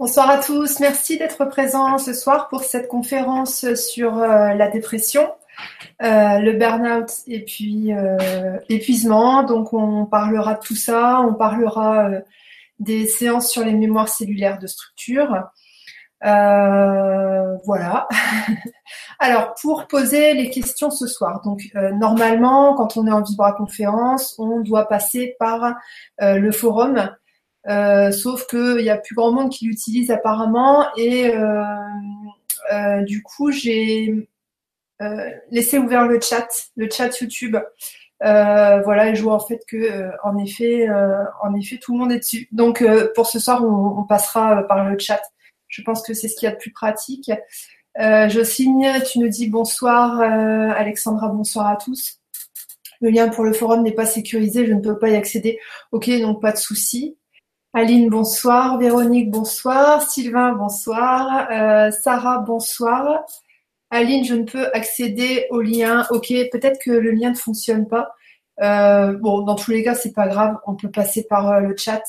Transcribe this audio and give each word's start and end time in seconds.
Bonsoir 0.00 0.30
à 0.30 0.38
tous, 0.38 0.78
merci 0.78 1.18
d'être 1.18 1.44
présents 1.46 1.98
ce 1.98 2.12
soir 2.12 2.46
pour 2.46 2.62
cette 2.62 2.86
conférence 2.86 3.74
sur 3.74 4.18
euh, 4.18 4.54
la 4.54 4.68
dépression, 4.68 5.28
euh, 6.04 6.38
le 6.38 6.52
burn-out 6.52 7.10
et 7.26 7.44
puis 7.44 7.92
euh, 7.92 8.58
l'épuisement. 8.68 9.42
Donc 9.42 9.72
on 9.72 10.06
parlera 10.06 10.54
de 10.54 10.60
tout 10.60 10.76
ça, 10.76 11.20
on 11.22 11.34
parlera 11.34 12.10
des 12.78 13.08
séances 13.08 13.50
sur 13.50 13.64
les 13.64 13.72
mémoires 13.72 14.08
cellulaires 14.08 14.60
de 14.60 14.68
structure. 14.68 15.34
voilà. 16.22 18.06
Alors 19.18 19.54
pour 19.60 19.88
poser 19.88 20.32
les 20.34 20.48
questions 20.50 20.92
ce 20.92 21.08
soir, 21.08 21.42
donc 21.42 21.72
normalement 21.74 22.74
quand 22.74 22.96
on 22.96 23.04
est 23.08 23.12
en 23.12 23.22
vibra 23.22 23.52
conférence, 23.52 24.36
on 24.38 24.60
doit 24.60 24.86
passer 24.86 25.34
par 25.40 25.74
le 26.20 26.52
forum 26.52 27.10
euh, 27.66 28.12
sauf 28.12 28.46
qu'il 28.46 28.80
y 28.80 28.90
a 28.90 28.96
plus 28.96 29.14
grand 29.14 29.32
monde 29.32 29.50
qui 29.50 29.66
l'utilise 29.66 30.10
apparemment 30.10 30.86
et 30.96 31.34
euh, 31.34 31.62
euh, 32.72 33.02
du 33.02 33.22
coup 33.22 33.50
j'ai 33.50 34.28
laissé 35.50 35.78
ouvert 35.78 36.08
le 36.08 36.20
chat, 36.20 36.48
le 36.76 36.88
chat 36.90 37.20
YouTube. 37.20 37.56
voilà, 38.20 39.10
et 39.10 39.14
je 39.14 39.22
vois 39.22 39.34
en 39.34 39.40
fait 39.40 39.60
que 39.68 40.10
en 40.24 40.36
effet, 40.38 40.88
en 41.42 41.54
effet, 41.54 41.78
tout 41.78 41.92
le 41.92 41.98
monde 42.00 42.12
est 42.12 42.18
dessus. 42.18 42.48
Donc 42.50 42.84
pour 43.14 43.26
ce 43.26 43.38
soir, 43.38 43.62
on, 43.64 44.04
passera 44.04 44.64
par 44.64 44.88
le 44.88 44.98
chat. 44.98 45.22
Je 45.68 45.82
pense 45.82 46.02
que 46.02 46.14
c'est 46.14 46.26
ce 46.26 46.34
qu'il 46.34 46.48
y 46.48 46.50
a 46.50 46.54
de 46.54 46.58
plus 46.58 46.72
pratique. 46.72 47.30
Jocelyne, 47.96 49.00
tu 49.08 49.20
nous 49.20 49.28
dis 49.28 49.48
bonsoir, 49.48 50.20
Alexandra, 50.20 51.28
bonsoir 51.28 51.68
à 51.68 51.76
tous. 51.76 52.18
Le 53.00 53.10
lien 53.10 53.28
pour 53.28 53.44
le 53.44 53.52
forum 53.52 53.82
n'est 53.82 53.92
pas 53.92 54.06
sécurisé, 54.06 54.66
je 54.66 54.72
ne 54.72 54.80
peux 54.80 54.98
pas 54.98 55.10
y 55.10 55.14
accéder. 55.14 55.60
Ok, 55.92 56.10
donc 56.20 56.42
pas 56.42 56.50
de 56.50 56.56
souci. 56.56 57.17
Aline, 57.74 58.08
bonsoir. 58.08 58.78
Véronique, 58.78 59.30
bonsoir. 59.30 60.02
Sylvain, 60.02 60.52
bonsoir. 60.52 61.48
Euh, 61.50 61.90
Sarah, 61.90 62.38
bonsoir. 62.38 63.26
Aline, 63.90 64.24
je 64.24 64.34
ne 64.34 64.44
peux 64.44 64.70
accéder 64.72 65.46
au 65.50 65.60
lien. 65.60 66.06
Ok, 66.10 66.28
peut-être 66.50 66.80
que 66.82 66.90
le 66.90 67.10
lien 67.10 67.30
ne 67.30 67.36
fonctionne 67.36 67.86
pas. 67.86 68.14
Euh, 68.62 69.12
bon, 69.18 69.42
dans 69.42 69.54
tous 69.54 69.70
les 69.70 69.84
cas, 69.84 69.94
c'est 69.94 70.14
pas 70.14 70.28
grave. 70.28 70.56
On 70.66 70.76
peut 70.76 70.90
passer 70.90 71.26
par 71.28 71.50
euh, 71.50 71.60
le 71.60 71.76
chat. 71.76 72.02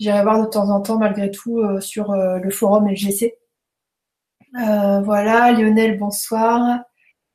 J'irai 0.00 0.22
voir 0.22 0.40
de 0.40 0.46
temps 0.46 0.70
en 0.70 0.80
temps, 0.80 0.98
malgré 0.98 1.30
tout, 1.30 1.62
sur 1.80 2.12
le 2.12 2.50
forum 2.50 2.88
LGC. 2.88 3.36
voilà, 4.54 5.52
Lionel, 5.52 5.98
bonsoir. 5.98 6.80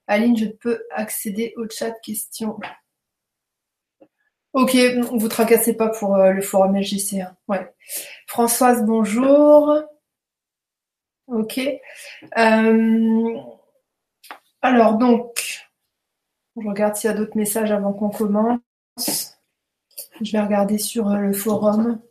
Aline, 0.07 0.35
je 0.35 0.45
peux 0.45 0.81
accéder 0.91 1.53
au 1.55 1.69
chat 1.69 1.91
question. 2.03 2.59
Ok, 4.53 4.75
vous 5.11 5.27
tracassez 5.27 5.73
pas 5.77 5.89
pour 5.89 6.15
euh, 6.15 6.31
le 6.31 6.41
forum 6.41 6.75
LGC. 6.75 7.21
Hein. 7.21 7.37
Françoise, 8.25 8.83
bonjour. 8.83 9.75
Ok. 11.27 11.59
Euh, 12.37 13.37
alors 14.63 14.97
donc, 14.97 15.61
je 16.57 16.67
regarde 16.67 16.95
s'il 16.95 17.11
y 17.11 17.13
a 17.13 17.15
d'autres 17.15 17.37
messages 17.37 17.71
avant 17.71 17.93
qu'on 17.93 18.09
commence. 18.09 19.37
Je 20.21 20.31
vais 20.31 20.41
regarder 20.41 20.79
sur 20.79 21.09
euh, 21.09 21.17
le 21.17 21.33
forum. 21.33 22.01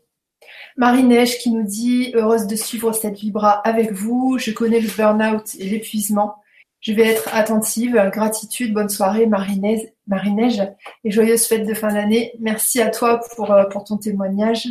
Marie-Neige 0.76 1.38
qui 1.38 1.50
nous 1.50 1.64
dit 1.64 2.12
heureuse 2.14 2.46
de 2.46 2.54
suivre 2.54 2.92
cette 2.92 3.18
vibra 3.18 3.50
avec 3.50 3.90
vous. 3.90 4.38
Je 4.38 4.52
connais 4.52 4.80
le 4.80 4.88
burn-out 4.88 5.56
et 5.58 5.68
l'épuisement. 5.68 6.36
Je 6.80 6.92
vais 6.92 7.06
être 7.06 7.28
attentive. 7.34 8.00
Gratitude, 8.12 8.72
bonne 8.72 8.88
soirée, 8.88 9.26
Marie-Neige, 9.26 10.62
et 11.04 11.10
joyeuse 11.10 11.46
fête 11.46 11.66
de 11.66 11.74
fin 11.74 11.92
d'année. 11.92 12.34
Merci 12.38 12.80
à 12.80 12.90
toi 12.90 13.20
pour, 13.34 13.50
euh, 13.50 13.64
pour 13.64 13.84
ton 13.84 13.96
témoignage. 13.96 14.68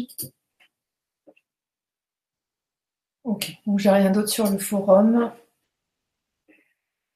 Ok, 3.23 3.57
donc 3.65 3.79
j'ai 3.79 3.89
rien 3.89 4.09
d'autre 4.09 4.29
sur 4.29 4.49
le 4.49 4.57
forum. 4.57 5.31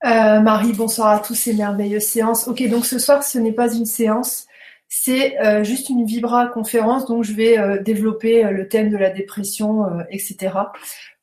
Euh, 0.03 0.39
Marie, 0.41 0.73
bonsoir 0.73 1.09
à 1.09 1.19
tous 1.19 1.47
et 1.47 1.53
merveilleuse 1.53 2.03
séance. 2.03 2.47
Ok, 2.47 2.67
donc 2.67 2.85
ce 2.85 2.99
soir, 2.99 3.23
ce 3.23 3.37
n'est 3.37 3.53
pas 3.53 3.73
une 3.73 3.85
séance, 3.85 4.47
c'est 4.93 5.39
euh, 5.39 5.63
juste 5.63 5.87
une 5.87 6.05
Vibra 6.05 6.47
conférence, 6.47 7.05
donc 7.05 7.23
je 7.23 7.33
vais 7.33 7.79
développer 7.81 8.43
le 8.43 8.67
thème 8.67 8.89
de 8.89 8.97
la 8.97 9.09
dépression, 9.09 9.85
etc. 10.09 10.49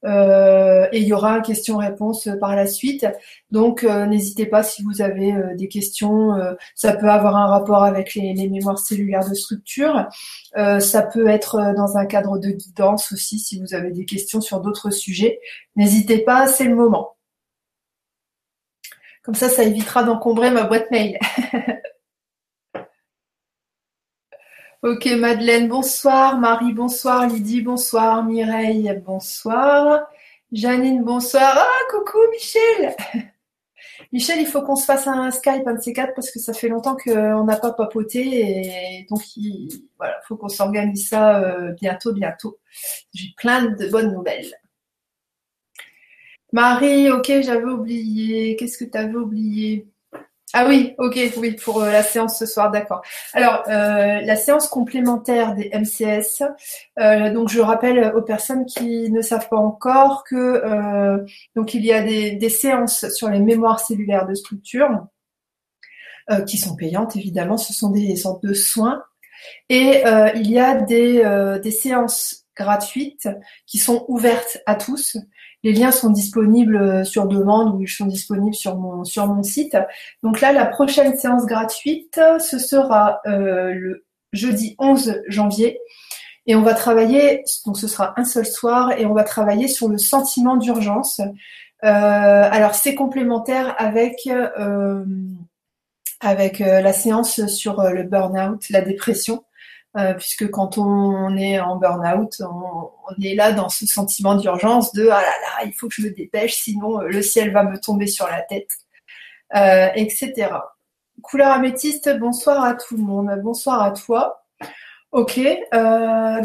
Euh, 0.04 0.86
et 0.92 1.00
il 1.00 1.08
y 1.08 1.12
aura 1.12 1.40
question-réponse 1.40 2.28
par 2.40 2.54
la 2.54 2.66
suite. 2.66 3.06
Donc 3.50 3.84
euh, 3.84 4.06
n'hésitez 4.06 4.46
pas 4.46 4.62
si 4.62 4.82
vous 4.82 5.02
avez 5.02 5.32
euh, 5.32 5.54
des 5.56 5.68
questions. 5.68 6.34
ça 6.74 6.92
peut 6.94 7.08
avoir 7.08 7.36
un 7.36 7.46
rapport 7.46 7.82
avec 7.82 8.14
les, 8.14 8.48
mémoires 8.48 8.78
cellulaires 8.78 9.28
de 9.28 9.34
structure. 9.34 10.08
ça 10.54 11.02
peut 11.02 11.28
être 11.28 11.74
dans 11.76 11.96
un 11.96 12.06
cadre 12.06 12.38
de 12.38 12.50
guidance 12.50 13.12
aussi 13.12 13.38
si 13.38 13.60
vous 13.60 13.74
avez 13.74 13.90
des 13.90 14.04
questions 14.04 14.40
sur 14.40 14.60
d'autres 14.60 14.90
sujets. 14.90 15.40
N'hésitez 15.76 16.18
pas, 16.18 16.46
c'est 16.46 16.64
le 16.64 16.74
moment. 16.74 17.16
Comme 19.22 19.34
ça, 19.34 19.48
ça 19.48 19.62
évitera 19.62 20.04
d'encombrer 20.04 20.50
ma 20.50 20.64
boîte 20.64 20.90
mail. 20.90 21.18
Ok, 24.82 25.06
Madeleine, 25.06 25.66
bonsoir. 25.68 26.38
Marie, 26.38 26.72
bonsoir. 26.72 27.26
Lydie, 27.26 27.62
bonsoir. 27.62 28.24
Mireille, 28.24 28.92
bonsoir. 29.04 30.08
Janine, 30.52 31.02
bonsoir. 31.02 31.52
Ah, 31.56 31.84
coucou, 31.90 32.18
Michel. 32.30 32.94
Michel, 34.12 34.40
il 34.40 34.46
faut 34.46 34.62
qu'on 34.62 34.76
se 34.76 34.84
fasse 34.84 35.08
un 35.08 35.32
Skype, 35.32 35.66
un 35.66 35.74
de 35.74 35.80
ces 35.80 35.92
quatre, 35.92 36.14
parce 36.14 36.30
que 36.30 36.38
ça 36.38 36.52
fait 36.52 36.68
longtemps 36.68 36.96
qu'on 36.96 37.44
n'a 37.44 37.56
pas 37.56 37.72
papoté. 37.72 39.00
Et 39.00 39.06
donc, 39.10 39.36
il 39.36 39.68
voilà, 39.98 40.20
faut 40.28 40.36
qu'on 40.36 40.48
s'organise 40.48 41.08
ça 41.08 41.40
euh, 41.42 41.72
bientôt, 41.80 42.12
bientôt. 42.12 42.58
J'ai 43.12 43.34
plein 43.36 43.64
de 43.64 43.88
bonnes 43.88 44.12
nouvelles. 44.12 44.54
Marie, 46.52 47.10
ok, 47.10 47.26
j'avais 47.42 47.64
oublié. 47.64 48.54
Qu'est-ce 48.56 48.78
que 48.78 48.84
tu 48.84 48.96
avais 48.96 49.16
oublié? 49.16 49.88
Ah 50.54 50.66
oui, 50.66 50.94
ok, 50.96 51.18
oui, 51.36 51.52
pour 51.52 51.82
euh, 51.82 51.90
la 51.90 52.02
séance 52.02 52.38
ce 52.38 52.46
soir, 52.46 52.70
d'accord. 52.70 53.02
Alors, 53.34 53.64
euh, 53.68 54.20
la 54.22 54.36
séance 54.36 54.66
complémentaire 54.66 55.54
des 55.54 55.70
MCS, 55.74 56.42
euh, 56.98 57.30
donc 57.30 57.50
je 57.50 57.60
rappelle 57.60 58.12
aux 58.14 58.22
personnes 58.22 58.64
qui 58.64 59.10
ne 59.10 59.20
savent 59.20 59.48
pas 59.50 59.58
encore 59.58 60.24
que 60.24 61.18
donc 61.54 61.74
il 61.74 61.84
y 61.84 61.92
a 61.92 62.02
des, 62.02 62.32
des, 62.32 62.48
séances 62.48 63.08
sur 63.10 63.28
les 63.28 63.40
mémoires 63.40 63.80
cellulaires 63.80 64.26
de 64.26 64.34
structure 64.34 65.06
qui 66.46 66.58
sont 66.58 66.76
payantes, 66.76 67.16
évidemment, 67.16 67.56
ce 67.56 67.72
sont 67.72 67.90
des 67.90 68.14
sortes 68.16 68.42
de 68.44 68.52
soins. 68.52 69.02
Et 69.68 70.02
il 70.34 70.50
y 70.50 70.58
a 70.58 70.74
des, 70.74 71.58
des 71.62 71.70
séances 71.70 72.46
gratuites 72.56 73.28
qui 73.66 73.78
sont 73.78 74.04
ouvertes 74.08 74.58
à 74.66 74.74
tous 74.74 75.16
les 75.68 75.74
liens 75.74 75.92
sont 75.92 76.08
disponibles 76.08 76.76
euh, 76.76 77.04
sur 77.04 77.26
demande 77.26 77.74
ou 77.74 77.82
ils 77.82 77.88
sont 77.88 78.06
disponibles 78.06 78.54
sur 78.54 78.76
mon, 78.76 79.04
sur 79.04 79.26
mon 79.26 79.42
site. 79.42 79.76
Donc 80.22 80.40
là, 80.40 80.50
la 80.50 80.64
prochaine 80.64 81.14
séance 81.18 81.44
gratuite, 81.44 82.18
ce 82.38 82.58
sera 82.58 83.20
euh, 83.26 83.74
le 83.74 84.06
jeudi 84.32 84.76
11 84.78 85.20
janvier. 85.28 85.78
Et 86.46 86.56
on 86.56 86.62
va 86.62 86.72
travailler, 86.72 87.44
donc 87.66 87.76
ce 87.76 87.86
sera 87.86 88.18
un 88.18 88.24
seul 88.24 88.46
soir, 88.46 88.92
et 88.92 89.04
on 89.04 89.12
va 89.12 89.24
travailler 89.24 89.68
sur 89.68 89.88
le 89.88 89.98
sentiment 89.98 90.56
d'urgence. 90.56 91.20
Euh, 91.84 92.48
alors 92.50 92.74
c'est 92.74 92.94
complémentaire 92.94 93.74
avec 93.76 94.26
avec 96.20 96.60
la 96.60 96.92
séance 96.94 97.44
sur 97.46 97.82
le 97.82 98.04
burn-out, 98.04 98.70
la 98.70 98.80
dépression. 98.80 99.44
Euh, 99.96 100.12
puisque 100.14 100.50
quand 100.50 100.76
on 100.76 101.34
est 101.36 101.58
en 101.58 101.76
burn-out, 101.76 102.42
on, 102.42 102.90
est 103.22 103.34
là 103.34 103.52
dans 103.52 103.70
ce 103.70 103.86
sentiment 103.86 104.34
d'urgence 104.34 104.92
de 104.92 105.04
ah 105.04 105.20
là 105.20 105.22
là, 105.22 105.64
il 105.64 105.72
faut 105.72 105.88
que 105.88 105.94
je 105.94 106.02
me 106.02 106.10
dépêche, 106.10 106.56
sinon 106.56 107.00
euh, 107.00 107.08
le 107.08 107.22
ciel 107.22 107.52
va 107.52 107.62
me 107.62 107.78
tomber 107.78 108.06
sur 108.06 108.26
la 108.26 108.42
tête, 108.42 108.68
euh, 109.56 109.88
etc. 109.94 110.50
Couleur 111.22 111.52
améthyste, 111.52 112.16
bonsoir 112.18 112.64
à 112.64 112.74
tout 112.74 112.98
le 112.98 113.02
monde, 113.02 113.30
bonsoir 113.42 113.82
à 113.82 113.92
toi. 113.92 114.44
Ok, 115.10 115.40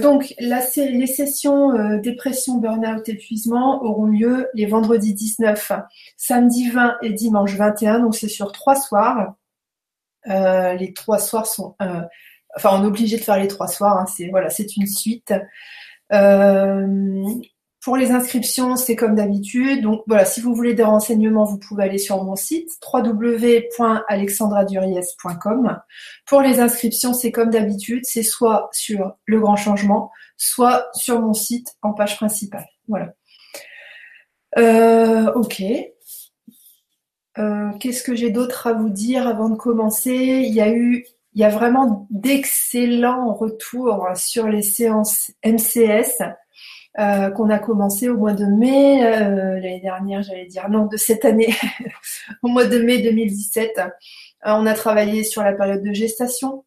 donc 0.02 0.34
les 0.40 1.08
sessions 1.08 1.98
dépression, 1.98 2.60
burn-out, 2.60 3.08
épuisement 3.10 3.84
auront 3.84 4.06
lieu 4.06 4.48
les 4.54 4.66
vendredis 4.66 5.14
19, 5.14 5.74
samedi 6.16 6.70
20 6.70 6.96
et 7.02 7.12
dimanche 7.12 7.56
21, 7.56 8.00
donc 8.00 8.16
c'est 8.16 8.30
sur 8.30 8.54
trois 8.54 8.78
soirs. 8.78 9.36
les 10.26 10.94
trois 10.96 11.20
soirs 11.20 11.46
sont 11.46 11.76
Enfin, 12.56 12.70
on 12.74 12.84
est 12.84 12.88
obligé 12.88 13.18
de 13.18 13.24
faire 13.24 13.38
les 13.38 13.48
trois 13.48 13.68
soirs. 13.68 13.98
Hein, 13.98 14.06
c'est 14.06 14.30
voilà, 14.30 14.50
c'est 14.50 14.76
une 14.76 14.88
suite. 14.88 15.34
Euh, 16.12 17.24
pour 17.84 17.98
les 17.98 18.12
inscriptions, 18.12 18.78
c'est 18.78 18.96
comme 18.96 19.16
d'habitude. 19.16 19.82
Donc 19.82 20.04
voilà, 20.08 20.24
si 20.24 20.40
vous 20.40 20.56
voulez 20.56 20.74
des 20.74 20.84
renseignements, 20.84 21.44
vous 21.44 21.58
pouvez 21.58 21.84
aller 21.84 21.98
sur 21.98 22.24
mon 22.24 22.38
site 22.38 22.70
www.alexandraduriez.com. 22.94 25.80
Pour 26.26 26.42
les 26.42 26.62
inscriptions, 26.62 27.12
c'est 27.14 27.34
comme 27.34 27.50
d'habitude, 27.50 28.06
c'est 28.06 28.24
soit 28.24 28.70
sur 28.72 29.18
le 29.26 29.42
grand 29.42 29.58
changement, 29.58 30.12
soit 30.38 30.88
sur 30.94 31.20
mon 31.20 31.34
site 31.34 31.76
en 31.82 31.92
page 31.92 32.16
principale. 32.16 32.68
Voilà. 32.88 33.14
Euh, 34.58 35.34
ok. 35.34 35.62
Euh, 37.40 37.72
qu'est-ce 37.80 38.04
que 38.04 38.16
j'ai 38.16 38.30
d'autre 38.30 38.68
à 38.68 38.74
vous 38.74 38.90
dire 38.90 39.28
avant 39.28 39.50
de 39.50 39.56
commencer? 39.56 40.14
Il 40.14 40.54
y 40.54 40.62
a 40.62 40.72
eu 40.72 41.04
il 41.36 41.42
y 41.42 41.44
a 41.44 41.50
vraiment 41.50 42.08
d'excellents 42.10 43.34
retours 43.34 44.08
sur 44.16 44.48
les 44.48 44.62
séances 44.62 45.32
MCS. 45.46 46.24
qu'on 46.98 47.50
a 47.50 47.60
commencé 47.60 48.08
au 48.10 48.18
mois 48.18 48.34
de 48.34 48.46
mai 48.46 49.02
l'année 49.02 49.82
dernière, 49.82 50.22
j'allais 50.22 50.46
dire 50.46 50.70
non, 50.70 50.86
de 50.86 50.98
cette 50.98 51.26
année, 51.26 51.56
au 52.44 52.48
mois 52.48 52.66
de 52.66 52.78
mai 52.80 53.00
2017. 53.00 53.82
on 54.46 54.66
a 54.66 54.74
travaillé 54.74 55.24
sur 55.24 55.44
la 55.44 55.54
période 55.54 55.84
de 55.84 55.94
gestation, 55.94 56.66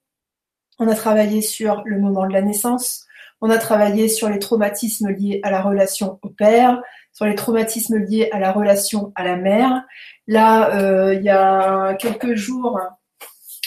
on 0.78 0.88
a 0.88 0.94
travaillé 0.94 1.42
sur 1.42 1.82
le 1.84 1.98
moment 1.98 2.26
de 2.26 2.32
la 2.32 2.42
naissance, 2.42 3.06
on 3.40 3.50
a 3.50 3.58
travaillé 3.58 4.08
sur 4.08 4.28
les 4.28 4.38
traumatismes 4.38 5.10
liés 5.10 5.40
à 5.42 5.50
la 5.50 5.62
relation 5.62 6.18
au 6.22 6.28
père, 6.28 6.82
sur 7.12 7.26
les 7.26 7.34
traumatismes 7.34 7.98
liés 7.98 8.28
à 8.32 8.38
la 8.38 8.52
relation 8.52 9.12
à 9.14 9.24
la 9.24 9.36
mère. 9.36 9.84
Là, 10.26 10.74
euh, 10.74 11.14
il 11.14 11.22
y 11.22 11.30
a 11.30 11.94
quelques 11.94 12.34
jours, 12.34 12.78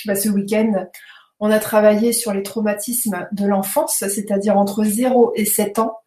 bah, 0.06 0.16
ce 0.16 0.30
week-end, 0.30 0.88
on 1.40 1.52
a 1.52 1.60
travaillé 1.60 2.14
sur 2.14 2.34
les 2.34 2.44
traumatismes 2.44 3.28
de 3.32 3.46
l'enfance, 3.46 3.98
c'est-à-dire 3.98 4.58
entre 4.58 4.84
0 4.84 5.34
et 5.36 5.46
7 5.46 5.80
ans. 5.80 5.98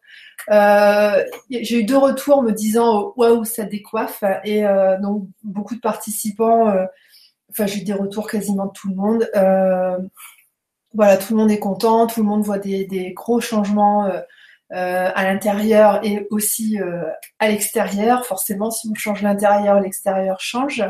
Euh, 0.51 1.23
j'ai 1.49 1.79
eu 1.79 1.83
deux 1.83 1.97
retours 1.97 2.43
me 2.43 2.51
disant 2.51 3.13
waouh 3.15 3.45
ça 3.45 3.63
décoiffe 3.63 4.23
et 4.43 4.65
euh, 4.65 4.99
donc 4.99 5.27
beaucoup 5.43 5.75
de 5.75 5.79
participants, 5.79 6.73
enfin 7.49 7.65
j'ai 7.65 7.81
eu 7.81 7.83
des 7.83 7.93
retours 7.93 8.29
quasiment 8.29 8.65
de 8.65 8.71
tout 8.71 8.89
le 8.89 8.95
monde 8.95 9.29
voilà, 10.93 11.17
tout 11.17 11.33
le 11.33 11.39
monde 11.39 11.51
est 11.51 11.59
content, 11.59 12.07
tout 12.07 12.21
le 12.21 12.27
monde 12.27 12.43
voit 12.43 12.59
des, 12.59 13.13
gros 13.15 13.41
changements 13.41 14.05
euh, 14.05 14.19
euh, 14.73 15.09
à 15.13 15.23
l'intérieur 15.23 15.99
et 16.03 16.27
aussi 16.29 16.79
euh, 16.79 17.03
à 17.39 17.49
l'extérieur. 17.49 18.25
Forcément, 18.25 18.71
si 18.71 18.87
on 18.89 18.95
change 18.95 19.21
l'intérieur, 19.21 19.79
l'extérieur 19.79 20.39
change. 20.39 20.83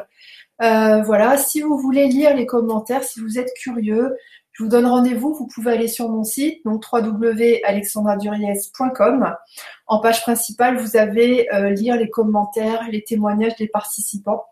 Voilà, 0.59 1.37
si 1.37 1.61
vous 1.61 1.77
voulez 1.77 2.07
lire 2.07 2.35
les 2.35 2.45
commentaires, 2.45 3.03
si 3.03 3.19
vous 3.19 3.37
êtes 3.37 3.53
curieux, 3.55 4.15
je 4.51 4.63
vous 4.63 4.69
donne 4.69 4.85
rendez-vous. 4.85 5.33
Vous 5.33 5.47
pouvez 5.47 5.71
aller 5.71 5.87
sur 5.87 6.09
mon 6.09 6.23
site, 6.23 6.63
donc 6.63 6.83
www.alexandraduriez.com. 6.91 9.35
En 9.87 9.99
page 9.99 10.21
principale, 10.21 10.77
vous 10.77 10.95
avez 10.95 11.47
lire 11.75 11.97
les 11.97 12.09
commentaires, 12.09 12.87
les 12.91 13.03
témoignages 13.03 13.55
des 13.55 13.67
participants. 13.67 14.45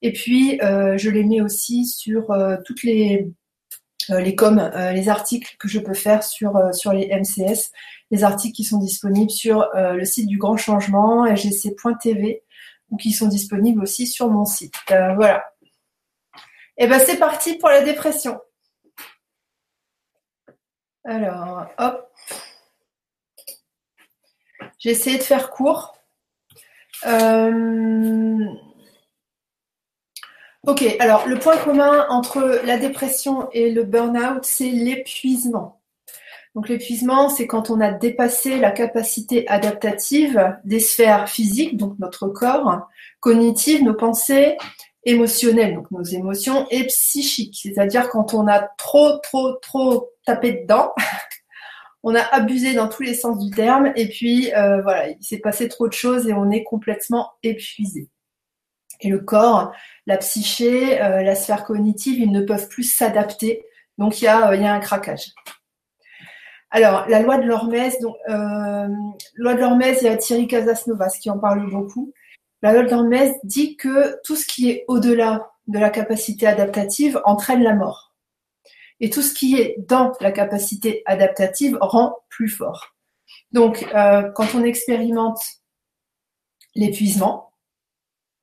Et 0.00 0.12
puis, 0.12 0.58
je 0.60 1.10
les 1.10 1.24
mets 1.24 1.42
aussi 1.42 1.86
sur 1.86 2.34
toutes 2.64 2.82
les 2.82 3.30
euh, 4.10 4.20
les 4.20 4.34
euh, 4.42 4.92
les 4.92 5.08
articles 5.08 5.56
que 5.58 5.68
je 5.68 5.78
peux 5.78 5.94
faire 5.94 6.22
sur, 6.22 6.56
euh, 6.56 6.72
sur 6.72 6.92
les 6.92 7.08
MCS, 7.08 7.70
les 8.10 8.24
articles 8.24 8.54
qui 8.54 8.64
sont 8.64 8.78
disponibles 8.78 9.30
sur 9.30 9.68
le 9.74 10.04
site 10.04 10.26
du 10.26 10.38
Grand 10.38 10.56
Changement, 10.56 11.24
lgc.tv, 11.24 12.42
ou 12.92 12.96
qui 12.96 13.10
sont 13.10 13.26
disponibles 13.26 13.82
aussi 13.82 14.06
sur 14.06 14.28
mon 14.28 14.44
site. 14.44 14.76
voilà. 14.88 15.44
Et 16.78 16.84
eh 16.84 16.86
ben 16.86 17.00
c'est 17.00 17.18
parti 17.18 17.58
pour 17.58 17.68
la 17.68 17.82
dépression. 17.82 18.40
Alors, 21.04 21.66
hop. 21.78 22.12
J'ai 24.78 24.90
essayé 24.90 25.18
de 25.18 25.22
faire 25.22 25.50
court. 25.50 25.96
Ok, 30.64 30.84
alors 31.00 31.26
le 31.26 31.38
point 31.38 31.56
commun 31.56 32.06
entre 32.08 32.60
la 32.64 32.78
dépression 32.78 33.50
et 33.50 33.72
le 33.72 33.82
burn-out, 33.82 34.44
c'est 34.44 34.70
l'épuisement. 34.70 35.81
Donc 36.54 36.68
l'épuisement, 36.68 37.28
c'est 37.30 37.46
quand 37.46 37.70
on 37.70 37.80
a 37.80 37.92
dépassé 37.92 38.58
la 38.58 38.70
capacité 38.70 39.48
adaptative 39.48 40.58
des 40.64 40.80
sphères 40.80 41.28
physiques, 41.28 41.78
donc 41.78 41.98
notre 41.98 42.28
corps, 42.28 42.88
cognitives, 43.20 43.82
nos 43.82 43.94
pensées, 43.94 44.56
émotionnelles, 45.04 45.74
donc 45.74 45.90
nos 45.90 46.02
émotions, 46.02 46.66
et 46.70 46.86
psychiques, 46.86 47.58
c'est-à-dire 47.62 48.08
quand 48.10 48.34
on 48.34 48.46
a 48.46 48.60
trop, 48.78 49.18
trop, 49.18 49.54
trop 49.54 50.10
tapé 50.26 50.52
dedans, 50.52 50.92
on 52.02 52.14
a 52.14 52.20
abusé 52.20 52.74
dans 52.74 52.88
tous 52.88 53.02
les 53.02 53.14
sens 53.14 53.38
du 53.38 53.50
terme, 53.50 53.92
et 53.96 54.08
puis 54.08 54.52
euh, 54.54 54.82
voilà, 54.82 55.08
il 55.08 55.22
s'est 55.22 55.38
passé 55.38 55.68
trop 55.68 55.88
de 55.88 55.92
choses 55.92 56.28
et 56.28 56.34
on 56.34 56.50
est 56.50 56.64
complètement 56.64 57.32
épuisé. 57.42 58.10
Et 59.00 59.08
le 59.08 59.18
corps, 59.18 59.72
la 60.06 60.16
psyché, 60.18 61.00
euh, 61.02 61.22
la 61.22 61.34
sphère 61.34 61.64
cognitive, 61.64 62.20
ils 62.20 62.30
ne 62.30 62.42
peuvent 62.42 62.68
plus 62.68 62.84
s'adapter. 62.84 63.64
Donc 63.98 64.20
il 64.20 64.26
y, 64.26 64.28
euh, 64.28 64.54
il 64.54 64.62
y 64.62 64.64
a 64.64 64.72
un 64.72 64.78
craquage. 64.78 65.32
Alors, 66.74 67.06
la 67.08 67.20
loi 67.20 67.36
de 67.36 67.46
l'Hormèse, 67.46 67.98
donc, 68.00 68.16
euh, 68.28 68.88
loi 69.34 69.54
de 69.54 69.60
l'Hormèse, 69.60 69.98
il 70.00 70.06
y 70.06 70.08
a 70.08 70.16
Thierry 70.16 70.46
Casasnovas 70.46 71.18
qui 71.20 71.30
en 71.30 71.38
parle 71.38 71.70
beaucoup. 71.70 72.12
La 72.62 72.72
loi 72.72 72.82
de 72.82 72.90
l'Hormèse 72.90 73.34
dit 73.44 73.76
que 73.76 74.18
tout 74.24 74.36
ce 74.36 74.46
qui 74.46 74.70
est 74.70 74.84
au-delà 74.88 75.50
de 75.66 75.78
la 75.78 75.90
capacité 75.90 76.46
adaptative 76.46 77.20
entraîne 77.24 77.62
la 77.62 77.74
mort. 77.74 78.14
Et 79.00 79.10
tout 79.10 79.20
ce 79.20 79.34
qui 79.34 79.56
est 79.56 79.76
dans 79.86 80.12
la 80.20 80.32
capacité 80.32 81.02
adaptative 81.04 81.76
rend 81.80 82.16
plus 82.30 82.48
fort. 82.48 82.94
Donc, 83.50 83.86
quand 83.92 84.54
on 84.54 84.64
expérimente 84.64 85.40
l'épuisement, 86.74 87.52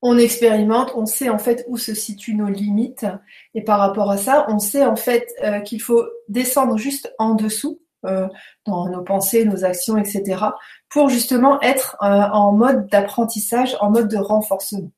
on 0.02 0.18
expérimente, 0.18 0.94
on 0.96 1.06
sait 1.06 1.30
en 1.30 1.40
fait 1.40 1.66
où 1.68 1.78
se 1.78 1.94
situent 1.94 2.36
nos 2.36 2.48
limites 2.48 3.06
et 3.54 3.64
par 3.64 3.80
rapport 3.80 4.10
à 4.10 4.18
ça, 4.18 4.46
on 4.50 4.60
sait 4.60 4.86
en 4.86 4.96
fait 4.96 5.28
euh, 5.44 5.60
qu'il 5.60 5.82
faut 5.82 6.06
descendre 6.30 6.78
juste 6.78 7.14
en 7.20 7.34
dessous 7.36 7.82
euh, 7.82 7.89
dans 8.04 8.90
nos 8.90 9.04
pensées, 9.04 9.46
nos 9.46 9.66
actions, 9.66 9.98
etc. 9.98 10.46
pour 10.90 11.10
justement 11.10 11.62
être 11.62 11.98
euh, 12.02 12.06
en 12.06 12.52
mode 12.52 12.88
d'apprentissage, 12.88 13.76
en 13.82 13.92
mode 13.92 14.08
de 14.08 14.18
renforcement. 14.18 14.92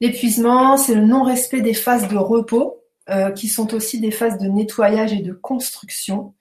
L'épuisement, 0.00 0.76
c'est 0.76 0.94
le 0.94 1.04
non-respect 1.04 1.60
des 1.60 1.74
phases 1.74 2.08
de 2.08 2.16
repos, 2.16 2.80
qui 3.36 3.48
sont 3.48 3.74
aussi 3.74 4.00
des 4.00 4.10
phases 4.10 4.38
de 4.38 4.46
nettoyage 4.46 5.12
et 5.12 5.20
de 5.20 5.34
construction, 5.34 6.34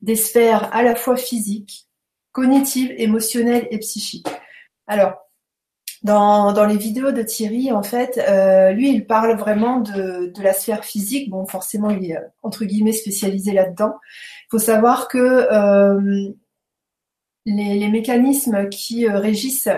des 0.00 0.16
sphères 0.16 0.74
à 0.74 0.82
la 0.82 0.96
fois 0.96 1.14
physiques, 1.16 1.88
cognitives, 2.32 2.94
émotionnelles 2.96 3.68
et 3.70 3.78
psychiques. 3.78 4.28
Alors, 4.86 5.25
dans, 6.06 6.64
les 6.66 6.76
vidéos 6.76 7.10
de 7.10 7.22
Thierry, 7.22 7.72
en 7.72 7.82
fait, 7.82 8.18
euh, 8.28 8.70
lui, 8.70 8.90
il 8.90 9.06
parle 9.06 9.36
vraiment 9.36 9.80
de, 9.80 10.32
la 10.40 10.52
sphère 10.52 10.84
physique. 10.84 11.30
Bon, 11.30 11.46
forcément, 11.46 11.90
il 11.90 12.10
est 12.10 12.18
entre 12.42 12.64
guillemets 12.64 12.92
spécialisé 12.92 13.52
là-dedans. 13.52 13.94
Il 14.44 14.48
faut 14.52 14.58
savoir 14.58 15.08
que 15.08 15.18
euh, 15.18 16.30
les, 17.44 17.88
mécanismes 17.88 18.68
qui 18.68 19.06
euh, 19.08 19.18
régissent 19.18 19.68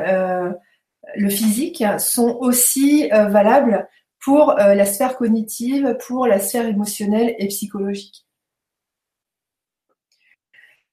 le 1.16 1.30
physique 1.30 1.82
sont 1.98 2.36
aussi 2.40 3.08
valables 3.08 3.88
pour 4.20 4.52
la 4.52 4.84
sphère 4.84 5.16
cognitive, 5.16 5.96
pour 6.06 6.26
la 6.26 6.38
sphère 6.38 6.66
émotionnelle 6.66 7.34
et 7.38 7.48
psychologique. 7.48 8.26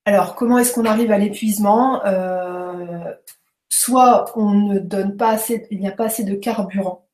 Alors, 0.05 0.35
comment 0.35 0.57
est-ce 0.57 0.73
qu'on 0.73 0.85
arrive 0.85 1.11
à 1.11 1.17
l'épuisement? 1.17 2.01
Soit 3.69 4.31
on 4.35 4.51
ne 4.51 4.79
donne 4.79 5.17
pas 5.17 5.31
assez, 5.31 5.67
il 5.71 5.79
n'y 5.79 5.87
a 5.87 5.91
pas 5.91 6.05
assez 6.05 6.23
de 6.23 6.35
carburant. 6.35 7.05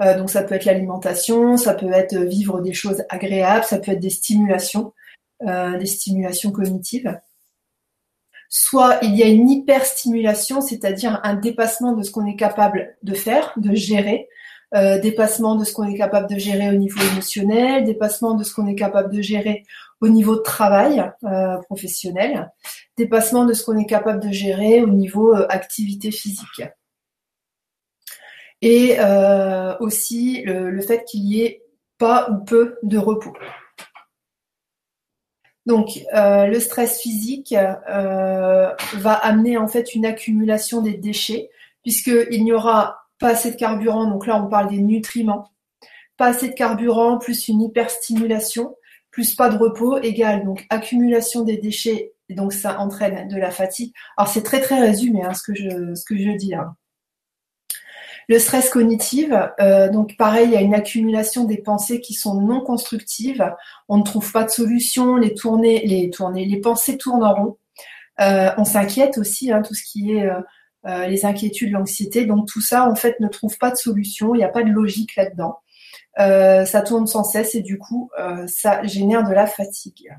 Euh, 0.00 0.18
donc 0.18 0.30
ça 0.30 0.42
peut 0.42 0.54
être 0.54 0.66
l'alimentation, 0.66 1.56
ça 1.56 1.74
peut 1.74 1.90
être 1.92 2.16
vivre 2.16 2.60
des 2.60 2.74
choses 2.74 3.04
agréables, 3.08 3.64
ça 3.64 3.78
peut 3.78 3.92
être 3.92 4.00
des 4.00 4.10
stimulations, 4.10 4.92
euh, 5.46 5.78
des 5.78 5.86
stimulations 5.86 6.50
cognitives. 6.52 7.18
Soit 8.48 8.98
il 9.02 9.16
y 9.16 9.22
a 9.22 9.26
une 9.26 9.50
hyperstimulation, 9.50 10.60
c'est-à-dire 10.60 11.20
un 11.24 11.34
dépassement 11.34 11.92
de 11.92 12.02
ce 12.02 12.10
qu'on 12.10 12.26
est 12.26 12.36
capable 12.36 12.96
de 13.02 13.14
faire, 13.14 13.52
de 13.56 13.74
gérer, 13.74 14.28
euh, 14.74 14.98
dépassement 14.98 15.56
de 15.56 15.64
ce 15.64 15.72
qu'on 15.72 15.88
est 15.88 15.96
capable 15.96 16.28
de 16.28 16.38
gérer 16.38 16.68
au 16.70 16.78
niveau 16.78 17.00
émotionnel, 17.12 17.84
dépassement 17.84 18.34
de 18.34 18.44
ce 18.44 18.54
qu'on 18.54 18.66
est 18.66 18.74
capable 18.74 19.14
de 19.14 19.22
gérer 19.22 19.64
au 20.00 20.08
niveau 20.08 20.36
de 20.36 20.42
travail 20.42 21.10
euh, 21.24 21.56
professionnel, 21.62 22.52
dépassement 22.96 23.44
de 23.44 23.52
ce 23.52 23.64
qu'on 23.64 23.78
est 23.78 23.86
capable 23.86 24.20
de 24.20 24.30
gérer 24.30 24.82
au 24.82 24.88
niveau 24.88 25.34
euh, 25.34 25.46
activité 25.48 26.10
physique. 26.10 26.62
Et 28.62 28.96
euh, 28.98 29.76
aussi 29.80 30.42
le, 30.44 30.80
fait 30.80 31.04
qu'il 31.04 31.24
y 31.24 31.42
ait 31.42 31.62
pas 31.98 32.30
ou 32.30 32.44
peu 32.44 32.78
de 32.82 32.98
repos. 32.98 33.34
Donc 35.66 35.98
le 36.12 36.58
stress 36.60 37.00
physique 37.00 37.52
va 37.52 39.12
amener 39.14 39.58
en 39.58 39.66
fait 39.66 39.96
une 39.96 40.06
accumulation 40.06 40.80
des 40.80 40.94
déchets 40.94 41.50
puisqu'il 41.82 42.44
n'y 42.44 42.52
aura 42.52 43.06
pas 43.18 43.30
assez 43.30 43.50
de 43.50 43.56
carburant, 43.56 44.08
donc 44.08 44.26
là 44.26 44.40
on 44.40 44.48
parle 44.48 44.68
des 44.68 44.78
nutriments, 44.78 45.50
pas 46.16 46.26
assez 46.26 46.48
de 46.48 46.54
carburant 46.54 47.18
plus 47.18 47.48
une 47.48 47.62
hyperstimulation, 47.62 48.76
plus 49.16 49.34
pas 49.34 49.48
de 49.48 49.56
repos 49.56 49.96
égale 50.02 50.44
donc 50.44 50.66
accumulation 50.68 51.42
des 51.42 51.56
déchets, 51.56 52.12
donc 52.28 52.52
ça 52.52 52.78
entraîne 52.78 53.28
de 53.28 53.36
la 53.38 53.50
fatigue. 53.50 53.94
Alors 54.18 54.28
c'est 54.28 54.42
très 54.42 54.60
très 54.60 54.78
résumé 54.78 55.22
hein, 55.22 55.32
ce, 55.32 55.42
que 55.42 55.54
je, 55.54 55.94
ce 55.94 56.04
que 56.04 56.18
je 56.18 56.32
dis 56.32 56.50
là. 56.50 56.74
Le 58.28 58.38
stress 58.38 58.68
cognitif, 58.68 59.30
euh, 59.58 59.88
donc 59.88 60.18
pareil, 60.18 60.48
il 60.48 60.52
y 60.52 60.56
a 60.56 60.60
une 60.60 60.74
accumulation 60.74 61.44
des 61.44 61.56
pensées 61.56 62.02
qui 62.02 62.12
sont 62.12 62.42
non 62.42 62.60
constructives. 62.60 63.54
On 63.88 63.96
ne 63.96 64.02
trouve 64.02 64.30
pas 64.32 64.44
de 64.44 64.50
solution, 64.50 65.16
les 65.16 65.32
tournées, 65.32 65.86
les 65.86 66.10
tournées, 66.10 66.44
les 66.44 66.60
pensées 66.60 66.98
tournent 66.98 67.24
en 67.24 67.34
rond. 67.34 67.58
Euh, 68.20 68.50
on 68.58 68.66
s'inquiète 68.66 69.16
aussi, 69.16 69.50
hein, 69.50 69.62
tout 69.62 69.72
ce 69.72 69.82
qui 69.82 70.12
est 70.12 70.28
euh, 70.28 71.06
les 71.06 71.24
inquiétudes, 71.24 71.72
l'anxiété. 71.72 72.26
Donc 72.26 72.48
tout 72.48 72.60
ça, 72.60 72.86
en 72.86 72.96
fait, 72.96 73.18
ne 73.20 73.28
trouve 73.28 73.56
pas 73.56 73.70
de 73.70 73.76
solution. 73.76 74.34
Il 74.34 74.38
n'y 74.38 74.44
a 74.44 74.50
pas 74.50 74.62
de 74.62 74.70
logique 74.70 75.16
là-dedans. 75.16 75.60
Euh, 76.18 76.64
ça 76.64 76.82
tourne 76.82 77.06
sans 77.06 77.24
cesse 77.24 77.54
et 77.54 77.62
du 77.62 77.78
coup, 77.78 78.10
euh, 78.18 78.46
ça 78.46 78.82
génère 78.84 79.24
de 79.28 79.34
la 79.34 79.46
fatigue. 79.46 80.10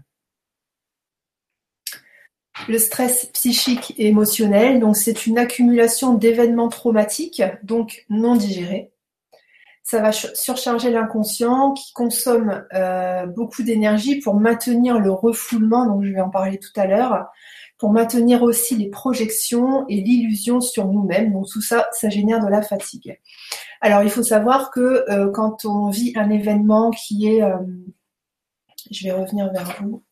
le 2.67 2.79
stress 2.79 3.27
psychique 3.27 3.93
et 3.97 4.07
émotionnel, 4.07 4.79
donc 4.79 4.97
c'est 4.97 5.25
une 5.25 5.37
accumulation 5.37 6.15
d'événements 6.15 6.69
traumatiques, 6.69 7.43
donc 7.63 8.05
non 8.09 8.35
digérés. 8.35 8.91
Ça 9.83 10.01
va 10.01 10.11
surcharger 10.11 10.91
l'inconscient 10.91 11.73
qui 11.73 11.93
consomme 11.93 12.65
euh, 12.73 13.25
beaucoup 13.25 13.63
d'énergie 13.63 14.19
pour 14.19 14.35
maintenir 14.35 14.99
le 14.99 15.11
refoulement, 15.11 15.85
donc 15.85 16.03
je 16.03 16.11
vais 16.11 16.19
en 16.19 16.29
parler 16.29 16.57
tout 16.57 16.77
à 16.77 16.87
l'heure, 16.87 17.27
pour 17.77 17.91
maintenir 17.91 18.43
aussi 18.43 18.75
les 18.75 18.89
projections 18.89 19.85
et 19.87 20.01
l'illusion 20.01 20.61
sur 20.61 20.87
nous-mêmes. 20.87 21.31
Donc 21.31 21.47
tout 21.47 21.61
ça, 21.61 21.87
ça 21.91 22.09
génère 22.09 22.43
de 22.43 22.49
la 22.49 22.61
fatigue. 22.61 23.19
Alors 23.81 24.03
il 24.03 24.09
faut 24.09 24.23
savoir 24.23 24.71
que 24.71 25.05
euh, 25.09 25.29
quand 25.31 25.65
on 25.65 25.89
vit 25.89 26.13
un 26.15 26.29
événement 26.29 26.91
qui 26.91 27.27
est, 27.27 27.43
euh, 27.43 27.57
je 28.89 29.03
vais 29.03 29.11
revenir 29.11 29.51
vers 29.51 29.75
vous, 29.81 30.03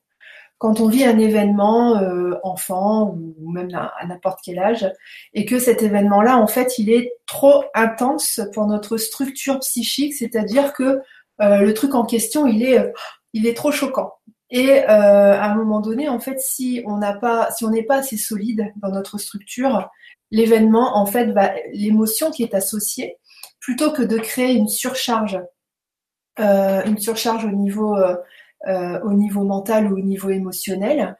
quand 0.57 0.79
on 0.79 0.87
vit 0.87 1.03
un 1.03 1.17
événement 1.17 1.97
euh, 1.97 2.35
enfant 2.43 3.15
ou 3.17 3.51
même 3.51 3.73
à, 3.73 3.93
n'importe 4.07 4.39
quel 4.43 4.59
âge 4.59 4.89
et 5.33 5.45
que 5.45 5.59
cet 5.59 5.81
événement-là, 5.81 6.37
en 6.37 6.47
fait, 6.47 6.77
il 6.77 6.89
est 6.89 7.11
trop 7.25 7.63
intense 7.73 8.39
pour 8.53 8.65
notre 8.67 8.97
structure 8.97 9.59
psychique, 9.59 10.13
c'est-à-dire 10.13 10.73
que 10.73 11.01
le 11.39 11.71
truc 11.73 11.95
en 11.95 12.05
question, 12.05 12.47
il 12.47 12.63
est, 12.63 12.93
il 13.33 13.45
est 13.45 13.57
trop 13.57 13.69
choquant. 13.69 14.13
Et 14.51 14.79
à 14.83 15.51
un 15.51 15.55
moment 15.55 15.79
donné, 15.79 16.07
en 16.07 16.19
fait, 16.19 16.39
si 16.39 16.83
on 16.85 16.97
n'a 16.97 17.13
pas, 17.13 17.49
si 17.51 17.65
on 17.65 17.71
n'est 17.71 17.83
pas 17.83 17.97
assez 17.97 18.17
solide 18.17 18.71
dans 18.77 18.89
notre 18.89 19.17
structure, 19.17 19.89
l'événement, 20.31 20.97
en 20.97 21.05
fait, 21.05 21.31
va, 21.31 21.53
l'émotion 21.73 22.31
qui 22.31 22.43
est 22.43 22.53
associée, 22.53 23.17
plutôt 23.59 23.91
que 23.91 24.03
de 24.03 24.17
créer 24.17 24.53
une 24.53 24.67
surcharge, 24.67 25.39
euh, 26.39 26.83
une 26.85 26.97
surcharge 26.97 27.45
au 27.45 27.51
niveau, 27.51 27.97
euh, 27.97 28.15
euh, 28.67 28.99
au 29.01 29.13
niveau 29.13 29.43
mental 29.43 29.91
ou 29.91 29.97
au 29.97 30.01
niveau 30.01 30.29
émotionnel, 30.29 31.17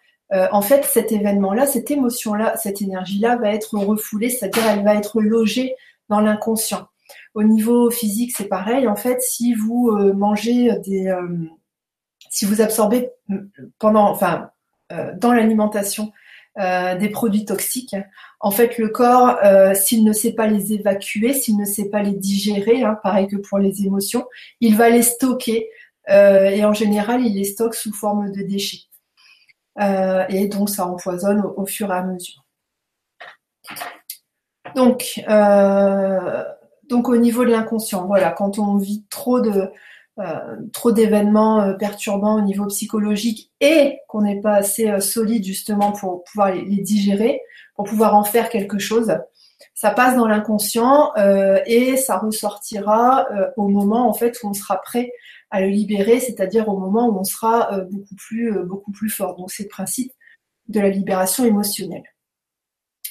en 0.51 0.62
fait, 0.62 0.84
cet 0.84 1.13
événement-là, 1.13 1.65
cette 1.65 1.89
émotion-là, 1.91 2.58
cette 2.58 2.82
énergie-là 2.82 3.38
va 3.38 3.53
être 3.53 3.77
refoulée, 3.77 4.29
c'est-à-dire 4.29 4.63
elle 4.67 4.84
va 4.84 4.96
être 4.96 5.22
logée 5.22 5.75
dans 6.10 6.20
l'inconscient. 6.20 6.88
Au 7.36 7.44
niveau 7.44 7.89
physique, 7.89 8.36
c'est 8.36 8.50
pareil. 8.50 8.86
En 8.88 8.98
fait, 8.98 9.22
si 9.22 9.53
vous 9.53 9.91
mangez 10.13 10.72
des, 10.84 11.15
si 12.36 12.44
vous 12.44 12.62
absorbez 12.62 13.12
pendant, 13.80 14.10
enfin, 14.10 14.50
dans 15.15 15.32
l'alimentation 15.32 16.12
euh, 16.58 16.96
des 16.96 17.10
produits 17.10 17.44
toxiques. 17.44 17.98
En 18.39 18.50
fait, 18.50 18.77
le 18.77 18.88
corps, 18.88 19.38
euh, 19.44 19.74
s'il 19.74 20.06
ne 20.06 20.13
sait 20.13 20.32
pas 20.32 20.48
les 20.48 20.72
évacuer, 20.72 21.34
s'il 21.34 21.58
ne 21.58 21.65
sait 21.65 21.89
pas 21.89 22.01
les 22.01 22.13
digérer, 22.13 22.82
hein, 22.82 22.98
pareil 23.04 23.27
que 23.27 23.36
pour 23.36 23.58
les 23.58 23.86
émotions, 23.86 24.25
il 24.62 24.77
va 24.77 24.89
les 24.89 25.01
stocker 25.01 25.70
euh, 26.10 26.46
et 26.46 26.63
en 26.63 26.72
général, 26.72 27.25
il 27.25 27.36
les 27.36 27.44
stocke 27.44 27.75
sous 27.75 27.94
forme 27.94 28.32
de 28.32 28.42
déchets. 28.42 28.84
et 30.30 30.48
donc, 30.48 30.70
ça 30.70 30.88
empoisonne 30.88 31.42
au, 31.58 31.65
fur 31.65 31.92
et 31.92 31.98
à 31.98 32.04
mesure. 32.04 32.46
Donc, 34.75 35.22
donc 36.89 37.10
au 37.10 37.18
niveau 37.18 37.44
de 37.44 37.51
l'inconscient, 37.51 38.06
voilà, 38.06 38.32
quand 38.32 38.60
on 38.60 38.77
vit 38.77 39.04
trop 39.10 39.42
de, 39.42 39.51
euh, 39.60 39.68
trop 40.72 40.91
d'événements 40.91 41.62
euh, 41.62 41.74
perturbants 41.74 42.38
au 42.38 42.41
niveau 42.41 42.65
psychologique 42.67 43.51
et 43.60 44.00
qu'on 44.07 44.22
n'est 44.22 44.39
pas 44.39 44.55
assez 44.55 44.89
euh, 44.89 45.01
solide 45.01 45.43
justement 45.43 45.91
pour 45.91 46.24
pouvoir 46.24 46.53
les, 46.53 46.81
digérer, 46.81 47.41
pour 47.75 47.86
pouvoir 47.86 48.15
en 48.15 48.24
faire 48.24 48.50
quelque 48.50 48.79
chose. 48.79 49.17
Ça 49.74 49.91
passe 49.91 50.15
dans 50.15 50.27
l'inconscient 50.27 51.12
et 51.65 51.98
ça 51.98 52.17
ressortira 52.17 53.27
au 53.57 53.67
moment 53.67 54.07
en 54.07 54.13
fait 54.13 54.41
où 54.41 54.48
on 54.48 54.53
sera 54.53 54.81
prêt 54.81 55.12
à 55.50 55.60
le 55.60 55.67
libérer, 55.67 56.22
c'est-à-dire 56.22 56.69
au 56.69 56.77
moment 56.77 57.10
où 57.10 57.19
on 57.19 57.25
sera 57.25 57.81
beaucoup 57.91 58.15
plus 58.15 58.53
beaucoup 58.63 58.93
plus 58.93 59.10
fort. 59.10 59.36
Donc 59.36 59.51
c'est 59.51 59.63
le 59.63 59.69
principe 59.69 60.13
de 60.69 60.79
la 60.79 60.89
libération 60.89 61.43
émotionnelle. 61.43 62.03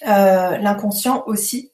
L'inconscient 0.02 1.22
aussi 1.26 1.70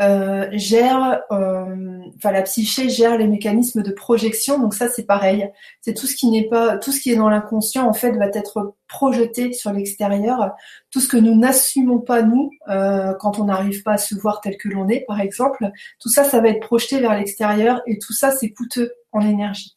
euh, 0.00 0.48
gère, 0.52 1.22
euh, 1.30 2.00
enfin 2.16 2.32
la 2.32 2.42
psyché 2.42 2.88
gère 2.88 3.16
les 3.16 3.28
mécanismes 3.28 3.82
de 3.82 3.92
projection. 3.92 4.58
Donc 4.58 4.74
ça 4.74 4.88
c'est 4.88 5.04
pareil. 5.04 5.48
C'est 5.82 5.94
tout 5.94 6.06
ce 6.06 6.16
qui 6.16 6.28
n'est 6.30 6.48
pas, 6.48 6.78
tout 6.78 6.90
ce 6.90 7.00
qui 7.00 7.12
est 7.12 7.16
dans 7.16 7.28
l'inconscient 7.28 7.86
en 7.88 7.92
fait 7.92 8.12
va 8.12 8.26
être 8.26 8.74
projeté 8.88 9.52
sur 9.52 9.72
l'extérieur. 9.72 10.52
Tout 10.90 11.00
ce 11.00 11.08
que 11.08 11.16
nous 11.16 11.36
n'assumons 11.36 12.00
pas 12.00 12.22
nous 12.22 12.50
euh, 12.68 13.14
quand 13.20 13.38
on 13.38 13.44
n'arrive 13.44 13.82
pas 13.82 13.92
à 13.92 13.98
se 13.98 14.16
voir 14.16 14.40
tel 14.40 14.56
que 14.56 14.68
l'on 14.68 14.88
est, 14.88 15.04
par 15.06 15.20
exemple, 15.20 15.70
tout 16.00 16.08
ça 16.08 16.24
ça 16.24 16.40
va 16.40 16.48
être 16.48 16.66
projeté 16.66 17.00
vers 17.00 17.14
l'extérieur 17.14 17.80
et 17.86 17.98
tout 17.98 18.12
ça 18.12 18.32
c'est 18.32 18.50
coûteux 18.50 18.92
en 19.12 19.20
énergie. 19.20 19.76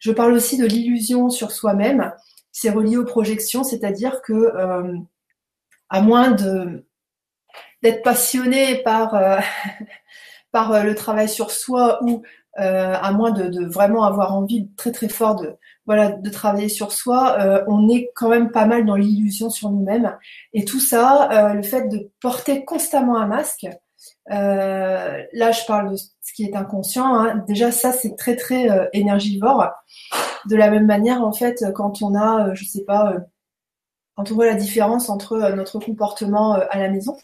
Je 0.00 0.12
parle 0.12 0.32
aussi 0.32 0.58
de 0.58 0.66
l'illusion 0.66 1.28
sur 1.28 1.50
soi-même. 1.50 2.12
C'est 2.52 2.70
relié 2.70 2.96
aux 2.96 3.04
projections, 3.04 3.64
c'est-à-dire 3.64 4.22
que 4.22 4.52
à 5.90 6.02
moins 6.02 6.30
de 6.30 6.84
d'être 7.82 8.02
passionné 8.02 8.76
par, 8.82 9.14
euh, 9.14 9.38
par 10.52 10.72
euh, 10.72 10.82
le 10.82 10.94
travail 10.94 11.28
sur 11.28 11.50
soi 11.50 12.02
ou 12.02 12.22
euh, 12.58 12.94
à 13.00 13.12
moins 13.12 13.30
de, 13.30 13.66
vraiment 13.66 14.04
avoir 14.04 14.34
envie 14.34 14.68
très 14.76 14.90
très 14.90 15.08
fort 15.08 15.36
de, 15.36 15.54
voilà, 15.86 16.10
de 16.10 16.30
travailler 16.30 16.68
sur 16.68 16.90
soi, 16.90 17.38
on 17.68 17.88
est 17.88 18.10
quand 18.16 18.28
même 18.28 18.50
pas 18.50 18.66
mal 18.66 18.84
dans 18.84 18.96
l'illusion 18.96 19.48
sur 19.48 19.70
nous-mêmes. 19.70 20.16
Et 20.54 20.64
tout 20.64 20.80
ça, 20.80 21.52
le 21.54 21.62
fait 21.62 21.88
de 21.88 22.10
porter 22.20 22.64
constamment 22.64 23.16
un 23.16 23.26
masque, 23.26 23.66
là 24.26 25.52
je 25.52 25.64
parle 25.66 25.92
de 25.92 25.96
ce 25.96 26.32
qui 26.34 26.44
est 26.44 26.56
inconscient, 26.56 27.14
hein. 27.14 27.44
déjà 27.46 27.70
ça 27.70 27.92
c'est 27.92 28.16
très 28.16 28.34
très 28.34 28.90
énergivore. 28.92 29.70
De 30.46 30.56
la 30.56 30.68
même 30.68 30.86
manière, 30.86 31.22
en 31.22 31.32
fait, 31.32 31.64
quand 31.74 32.02
on 32.02 32.16
a, 32.16 32.54
je 32.54 32.64
sais 32.64 32.84
pas, 32.84 33.14
quand 34.16 34.32
on 34.32 34.34
voit 34.34 34.46
la 34.46 34.54
différence 34.54 35.08
entre 35.10 35.38
notre 35.52 35.78
comportement 35.78 36.54
à 36.54 36.78
la 36.78 36.88
maison, 36.88 37.16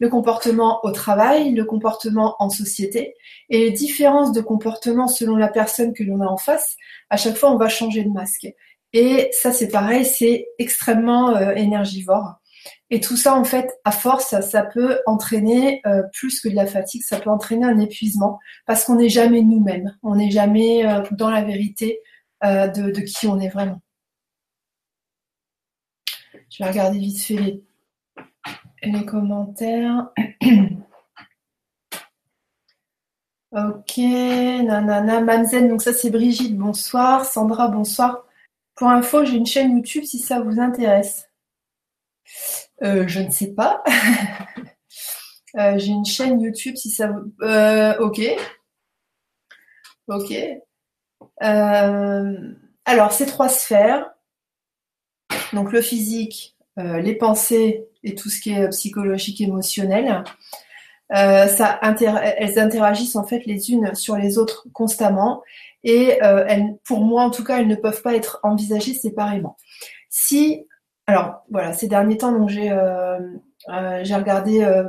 le 0.00 0.08
comportement 0.08 0.80
au 0.82 0.90
travail, 0.90 1.52
le 1.52 1.64
comportement 1.64 2.34
en 2.38 2.48
société 2.48 3.14
et 3.50 3.58
les 3.58 3.70
différences 3.70 4.32
de 4.32 4.40
comportement 4.40 5.06
selon 5.06 5.36
la 5.36 5.48
personne 5.48 5.92
que 5.92 6.02
l'on 6.02 6.22
a 6.22 6.26
en 6.26 6.38
face. 6.38 6.76
À 7.10 7.16
chaque 7.16 7.36
fois, 7.36 7.52
on 7.52 7.56
va 7.56 7.68
changer 7.68 8.02
de 8.02 8.08
masque. 8.08 8.48
Et 8.92 9.28
ça, 9.32 9.52
c'est 9.52 9.68
pareil, 9.68 10.04
c'est 10.04 10.48
extrêmement 10.58 11.36
euh, 11.36 11.52
énergivore. 11.52 12.36
Et 12.88 13.00
tout 13.00 13.16
ça, 13.16 13.36
en 13.36 13.44
fait, 13.44 13.70
à 13.84 13.92
force, 13.92 14.34
ça, 14.40 14.62
peut 14.62 15.00
entraîner 15.06 15.80
euh, 15.86 16.02
plus 16.12 16.40
que 16.40 16.48
de 16.48 16.56
la 16.56 16.66
fatigue, 16.66 17.02
ça 17.02 17.20
peut 17.20 17.30
entraîner 17.30 17.66
un 17.66 17.78
épuisement 17.78 18.40
parce 18.66 18.84
qu'on 18.84 18.96
n'est 18.96 19.08
jamais 19.08 19.42
nous-mêmes, 19.42 19.96
on 20.02 20.16
n'est 20.16 20.30
jamais 20.30 20.86
euh, 20.86 21.02
dans 21.12 21.30
la 21.30 21.42
vérité 21.42 22.00
de, 22.42 22.90
de, 22.90 23.00
qui 23.02 23.26
on 23.26 23.38
est 23.38 23.50
vraiment. 23.50 23.82
Je 26.48 26.64
vais 26.64 26.70
regarder 26.70 26.98
vite 26.98 27.22
fait 27.22 27.34
les 27.34 27.62
les 28.82 29.04
commentaires. 29.04 30.10
ok, 33.52 33.96
nanana, 33.98 35.20
Mamzen, 35.20 35.68
donc 35.68 35.82
ça 35.82 35.92
c'est 35.92 36.10
Brigitte, 36.10 36.56
bonsoir. 36.56 37.24
Sandra, 37.24 37.68
bonsoir. 37.68 38.24
Pour 38.74 38.88
info, 38.88 39.24
j'ai 39.24 39.36
une 39.36 39.46
chaîne 39.46 39.76
YouTube 39.76 40.04
si 40.04 40.18
ça 40.18 40.40
vous 40.40 40.58
intéresse. 40.60 41.28
Euh, 42.82 43.06
je 43.06 43.20
ne 43.20 43.30
sais 43.30 43.52
pas. 43.54 43.82
Euh, 45.56 45.76
j'ai 45.78 45.90
une 45.90 46.04
chaîne 46.04 46.40
YouTube 46.40 46.76
si 46.76 46.92
ça 46.92 47.08
vous. 47.08 47.32
Euh, 47.42 47.98
ok. 47.98 48.20
Ok. 50.06 50.32
alors, 51.40 53.10
ces 53.10 53.26
trois 53.26 53.48
sphères. 53.48 54.14
Donc 55.52 55.72
le 55.72 55.82
physique, 55.82 56.56
les 56.76 57.16
pensées 57.16 57.89
et 58.04 58.14
tout 58.14 58.30
ce 58.30 58.40
qui 58.40 58.52
est 58.52 58.68
psychologique, 58.70 59.40
émotionnel. 59.40 60.24
Euh, 61.12 61.48
ça 61.48 61.80
elles 61.82 62.58
interagissent 62.60 63.16
en 63.16 63.24
fait 63.24 63.44
les 63.44 63.72
unes 63.72 63.96
sur 63.96 64.16
les 64.16 64.38
autres 64.38 64.68
constamment 64.72 65.42
et 65.82 66.22
euh, 66.22 66.44
elles, 66.46 66.76
pour 66.84 67.00
moi 67.00 67.24
en 67.24 67.30
tout 67.30 67.42
cas, 67.42 67.58
elles 67.58 67.66
ne 67.66 67.74
peuvent 67.74 68.02
pas 68.02 68.14
être 68.14 68.38
envisagées 68.44 68.94
séparément. 68.94 69.56
Si, 70.08 70.66
alors 71.06 71.44
voilà, 71.50 71.72
ces 71.72 71.88
derniers 71.88 72.18
temps, 72.18 72.46
euh, 72.48 73.18
j'ai 74.02 74.14
regardé, 74.14 74.84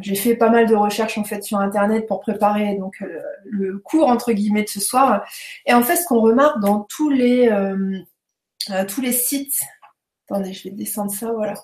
j'ai 0.00 0.14
fait 0.14 0.34
pas 0.34 0.50
mal 0.50 0.66
de 0.66 0.74
recherches 0.74 1.18
en 1.18 1.24
fait 1.24 1.42
sur 1.42 1.58
internet 1.58 2.06
pour 2.06 2.20
préparer 2.20 2.76
donc 2.76 3.02
le 3.44 3.78
cours 3.78 4.08
entre 4.08 4.32
guillemets 4.32 4.64
de 4.64 4.68
ce 4.68 4.80
soir. 4.80 5.24
Et 5.66 5.74
en 5.74 5.82
fait, 5.82 5.96
ce 5.96 6.06
qu'on 6.06 6.20
remarque 6.20 6.60
dans 6.60 6.86
tous 6.88 7.10
les 7.10 7.50
tous 8.88 9.00
les 9.00 9.12
sites, 9.12 9.58
attendez, 10.28 10.52
je 10.52 10.64
vais 10.64 10.74
descendre 10.74 11.10
ça, 11.10 11.32
voilà 11.32 11.54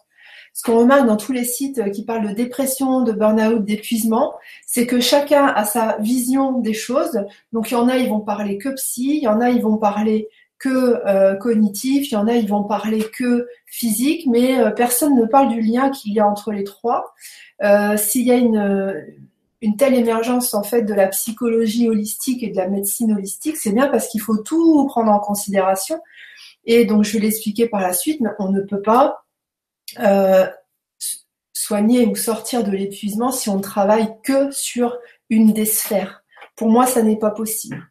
ce 0.53 0.63
qu'on 0.63 0.79
remarque 0.79 1.07
dans 1.07 1.17
tous 1.17 1.33
les 1.33 1.45
sites 1.45 1.91
qui 1.93 2.05
parlent 2.05 2.29
de 2.29 2.35
dépression, 2.35 3.03
de 3.03 3.13
burn-out, 3.13 3.65
d'épuisement, 3.65 4.35
c'est 4.67 4.87
que 4.87 5.01
chacun 5.01 5.47
a 5.47 5.65
sa 5.65 5.97
vision 5.99 6.59
des 6.59 6.75
choses. 6.75 7.21
Donc 7.53 7.71
il 7.71 7.75
y 7.75 7.77
en 7.77 7.89
a, 7.89 7.97
ils 7.97 8.09
vont 8.09 8.21
parler 8.21 8.59
que 8.59 8.71
psy, 8.71 9.19
il 9.19 9.23
y 9.23 9.29
en 9.29 9.41
a, 9.41 9.51
ils 9.51 9.63
vont 9.63 9.77
parler 9.77 10.29
que 10.59 11.03
euh, 11.07 11.35
cognitif, 11.35 12.11
il 12.11 12.15
y 12.15 12.17
en 12.17 12.27
a, 12.27 12.35
ils 12.35 12.49
vont 12.49 12.65
parler 12.65 13.05
que 13.13 13.47
physique, 13.67 14.27
mais 14.27 14.59
euh, 14.59 14.71
personne 14.71 15.15
ne 15.15 15.27
parle 15.27 15.49
du 15.49 15.61
lien 15.61 15.91
qu'il 15.91 16.13
y 16.13 16.21
a 16.21 16.27
entre 16.27 16.53
les 16.53 16.65
trois. 16.65 17.15
Euh, 17.63 17.97
s'il 17.97 18.27
y 18.27 18.31
a 18.31 18.37
une, 18.37 19.05
une 19.61 19.77
telle 19.77 19.95
émergence 19.95 20.55
en 20.55 20.63
fait 20.63 20.83
de 20.83 20.95
la 20.95 21.09
psychologie 21.09 21.89
holistique 21.89 22.43
et 22.43 22.49
de 22.49 22.57
la 22.57 22.69
médecine 22.69 23.13
holistique, 23.13 23.57
c'est 23.57 23.73
bien 23.73 23.89
parce 23.89 24.09
qu'il 24.09 24.21
faut 24.21 24.39
tout 24.39 24.87
prendre 24.87 25.13
en 25.13 25.19
considération. 25.19 26.01
Et 26.65 26.85
donc 26.85 27.05
je 27.05 27.13
vais 27.13 27.21
l'expliquer 27.25 27.69
par 27.69 27.81
la 27.81 27.93
suite, 27.93 28.21
mais 28.21 28.31
on 28.39 28.51
ne 28.51 28.61
peut 28.61 28.83
pas 28.83 29.26
soigner 31.53 32.07
ou 32.07 32.15
sortir 32.15 32.65
de 32.65 32.71
l'épuisement 32.71 33.33
si 33.33 33.49
on 33.49 33.57
ne 33.57 33.63
travaille 33.63 34.09
que 34.23 34.51
sur 34.51 34.97
une 35.31 35.53
des 35.53 35.65
sphères. 35.65 36.23
Pour 36.55 36.69
moi, 36.69 36.87
ça 36.87 37.03
n'est 37.03 37.19
pas 37.19 37.31
possible. 37.31 37.91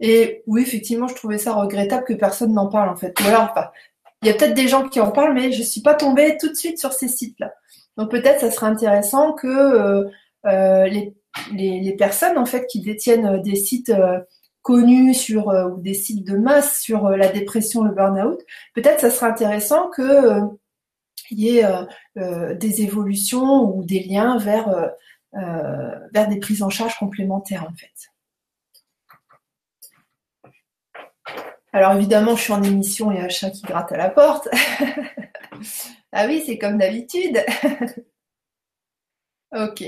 Et 0.00 0.42
oui, 0.46 0.62
effectivement, 0.62 1.08
je 1.08 1.14
trouvais 1.14 1.38
ça 1.38 1.54
regrettable 1.54 2.04
que 2.04 2.14
personne 2.14 2.52
n'en 2.52 2.68
parle 2.68 2.88
en 2.88 2.96
fait. 2.96 3.14
Il 3.20 4.28
y 4.28 4.30
a 4.30 4.34
peut-être 4.34 4.54
des 4.54 4.68
gens 4.68 4.88
qui 4.88 5.00
en 5.00 5.10
parlent, 5.10 5.34
mais 5.34 5.52
je 5.52 5.62
suis 5.62 5.80
pas 5.80 5.94
tombée 5.94 6.36
tout 6.40 6.48
de 6.48 6.54
suite 6.54 6.78
sur 6.78 6.92
ces 6.92 7.08
sites-là. 7.08 7.52
Donc 7.96 8.10
peut-être 8.10 8.40
ça 8.40 8.50
serait 8.50 8.66
intéressant 8.66 9.32
que 9.32 9.46
euh, 9.48 10.04
euh, 10.46 10.86
les, 10.86 11.14
les, 11.52 11.96
personnes 11.96 12.38
en 12.38 12.46
fait 12.46 12.66
qui 12.66 12.80
détiennent 12.80 13.42
des 13.42 13.56
sites 13.56 13.90
euh, 13.90 14.20
connus 14.62 15.14
sur 15.14 15.48
ou 15.48 15.80
des 15.80 15.94
sites 15.94 16.24
de 16.24 16.36
masse 16.36 16.80
sur 16.80 17.08
la 17.10 17.28
dépression, 17.28 17.82
le 17.82 17.92
burn-out, 17.92 18.40
peut-être 18.74 19.00
ça 19.00 19.10
serait 19.10 19.26
intéressant 19.26 19.88
que 19.88 20.40
il 21.30 21.40
y 21.40 21.58
ait 21.58 21.66
des 22.16 22.82
évolutions 22.82 23.64
ou 23.64 23.84
des 23.84 24.00
liens 24.00 24.38
vers 24.38 24.92
vers 25.32 26.28
des 26.28 26.38
prises 26.38 26.62
en 26.62 26.70
charge 26.70 26.98
complémentaires 26.98 27.66
en 27.68 27.74
fait. 27.74 28.10
Alors 31.72 31.92
évidemment, 31.92 32.34
je 32.34 32.42
suis 32.42 32.52
en 32.52 32.62
émission 32.62 33.12
et 33.12 33.20
un 33.20 33.28
chat 33.28 33.50
qui 33.50 33.62
gratte 33.62 33.92
à 33.92 33.96
la 33.96 34.08
porte. 34.08 34.48
ah 36.12 36.26
oui, 36.26 36.42
c'est 36.44 36.58
comme 36.58 36.78
d'habitude. 36.78 37.44
ok. 39.54 39.84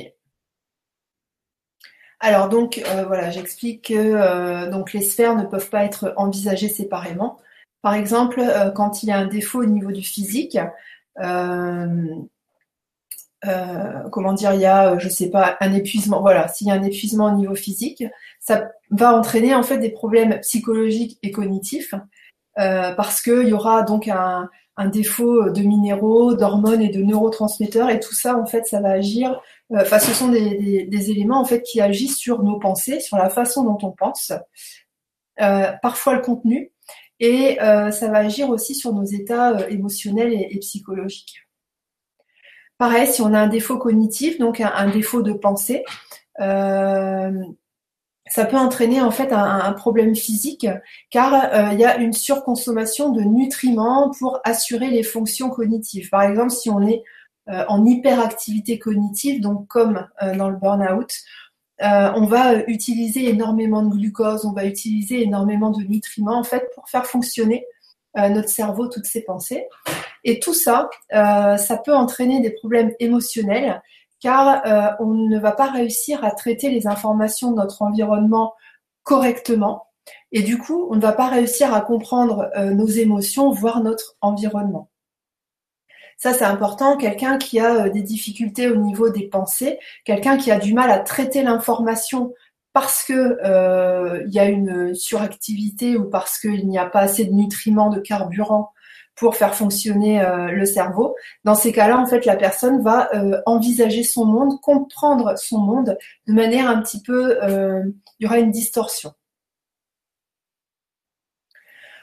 Alors 2.21 2.51
donc 2.51 2.79
euh, 2.87 3.05
voilà, 3.07 3.31
j'explique 3.31 3.87
que 3.89 3.95
euh, 3.95 4.71
donc 4.71 4.93
les 4.93 5.01
sphères 5.01 5.37
ne 5.37 5.45
peuvent 5.45 5.71
pas 5.71 5.85
être 5.85 6.13
envisagées 6.17 6.69
séparément. 6.69 7.39
Par 7.83 7.95
exemple, 7.95 8.41
euh, 8.41 8.71
quand 8.71 9.03
il 9.03 9.09
y 9.09 9.13
a 9.13 9.19
un 9.19 9.27
défaut 9.27 9.63
au 9.63 9.67
niveau 9.67 9.91
du 9.91 10.03
physique, 10.03 10.57
euh, 10.57 10.67
comment 14.11 14.33
dire, 14.33 14.55
il 14.55 14.61
y 14.61 14.67
a, 14.67 14.99
je 14.99 15.09
sais 15.09 15.31
pas, 15.31 15.57
un 15.61 15.73
épuisement. 15.73 16.21
Voilà, 16.21 16.49
s'il 16.49 16.67
y 16.69 16.71
a 16.71 16.75
un 16.75 16.83
épuisement 16.83 17.26
au 17.26 17.37
niveau 17.37 17.55
physique, 17.55 18.05
ça 18.40 18.71
va 18.90 19.14
entraîner 19.14 19.55
en 19.55 19.62
fait 19.62 19.79
des 19.79 19.90
problèmes 19.90 20.40
psychologiques 20.40 21.19
et 21.23 21.31
cognitifs 21.31 21.95
euh, 22.59 22.93
parce 22.95 23.23
qu'il 23.23 23.49
y 23.49 23.52
aura 23.52 23.83
donc 23.83 24.09
un, 24.09 24.49
défaut 24.87 25.50
de 25.50 25.61
minéraux, 25.61 26.35
d'hormones 26.35 26.81
et 26.81 26.88
de 26.88 27.02
neurotransmetteurs 27.02 27.90
et 27.90 28.00
tout 28.00 28.14
ça 28.14 28.38
en 28.38 28.47
fait, 28.47 28.67
ça 28.67 28.81
va 28.81 28.93
agir. 28.93 29.38
Euh, 29.73 29.83
enfin, 29.83 29.99
ce 29.99 30.12
sont 30.12 30.29
des, 30.29 31.11
éléments 31.11 31.38
en 31.38 31.45
fait 31.45 31.62
qui 31.62 31.83
agissent 31.83 32.17
sur 32.17 32.43
nos 32.43 32.59
pensées, 32.59 32.99
sur 32.99 33.19
la 33.19 33.29
façon 33.29 33.62
dont 33.62 33.79
on 33.83 33.93
pense, 33.93 34.33
parfois 35.37 36.14
le 36.14 36.23
contenu 36.23 36.73
et 37.21 37.59
ça 37.61 38.09
va 38.09 38.19
agir 38.19 38.50
aussi 38.50 38.75
sur 38.75 38.93
nos 38.93 39.05
états 39.05 39.69
émotionnels 39.69 40.33
et 40.33 40.59
psychologiques. 40.59 41.47
Pareil, 42.81 43.07
si 43.07 43.21
on 43.21 43.35
a 43.35 43.41
un 43.41 43.47
défaut 43.47 43.77
cognitif, 43.77 44.39
donc 44.39 44.59
un, 44.59 44.89
défaut 44.89 45.21
de 45.21 45.35
pensée, 45.35 45.85
euh, 46.41 47.31
ça 48.25 48.47
peut 48.47 48.57
entraîner 48.57 49.03
en 49.03 49.11
fait 49.11 49.35
un, 49.35 49.71
problème 49.75 50.17
physique 50.17 50.67
car 51.11 51.35
euh, 51.35 51.75
il 51.75 51.79
y 51.79 51.85
a 51.85 51.99
une 51.99 52.15
surconsommation 52.15 53.11
de 53.11 53.21
nutriments 53.21 54.11
pour 54.19 54.41
assurer 54.45 54.89
les 54.89 55.03
fonctions 55.03 55.50
cognitives. 55.50 56.09
Par 56.09 56.23
exemple, 56.23 56.53
si 56.53 56.71
on 56.71 56.81
est 56.81 57.03
euh, 57.50 57.67
en 57.69 57.85
hyperactivité 57.85 58.79
cognitive, 58.79 59.43
donc 59.43 59.69
comme 59.69 60.09
dans 60.23 60.49
le 60.49 60.57
burn-out, 60.57 61.12
on 61.81 62.27
va 62.27 62.63
utiliser 62.67 63.29
énormément 63.29 63.83
de 63.83 63.95
glucose, 63.95 64.45
on 64.45 64.53
va 64.53 64.65
utiliser 64.67 65.23
énormément 65.23 65.71
de 65.71 65.83
nutriments 65.83 66.39
en 66.39 66.45
fait 66.45 66.71
pour 66.75 66.89
faire 66.89 67.07
fonctionner 67.07 67.65
notre 68.17 68.49
cerveau, 68.49 68.89
toutes 68.89 69.07
ses 69.07 69.23
pensées. 69.23 69.67
Et 70.25 70.41
tout 70.41 70.55
ça, 70.55 70.91
euh, 71.15 71.57
ça 71.57 71.77
peut 71.79 71.95
entraîner 71.95 72.41
des 72.41 72.51
problèmes 72.51 72.93
émotionnels 72.99 73.83
car 74.21 74.67
euh, 74.67 74.91
on 75.01 75.15
ne 75.15 75.39
va 75.39 75.53
pas 75.53 75.71
réussir 75.71 76.25
à 76.25 76.31
traiter 76.33 76.69
les 76.71 76.87
informations 76.87 77.53
de 77.53 77.57
notre 77.57 77.83
environnement 77.83 78.55
correctement. 79.03 79.87
Et 80.33 80.43
du 80.43 80.59
coup, 80.59 80.88
on 80.90 80.97
ne 80.97 81.01
va 81.01 81.12
pas 81.12 81.29
réussir 81.29 81.73
à 81.73 81.81
comprendre 81.81 82.51
euh, 82.57 82.73
nos 82.75 82.87
émotions, 82.87 83.51
voire 83.51 83.83
notre 83.83 84.16
environnement. 84.21 84.89
Ça, 86.20 86.35
c'est 86.35 86.44
important. 86.44 86.96
Quelqu'un 86.96 87.38
qui 87.38 87.59
a 87.59 87.88
des 87.88 88.02
difficultés 88.02 88.68
au 88.68 88.76
niveau 88.76 89.11
des 89.11 89.26
pensées, 89.28 89.78
quelqu'un 90.04 90.37
qui 90.37 90.52
a 90.52 90.59
du 90.59 90.74
mal 90.74 90.90
à 90.90 91.00
traiter 91.00 91.42
l'information 91.42 92.33
parce 92.72 93.02
que 93.02 93.38
il 94.26 94.33
y 94.33 94.38
a 94.38 94.44
une 94.44 94.94
suractivité 94.94 95.96
ou 95.96 96.04
parce 96.09 96.38
qu'il 96.38 96.68
n'y 96.68 96.78
a 96.78 96.87
pas 96.87 97.00
assez 97.00 97.24
de 97.24 97.33
nutriments, 97.33 97.90
de 97.90 98.00
carburant 98.00 98.70
pour 99.20 99.37
faire 99.37 99.54
fonctionner 99.54 100.22
euh, 100.22 100.50
le 100.50 100.64
cerveau. 100.64 101.14
Dans 101.44 101.54
ces 101.54 101.72
cas-là, 101.72 101.98
en 101.98 102.06
fait, 102.06 102.24
la 102.24 102.37
personne 102.37 102.83
va 102.83 103.14
euh, 103.14 103.38
envisager 103.44 104.02
son 104.02 104.24
monde, 104.24 104.59
comprendre 104.62 105.35
son 105.37 105.59
monde 105.59 105.98
de 106.26 106.33
manière 106.33 106.68
un 106.68 106.80
petit 106.80 107.02
peu, 107.02 107.38
euh, 107.42 107.83
il 108.18 108.24
y 108.24 108.26
aura 108.26 108.38
une 108.38 108.50
distorsion. 108.50 109.12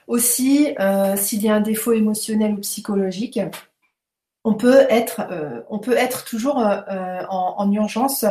Aussi, 0.05 0.73
s'il 1.17 1.43
y 1.43 1.49
a 1.49 1.55
un 1.55 1.59
défaut 1.59 1.91
émotionnel 1.91 2.53
ou 2.53 2.59
psychologique, 2.61 3.41
on 4.47 4.53
peut 4.53 4.85
être, 4.89 5.21
on 5.69 5.79
peut 5.79 5.97
être 5.97 6.23
toujours 6.23 6.57
en, 6.57 7.55
en, 7.57 7.71
urgence. 7.71 8.25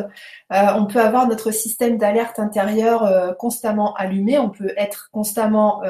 on 0.51 0.87
peut 0.87 1.01
avoir 1.01 1.29
notre 1.29 1.51
système 1.51 1.99
d'alerte 1.99 2.39
intérieur 2.39 3.37
constamment 3.37 3.95
allumé. 3.95 4.39
On 4.39 4.51
peut 4.51 4.73
être 4.77 5.11
constamment 5.13 5.83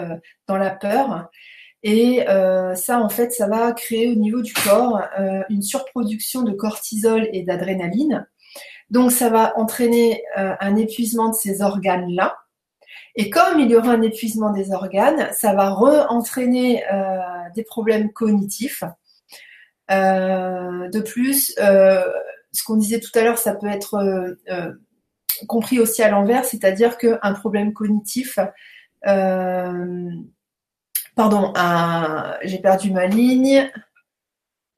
dans 0.48 0.56
la 0.56 0.70
peur. 0.70 1.28
Et 1.88 2.28
euh, 2.28 2.74
ça, 2.74 3.00
en 3.00 3.08
fait, 3.08 3.32
ça 3.32 3.46
va 3.46 3.70
créer 3.70 4.10
au 4.10 4.16
niveau 4.16 4.42
du 4.42 4.52
corps 4.52 5.00
euh, 5.20 5.42
une 5.50 5.62
surproduction 5.62 6.42
de 6.42 6.50
cortisol 6.50 7.28
et 7.32 7.44
d'adrénaline. 7.44 8.26
Donc, 8.90 9.12
ça 9.12 9.28
va 9.28 9.56
entraîner 9.56 10.24
euh, 10.36 10.54
un 10.58 10.74
épuisement 10.74 11.28
de 11.28 11.34
ces 11.34 11.62
organes-là. 11.62 12.36
Et 13.14 13.30
comme 13.30 13.60
il 13.60 13.70
y 13.70 13.76
aura 13.76 13.92
un 13.92 14.02
épuisement 14.02 14.50
des 14.50 14.72
organes, 14.72 15.28
ça 15.32 15.54
va 15.54 15.70
re-entraîner 15.70 16.82
des 17.54 17.62
problèmes 17.62 18.12
cognitifs. 18.12 18.84
De 19.88 21.00
plus, 21.00 21.54
ce 21.56 22.64
qu'on 22.64 22.76
disait 22.76 23.00
tout 23.00 23.16
à 23.18 23.22
l'heure, 23.22 23.38
ça 23.38 23.54
peut 23.54 23.68
être 23.68 24.36
compris 25.46 25.80
aussi 25.80 26.02
à 26.02 26.10
l'envers, 26.10 26.44
c'est-à-dire 26.44 26.98
qu'un 26.98 27.32
problème 27.34 27.72
cognitif 27.72 28.38
pardon, 31.14 31.52
j'ai 32.42 32.58
perdu 32.58 32.90
ma 32.90 33.06
ligne. 33.06 33.70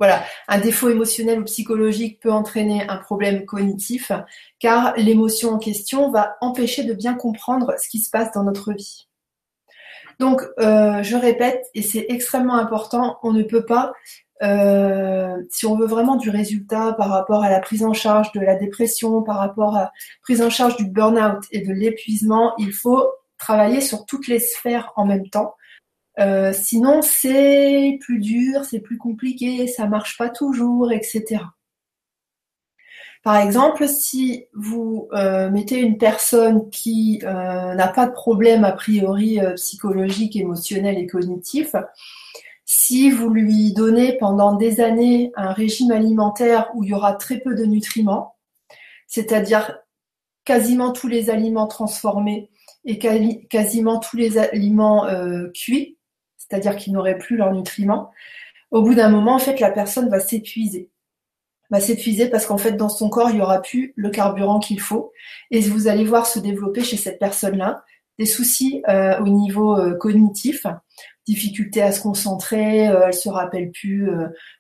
Voilà, 0.01 0.23
un 0.47 0.61
défaut 0.61 0.90
émotionnel 0.90 1.40
ou 1.40 1.44
psychologique 1.44 2.21
peut 2.21 2.31
entraîner 2.31 2.88
un 2.88 2.99
problème 2.99 3.44
cognitif, 3.44 4.12
car 4.61 4.94
l'émotion 4.97 5.51
en 5.51 5.59
question 5.59 6.12
va 6.12 6.37
empêcher 6.40 6.85
de 6.85 6.94
bien 6.94 7.14
comprendre 7.14 7.75
ce 7.83 7.88
qui 7.88 7.99
se 7.99 8.09
passe 8.09 8.31
dans 8.31 8.44
notre 8.44 8.73
vie. 8.73 9.08
Donc, 10.18 10.42
euh, 10.59 11.02
je 11.02 11.16
répète, 11.16 11.64
et 11.74 11.83
c'est 11.83 12.07
extrêmement 12.09 12.57
important, 12.57 13.18
on 13.22 13.33
ne 13.33 13.42
peut 13.42 13.64
pas, 13.64 13.92
euh, 14.42 15.37
si 15.50 15.66
on 15.66 15.76
veut 15.76 15.87
vraiment 15.87 16.16
du 16.16 16.31
résultat 16.31 16.92
par 16.94 17.09
rapport 17.09 17.42
à 17.42 17.50
la 17.50 17.61
prise 17.61 17.85
en 17.85 17.92
charge 17.92 18.33
de 18.33 18.40
la 18.40 18.57
dépression, 18.57 19.22
par 19.22 19.38
rapport 19.38 19.76
à 19.76 19.83
la 19.83 19.92
prise 20.22 20.42
en 20.42 20.50
charge 20.50 20.76
du 20.76 20.87
burn-out 20.87 21.44
et 21.52 21.61
de 21.61 21.72
l'épuisement, 21.72 22.54
il 22.59 22.72
faut 22.72 23.04
travailler 23.38 23.81
sur 23.81 24.07
toutes 24.07 24.26
les 24.26 24.40
sphères 24.40 24.92
en 24.96 25.07
même 25.07 25.28
temps 25.28 25.54
euh, 26.18 26.52
sinon, 26.52 27.00
c'est 27.02 27.98
plus 28.00 28.18
dur, 28.18 28.64
c'est 28.64 28.81
plus 28.81 28.98
compliqué, 28.98 29.68
ça 29.68 29.87
marche 29.87 30.16
pas 30.18 30.28
toujours, 30.28 30.90
etc. 30.90 31.42
Par 33.24 33.37
exemple, 33.37 33.88
si 33.88 34.46
vous 34.54 35.09
euh, 35.12 35.50
mettez 35.50 35.81
une 35.81 35.98
personne 35.98 36.70
qui 36.70 37.20
euh, 37.24 37.74
n'a 37.74 37.88
pas 37.88 38.07
de 38.07 38.12
problème 38.12 38.64
a 38.64 38.72
priori 38.72 39.38
psychologique, 39.57 40.37
émotionnel 40.37 40.98
et 40.98 41.07
cognitif, 41.07 41.74
si 42.64 43.11
vous 43.11 43.31
lui 43.31 43.72
donnez 43.72 44.18
pendant 44.18 44.54
des 44.54 44.81
années 44.81 45.33
un 45.37 45.52
régime 45.52 45.90
alimentaire 45.90 46.70
où 46.74 46.85
il 46.85 46.90
y 46.90 46.94
aura 46.94 47.14
très 47.14 47.38
peu 47.38 47.54
de 47.54 47.64
nutriments, 47.64 48.37
c'est-à-dire 49.07 49.78
quasiment 50.44 50.92
tous 50.92 51.09
les 51.09 51.31
aliments 51.31 51.66
transformés 51.66 52.50
et 52.85 52.98
quasiment 52.98 53.98
tous 53.98 54.16
les 54.16 54.38
aliments 54.38 55.07
cuits, 55.54 55.98
c'est-à-dire 56.37 56.76
qu'ils 56.76 56.92
n'auraient 56.92 57.18
plus 57.18 57.37
leurs 57.37 57.52
nutriments, 57.52 58.11
au 58.70 58.83
bout 58.83 58.94
d'un 58.94 59.09
moment, 59.09 59.35
en 59.35 59.38
fait, 59.38 59.61
la 59.61 59.70
personne 59.70 60.09
va 60.09 60.20
s'épuiser. 60.20 60.90
Va 61.70 61.81
s'épuiser 61.81 62.28
parce 62.28 62.46
qu'en 62.46 62.59
fait, 62.59 62.72
dans 62.72 62.88
son 62.88 63.11
corps, 63.11 63.31
il 63.31 63.37
n'y 63.37 63.42
aura 63.42 63.61
plus 63.61 63.92
le 63.96 64.11
carburant 64.11 64.59
qu'il 64.59 64.81
faut. 64.81 65.12
Et 65.50 65.61
vous 65.61 65.87
allez 65.87 66.04
voir 66.04 66.26
se 66.26 66.38
développer 66.38 66.83
chez 66.83 66.96
cette 66.96 67.18
personne-là 67.18 67.85
des 68.18 68.26
soucis 68.26 68.83
euh, 68.88 69.18
au 69.20 69.28
niveau 69.28 69.78
euh, 69.78 69.94
cognitif, 69.94 70.66
difficulté 71.26 71.83
à 71.83 71.92
se 71.92 72.00
concentrer, 72.00 72.88
euh, 72.88 73.07
elle 73.07 73.14
se 73.14 73.28
rappelle 73.28 73.70
plus 73.70 74.09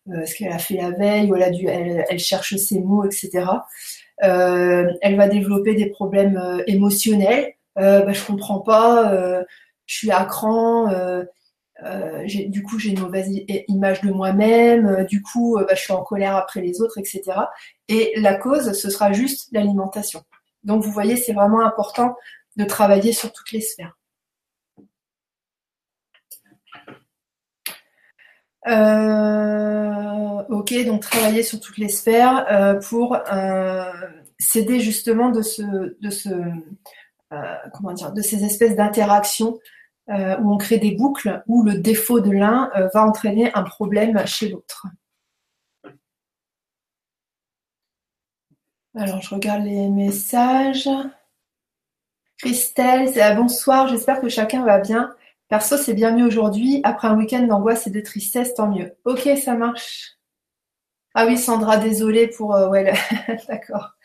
ce 0.06 0.34
qu'elle 0.36 0.52
a 0.52 0.58
fait 0.58 0.76
la 0.76 0.90
veille, 0.90 1.30
ou 1.30 1.36
elle, 1.36 1.42
a 1.42 1.50
dû, 1.50 1.66
elle, 1.66 2.18
cherche 2.18 2.56
ses 2.56 2.80
mots, 2.80 3.04
etc. 3.04 3.46
elle 4.20 5.16
va 5.16 5.28
développer 5.28 5.74
des 5.74 5.86
problèmes 5.86 6.62
émotionnels. 6.66 7.54
Bah, 7.76 8.12
je 8.12 8.24
comprends 8.24 8.60
pas, 8.60 9.42
je 9.86 9.94
suis 9.94 10.10
à 10.10 10.24
cran, 10.24 10.90
euh, 11.84 12.24
du 12.26 12.62
coup 12.62 12.78
j'ai 12.78 12.90
une 12.90 13.00
mauvaise 13.00 13.28
image 13.68 14.00
de 14.00 14.10
moi-même, 14.10 14.86
euh, 14.86 15.04
du 15.04 15.22
coup 15.22 15.56
bah, 15.58 15.74
je 15.74 15.80
suis 15.80 15.92
en 15.92 16.02
colère 16.02 16.36
après 16.36 16.60
les 16.60 16.80
autres, 16.80 16.98
etc. 16.98 17.22
Et 17.88 18.14
la 18.16 18.34
cause, 18.34 18.72
ce 18.72 18.90
sera 18.90 19.12
juste 19.12 19.48
l'alimentation. 19.52 20.24
Donc 20.64 20.82
vous 20.82 20.90
voyez, 20.90 21.16
c'est 21.16 21.32
vraiment 21.32 21.60
important 21.60 22.16
de 22.56 22.64
travailler 22.64 23.12
sur 23.12 23.32
toutes 23.32 23.52
les 23.52 23.60
sphères. 23.60 23.94
ok, 30.50 30.74
donc 30.84 31.00
travailler 31.00 31.42
sur 31.42 31.60
toutes 31.60 31.78
les 31.78 31.88
sphères 31.88 32.78
pour 32.88 33.16
s'aider 34.38 34.80
justement 34.80 35.30
de 35.30 35.42
ces 35.42 35.64
espèces 38.44 38.76
d'interactions 38.76 39.58
euh, 40.10 40.38
où 40.38 40.52
on 40.52 40.56
crée 40.56 40.78
des 40.78 40.92
boucles 40.92 41.42
où 41.46 41.62
le 41.62 41.78
défaut 41.78 42.20
de 42.20 42.30
l'un 42.30 42.70
euh, 42.76 42.88
va 42.94 43.04
entraîner 43.04 43.52
un 43.54 43.62
problème 43.62 44.26
chez 44.26 44.48
l'autre. 44.48 44.86
Alors, 48.94 49.20
je 49.20 49.34
regarde 49.34 49.64
les 49.64 49.88
messages. 49.88 50.88
Christelle, 52.38 53.10
c'est 53.12 53.34
bonsoir, 53.34 53.88
j'espère 53.88 54.20
que 54.20 54.28
chacun 54.28 54.64
va 54.64 54.78
bien. 54.78 55.14
Perso, 55.48 55.76
c'est 55.76 55.94
bien 55.94 56.12
mieux 56.14 56.26
aujourd'hui. 56.26 56.80
Après 56.84 57.08
un 57.08 57.16
week-end 57.16 57.42
d'angoisse 57.42 57.86
et 57.86 57.90
de 57.90 58.00
tristesse, 58.00 58.54
tant 58.54 58.68
mieux. 58.68 58.96
Ok, 59.04 59.28
ça 59.42 59.54
marche. 59.54 60.18
Ah 61.14 61.26
oui, 61.26 61.38
Sandra, 61.38 61.78
désolée 61.78 62.28
pour... 62.28 62.54
Euh, 62.54 62.68
ouais, 62.68 62.92
d'accord. 63.48 63.96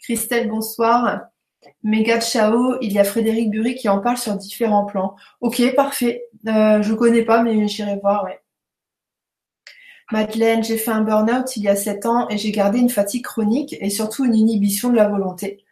Christelle, 0.00 0.48
bonsoir. 0.48 1.31
Méga 1.82 2.20
ciao, 2.20 2.76
il 2.80 2.92
y 2.92 2.98
a 2.98 3.04
Frédéric 3.04 3.50
Bury 3.50 3.74
qui 3.74 3.88
en 3.88 4.00
parle 4.00 4.16
sur 4.16 4.34
différents 4.36 4.84
plans. 4.84 5.16
Ok, 5.40 5.62
parfait. 5.74 6.24
Euh, 6.46 6.82
je 6.82 6.94
connais 6.94 7.22
pas, 7.22 7.42
mais 7.42 7.66
j'irai 7.68 7.98
voir. 8.00 8.26
Madeleine, 10.10 10.62
j'ai 10.62 10.76
fait 10.76 10.90
un 10.90 11.02
burn-out 11.02 11.56
il 11.56 11.62
y 11.62 11.68
a 11.68 11.76
7 11.76 12.06
ans 12.06 12.28
et 12.28 12.38
j'ai 12.38 12.52
gardé 12.52 12.78
une 12.78 12.90
fatigue 12.90 13.24
chronique 13.24 13.76
et 13.80 13.90
surtout 13.90 14.24
une 14.24 14.34
inhibition 14.34 14.90
de 14.90 14.96
la 14.96 15.08
volonté. 15.08 15.64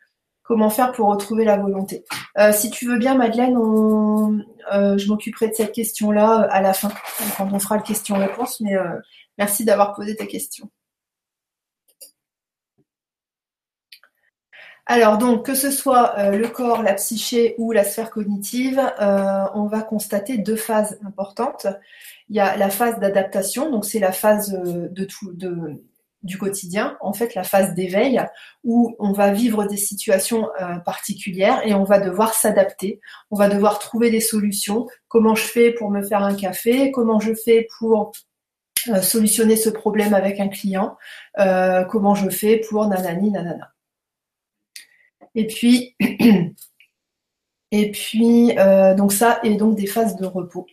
Comment 0.42 0.70
faire 0.70 0.92
pour 0.92 1.08
retrouver 1.08 1.44
la 1.44 1.58
volonté? 1.58 2.04
Euh, 2.38 2.52
Si 2.52 2.70
tu 2.70 2.86
veux 2.86 2.98
bien, 2.98 3.14
Madeleine, 3.14 3.56
euh, 4.72 4.98
je 4.98 5.08
m'occuperai 5.08 5.48
de 5.48 5.54
cette 5.54 5.72
question-là 5.72 6.48
à 6.50 6.60
la 6.62 6.72
fin, 6.72 6.90
quand 7.36 7.48
on 7.52 7.58
fera 7.60 7.76
le 7.76 7.82
question-réponse, 7.82 8.60
mais 8.60 8.74
merci 9.38 9.64
d'avoir 9.64 9.94
posé 9.94 10.16
ta 10.16 10.26
question. 10.26 10.70
Alors 14.86 15.18
donc, 15.18 15.46
que 15.46 15.54
ce 15.54 15.70
soit 15.70 16.18
euh, 16.18 16.36
le 16.36 16.48
corps, 16.48 16.82
la 16.82 16.94
psyché 16.94 17.54
ou 17.58 17.70
la 17.72 17.84
sphère 17.84 18.10
cognitive, 18.10 18.80
euh, 19.00 19.44
on 19.54 19.66
va 19.66 19.82
constater 19.82 20.38
deux 20.38 20.56
phases 20.56 20.98
importantes. 21.06 21.66
Il 22.28 22.36
y 22.36 22.40
a 22.40 22.56
la 22.56 22.70
phase 22.70 22.98
d'adaptation, 22.98 23.70
donc 23.70 23.84
c'est 23.84 23.98
la 23.98 24.12
phase 24.12 24.54
euh, 24.54 24.88
de 24.88 25.04
tout, 25.04 25.32
du 26.22 26.38
quotidien, 26.38 26.96
en 27.00 27.12
fait 27.12 27.34
la 27.34 27.44
phase 27.44 27.74
d'éveil, 27.74 28.20
où 28.64 28.96
on 28.98 29.12
va 29.12 29.30
vivre 29.30 29.64
des 29.64 29.76
situations 29.76 30.48
particulières 30.84 31.62
et 31.64 31.72
on 31.72 31.84
va 31.84 31.98
devoir 31.98 32.34
s'adapter, 32.34 33.00
on 33.30 33.36
va 33.36 33.48
devoir 33.48 33.78
trouver 33.78 34.10
des 34.10 34.20
solutions. 34.20 34.86
Comment 35.08 35.34
je 35.34 35.44
fais 35.44 35.72
pour 35.72 35.90
me 35.90 36.02
faire 36.02 36.22
un 36.22 36.34
café? 36.34 36.90
Comment 36.90 37.20
je 37.20 37.32
fais 37.32 37.66
pour 37.78 38.12
solutionner 39.02 39.56
ce 39.56 39.70
problème 39.70 40.12
avec 40.12 40.40
un 40.40 40.48
client? 40.48 40.98
Comment 41.88 42.14
je 42.14 42.28
fais 42.28 42.58
pour 42.68 42.86
nanani 42.86 43.30
nanana? 43.30 43.72
Et 45.34 45.46
puis, 45.46 45.96
et 47.70 47.90
puis 47.90 48.58
euh, 48.58 48.94
donc 48.94 49.12
ça, 49.12 49.40
et 49.42 49.56
donc 49.56 49.76
des 49.76 49.86
phases 49.86 50.16
de 50.16 50.26
repos. 50.26 50.66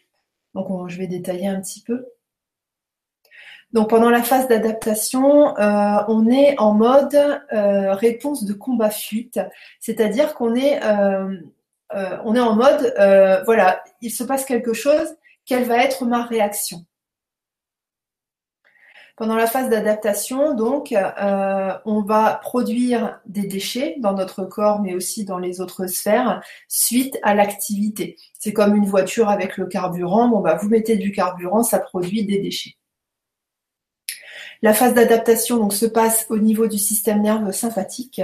Donc 0.54 0.89
je 0.89 0.98
vais 0.98 1.08
détailler 1.08 1.48
un 1.48 1.62
petit 1.62 1.82
peu. 1.82 2.08
Donc 3.74 3.89
pendant 3.89 4.10
la 4.10 4.24
phase 4.24 4.48
d'adaptation, 4.48 5.58
euh, 5.58 6.04
on 6.08 6.30
est 6.30 6.58
en 6.58 6.74
mode 6.74 7.15
euh, 7.54 7.93
réponse 7.93 8.46
de 8.46 8.54
combat-fuite, 8.54 9.39
c'est-à-dire 9.80 10.34
qu'on 10.34 10.56
est, 10.56 10.80
on 11.93 12.36
est 12.36 12.39
en 12.39 12.56
mode, 12.56 12.93
voilà, 13.46 13.84
il 14.02 14.10
se 14.10 14.24
passe 14.24 14.46
quelque 14.46 14.74
chose, 14.74 15.15
quelle 15.46 15.65
va 15.65 15.84
être 15.84 16.06
ma 16.06 16.24
réaction? 16.24 16.87
Pendant 19.17 19.36
la 19.36 19.47
phase 19.47 19.69
d'adaptation, 19.69 20.53
donc, 20.53 20.91
euh, 20.91 21.73
on 21.86 22.01
va 22.01 22.39
produire 22.41 23.19
des 23.25 23.47
déchets 23.47 23.95
dans 23.97 24.13
notre 24.13 24.45
corps, 24.45 24.80
mais 24.80 24.93
aussi 24.93 25.25
dans 25.25 25.39
les 25.39 25.60
autres 25.60 25.88
sphères, 25.88 26.41
suite 26.67 27.17
à 27.23 27.34
l'activité. 27.34 28.15
C'est 28.39 28.53
comme 28.53 28.75
une 28.75 28.86
voiture 28.86 29.30
avec 29.30 29.58
le 29.58 29.65
carburant. 29.65 30.30
Bon, 30.30 30.39
bah, 30.39 30.56
vous 30.62 30.69
mettez 30.69 30.97
du 30.97 31.12
carburant, 31.12 31.63
ça 31.63 31.80
produit 31.80 32.25
des 32.25 32.38
déchets. 32.38 32.75
La 34.62 34.73
phase 34.73 34.93
d'adaptation 34.93 35.58
donc 35.58 35.73
se 35.73 35.88
passe 35.88 36.27
au 36.30 36.38
niveau 36.38 36.67
du 36.67 36.77
système 36.77 37.21
nerveux 37.21 37.51
sympathique 37.51 38.21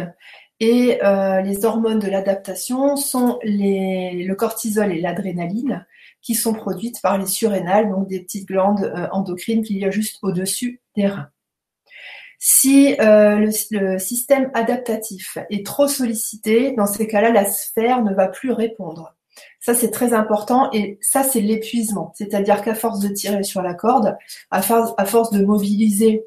et 0.60 1.03
euh, 1.03 1.41
les 1.41 1.65
hormones 1.65 1.99
de 1.99 2.08
l'adaptation 2.08 2.95
sont 2.97 3.39
les, 3.43 4.23
le 4.23 4.36
cortisol 4.36 4.91
et 4.91 5.01
l'adrénaline 5.01 5.86
qui 6.24 6.36
sont 6.36 6.54
produites 6.54 7.02
par 7.02 7.18
les 7.18 7.28
surrénales, 7.28 7.90
donc 7.90 8.08
des 8.08 8.22
petites 8.22 8.48
glandes 8.48 8.92
euh, 8.96 9.08
endocrines 9.12 9.62
qu'il 9.62 9.78
y 9.78 9.86
a 9.86 9.92
juste 9.92 10.18
au-dessus 10.24 10.82
des 10.96 11.08
reins. 11.08 11.30
Si 12.40 12.96
euh, 13.00 13.50
le, 13.72 14.00
système 14.00 14.50
adaptatif 14.54 15.38
est 15.50 15.66
trop 15.66 15.88
sollicité, 15.88 16.72
dans 16.72 16.88
ces 16.88 17.08
cas-là, 17.08 17.32
la 17.32 17.46
sphère 17.46 18.04
ne 18.04 18.14
va 18.14 18.28
plus 18.28 18.52
répondre. 18.52 19.16
Ça, 19.60 19.74
c'est 19.74 19.92
très 19.92 20.14
important 20.14 20.70
et 20.74 20.98
ça, 21.02 21.24
c'est 21.24 21.42
l'épuisement. 21.42 22.12
C'est-à-dire 22.16 22.62
qu'à 22.62 22.76
force 22.76 23.00
de 23.00 23.08
tirer 23.08 23.44
sur 23.44 23.62
la 23.62 23.74
corde, 23.74 24.18
à 24.52 24.62
force, 24.62 25.32
de 25.32 25.46
mobiliser 25.46 26.26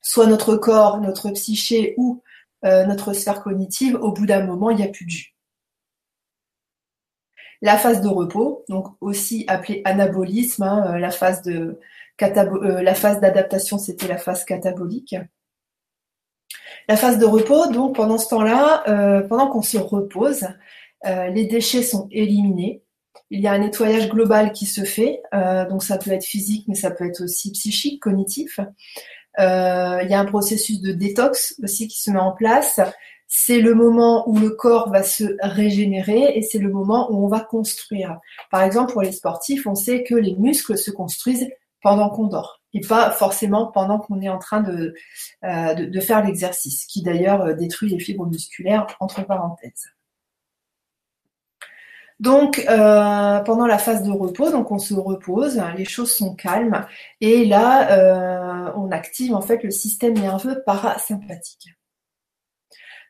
soit 0.00 0.26
notre 0.26 0.56
corps, 0.56 1.00
notre 1.00 1.30
psyché 1.30 1.94
ou 1.96 2.22
euh, 2.64 2.84
notre 2.86 3.12
sphère 3.12 3.42
cognitive, 3.42 3.96
au 3.96 4.12
bout 4.12 4.26
d'un 4.26 4.44
moment, 4.44 4.70
il 4.70 4.76
n'y 4.76 4.84
a 4.84 4.88
plus 4.88 5.06
de 5.06 5.10
jus. 5.10 5.31
La 7.62 7.78
phase 7.78 8.00
de 8.00 8.08
repos, 8.08 8.64
donc 8.68 8.88
aussi 9.00 9.44
appelée 9.46 9.82
anabolisme, 9.84 10.64
hein, 10.64 10.94
euh, 10.94 10.98
la 10.98 11.12
phase 11.12 11.42
de 11.42 11.78
euh, 12.20 12.82
la 12.82 12.94
phase 12.94 13.20
d'adaptation, 13.20 13.78
c'était 13.78 14.08
la 14.08 14.18
phase 14.18 14.44
catabolique. 14.44 15.14
La 16.88 16.96
phase 16.96 17.18
de 17.18 17.24
repos, 17.24 17.68
donc 17.68 17.94
pendant 17.94 18.18
ce 18.18 18.28
temps-là, 18.30 18.82
euh, 18.88 19.22
pendant 19.22 19.46
qu'on 19.48 19.62
se 19.62 19.78
repose, 19.78 20.46
les 21.04 21.46
déchets 21.46 21.82
sont 21.82 22.06
éliminés. 22.12 22.84
Il 23.30 23.40
y 23.40 23.48
a 23.48 23.52
un 23.52 23.58
nettoyage 23.58 24.08
global 24.08 24.52
qui 24.52 24.66
se 24.66 24.84
fait, 24.84 25.20
donc 25.68 25.82
ça 25.82 25.98
peut 25.98 26.12
être 26.12 26.24
physique, 26.24 26.66
mais 26.68 26.76
ça 26.76 26.92
peut 26.92 27.04
être 27.04 27.24
aussi 27.24 27.50
psychique, 27.50 28.00
cognitif. 28.00 28.60
il 29.38 29.42
y 29.42 30.14
a 30.14 30.20
un 30.20 30.24
processus 30.24 30.80
de 30.80 30.92
détox 30.92 31.56
aussi 31.60 31.88
qui 31.88 32.00
se 32.00 32.12
met 32.12 32.20
en 32.20 32.30
place 32.30 32.78
c'est 33.34 33.62
le 33.62 33.74
moment 33.74 34.28
où 34.28 34.38
le 34.38 34.50
corps 34.50 34.90
va 34.90 35.02
se 35.02 35.24
régénérer 35.40 36.36
et 36.36 36.42
c'est 36.42 36.58
le 36.58 36.70
moment 36.70 37.10
où 37.10 37.24
on 37.24 37.28
va 37.28 37.40
construire. 37.40 38.20
Par 38.50 38.62
exemple, 38.62 38.92
pour 38.92 39.00
les 39.00 39.10
sportifs, 39.10 39.66
on 39.66 39.74
sait 39.74 40.04
que 40.04 40.14
les 40.14 40.36
muscles 40.36 40.76
se 40.76 40.90
construisent 40.90 41.48
pendant 41.80 42.10
qu'on 42.10 42.26
dort 42.26 42.60
et 42.74 42.80
pas 42.80 43.10
forcément 43.10 43.68
pendant 43.68 43.98
qu'on 43.98 44.20
est 44.20 44.28
en 44.28 44.36
train 44.38 44.60
de, 44.60 44.94
euh, 45.44 46.00
faire 46.02 46.22
l'exercice, 46.22 46.84
qui 46.84 47.02
d'ailleurs 47.02 47.40
euh, 47.40 47.54
détruit 47.54 47.88
les 47.88 47.98
fibres 47.98 48.26
musculaires, 48.26 48.86
entre 49.00 49.24
parenthèses. 49.24 49.88
Donc, 52.20 52.58
euh, 52.68 53.40
pendant 53.40 53.66
la 53.66 53.78
phase 53.78 54.02
de 54.02 54.10
repos, 54.10 54.50
donc 54.50 54.70
on 54.70 54.78
se 54.78 54.92
repose, 54.92 55.60
les 55.78 55.86
choses 55.86 56.14
sont 56.14 56.34
calmes, 56.34 56.86
et 57.22 57.46
là, 57.46 58.74
on 58.76 58.90
active 58.90 59.34
en 59.34 59.40
fait 59.40 59.62
le 59.64 59.70
système 59.70 60.12
nerveux 60.12 60.62
parasympathique. 60.66 61.70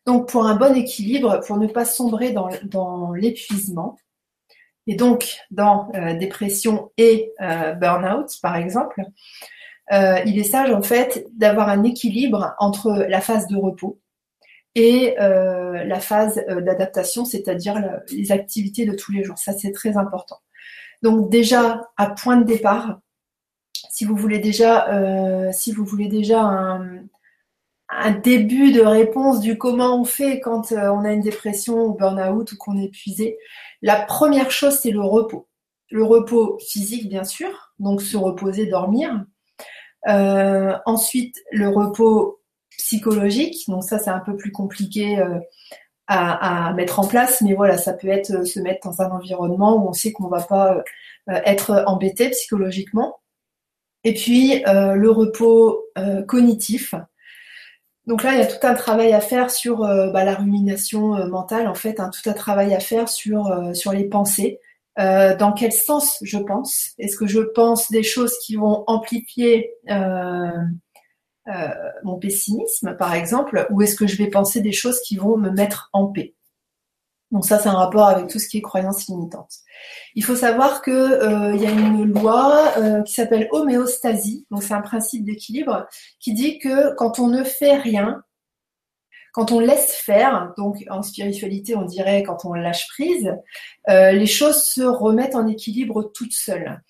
Donc 0.06 0.28
pour 0.28 0.46
un 0.46 0.56
bon 0.56 0.74
équilibre, 0.74 1.40
pour 1.46 1.58
ne 1.58 1.66
pas 1.66 1.84
sombrer 1.84 2.32
dans, 2.64 3.12
l'épuisement, 3.12 3.96
et 4.88 4.96
donc 4.96 5.38
dans 5.52 5.92
euh, 5.94 6.14
dépression 6.14 6.90
et 6.96 7.32
euh, 7.40 7.72
burn-out 7.74 8.28
par 8.42 8.56
exemple, 8.56 9.00
euh, 9.92 10.18
il 10.26 10.38
est 10.38 10.44
sage 10.44 10.72
en 10.72 10.82
fait 10.82 11.26
d'avoir 11.32 11.68
un 11.68 11.84
équilibre 11.84 12.54
entre 12.58 13.06
la 13.08 13.20
phase 13.20 13.46
de 13.46 13.56
repos 13.56 14.00
et 14.74 15.14
la 15.18 16.00
phase 16.00 16.42
d'adaptation, 16.48 17.26
c'est-à-dire 17.26 18.00
les 18.10 18.32
activités 18.32 18.86
de 18.86 18.94
tous 18.94 19.12
les 19.12 19.22
jours. 19.22 19.36
Ça 19.36 19.52
c'est 19.52 19.70
très 19.70 19.98
important. 19.98 20.38
Donc 21.02 21.28
déjà 21.28 21.90
à 21.98 22.08
point 22.08 22.38
de 22.38 22.44
départ, 22.44 22.98
si 23.90 24.06
vous 24.06 24.16
voulez 24.16 24.38
déjà, 24.38 25.52
si 25.52 25.72
vous 25.72 25.84
voulez 25.84 26.08
déjà 26.08 26.40
un, 26.40 27.02
un 27.98 28.12
début 28.12 28.72
de 28.72 28.81
réponse 28.81 29.40
du 29.40 29.59
comment 29.59 30.00
on 30.00 30.05
fait 30.05 30.40
quand 30.40 30.72
euh, 30.72 30.88
on 30.88 31.05
a 31.05 31.12
une 31.12 31.20
dépression 31.20 31.85
ou 31.85 31.94
burn-out 31.94 32.52
ou 32.52 32.57
qu'on 32.57 32.78
est 32.78 32.85
épuisé. 32.85 33.38
La 33.83 34.00
première 34.00 34.50
chose, 34.50 34.78
c'est 34.78 34.90
le 34.90 35.02
repos. 35.02 35.48
Le 35.90 36.05
repos 36.05 36.59
physique, 36.59 37.09
bien 37.09 37.24
sûr, 37.24 37.74
donc 37.78 38.00
se 38.00 38.16
reposer, 38.16 38.66
dormir. 38.66 39.24
Euh, 40.09 40.74
ensuite, 40.87 41.37
le 41.50 41.68
repos 41.68 42.40
psychologique, 42.78 43.68
donc 43.68 43.85
ça 43.85 43.98
c'est 43.98 44.11
un 44.11 44.20
peu 44.20 44.37
plus 44.37 44.50
compliqué 44.50 45.18
euh, 45.18 45.38
à, 46.07 46.72
mettre 46.74 46.98
en 46.98 47.07
place, 47.07 47.42
mais 47.42 47.55
voilà, 47.55 47.78
ça 47.78 47.92
peut 47.92 48.09
être 48.09 48.46
se 48.46 48.61
mettre 48.61 48.88
dans 48.88 49.02
un 49.02 49.11
environnement 49.11 49.76
où 49.76 49.88
on 49.88 49.92
sait 49.92 50.12
qu'on 50.12 50.28
va 50.28 50.42
pas 50.42 50.83
être 51.28 51.85
embêté 51.87 52.31
psychologiquement. 52.31 53.20
Et 54.05 54.12
puis 54.12 54.62
le 54.66 55.11
repos 55.11 55.87
cognitif. 56.26 56.94
Donc 58.06 58.24
là, 58.24 58.32
il 58.32 58.38
y 58.38 58.42
a 58.42 58.46
tout 58.46 58.66
un 58.66 58.74
travail 58.74 59.12
à 59.12 59.20
faire 59.20 59.50
sur 59.50 59.78
bah, 59.78 60.24
la 60.24 60.34
rumination 60.34 61.28
mentale, 61.28 61.68
en 61.68 61.74
fait, 61.74 62.00
hein, 62.00 62.10
tout 62.12 62.28
un 62.28 62.32
travail 62.32 62.74
à 62.74 62.80
faire 62.80 63.08
sur 63.08 63.48
sur 63.74 63.92
les 63.92 64.04
pensées. 64.04 64.58
Euh, 64.98 65.34
dans 65.36 65.52
quel 65.52 65.72
sens 65.72 66.18
je 66.22 66.38
pense? 66.38 66.90
Est-ce 66.98 67.16
que 67.16 67.26
je 67.26 67.40
pense 67.40 67.90
des 67.90 68.02
choses 68.02 68.36
qui 68.44 68.56
vont 68.56 68.84
amplifier 68.86 69.72
euh, 69.90 70.50
euh, 71.48 71.68
mon 72.04 72.18
pessimisme, 72.18 72.96
par 72.98 73.14
exemple, 73.14 73.66
ou 73.70 73.80
est-ce 73.82 73.96
que 73.96 74.06
je 74.06 74.16
vais 74.16 74.28
penser 74.28 74.60
des 74.60 74.72
choses 74.72 75.00
qui 75.00 75.16
vont 75.16 75.38
me 75.38 75.50
mettre 75.50 75.88
en 75.92 76.08
paix? 76.08 76.34
Donc 77.32 77.44
ça, 77.44 77.58
c'est 77.58 77.68
un 77.68 77.74
rapport 77.74 78.06
avec 78.06 78.28
tout 78.28 78.38
ce 78.38 78.46
qui 78.46 78.58
est 78.58 78.62
croyance 78.62 79.08
limitante. 79.08 79.50
Il 80.14 80.24
faut 80.24 80.36
savoir 80.36 80.82
que 80.82 81.54
il 81.54 81.60
y 81.60 81.66
a 81.66 81.70
une 81.70 82.04
loi 82.04 82.72
qui 83.04 83.14
s'appelle 83.14 83.48
homéostasie, 83.50 84.46
donc 84.50 84.62
c'est 84.62 84.74
un 84.74 84.82
principe 84.82 85.24
d'équilibre 85.24 85.86
qui 86.20 86.34
dit 86.34 86.58
que 86.58 86.94
quand 86.94 87.18
on 87.18 87.28
ne 87.28 87.42
fait 87.42 87.76
rien, 87.76 88.22
quand 89.32 89.50
on 89.50 89.60
laisse 89.60 89.92
faire, 89.92 90.52
donc 90.56 90.84
en 90.90 91.02
spiritualité 91.02 91.74
on 91.74 91.84
dirait 91.84 92.22
quand 92.22 92.44
on 92.44 92.52
lâche 92.52 92.86
prise, 92.88 93.34
euh, 93.88 94.12
les 94.12 94.26
choses 94.26 94.62
se 94.62 94.82
remettent 94.82 95.34
en 95.34 95.46
équilibre 95.46 96.12
toutes 96.14 96.34
seules. 96.34 96.80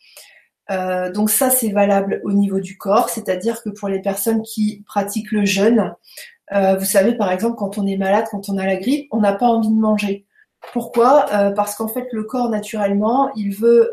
Euh, 0.70 1.10
donc 1.12 1.30
ça 1.30 1.50
c'est 1.50 1.70
valable 1.70 2.20
au 2.24 2.32
niveau 2.32 2.60
du 2.60 2.76
corps, 2.76 3.08
c'est-à-dire 3.08 3.62
que 3.62 3.70
pour 3.70 3.88
les 3.88 4.00
personnes 4.00 4.42
qui 4.42 4.82
pratiquent 4.86 5.30
le 5.30 5.44
jeûne, 5.44 5.94
euh, 6.52 6.76
vous 6.76 6.84
savez 6.84 7.14
par 7.14 7.30
exemple 7.30 7.56
quand 7.56 7.78
on 7.78 7.86
est 7.86 7.96
malade, 7.96 8.26
quand 8.30 8.48
on 8.48 8.58
a 8.58 8.66
la 8.66 8.76
grippe, 8.76 9.06
on 9.12 9.20
n'a 9.20 9.32
pas 9.32 9.46
envie 9.46 9.70
de 9.70 9.80
manger. 9.80 10.26
Pourquoi? 10.72 11.26
Parce 11.56 11.74
qu'en 11.74 11.88
fait 11.88 12.06
le 12.12 12.24
corps 12.24 12.48
naturellement 12.48 13.32
il 13.34 13.54
veut 13.54 13.90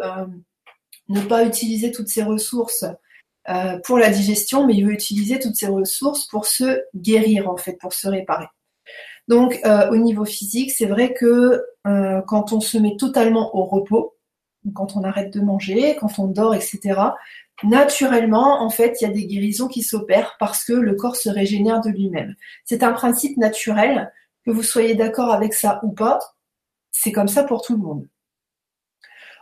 ne 1.10 1.22
pas 1.22 1.44
utiliser 1.44 1.92
toutes 1.92 2.08
ses 2.08 2.24
ressources 2.24 2.86
euh, 3.50 3.80
pour 3.84 3.98
la 3.98 4.10
digestion, 4.10 4.66
mais 4.66 4.76
il 4.76 4.86
veut 4.86 4.94
utiliser 4.94 5.40
toutes 5.40 5.56
ses 5.56 5.68
ressources 5.68 6.28
pour 6.28 6.46
se 6.46 6.82
guérir 6.96 7.50
en 7.50 7.58
fait, 7.58 7.74
pour 7.74 7.94
se 7.94 8.08
réparer. 8.08 8.46
Donc 9.28 9.60
euh, 9.66 9.90
au 9.90 9.98
niveau 9.98 10.24
physique, 10.24 10.72
c'est 10.72 10.86
vrai 10.86 11.14
que 11.14 11.64
euh, 11.88 12.22
quand 12.28 12.54
on 12.54 12.60
se 12.60 12.78
met 12.78 12.96
totalement 12.96 13.56
au 13.56 13.64
repos, 13.64 14.16
quand 14.76 14.96
on 14.96 15.04
arrête 15.04 15.34
de 15.34 15.42
manger, 15.42 15.98
quand 16.00 16.20
on 16.20 16.28
dort, 16.28 16.54
etc., 16.54 17.00
naturellement, 17.64 18.62
en 18.62 18.70
fait, 18.70 19.02
il 19.02 19.06
y 19.06 19.08
a 19.08 19.14
des 19.14 19.26
guérisons 19.26 19.68
qui 19.68 19.82
s'opèrent 19.82 20.36
parce 20.40 20.64
que 20.64 20.74
le 20.74 20.96
corps 20.96 21.16
se 21.16 21.30
régénère 21.30 21.82
de 21.82 21.90
lui-même. 21.90 22.36
C'est 22.66 22.84
un 22.84 22.92
principe 22.92 23.38
naturel, 23.38 24.12
que 24.46 24.52
vous 24.52 24.64
soyez 24.64 24.96
d'accord 24.96 25.32
avec 25.32 25.54
ça 25.54 25.80
ou 25.84 25.92
pas, 25.92 26.20
c'est 26.92 27.12
comme 27.12 27.28
ça 27.28 27.44
pour 27.44 27.62
tout 27.62 27.74
le 27.74 27.80
monde. 27.80 28.08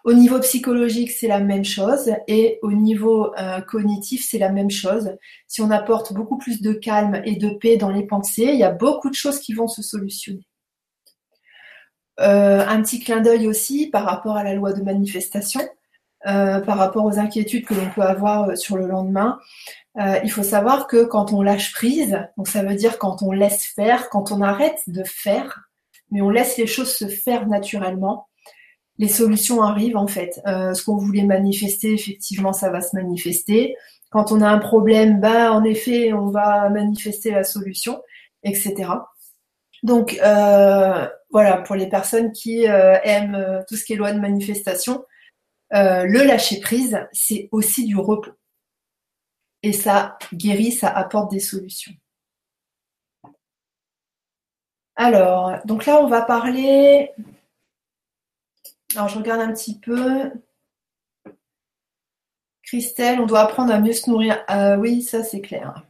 Au 0.07 0.13
niveau 0.13 0.39
psychologique, 0.39 1.11
c'est 1.11 1.27
la 1.27 1.41
même 1.41 1.65
chose 1.65 2.13
et 2.27 2.59
au 2.61 2.71
niveau 2.71 3.35
euh, 3.37 3.59
cognitif, 3.59 4.25
c'est 4.25 4.37
la 4.37 4.53
même 4.53 4.69
chose. 4.69 5.17
Si 5.47 5.59
on 5.61 5.69
apporte 5.69 6.13
beaucoup 6.13 6.37
plus 6.37 6.61
de 6.61 6.71
calme 6.71 7.21
et 7.25 7.35
de 7.35 7.49
paix 7.49 7.75
dans 7.75 7.89
les 7.89 8.07
pensées, 8.07 8.51
il 8.53 8.57
y 8.57 8.63
a 8.63 8.71
beaucoup 8.71 9.09
de 9.09 9.15
choses 9.15 9.39
qui 9.39 9.51
vont 9.51 9.67
se 9.67 9.81
solutionner. 9.81 10.47
Euh, 12.21 12.65
un 12.65 12.81
petit 12.81 13.01
clin 13.01 13.19
d'œil 13.19 13.47
aussi 13.47 13.89
par 13.89 14.05
rapport 14.05 14.37
à 14.37 14.45
la 14.45 14.53
loi 14.53 14.71
de 14.71 14.81
manifestation, 14.81 15.59
euh, 16.25 16.61
par 16.61 16.77
rapport 16.77 17.03
aux 17.03 17.19
inquiétudes 17.19 17.65
que 17.65 17.73
l'on 17.73 17.89
peut 17.89 18.01
avoir 18.01 18.57
sur 18.57 18.77
le 18.77 18.87
lendemain. 18.87 19.39
il 20.23 20.31
faut 20.31 20.43
savoir 20.43 20.87
que 20.87 21.03
quand 21.03 21.33
on 21.33 21.41
lâche 21.41 21.73
prise, 21.73 22.17
donc 22.37 22.47
ça 22.47 22.63
veut 22.63 22.75
dire 22.75 22.97
quand 22.97 23.23
on 23.23 23.33
laisse 23.33 23.65
faire, 23.65 24.07
quand 24.09 24.31
on 24.31 24.41
arrête 24.41 24.79
de 24.87 25.03
faire, 25.03 25.66
mais 26.11 26.21
on 26.21 26.29
laisse 26.29 26.57
les 26.57 26.67
choses 26.67 26.93
se 26.93 27.07
faire 27.07 27.47
naturellement, 27.47 28.27
les 28.97 29.07
solutions 29.07 29.61
arrivent 29.61 29.97
en 29.97 30.07
fait. 30.07 30.41
Euh, 30.47 30.73
ce 30.73 30.83
qu'on 30.83 30.97
voulait 30.97 31.23
manifester, 31.23 31.93
effectivement, 31.93 32.53
ça 32.53 32.69
va 32.69 32.81
se 32.81 32.95
manifester. 32.95 33.75
Quand 34.09 34.31
on 34.31 34.41
a 34.41 34.49
un 34.49 34.59
problème, 34.59 35.19
bah 35.19 35.51
en 35.51 35.63
effet, 35.63 36.13
on 36.13 36.27
va 36.27 36.69
manifester 36.69 37.31
la 37.31 37.43
solution, 37.43 38.01
etc. 38.43 38.89
Donc 39.83 40.17
euh, 40.23 41.07
voilà, 41.29 41.57
pour 41.57 41.75
les 41.75 41.87
personnes 41.87 42.31
qui 42.31 42.67
euh, 42.67 42.97
aiment 43.03 43.63
tout 43.67 43.75
ce 43.75 43.83
qui 43.83 43.93
est 43.93 43.97
loi 43.97 44.13
de 44.13 44.19
manifestation, 44.19 45.03
le 45.71 46.25
lâcher 46.25 46.61
prise, 46.61 46.97
c'est 47.11 47.49
aussi 47.51 47.85
du 47.85 47.97
repos. 47.97 48.31
Et 49.63 49.73
ça 49.73 50.17
guérit, 50.33 50.71
ça 50.71 50.87
apporte 50.87 51.31
des 51.31 51.39
solutions. 51.39 51.91
Alors, 54.97 55.53
donc 55.65 55.85
là, 55.85 56.01
on 56.01 56.07
va 56.07 56.21
parler 56.21 57.13
alors, 58.95 59.09
je 59.09 59.17
regarde 59.17 59.41
un 59.41 59.53
petit 59.53 59.77
peu. 59.77 60.31
Christelle, 62.63 63.19
on 63.19 63.25
doit 63.25 63.41
apprendre 63.41 63.73
à 63.73 63.79
mieux 63.79 63.93
se 63.93 64.09
nourrir. 64.09 64.43
Euh, 64.49 64.75
oui, 64.77 65.01
ça 65.01 65.23
c'est 65.23 65.41
clair. 65.41 65.83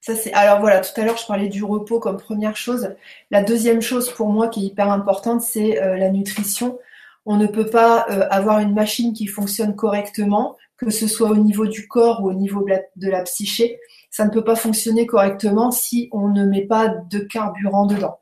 Ça, 0.00 0.14
c'est... 0.14 0.32
Alors 0.32 0.60
voilà, 0.60 0.80
tout 0.80 0.98
à 0.98 1.04
l'heure 1.04 1.16
je 1.16 1.26
parlais 1.26 1.48
du 1.48 1.64
repos 1.64 1.98
comme 1.98 2.18
première 2.18 2.56
chose. 2.56 2.94
La 3.30 3.42
deuxième 3.42 3.82
chose 3.82 4.10
pour 4.10 4.28
moi 4.28 4.48
qui 4.48 4.64
est 4.64 4.66
hyper 4.68 4.90
importante, 4.90 5.42
c'est 5.42 5.82
euh, 5.82 5.96
la 5.96 6.10
nutrition. 6.10 6.78
On 7.26 7.36
ne 7.36 7.46
peut 7.46 7.68
pas 7.68 8.06
euh, 8.10 8.26
avoir 8.30 8.60
une 8.60 8.74
machine 8.74 9.12
qui 9.12 9.26
fonctionne 9.26 9.74
correctement, 9.76 10.56
que 10.76 10.90
ce 10.90 11.08
soit 11.08 11.30
au 11.30 11.36
niveau 11.36 11.66
du 11.66 11.88
corps 11.88 12.22
ou 12.22 12.30
au 12.30 12.34
niveau 12.34 12.64
de 12.64 13.10
la 13.10 13.22
psyché. 13.22 13.80
Ça 14.18 14.24
ne 14.24 14.30
peut 14.30 14.42
pas 14.42 14.56
fonctionner 14.56 15.06
correctement 15.06 15.70
si 15.70 16.08
on 16.10 16.26
ne 16.26 16.44
met 16.44 16.66
pas 16.66 16.88
de 16.88 17.20
carburant 17.20 17.86
dedans. 17.86 18.18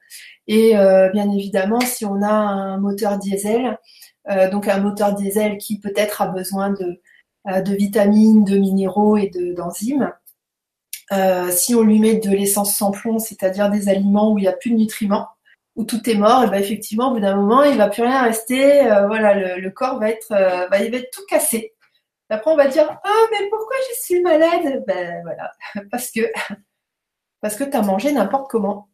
Et 0.46 0.76
euh, 0.76 1.08
bien 1.08 1.32
évidemment, 1.32 1.80
si 1.80 2.04
on 2.04 2.20
a 2.20 2.28
un 2.28 2.76
moteur 2.76 3.16
diesel, 3.16 3.78
euh, 4.28 4.50
donc 4.50 4.68
un 4.68 4.78
moteur 4.78 5.14
diesel 5.14 5.56
qui 5.56 5.80
peut-être 5.80 6.20
a 6.20 6.26
besoin 6.26 6.68
de, 6.68 7.00
euh, 7.48 7.62
vitamines, 7.62 8.44
de 8.44 8.58
minéraux 8.58 9.16
et 9.16 9.30
d'enzymes, 9.56 10.12
si 11.48 11.74
on 11.74 11.80
lui 11.80 11.98
met 11.98 12.16
de 12.16 12.30
l'essence 12.30 12.76
sans 12.76 12.90
plomb, 12.90 13.18
c'est-à-dire 13.18 13.70
des 13.70 13.88
aliments 13.88 14.34
où 14.34 14.38
il 14.38 14.42
n'y 14.42 14.48
a 14.48 14.52
plus 14.52 14.72
de 14.72 14.76
nutriments, 14.76 15.28
où 15.76 15.84
tout 15.84 16.10
est 16.10 16.18
mort, 16.18 16.44
et 16.44 16.50
ben 16.50 16.60
effectivement, 16.60 17.10
au 17.10 17.14
bout 17.14 17.20
d'un 17.20 17.36
moment, 17.36 17.62
il 17.62 17.78
va 17.78 17.88
plus 17.88 18.02
rien 18.02 18.20
rester. 18.20 18.82
voilà, 19.06 19.56
le, 19.56 19.70
corps 19.70 19.98
va 19.98 20.10
être, 20.10 20.26
il 20.30 20.90
va 20.90 20.98
être 20.98 21.10
tout 21.10 21.24
cassé. 21.26 21.72
Après, 22.28 22.50
on 22.50 22.56
va 22.56 22.68
dire, 22.68 22.88
ah, 23.04 23.26
mais 23.30 23.48
pourquoi 23.50 23.76
je 23.90 24.04
suis 24.04 24.20
malade? 24.22 24.84
Ben 24.86 25.22
voilà, 25.22 25.52
parce 25.90 26.10
que 26.10 26.20
parce 27.40 27.56
que 27.56 27.64
tu 27.64 27.76
as 27.76 27.82
mangé 27.82 28.12
n'importe 28.12 28.50
comment. 28.50 28.88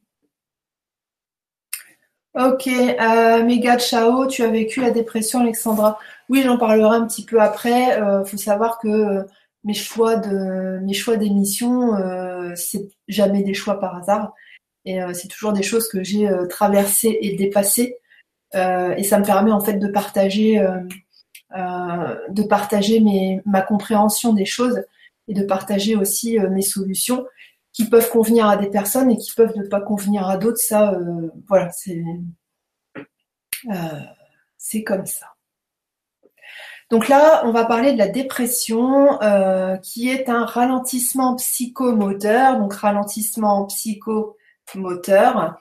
Ok, 2.35 2.67
euh, 2.67 3.45
méga 3.45 3.79
ciao, 3.79 4.27
tu 4.27 4.43
as 4.43 4.49
vécu 4.49 4.81
la 4.81 4.91
dépression, 4.91 5.41
Alexandra. 5.41 5.99
Oui, 6.31 6.43
j'en 6.43 6.57
parlerai 6.57 6.97
un 6.97 7.07
petit 7.07 7.27
peu 7.27 7.41
après. 7.43 7.89
Il 7.97 8.03
euh, 8.03 8.25
faut 8.25 8.39
savoir 8.39 8.79
que 8.79 8.89
euh, 8.89 9.23
mes 9.65 9.75
choix 9.75 10.17
de 10.17 10.79
mes 10.81 10.95
choix 10.95 11.17
d'émission, 11.19 11.95
euh, 11.95 12.55
c'est 12.57 12.89
jamais 13.07 13.43
des 13.43 13.53
choix 13.53 13.79
par 13.79 13.97
hasard. 13.97 14.33
Et 14.87 14.99
c'est 15.15 15.29
toujours 15.29 15.53
des 15.53 15.63
choses 15.63 15.89
que 15.89 16.03
j'ai 16.03 16.29
traversées 16.51 17.17
et 17.23 17.37
dépassées. 17.37 17.99
et 18.55 19.05
ça 19.05 19.19
me 19.21 19.25
permet 19.25 19.53
en 19.53 19.61
fait 19.61 19.75
de 19.75 19.87
partager, 19.87 20.61
de 21.55 22.43
partager 22.43 23.03
ma 23.45 23.63
compréhension 23.63 24.33
des 24.33 24.47
choses 24.47 24.83
et 25.29 25.35
de 25.35 25.45
partager 25.45 25.97
aussi 25.97 26.39
mes 26.39 26.63
solutions 26.63 27.25
qui 27.73 27.87
peuvent 27.87 28.11
convenir 28.11 28.47
à 28.47 28.57
des 28.57 28.69
personnes 28.69 29.11
et 29.11 29.17
qui 29.17 29.33
peuvent 29.35 29.57
ne 29.57 29.67
pas 29.67 29.81
convenir 29.81 30.29
à 30.29 30.37
d'autres. 30.37 30.59
Ça, 30.59 30.93
euh, 30.93 31.31
voilà, 31.49 31.71
c'est 31.71 32.05
euh, 33.71 34.83
comme 34.87 35.07
ça. 35.07 35.27
Donc 36.91 37.09
là, 37.09 37.43
on 37.47 37.53
va 37.53 37.65
parler 37.65 37.93
de 37.93 37.99
la 37.99 38.09
dépression, 38.09 39.21
euh, 39.23 39.77
qui 39.79 40.11
est 40.11 40.29
un 40.29 40.45
ralentissement 40.45 41.37
psychomoteur, 41.37 42.59
donc 42.59 42.75
ralentissement 42.75 43.65
psychomoteur, 43.65 45.57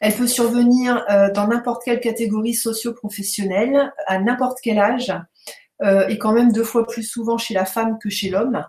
Elle 0.00 0.14
peut 0.14 0.28
survenir 0.28 1.04
dans 1.34 1.48
n'importe 1.48 1.82
quelle 1.84 2.00
catégorie 2.00 2.54
socio-professionnelle, 2.54 3.92
à 4.06 4.18
n'importe 4.20 4.58
quel 4.62 4.78
âge, 4.78 5.12
euh, 5.82 6.08
et 6.08 6.18
quand 6.18 6.32
même 6.32 6.52
deux 6.52 6.64
fois 6.64 6.86
plus 6.86 7.04
souvent 7.04 7.38
chez 7.38 7.54
la 7.54 7.64
femme 7.64 7.98
que 8.02 8.10
chez 8.10 8.30
l'homme, 8.30 8.64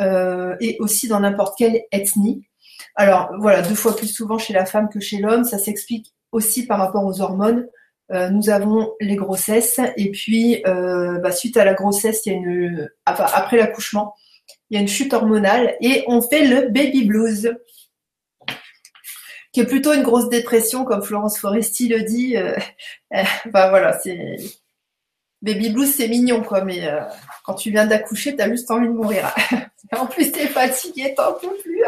euh, 0.00 0.56
et 0.60 0.76
aussi 0.80 1.08
dans 1.08 1.20
n'importe 1.20 1.56
quelle 1.58 1.82
ethnie. 1.92 2.46
Alors 2.94 3.30
voilà, 3.38 3.62
deux 3.62 3.74
fois 3.74 3.94
plus 3.94 4.08
souvent 4.08 4.38
chez 4.38 4.52
la 4.52 4.66
femme 4.66 4.88
que 4.88 5.00
chez 5.00 5.18
l'homme, 5.18 5.44
ça 5.44 5.58
s'explique 5.58 6.14
aussi 6.32 6.66
par 6.66 6.78
rapport 6.78 7.04
aux 7.04 7.20
hormones. 7.20 7.66
Euh, 8.12 8.30
nous 8.30 8.50
avons 8.50 8.92
les 9.00 9.16
grossesses 9.16 9.80
et 9.96 10.10
puis 10.10 10.62
bah, 10.64 11.32
suite 11.32 11.56
à 11.56 11.64
la 11.64 11.74
grossesse, 11.74 12.24
il 12.26 12.32
y 12.32 12.34
a 12.34 12.38
une 12.38 12.90
après 13.04 13.56
l'accouchement, 13.56 14.14
il 14.70 14.76
y 14.76 14.78
a 14.78 14.80
une 14.80 14.88
chute 14.88 15.12
hormonale 15.12 15.76
et 15.80 16.04
on 16.06 16.22
fait 16.22 16.46
le 16.46 16.68
baby 16.68 17.04
blues, 17.04 17.54
qui 19.52 19.60
est 19.60 19.66
plutôt 19.66 19.92
une 19.92 20.02
grosse 20.02 20.28
dépression 20.28 20.84
comme 20.84 21.02
Florence 21.02 21.38
Foresti 21.38 21.88
le 21.88 22.02
dit. 22.02 22.36
enfin 23.14 23.68
voilà, 23.70 23.98
c'est 23.98 24.36
Baby 25.42 25.70
blues, 25.70 25.94
c'est 25.94 26.08
mignon, 26.08 26.42
quoi, 26.42 26.64
mais 26.64 26.88
euh, 26.88 27.00
quand 27.44 27.54
tu 27.54 27.70
viens 27.70 27.86
d'accoucher, 27.86 28.34
t'as 28.34 28.48
juste 28.48 28.70
envie 28.70 28.88
de 28.88 28.92
mourir. 28.92 29.34
en 29.92 30.06
plus, 30.06 30.32
t'es 30.32 30.46
fatigué, 30.46 31.14
t'en 31.14 31.34
peux 31.34 31.54
plus. 31.62 31.82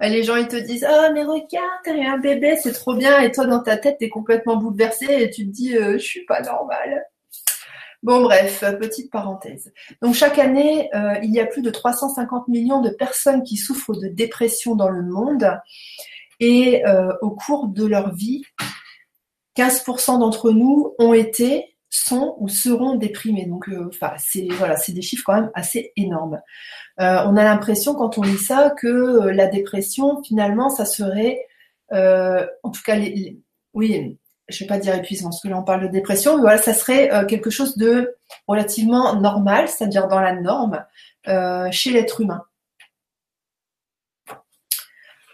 les 0.00 0.22
gens, 0.22 0.36
ils 0.36 0.48
te 0.48 0.56
disent, 0.56 0.84
ah, 0.84 1.10
mais 1.12 1.24
regarde, 1.24 1.80
t'as 1.84 1.92
un 1.92 2.18
bébé, 2.18 2.56
c'est 2.62 2.72
trop 2.72 2.94
bien. 2.94 3.20
Et 3.20 3.32
toi, 3.32 3.46
dans 3.46 3.62
ta 3.62 3.78
tête, 3.78 3.96
t'es 3.98 4.10
complètement 4.10 4.56
bouleversé 4.56 5.06
et 5.08 5.30
tu 5.30 5.46
te 5.46 5.50
dis, 5.50 5.76
euh, 5.76 5.94
je 5.94 6.04
suis 6.04 6.24
pas 6.26 6.42
normale. 6.42 7.06
Bon, 8.02 8.22
bref, 8.22 8.62
petite 8.78 9.10
parenthèse. 9.10 9.72
Donc, 10.02 10.14
chaque 10.14 10.38
année, 10.38 10.90
euh, 10.94 11.14
il 11.22 11.30
y 11.32 11.40
a 11.40 11.46
plus 11.46 11.62
de 11.62 11.70
350 11.70 12.46
millions 12.46 12.80
de 12.80 12.90
personnes 12.90 13.42
qui 13.42 13.56
souffrent 13.56 13.96
de 13.96 14.06
dépression 14.06 14.76
dans 14.76 14.90
le 14.90 15.02
monde. 15.02 15.50
Et 16.40 16.84
au 17.20 17.32
cours 17.32 17.66
de 17.66 17.84
leur 17.84 18.14
vie, 18.14 18.44
15% 19.58 20.20
d'entre 20.20 20.52
nous 20.52 20.94
ont 21.00 21.12
été, 21.12 21.74
sont 21.90 22.36
ou 22.38 22.48
seront 22.48 22.94
déprimés. 22.94 23.46
Donc, 23.46 23.68
euh, 23.68 23.90
c'est 24.18 24.46
voilà, 24.52 24.76
des 24.88 25.02
chiffres 25.02 25.24
quand 25.26 25.34
même 25.34 25.50
assez 25.54 25.92
énormes. 25.96 26.40
Euh, 27.00 27.22
on 27.26 27.36
a 27.36 27.42
l'impression 27.42 27.94
quand 27.94 28.18
on 28.18 28.22
lit 28.22 28.38
ça 28.38 28.70
que 28.70 28.86
euh, 28.86 29.32
la 29.32 29.48
dépression, 29.48 30.22
finalement, 30.22 30.68
ça 30.70 30.84
serait, 30.84 31.40
en 31.90 32.70
tout 32.70 32.82
cas, 32.84 32.94
les, 32.96 33.40
oui, 33.74 34.18
je 34.48 34.64
vais 34.64 34.68
pas 34.68 34.78
dire 34.78 34.94
épuisement 34.94 35.30
parce 35.30 35.42
que 35.42 35.48
là 35.48 35.58
on 35.58 35.62
parle 35.62 35.82
de 35.82 35.88
dépression, 35.88 36.36
mais 36.36 36.42
voilà, 36.42 36.58
ça 36.58 36.72
serait 36.72 37.10
quelque 37.26 37.50
chose 37.50 37.76
de 37.76 38.14
relativement 38.46 39.18
normal, 39.20 39.68
c'est-à-dire 39.68 40.08
dans 40.08 40.20
la 40.20 40.34
norme 40.34 40.84
chez 41.70 41.90
l'être 41.90 42.20
humain. 42.20 42.42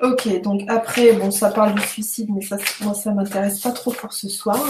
Ok, 0.04 0.42
donc 0.42 0.60
après, 0.68 1.14
bon, 1.14 1.30
ça 1.30 1.50
parle 1.50 1.74
du 1.74 1.80
suicide, 1.80 2.28
mais 2.30 2.42
ça, 2.42 2.58
moi, 2.82 2.92
ça 2.92 3.10
m'intéresse 3.12 3.60
pas 3.60 3.70
trop 3.70 3.90
pour 3.90 4.12
ce 4.12 4.28
soir. 4.28 4.62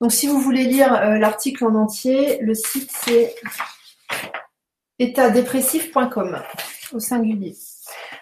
Donc, 0.00 0.12
si 0.12 0.28
vous 0.28 0.40
voulez 0.40 0.62
lire 0.62 0.94
euh, 0.94 1.18
l'article 1.18 1.64
en 1.64 1.74
entier, 1.74 2.38
le 2.42 2.54
site 2.54 2.92
c'est 2.92 3.34
étatdépressif.com 5.00 6.40
au 6.92 7.00
singulier. 7.00 7.56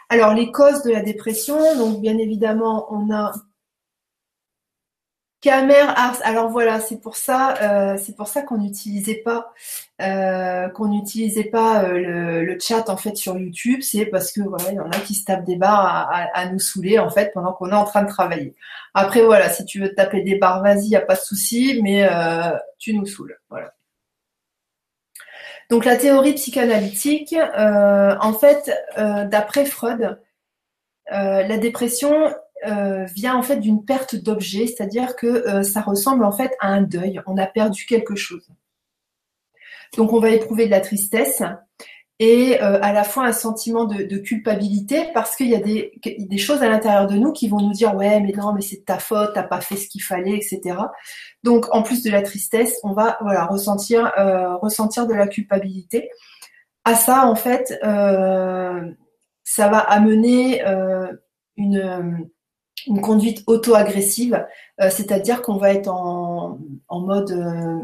Alors, 0.08 0.32
les 0.32 0.50
causes 0.50 0.82
de 0.82 0.92
la 0.92 1.02
dépression, 1.02 1.58
donc 1.76 2.00
bien 2.00 2.16
évidemment, 2.16 2.86
on 2.90 3.12
a 3.12 3.32
Camer 5.40 5.86
Ars. 5.96 6.18
Alors 6.22 6.50
voilà, 6.50 6.80
c'est 6.80 7.00
pour 7.00 7.16
ça, 7.16 7.54
euh, 7.62 7.96
c'est 7.96 8.14
pour 8.14 8.28
ça 8.28 8.42
qu'on 8.42 8.58
n'utilisait 8.58 9.22
pas, 9.24 9.54
euh, 10.02 10.68
qu'on 10.68 10.88
n'utilisait 10.88 11.44
pas 11.44 11.84
euh, 11.84 12.42
le, 12.42 12.58
chat 12.60 12.90
en 12.90 12.98
fait 12.98 13.16
sur 13.16 13.38
YouTube. 13.38 13.80
C'est 13.80 14.06
parce 14.06 14.32
que 14.32 14.42
voilà, 14.42 14.70
il 14.70 14.74
y 14.74 14.80
en 14.80 14.90
a 14.90 14.98
qui 15.00 15.14
se 15.14 15.24
tapent 15.24 15.44
des 15.44 15.56
barres 15.56 16.10
à, 16.34 16.46
nous 16.50 16.58
saouler 16.58 16.98
en 16.98 17.08
fait 17.08 17.32
pendant 17.32 17.54
qu'on 17.54 17.70
est 17.70 17.74
en 17.74 17.84
train 17.84 18.02
de 18.02 18.08
travailler. 18.08 18.54
Après 18.92 19.22
voilà, 19.22 19.48
si 19.48 19.64
tu 19.64 19.80
veux 19.80 19.94
taper 19.94 20.22
des 20.22 20.36
barres, 20.36 20.62
vas-y, 20.62 20.88
y 20.88 20.96
a 20.96 21.00
pas 21.00 21.14
de 21.14 21.20
souci, 21.20 21.80
mais 21.82 22.08
tu 22.78 22.94
nous 22.94 23.06
saoules. 23.06 23.38
Voilà. 23.48 23.72
Donc 25.70 25.84
la 25.86 25.96
théorie 25.96 26.34
psychanalytique, 26.34 27.34
en 27.56 28.32
fait, 28.34 28.70
d'après 28.96 29.64
Freud, 29.64 30.18
la 31.10 31.56
dépression 31.56 32.34
euh, 32.66 33.04
vient 33.14 33.36
en 33.36 33.42
fait 33.42 33.56
d'une 33.56 33.84
perte 33.84 34.16
d'objet, 34.16 34.66
c'est-à-dire 34.66 35.16
que 35.16 35.26
euh, 35.26 35.62
ça 35.62 35.80
ressemble 35.80 36.24
en 36.24 36.32
fait 36.32 36.52
à 36.60 36.68
un 36.68 36.82
deuil. 36.82 37.20
On 37.26 37.38
a 37.38 37.46
perdu 37.46 37.86
quelque 37.86 38.16
chose. 38.16 38.46
Donc 39.96 40.12
on 40.12 40.20
va 40.20 40.28
éprouver 40.30 40.66
de 40.66 40.70
la 40.70 40.80
tristesse 40.80 41.42
et 42.18 42.62
euh, 42.62 42.78
à 42.82 42.92
la 42.92 43.02
fois 43.02 43.24
un 43.24 43.32
sentiment 43.32 43.86
de, 43.86 44.18
culpabilité 44.18 45.08
parce 45.14 45.36
qu'il 45.36 45.48
y 45.48 45.54
a 45.54 45.60
des, 45.60 45.92
des 46.04 46.38
choses 46.38 46.62
à 46.62 46.68
l'intérieur 46.68 47.06
de 47.06 47.14
nous 47.14 47.32
qui 47.32 47.48
vont 47.48 47.60
nous 47.60 47.72
dire 47.72 47.94
ouais 47.94 48.20
mais 48.20 48.32
non 48.32 48.52
mais 48.52 48.60
c'est 48.60 48.84
ta 48.84 48.98
faute, 48.98 49.30
t'as 49.32 49.42
pas 49.42 49.62
fait 49.62 49.76
ce 49.76 49.88
qu'il 49.88 50.02
fallait, 50.02 50.36
etc. 50.36 50.76
Donc 51.42 51.74
en 51.74 51.82
plus 51.82 52.02
de 52.02 52.10
la 52.10 52.20
tristesse, 52.20 52.78
on 52.84 52.92
va 52.92 53.16
voilà 53.22 53.46
ressentir 53.46 54.12
ressentir 54.60 55.06
de 55.06 55.14
la 55.14 55.28
culpabilité. 55.28 56.10
À 56.84 56.94
ça 56.94 57.26
en 57.26 57.36
fait, 57.36 57.78
ça 57.82 59.68
va 59.68 59.78
amener 59.78 60.62
une 61.56 62.30
une 62.86 63.00
conduite 63.00 63.42
auto-agressive, 63.46 64.46
euh, 64.80 64.90
c'est-à-dire 64.90 65.42
qu'on 65.42 65.56
va 65.56 65.72
être 65.72 65.88
en, 65.88 66.58
mode 66.90 67.30
euh, 67.32 67.78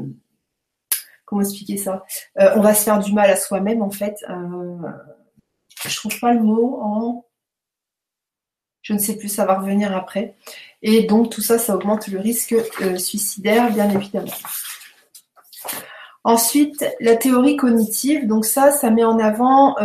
comment 1.25 1.43
expliquer 1.43 1.77
ça? 1.77 2.05
Euh, 2.39 2.53
On 2.57 2.61
va 2.61 2.75
se 2.75 2.85
faire 2.85 2.99
du 2.99 3.13
mal 3.13 3.31
à 3.31 3.37
soi-même 3.37 3.83
en 3.83 3.91
fait. 3.91 4.17
je 5.85 5.97
trouve 5.97 6.19
pas 6.21 6.33
le 6.33 6.41
mot 6.41 6.79
en 6.83 7.23
je 8.83 8.93
ne 8.93 8.99
sais 8.99 9.17
plus, 9.17 9.29
ça 9.29 9.45
va 9.45 9.59
revenir 9.59 9.97
après. 9.97 10.37
Et 10.81 11.03
donc 11.09 11.31
tout 11.31 11.41
ça, 11.41 11.59
ça 11.59 11.75
augmente 11.75 12.07
le 12.07 12.21
risque 12.21 12.55
suicidaire, 12.99 13.73
bien 13.73 13.91
évidemment. 13.91 14.31
Ensuite, 16.29 16.85
la 16.99 17.15
théorie 17.15 17.57
cognitive, 17.57 18.27
donc 18.27 18.45
ça, 18.45 18.73
ça 18.73 18.91
met 18.91 19.05
en 19.05 19.21
avant 19.21 19.77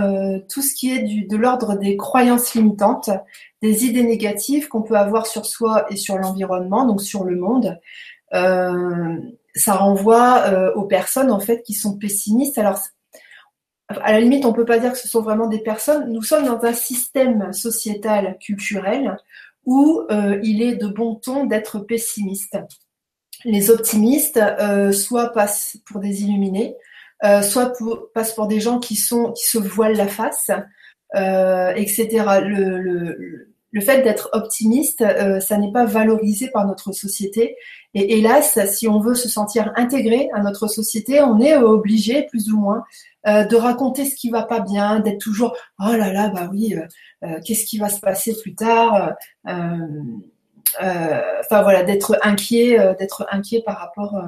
tout 0.49 0.63
ce 0.63 0.73
qui 0.73 0.91
est 0.91 1.04
du, 1.04 1.27
de 1.27 1.38
l'ordre 1.38 1.77
des 1.77 1.97
croyances 1.97 2.56
limitantes, 2.56 3.12
des 3.62 3.86
idées 3.86 4.04
négatives 4.04 4.67
qu'on 4.67 4.82
peut 4.82 4.97
avoir 4.97 5.27
sur 5.27 5.45
soi 5.45 5.86
et 5.91 5.95
sur 5.95 6.17
l'environnement, 6.17 6.86
donc 6.86 7.01
sur 7.04 7.25
le 7.25 7.36
monde. 7.36 7.80
Euh, 8.34 9.17
ça 9.54 9.73
renvoie 9.73 10.44
euh, 10.48 10.73
aux 10.73 10.85
personnes 10.85 11.31
en 11.31 11.39
fait 11.39 11.62
qui 11.62 11.73
sont 11.73 11.98
pessimistes. 11.98 12.58
Alors 12.58 12.79
à 13.89 14.13
la 14.13 14.21
limite, 14.21 14.46
on 14.46 14.54
peut 14.54 14.65
pas 14.65 14.79
dire 14.79 14.94
que 14.94 14.98
ce 14.98 15.08
sont 15.08 15.21
vraiment 15.21 15.48
des 15.48 15.60
personnes. 15.60 16.12
Nous 16.12 16.23
sommes 16.23 16.46
dans 16.46 16.63
un 16.63 16.73
système 16.73 17.52
sociétal 17.52 18.37
culturel 18.39 19.17
où 19.65 20.02
euh, 20.10 20.39
il 20.44 20.62
est 20.62 20.75
de 20.75 20.87
bon 20.87 21.15
ton 21.15 21.46
d'être 21.46 21.79
pessimiste. 21.79 22.58
Les 23.46 23.69
optimistes 23.69 24.39
soit 24.94 25.31
passent 25.33 25.77
pour 25.85 26.00
des 26.00 26.23
illuminés, 26.23 26.75
soit 27.44 27.73
passent 28.13 28.33
pour 28.33 28.48
des 28.48 28.60
gens 28.60 28.79
qui 28.79 28.96
sont 28.96 29.31
qui 29.33 29.46
se 29.46 29.58
voilent 29.58 29.98
la 29.98 30.08
face, 30.08 30.52
etc. 31.13 32.08
Le, 32.44 32.79
le, 32.79 33.52
le 33.71 33.81
fait 33.81 34.02
d'être 34.02 34.29
optimiste, 34.33 35.04
ça 35.39 35.58
n'est 35.58 35.71
pas 35.71 35.85
valorisé 35.85 36.50
par 36.50 36.67
notre 36.67 36.92
société. 36.92 37.56
Et 37.94 38.17
hélas, 38.17 38.60
si 38.67 38.87
on 38.87 39.00
veut 39.00 39.15
se 39.15 39.29
sentir 39.29 39.71
intégré 39.75 40.29
à 40.33 40.42
notre 40.42 40.67
société, 40.67 41.21
on 41.21 41.39
est 41.39 41.56
obligé, 41.56 42.27
plus 42.27 42.52
ou 42.52 42.60
moins, 42.60 42.83
de 43.25 43.56
raconter 43.56 44.06
ce 44.06 44.15
qui 44.15 44.29
va 44.29 44.44
pas 44.44 44.60
bien, 44.60 45.00
d'être 45.00 45.19
toujours 45.19 45.56
oh 45.79 45.92
là 45.92 46.12
là, 46.12 46.29
bah 46.29 46.50
oui, 46.52 46.75
qu'est-ce 47.46 47.65
qui 47.65 47.77
va 47.77 47.89
se 47.89 48.00
passer 48.00 48.35
plus 48.42 48.56
tard 48.56 49.13
Enfin 50.79 51.62
voilà, 51.63 51.83
d'être 51.83 52.17
inquiet, 52.23 52.95
d'être 52.97 53.27
inquiet 53.31 53.62
par 53.65 53.77
rapport 53.79 54.21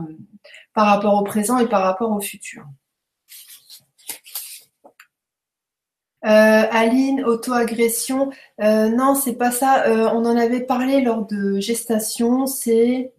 par 0.74 0.88
rapport 0.88 1.16
au 1.16 1.24
présent 1.24 1.58
et 1.58 1.68
par 1.68 1.84
rapport 1.84 2.12
au 2.12 2.22
futur. 2.22 2.66
Euh, 6.26 6.30
Aline, 6.72 7.24
auto-agression. 7.26 8.32
Euh, 8.62 8.90
non, 8.90 9.16
c'est 9.16 9.36
pas 9.36 9.52
ça. 9.52 9.88
Euh, 9.88 10.10
on 10.14 10.26
en 10.26 10.38
avait 10.38 10.62
parlé 10.62 11.02
lors 11.02 11.26
de 11.26 11.60
gestation. 11.60 12.48
C'est 12.48 13.14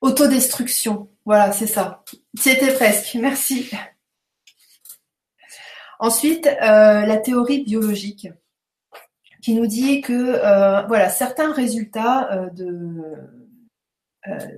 autodestruction. 0.00 1.08
Voilà, 1.24 1.52
c'est 1.52 1.68
ça. 1.68 2.04
C'était 2.34 2.74
presque. 2.74 3.14
Merci. 3.14 3.70
Ensuite, 5.98 6.46
la 6.60 7.16
théorie 7.16 7.62
biologique 7.62 8.28
qui 9.46 9.54
nous 9.54 9.68
dit 9.68 10.00
que 10.00 10.40
voilà 10.88 11.08
certains 11.08 11.52
résultats 11.52 12.50
de 12.52 13.04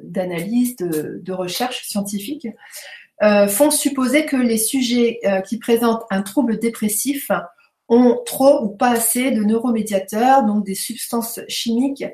d'analyse, 0.03 0.77
de, 0.77 1.21
de 1.23 1.33
recherche 1.33 1.87
scientifique 1.87 2.49
euh, 3.23 3.49
font 3.49 3.73
supposer 3.73 4.27
que 4.27 4.37
les 4.37 4.59
sujets 4.59 5.19
euh, 5.25 5.41
qui 5.41 5.59
présentent 5.59 6.05
un 6.11 6.23
trouble 6.23 6.61
dépressif 6.61 7.33
ont 7.89 8.21
trop 8.25 8.63
ou 8.63 8.69
pas 8.69 8.91
assez 8.91 9.33
de 9.33 9.43
neuromédiateurs, 9.43 10.45
donc 10.45 10.65
des 10.65 10.77
substances 10.77 11.41
chimiques 11.49 12.05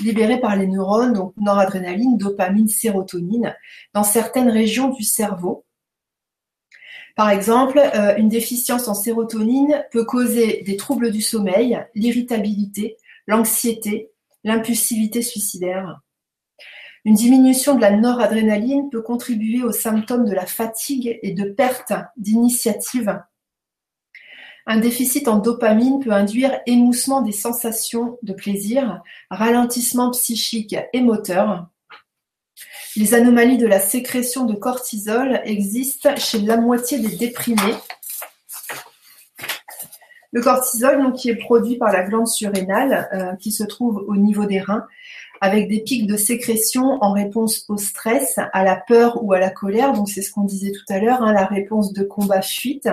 libérées 0.00 0.40
par 0.40 0.56
les 0.56 0.66
neurones, 0.66 1.14
donc 1.14 1.32
noradrénaline, 1.38 2.18
dopamine, 2.18 2.68
sérotonine, 2.68 3.54
dans 3.94 4.02
certaines 4.02 4.50
régions 4.50 4.90
du 4.90 5.02
cerveau. 5.02 5.64
Par 7.20 7.28
exemple, 7.28 7.78
euh, 7.78 8.16
une 8.16 8.30
déficience 8.30 8.88
en 8.88 8.94
sérotonine 8.94 9.84
peut 9.92 10.06
causer 10.06 10.62
des 10.64 10.78
troubles 10.78 11.10
du 11.10 11.20
sommeil, 11.20 11.78
l'irritabilité, 11.94 12.96
l'anxiété, 13.26 14.10
l'impulsivité 14.42 15.20
suicidaire. 15.20 16.00
Une 17.04 17.12
diminution 17.12 17.74
de 17.74 17.82
la 17.82 17.90
noradrénaline 17.90 18.88
peut 18.88 19.02
contribuer 19.02 19.62
aux 19.62 19.70
symptômes 19.70 20.24
de 20.24 20.32
la 20.32 20.46
fatigue 20.46 21.18
et 21.22 21.32
de 21.32 21.44
perte 21.44 21.92
d'initiative. 22.16 23.20
Un 24.66 24.78
déficit 24.78 25.28
en 25.28 25.36
dopamine 25.36 26.00
peut 26.02 26.12
induire 26.12 26.58
émoussement 26.64 27.20
des 27.20 27.32
sensations 27.32 28.16
de 28.22 28.32
plaisir, 28.32 29.02
ralentissement 29.28 30.10
psychique 30.12 30.74
et 30.94 31.02
moteur. 31.02 31.68
Les 32.96 33.14
anomalies 33.14 33.58
de 33.58 33.66
la 33.66 33.80
sécrétion 33.80 34.44
de 34.44 34.54
cortisol 34.54 35.40
existent 35.44 36.16
chez 36.16 36.40
la 36.40 36.56
moitié 36.56 36.98
des 36.98 37.16
déprimés. 37.16 37.74
Le 40.32 40.42
cortisol, 40.42 41.02
donc, 41.02 41.14
qui 41.14 41.28
est 41.28 41.36
produit 41.36 41.76
par 41.76 41.92
la 41.92 42.04
glande 42.04 42.28
surrénale, 42.28 43.08
euh, 43.12 43.36
qui 43.36 43.50
se 43.50 43.64
trouve 43.64 44.04
au 44.06 44.16
niveau 44.16 44.44
des 44.44 44.60
reins, 44.60 44.86
avec 45.40 45.68
des 45.68 45.80
pics 45.80 46.06
de 46.06 46.16
sécrétion 46.16 46.98
en 47.02 47.12
réponse 47.12 47.64
au 47.68 47.76
stress, 47.76 48.38
à 48.52 48.62
la 48.62 48.76
peur 48.76 49.24
ou 49.24 49.32
à 49.32 49.38
la 49.38 49.50
colère. 49.50 49.92
Donc 49.92 50.08
c'est 50.08 50.22
ce 50.22 50.30
qu'on 50.32 50.44
disait 50.44 50.72
tout 50.72 50.92
à 50.92 50.98
l'heure, 50.98 51.22
hein, 51.22 51.32
la 51.32 51.46
réponse 51.46 51.92
de 51.92 52.04
combat-fuite. 52.04 52.88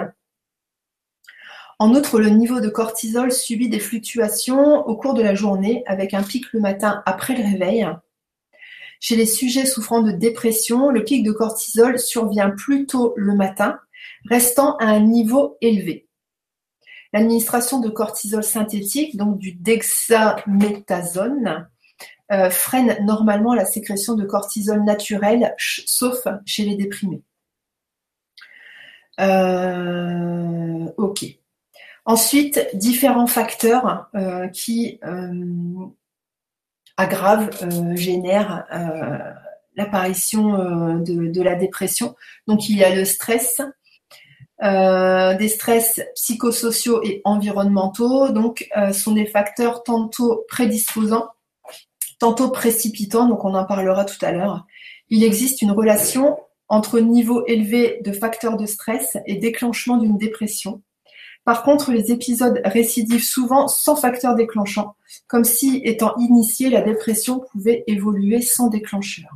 En 1.79 1.93
outre, 1.93 2.19
le 2.19 2.29
niveau 2.29 2.59
de 2.59 2.69
cortisol 2.69 3.31
subit 3.31 3.69
des 3.69 3.79
fluctuations 3.79 4.87
au 4.87 4.95
cours 4.95 5.13
de 5.13 5.21
la 5.21 5.35
journée, 5.35 5.83
avec 5.85 6.15
un 6.15 6.23
pic 6.23 6.51
le 6.53 6.59
matin 6.59 7.03
après 7.05 7.35
le 7.35 7.43
réveil. 7.43 7.87
Chez 8.99 9.15
les 9.15 9.25
sujets 9.25 9.65
souffrant 9.65 10.01
de 10.01 10.11
dépression, 10.11 10.89
le 10.89 11.03
pic 11.03 11.23
de 11.23 11.31
cortisol 11.31 11.99
survient 11.99 12.49
plus 12.49 12.85
tôt 12.85 13.13
le 13.15 13.35
matin, 13.35 13.79
restant 14.29 14.75
à 14.77 14.85
un 14.85 14.99
niveau 14.99 15.57
élevé. 15.61 16.07
L'administration 17.13 17.79
de 17.79 17.89
cortisol 17.89 18.43
synthétique, 18.43 19.15
donc 19.15 19.37
du 19.37 19.53
dexaméthasone, 19.53 21.69
euh, 22.31 22.49
freine 22.49 22.97
normalement 23.05 23.53
la 23.53 23.65
sécrétion 23.65 24.15
de 24.15 24.25
cortisol 24.25 24.83
naturel, 24.83 25.53
sauf 25.57 26.27
chez 26.45 26.65
les 26.65 26.75
déprimés. 26.75 27.21
Euh, 29.19 30.85
ok. 30.97 31.25
Ensuite, 32.05 32.69
différents 32.73 33.27
facteurs 33.27 34.09
euh, 34.15 34.47
qui 34.49 34.99
aggravent, 36.97 37.49
génèrent 37.95 38.65
l'apparition 39.75 40.99
de, 40.99 41.41
la 41.41 41.55
dépression. 41.55 42.15
Donc, 42.47 42.69
il 42.69 42.77
y 42.77 42.83
a 42.83 42.93
le 42.93 43.05
stress, 43.05 43.61
des 44.61 45.47
stress 45.47 46.01
psychosociaux 46.15 47.01
et 47.03 47.21
environnementaux. 47.23 48.29
Donc, 48.29 48.67
sont 48.93 49.13
des 49.13 49.25
facteurs 49.25 49.83
tantôt 49.83 50.45
prédisposants 50.49 51.29
tantôt 52.19 52.49
précipitant, 52.49 53.27
donc 53.27 53.45
on 53.45 53.53
en 53.53 53.65
parlera 53.65 54.05
tout 54.05 54.23
à 54.25 54.31
l'heure. 54.31 54.65
Il 55.09 55.23
existe 55.23 55.61
une 55.61 55.71
relation 55.71 56.37
entre 56.67 56.99
niveau 56.99 57.45
élevé 57.45 57.99
de 58.03 58.11
facteurs 58.11 58.57
de 58.57 58.65
stress 58.65 59.17
et 59.25 59.35
déclenchement 59.35 59.97
d'une 59.97 60.17
dépression. 60.17 60.81
Par 61.47 61.63
contre, 61.63 61.93
les 61.93 62.11
épisodes 62.11 62.59
récidivent 62.65 63.23
souvent 63.23 63.69
sans 63.69 63.95
facteur 63.95 64.35
déclenchant, 64.35 64.97
comme 65.27 65.45
si, 65.45 65.79
étant 65.85 66.13
initié, 66.17 66.69
la 66.69 66.81
dépression 66.81 67.39
pouvait 67.39 67.85
évoluer 67.87 68.41
sans 68.41 68.67
déclencheur. 68.67 69.29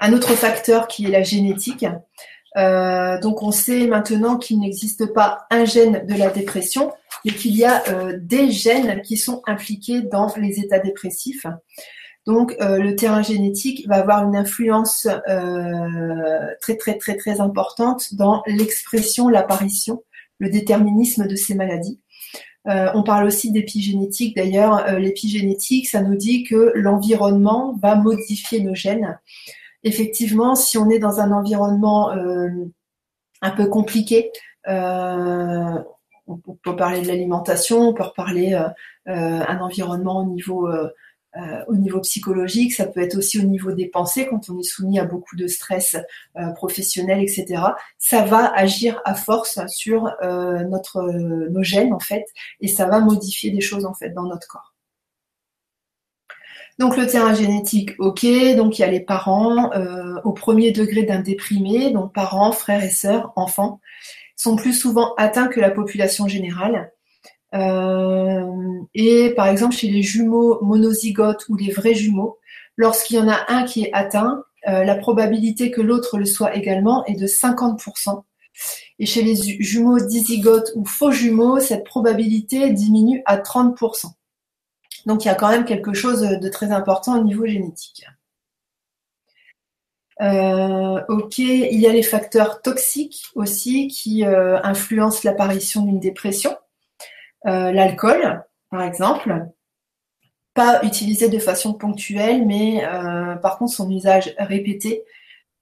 Un 0.00 0.12
autre 0.12 0.32
facteur 0.34 0.88
qui 0.88 1.04
est 1.04 1.10
la 1.10 1.22
génétique. 1.22 1.86
Euh, 2.56 3.20
donc 3.20 3.44
on 3.44 3.52
sait 3.52 3.86
maintenant 3.86 4.36
qu'il 4.36 4.58
n'existe 4.58 5.12
pas 5.14 5.46
un 5.48 5.64
gène 5.64 6.04
de 6.04 6.14
la 6.16 6.30
dépression, 6.30 6.92
mais 7.24 7.30
qu'il 7.30 7.54
y 7.54 7.64
a 7.64 7.80
euh, 7.90 8.18
des 8.20 8.50
gènes 8.50 9.02
qui 9.02 9.16
sont 9.16 9.42
impliqués 9.46 10.02
dans 10.02 10.34
les 10.34 10.58
états 10.58 10.80
dépressifs. 10.80 11.46
Donc 12.26 12.54
euh, 12.60 12.78
le 12.78 12.94
terrain 12.96 13.22
génétique 13.22 13.88
va 13.88 13.96
avoir 13.96 14.24
une 14.24 14.36
influence 14.36 15.08
euh, 15.28 16.46
très 16.60 16.76
très 16.76 16.98
très 16.98 17.16
très 17.16 17.40
importante 17.40 18.14
dans 18.14 18.42
l'expression, 18.46 19.28
l'apparition, 19.28 20.02
le 20.38 20.50
déterminisme 20.50 21.26
de 21.26 21.36
ces 21.36 21.54
maladies. 21.54 22.00
on 22.66 23.02
parle 23.02 23.26
aussi 23.26 23.50
d'épigénétique. 23.50 24.36
D'ailleurs, 24.36 24.98
l'épigénétique, 24.98 25.88
ça 25.88 26.02
nous 26.02 26.14
dit 26.14 26.44
que 26.44 26.72
l'environnement 26.74 27.74
va 27.82 27.94
modifier 27.96 28.60
nos 28.60 28.74
gènes. 28.74 29.18
Effectivement, 29.82 30.54
si 30.54 30.76
on 30.78 30.90
est 30.90 30.98
dans 30.98 31.20
un 31.20 31.32
environnement 31.32 32.10
un 33.42 33.50
peu 33.50 33.66
compliqué, 33.66 34.30
on 36.46 36.56
peut 36.62 36.76
parler 36.76 37.02
de 37.02 37.08
l'alimentation, 37.08 37.88
on 37.88 37.94
peut 37.94 38.04
reparler 38.04 38.54
euh, 38.54 38.68
euh, 39.08 39.44
un 39.46 39.58
environnement 39.58 40.20
au 40.20 40.24
niveau 40.24 40.68
euh, 41.36 41.64
au 41.68 41.76
niveau 41.76 42.00
psychologique, 42.00 42.72
ça 42.72 42.86
peut 42.86 43.00
être 43.00 43.16
aussi 43.16 43.38
au 43.38 43.44
niveau 43.44 43.72
des 43.72 43.86
pensées 43.86 44.26
quand 44.26 44.50
on 44.50 44.58
est 44.58 44.64
soumis 44.64 44.98
à 44.98 45.04
beaucoup 45.04 45.36
de 45.36 45.46
stress 45.46 45.96
professionnel, 46.56 47.20
etc. 47.20 47.62
Ça 47.98 48.24
va 48.24 48.52
agir 48.54 49.00
à 49.04 49.14
force 49.14 49.58
sur 49.68 50.10
notre 50.22 51.02
nos 51.48 51.62
gènes 51.62 51.92
en 51.92 51.98
fait, 51.98 52.24
et 52.60 52.68
ça 52.68 52.86
va 52.86 53.00
modifier 53.00 53.50
des 53.50 53.60
choses 53.60 53.84
en 53.84 53.94
fait 53.94 54.10
dans 54.10 54.24
notre 54.24 54.48
corps. 54.48 54.74
Donc 56.78 56.96
le 56.96 57.06
terrain 57.06 57.34
génétique, 57.34 57.92
ok. 57.98 58.24
Donc 58.56 58.78
il 58.78 58.82
y 58.82 58.84
a 58.84 58.90
les 58.90 59.00
parents 59.00 59.70
au 60.24 60.32
premier 60.32 60.72
degré 60.72 61.04
d'un 61.04 61.20
déprimé, 61.20 61.90
donc 61.90 62.12
parents, 62.12 62.52
frères 62.52 62.82
et 62.82 62.90
sœurs, 62.90 63.32
enfants 63.36 63.80
sont 64.40 64.56
plus 64.56 64.72
souvent 64.72 65.14
atteints 65.16 65.48
que 65.48 65.60
la 65.60 65.70
population 65.70 66.26
générale. 66.26 66.92
Euh, 67.54 68.80
et 68.94 69.30
par 69.30 69.46
exemple, 69.48 69.74
chez 69.74 69.88
les 69.88 70.02
jumeaux 70.02 70.62
monozygotes 70.62 71.48
ou 71.48 71.56
les 71.56 71.72
vrais 71.72 71.94
jumeaux, 71.94 72.38
lorsqu'il 72.76 73.16
y 73.16 73.20
en 73.20 73.28
a 73.28 73.44
un 73.48 73.64
qui 73.64 73.84
est 73.84 73.92
atteint, 73.92 74.44
euh, 74.68 74.84
la 74.84 74.94
probabilité 74.94 75.70
que 75.70 75.80
l'autre 75.80 76.18
le 76.18 76.26
soit 76.26 76.54
également 76.54 77.04
est 77.06 77.14
de 77.14 77.26
50%. 77.26 78.24
Et 78.98 79.06
chez 79.06 79.22
les 79.22 79.36
jumeaux 79.36 79.98
dizygotes 79.98 80.72
ou 80.76 80.84
faux 80.84 81.12
jumeaux, 81.12 81.60
cette 81.60 81.84
probabilité 81.84 82.70
diminue 82.70 83.22
à 83.24 83.38
30%. 83.38 84.12
Donc 85.06 85.24
il 85.24 85.28
y 85.28 85.30
a 85.30 85.34
quand 85.34 85.48
même 85.48 85.64
quelque 85.64 85.94
chose 85.94 86.20
de 86.20 86.48
très 86.48 86.72
important 86.72 87.18
au 87.18 87.24
niveau 87.24 87.46
génétique. 87.46 88.04
Euh, 90.20 91.00
ok, 91.08 91.38
il 91.38 91.80
y 91.80 91.86
a 91.86 91.92
les 91.92 92.02
facteurs 92.02 92.60
toxiques 92.60 93.24
aussi 93.34 93.88
qui 93.88 94.24
euh, 94.24 94.60
influencent 94.62 95.20
l'apparition 95.24 95.82
d'une 95.82 95.98
dépression. 95.98 96.56
Euh, 97.46 97.72
l'alcool, 97.72 98.44
par 98.70 98.82
exemple, 98.82 99.46
pas 100.54 100.82
utilisé 100.82 101.28
de 101.28 101.38
façon 101.38 101.74
ponctuelle, 101.74 102.46
mais 102.46 102.82
par 103.40 103.56
contre 103.56 103.72
son 103.72 103.90
usage 103.90 104.34
répété 104.36 105.04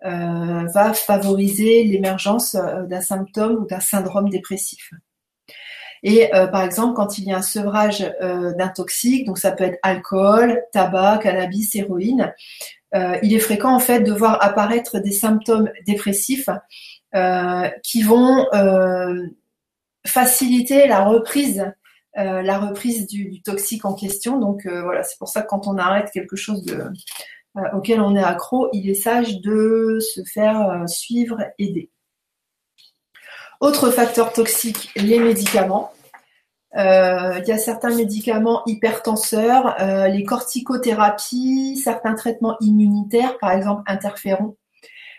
va 0.02 0.94
favoriser 0.94 1.84
l'émergence 1.84 2.56
d'un 2.56 3.00
symptôme 3.02 3.62
ou 3.62 3.66
d'un 3.66 3.80
syndrome 3.80 4.30
dépressif. 4.30 4.92
Et 6.02 6.30
par 6.30 6.62
exemple, 6.62 6.94
quand 6.94 7.18
il 7.18 7.24
y 7.24 7.32
a 7.32 7.36
un 7.36 7.42
sevrage 7.42 8.00
d'un 8.20 8.68
toxique, 8.68 9.26
donc 9.26 9.38
ça 9.38 9.52
peut 9.52 9.64
être 9.64 9.78
alcool, 9.82 10.62
tabac, 10.72 11.18
cannabis, 11.18 11.74
héroïne, 11.76 12.32
il 12.94 13.34
est 13.34 13.40
fréquent 13.40 13.74
en 13.74 13.80
fait 13.80 14.00
de 14.00 14.12
voir 14.12 14.42
apparaître 14.42 15.00
des 15.00 15.12
symptômes 15.12 15.70
dépressifs 15.86 16.48
qui 17.82 18.02
vont 18.02 18.46
faciliter 20.06 20.86
la 20.86 21.04
reprise 21.04 21.72
euh, 22.18 22.42
la 22.42 22.58
reprise 22.58 23.06
du, 23.06 23.42
toxique 23.42 23.84
en 23.84 23.94
question. 23.94 24.38
Donc 24.38 24.66
euh, 24.66 24.82
voilà, 24.82 25.04
c'est 25.04 25.18
pour 25.18 25.28
ça 25.28 25.42
que 25.42 25.46
quand 25.46 25.68
on 25.68 25.78
arrête 25.78 26.10
quelque 26.10 26.34
chose 26.34 26.64
euh, 26.68 27.62
auquel 27.72 28.00
on 28.00 28.16
est 28.16 28.22
accro, 28.22 28.68
il 28.72 28.90
est 28.90 28.94
sage 28.94 29.40
de 29.40 29.98
se 30.00 30.22
faire 30.24 30.84
suivre, 30.88 31.38
aider. 31.58 31.90
Autre 33.60 33.90
facteur 33.90 34.32
toxique, 34.32 34.90
les 34.96 35.20
médicaments. 35.20 35.92
il 36.74 37.44
y 37.46 37.52
a 37.52 37.58
certains 37.58 37.94
médicaments 37.94 38.62
hypertenseurs, 38.66 39.76
les 40.08 40.22
corticothérapies, 40.22 41.76
certains 41.76 42.14
traitements 42.14 42.56
immunitaires, 42.60 43.36
par 43.38 43.50
exemple 43.50 43.82
interférons, 43.86 44.56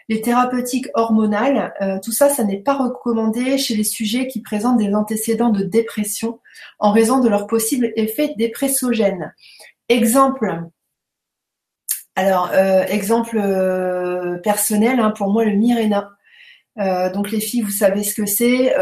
les 0.10 0.22
thérapeutiques 0.22 0.88
hormonales, 0.96 1.72
euh, 1.82 2.00
tout 2.04 2.12
ça, 2.12 2.30
ça 2.30 2.44
n'est 2.44 2.62
pas 2.62 2.76
recommandé 2.76 3.60
chez 3.60 3.76
les 3.76 3.84
sujets 3.84 4.28
qui 4.28 4.42
présentent 4.42 4.80
des 4.80 4.94
antécédents 4.96 5.52
de 5.52 5.64
dépression 5.64 6.40
en 6.80 6.92
raison 6.92 7.20
de 7.20 7.30
leur 7.30 7.46
possible 7.46 7.94
effet 7.96 8.34
dépressogène. 8.36 9.34
Exemple, 9.88 10.64
alors 12.16 12.50
euh, 12.54 12.84
exemple 12.86 13.38
euh, 13.40 14.40
personnel, 14.40 15.00
hein, 15.00 15.12
pour 15.12 15.30
moi 15.32 15.46
le 15.46 15.52
Mirena. 15.52 16.10
donc 17.14 17.30
les 17.30 17.40
filles, 17.40 17.62
vous 17.62 17.70
savez 17.70 18.04
ce 18.04 18.16
que 18.16 18.26
c'est, 18.26 18.74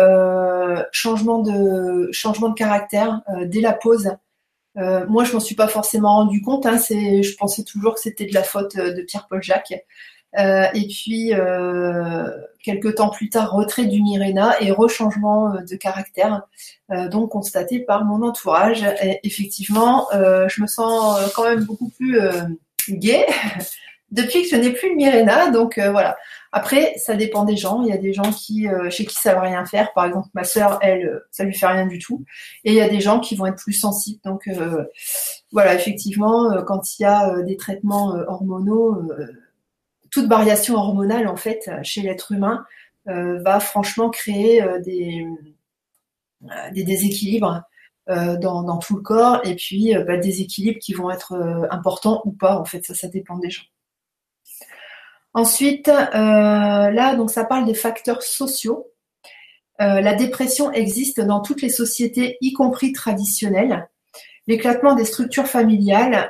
changement 0.93 1.39
de 1.41 2.53
caractère 2.53 3.21
dès 3.45 3.61
la 3.61 3.73
pause. 3.73 4.11
moi, 4.75 5.25
je 5.25 5.33
m'en 5.33 5.41
suis 5.41 5.55
pas 5.55 5.67
forcément 5.67 6.15
rendu 6.15 6.41
compte. 6.41 6.65
Hein, 6.65 6.77
je 6.77 7.35
pensais 7.35 7.63
toujours 7.63 7.95
que 7.95 7.99
c'était 7.99 8.27
de 8.27 8.33
la 8.33 8.43
faute 8.43 8.77
de 8.77 9.01
Pierre-Paul 9.01 9.43
Jacques. 9.43 9.73
Euh, 10.37 10.67
et 10.73 10.87
puis, 10.87 11.33
euh, 11.33 12.29
quelques 12.63 12.95
temps 12.95 13.09
plus 13.09 13.29
tard, 13.29 13.53
retrait 13.53 13.85
du 13.85 14.01
Mirena 14.01 14.55
et 14.61 14.71
rechangement 14.71 15.53
euh, 15.53 15.61
de 15.61 15.75
caractère, 15.75 16.43
donc 17.11 17.31
constaté 17.31 17.79
par 17.79 18.05
mon 18.05 18.25
entourage. 18.25 18.85
Effectivement, 19.23 20.07
je 20.13 20.61
me 20.61 20.67
sens 20.67 21.19
quand 21.35 21.43
même 21.43 21.65
beaucoup 21.65 21.89
plus 21.89 22.17
gay 22.89 23.25
depuis 24.11 24.43
que 24.43 24.47
je 24.49 24.55
n'ai 24.55 24.71
plus 24.71 24.91
le 24.91 24.95
Mirena. 24.95 25.49
Donc 25.49 25.77
voilà. 25.79 26.15
Après, 26.53 26.93
ça 26.95 27.15
dépend 27.15 27.43
des 27.43 27.57
gens. 27.57 27.81
Il 27.81 27.89
y 27.89 27.91
a 27.91 27.97
des 27.97 28.13
gens 28.13 28.31
qui, 28.31 28.67
chez 28.89 29.05
qui 29.05 29.15
ça 29.15 29.33
va 29.33 29.41
rien 29.41 29.65
faire. 29.65 29.91
Par 29.91 30.05
exemple, 30.05 30.29
ma 30.33 30.45
sœur, 30.45 30.79
elle, 30.81 31.21
ça 31.29 31.43
lui 31.43 31.53
fait 31.53 31.67
rien 31.67 31.87
du 31.87 31.99
tout. 31.99 32.23
Et 32.63 32.71
il 32.71 32.77
y 32.77 32.81
a 32.81 32.87
des 32.87 33.01
gens 33.01 33.19
qui 33.19 33.35
vont 33.35 33.47
être 33.47 33.61
plus 33.61 33.73
sensibles. 33.73 34.21
Donc 34.23 34.49
voilà, 35.51 35.75
effectivement, 35.75 36.63
quand 36.65 36.97
il 36.97 37.03
y 37.03 37.05
a 37.05 37.41
des 37.41 37.57
traitements 37.57 38.15
hormonaux 38.29 38.95
toute 40.11 40.27
variation 40.27 40.75
hormonale 40.75 41.27
en 41.27 41.35
fait 41.35 41.69
chez 41.83 42.01
l'être 42.01 42.31
humain 42.31 42.65
euh, 43.09 43.39
va 43.41 43.61
franchement 43.61 44.09
créer 44.09 44.61
euh, 44.61 44.79
des, 44.79 45.25
euh, 46.43 46.71
déséquilibres 46.71 47.61
dans, 48.07 48.77
tout 48.79 48.95
le 48.95 49.01
corps 49.01 49.41
et 49.45 49.55
puis 49.55 49.93
bah, 50.05 50.15
des 50.15 50.41
équilibres 50.41 50.79
qui 50.79 50.93
vont 50.93 51.11
être 51.11 51.67
importants 51.71 52.21
ou 52.23 52.31
pas 52.31 52.57
en 52.57 52.63
fait 52.63 52.85
ça 52.85 52.95
ça 52.95 53.09
dépend 53.09 53.37
des 53.37 53.49
gens. 53.49 53.65
Ensuite 55.33 55.87
là 55.87 57.15
donc 57.15 57.31
ça 57.31 57.43
parle 57.43 57.65
des 57.65 57.73
facteurs 57.73 58.23
sociaux. 58.23 58.89
la 59.77 60.13
dépression 60.13 60.71
existe 60.71 61.19
dans 61.19 61.41
toutes 61.41 61.61
les 61.61 61.69
sociétés, 61.69 62.37
y 62.39 62.53
compris 62.53 62.93
traditionnelles. 62.93 63.89
L'éclatement 64.47 64.95
des 64.95 65.03
structures 65.03 65.47
familiales 65.47 66.29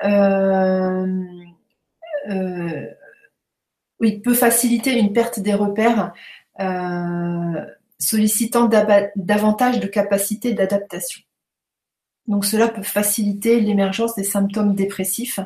oui, 4.00 4.20
peut 4.20 4.34
faciliter 4.34 4.98
une 4.98 5.14
perte 5.14 5.39
des 5.39 5.54
repères, 5.54 6.14
euh, 6.60 7.66
sollicitant 8.00 8.70
davantage 9.16 9.80
de 9.80 9.88
capacités 9.88 10.54
d'adaptation. 10.54 11.22
Donc 12.28 12.45
cela 12.45 12.68
peut 12.68 12.84
faciliter 12.84 13.60
l'émergence 13.60 14.16
des 14.16 14.24
symptômes 14.24 14.76
dépressifs. 14.76 15.39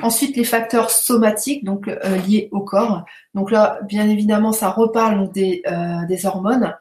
Ensuite, 0.00 0.36
les 0.36 0.44
facteurs 0.44 0.90
somatiques, 0.90 1.64
donc 1.64 1.88
euh, 1.88 2.16
liés 2.18 2.48
au 2.52 2.60
corps. 2.60 3.04
Donc 3.34 3.50
là, 3.50 3.80
bien 3.82 4.08
évidemment, 4.08 4.52
ça 4.52 4.70
reparle 4.70 5.30
des, 5.32 5.62
euh, 5.66 6.04
des 6.06 6.24
hormones 6.26 6.74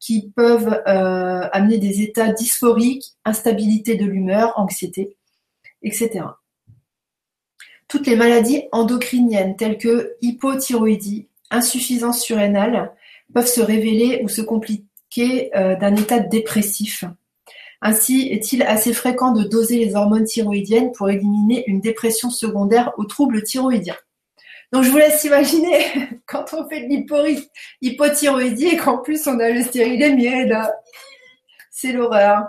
qui 0.00 0.30
peuvent 0.36 0.82
amener 0.84 1.78
des 1.78 2.02
états 2.02 2.30
dysphoriques, 2.30 3.14
instabilité 3.24 3.96
de 3.96 4.04
l'humeur, 4.04 4.52
anxiété, 4.56 5.16
etc. 5.82 6.24
Toutes 7.88 8.06
les 8.06 8.16
maladies 8.16 8.64
endocriniennes 8.72 9.56
telles 9.56 9.78
que 9.78 10.16
hypothyroïdie, 10.22 11.28
insuffisance 11.50 12.22
surrénale 12.22 12.92
peuvent 13.32 13.46
se 13.46 13.60
révéler 13.60 14.20
ou 14.22 14.28
se 14.28 14.42
compliquer 14.42 15.56
euh, 15.56 15.76
d'un 15.76 15.94
état 15.96 16.18
dépressif. 16.18 17.04
Ainsi, 17.86 18.28
est-il 18.30 18.62
assez 18.62 18.94
fréquent 18.94 19.32
de 19.32 19.44
doser 19.44 19.84
les 19.84 19.94
hormones 19.94 20.24
thyroïdiennes 20.24 20.92
pour 20.92 21.10
éliminer 21.10 21.64
une 21.66 21.80
dépression 21.80 22.30
secondaire 22.30 22.92
aux 22.96 23.04
troubles 23.04 23.42
thyroïdiens. 23.42 23.96
Donc 24.72 24.84
je 24.84 24.90
vous 24.90 24.96
laisse 24.96 25.22
imaginer 25.24 25.84
quand 26.26 26.46
on 26.54 26.68
fait 26.68 26.80
de 26.80 27.42
l'hypothyroïdie 27.82 28.68
et 28.68 28.76
qu'en 28.76 28.98
plus 28.98 29.26
on 29.26 29.38
a 29.38 29.50
le 29.50 29.62
stérilet 29.62 30.46
là. 30.46 30.72
C'est 31.70 31.92
l'horreur. 31.92 32.48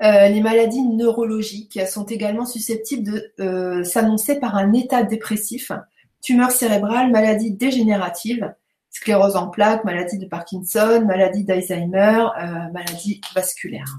Euh, 0.00 0.28
les 0.28 0.40
maladies 0.40 0.82
neurologiques 0.82 1.80
sont 1.88 2.04
également 2.04 2.46
susceptibles 2.46 3.02
de 3.02 3.32
euh, 3.40 3.82
s'annoncer 3.82 4.38
par 4.38 4.54
un 4.54 4.72
état 4.72 5.02
dépressif, 5.02 5.72
tumeur 6.20 6.52
cérébrale, 6.52 7.10
maladie 7.10 7.50
dégénérative, 7.50 8.54
sclérose 8.90 9.34
en 9.34 9.48
plaques, 9.48 9.84
maladie 9.84 10.18
de 10.18 10.26
Parkinson, 10.26 11.04
maladie 11.04 11.44
d'Alzheimer, 11.44 12.26
euh, 12.40 12.72
maladie 12.72 13.20
vasculaire. 13.34 13.96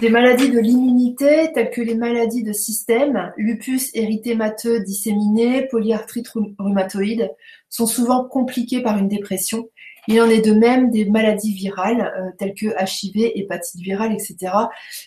Des 0.00 0.08
maladies 0.08 0.50
de 0.50 0.58
l'immunité 0.58 1.52
telles 1.52 1.70
que 1.70 1.80
les 1.80 1.94
maladies 1.94 2.42
de 2.42 2.52
système, 2.52 3.32
lupus 3.36 3.94
érythémateux 3.94 4.80
disséminé, 4.80 5.68
polyarthrite 5.68 6.32
rhumatoïde, 6.58 7.30
sont 7.68 7.86
souvent 7.86 8.24
compliquées 8.24 8.82
par 8.82 8.98
une 8.98 9.08
dépression 9.08 9.68
il 10.08 10.20
en 10.20 10.28
est 10.28 10.40
de 10.40 10.52
même 10.52 10.90
des 10.90 11.04
maladies 11.06 11.54
virales 11.54 12.12
euh, 12.18 12.30
telles 12.38 12.54
que 12.54 12.66
HIV, 12.66 13.32
hépatite 13.34 13.80
virale, 13.80 14.12
etc. 14.12 14.52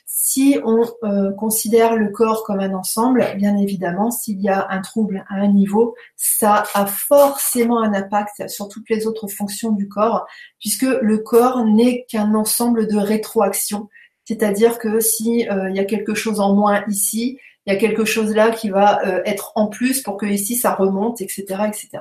Si 0.05 0.57
on 0.65 0.83
euh, 1.03 1.31
considère 1.33 1.95
le 1.95 2.09
corps 2.09 2.43
comme 2.43 2.59
un 2.59 2.73
ensemble, 2.73 3.25
bien 3.37 3.57
évidemment, 3.57 4.11
s'il 4.11 4.41
y 4.41 4.49
a 4.49 4.67
un 4.69 4.81
trouble 4.81 5.25
à 5.29 5.35
un 5.35 5.47
niveau, 5.47 5.95
ça 6.15 6.63
a 6.73 6.85
forcément 6.85 7.81
un 7.81 7.93
impact 7.93 8.47
sur 8.49 8.67
toutes 8.67 8.89
les 8.89 9.07
autres 9.07 9.27
fonctions 9.27 9.71
du 9.71 9.87
corps, 9.87 10.25
puisque 10.59 10.83
le 10.83 11.17
corps 11.19 11.65
n'est 11.65 12.05
qu'un 12.05 12.33
ensemble 12.33 12.87
de 12.87 12.97
rétroactions. 12.97 13.89
C'est-à-dire 14.25 14.77
que 14.77 14.99
si 14.99 15.47
euh, 15.49 15.69
y 15.71 15.79
a 15.79 15.85
quelque 15.85 16.13
chose 16.13 16.39
en 16.39 16.53
moins 16.53 16.83
ici, 16.87 17.39
il 17.65 17.73
y 17.73 17.75
a 17.75 17.79
quelque 17.79 18.05
chose 18.05 18.33
là 18.33 18.51
qui 18.51 18.69
va 18.69 19.01
être 19.25 19.51
en 19.55 19.67
plus 19.67 20.01
pour 20.01 20.15
que 20.15 20.25
ici 20.25 20.55
ça 20.55 20.73
remonte, 20.73 21.19
etc., 21.19 21.43
etc. 21.67 21.99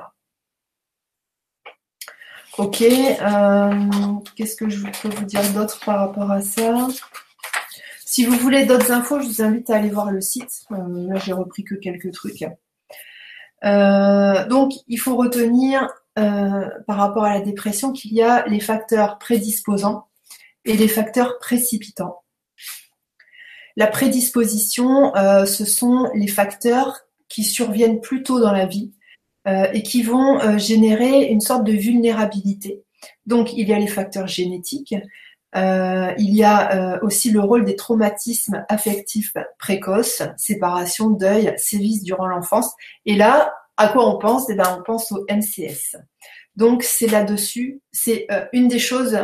Ok, 2.57 2.81
euh, 2.81 3.71
qu'est-ce 4.35 4.55
que 4.55 4.67
je 4.67 4.83
peux 5.03 5.09
vous 5.09 5.25
dire 5.25 5.43
d'autre 5.53 5.79
par 5.85 5.99
rapport 5.99 6.31
à 6.31 6.41
ça? 6.41 6.87
Si 8.03 8.25
vous 8.25 8.35
voulez 8.35 8.65
d'autres 8.65 8.91
infos, 8.91 9.19
je 9.19 9.27
vous 9.27 9.41
invite 9.43 9.69
à 9.69 9.75
aller 9.75 9.91
voir 9.91 10.09
le 10.09 10.21
site. 10.21 10.65
Euh, 10.71 11.07
là, 11.07 11.19
j'ai 11.19 11.33
repris 11.33 11.63
que 11.63 11.75
quelques 11.75 12.11
trucs. 12.13 12.45
Euh, 13.63 14.47
donc, 14.47 14.73
il 14.87 14.97
faut 14.97 15.15
retenir 15.15 15.87
par 16.15 16.97
rapport 16.97 17.25
à 17.25 17.35
la 17.35 17.41
dépression 17.41 17.93
qu'il 17.93 18.11
y 18.11 18.23
a 18.23 18.43
les 18.47 18.59
facteurs 18.59 19.19
prédisposants 19.19 20.07
et 20.65 20.75
les 20.75 20.87
facteurs 20.87 21.37
précipitants. 21.37 22.23
La 23.75 23.85
prédisposition, 23.85 25.13
ce 25.45 25.63
sont 25.63 26.09
les 26.15 26.25
facteurs 26.25 27.01
qui 27.29 27.43
surviennent 27.43 28.01
plus 28.01 28.23
tôt 28.23 28.39
dans 28.39 28.51
la 28.51 28.65
vie 28.65 28.93
euh, 28.93 28.96
et 29.73 29.83
qui 29.83 30.03
vont 30.03 30.39
euh, 30.41 30.57
générer 30.57 31.25
une 31.25 31.41
sorte 31.41 31.63
de 31.63 31.71
vulnérabilité. 31.71 32.83
Donc 33.25 33.53
il 33.53 33.67
y 33.67 33.73
a 33.73 33.79
les 33.79 33.87
facteurs 33.87 34.27
génétiques, 34.27 34.95
euh, 35.55 36.13
il 36.17 36.35
y 36.35 36.43
a 36.43 36.99
aussi 37.01 37.31
le 37.31 37.39
rôle 37.39 37.63
des 37.63 37.75
traumatismes 37.75 38.65
affectifs 38.69 39.33
précoces, 39.57 40.21
séparation, 40.35 41.09
deuil, 41.09 41.53
sévices 41.57 42.03
durant 42.03 42.27
l'enfance. 42.27 42.73
Et 43.05 43.15
là, 43.15 43.53
à 43.77 43.87
quoi 43.87 44.07
on 44.09 44.17
pense? 44.17 44.49
Eh 44.49 44.55
ben, 44.55 44.77
on 44.77 44.83
pense 44.83 45.11
au 45.11 45.25
MCS. 45.29 45.95
Donc 46.55 46.83
c'est 46.83 47.07
là-dessus, 47.07 47.81
c'est 47.91 48.27
une 48.51 48.67
des 48.67 48.79
choses 48.79 49.17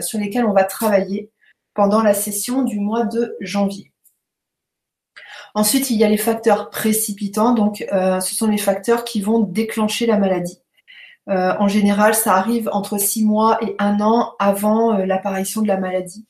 sur 0.00 0.18
lesquelles 0.18 0.46
on 0.46 0.52
va 0.52 0.64
travailler 0.64 1.30
pendant 1.74 2.02
la 2.02 2.14
session 2.14 2.62
du 2.62 2.80
mois 2.80 3.04
de 3.04 3.36
janvier. 3.40 3.91
Ensuite, 5.54 5.90
il 5.90 5.98
y 5.98 6.04
a 6.04 6.08
les 6.08 6.16
facteurs 6.16 6.70
précipitants, 6.70 7.52
donc 7.52 7.84
euh, 7.92 8.20
ce 8.20 8.34
sont 8.34 8.46
les 8.46 8.58
facteurs 8.58 9.04
qui 9.04 9.20
vont 9.20 9.40
déclencher 9.40 10.06
la 10.06 10.16
maladie. 10.16 10.58
Euh, 11.28 11.54
en 11.58 11.68
général, 11.68 12.14
ça 12.14 12.34
arrive 12.34 12.68
entre 12.72 12.98
six 12.98 13.24
mois 13.24 13.58
et 13.62 13.76
un 13.78 14.00
an 14.00 14.34
avant 14.38 14.94
euh, 14.98 15.04
l'apparition 15.04 15.62
de 15.62 15.68
la 15.68 15.76
maladie. 15.76 16.26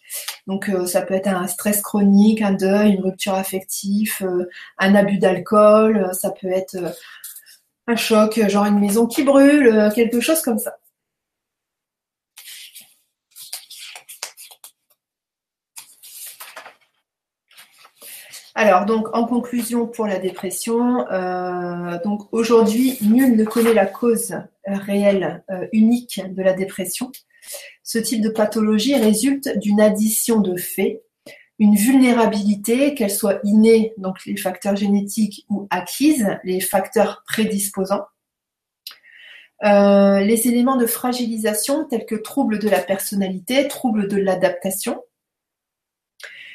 Donc, 0.46 0.70
ça 0.86 1.02
peut 1.02 1.14
être 1.14 1.28
un 1.28 1.46
stress 1.46 1.80
chronique, 1.80 2.42
un 2.42 2.52
deuil, 2.52 2.94
une 2.94 3.02
rupture 3.02 3.34
affective, 3.34 4.28
un 4.78 4.94
abus 4.96 5.18
d'alcool, 5.18 6.10
ça 6.12 6.30
peut 6.30 6.50
être 6.50 6.76
un 7.86 7.94
choc, 7.94 8.40
genre 8.48 8.64
une 8.66 8.80
maison 8.80 9.06
qui 9.06 9.22
brûle, 9.22 9.90
quelque 9.94 10.20
chose 10.20 10.42
comme 10.42 10.58
ça. 10.58 10.74
Alors 18.54 18.84
donc 18.84 19.08
en 19.16 19.24
conclusion 19.24 19.86
pour 19.86 20.06
la 20.06 20.18
dépression, 20.18 21.08
euh, 21.10 21.98
donc 22.04 22.28
aujourd'hui 22.32 22.98
nul 23.00 23.34
ne 23.34 23.44
connaît 23.44 23.72
la 23.72 23.86
cause 23.86 24.34
réelle 24.66 25.42
euh, 25.50 25.66
unique 25.72 26.20
de 26.28 26.42
la 26.42 26.52
dépression. 26.52 27.10
Ce 27.82 27.98
type 27.98 28.20
de 28.20 28.28
pathologie 28.28 28.94
résulte 28.94 29.58
d'une 29.58 29.80
addition 29.80 30.40
de 30.40 30.56
faits, 30.56 31.02
une 31.58 31.76
vulnérabilité, 31.76 32.94
qu'elle 32.94 33.10
soit 33.10 33.40
innée, 33.44 33.94
donc 33.96 34.24
les 34.26 34.36
facteurs 34.36 34.76
génétiques 34.76 35.46
ou 35.48 35.66
acquise, 35.70 36.38
les 36.44 36.60
facteurs 36.60 37.22
prédisposants. 37.26 38.04
Euh, 39.64 40.20
les 40.20 40.48
éléments 40.48 40.76
de 40.76 40.86
fragilisation 40.86 41.84
tels 41.84 42.04
que 42.04 42.16
troubles 42.16 42.58
de 42.58 42.68
la 42.68 42.80
personnalité, 42.80 43.68
troubles 43.68 44.08
de 44.08 44.16
l'adaptation, 44.16 45.00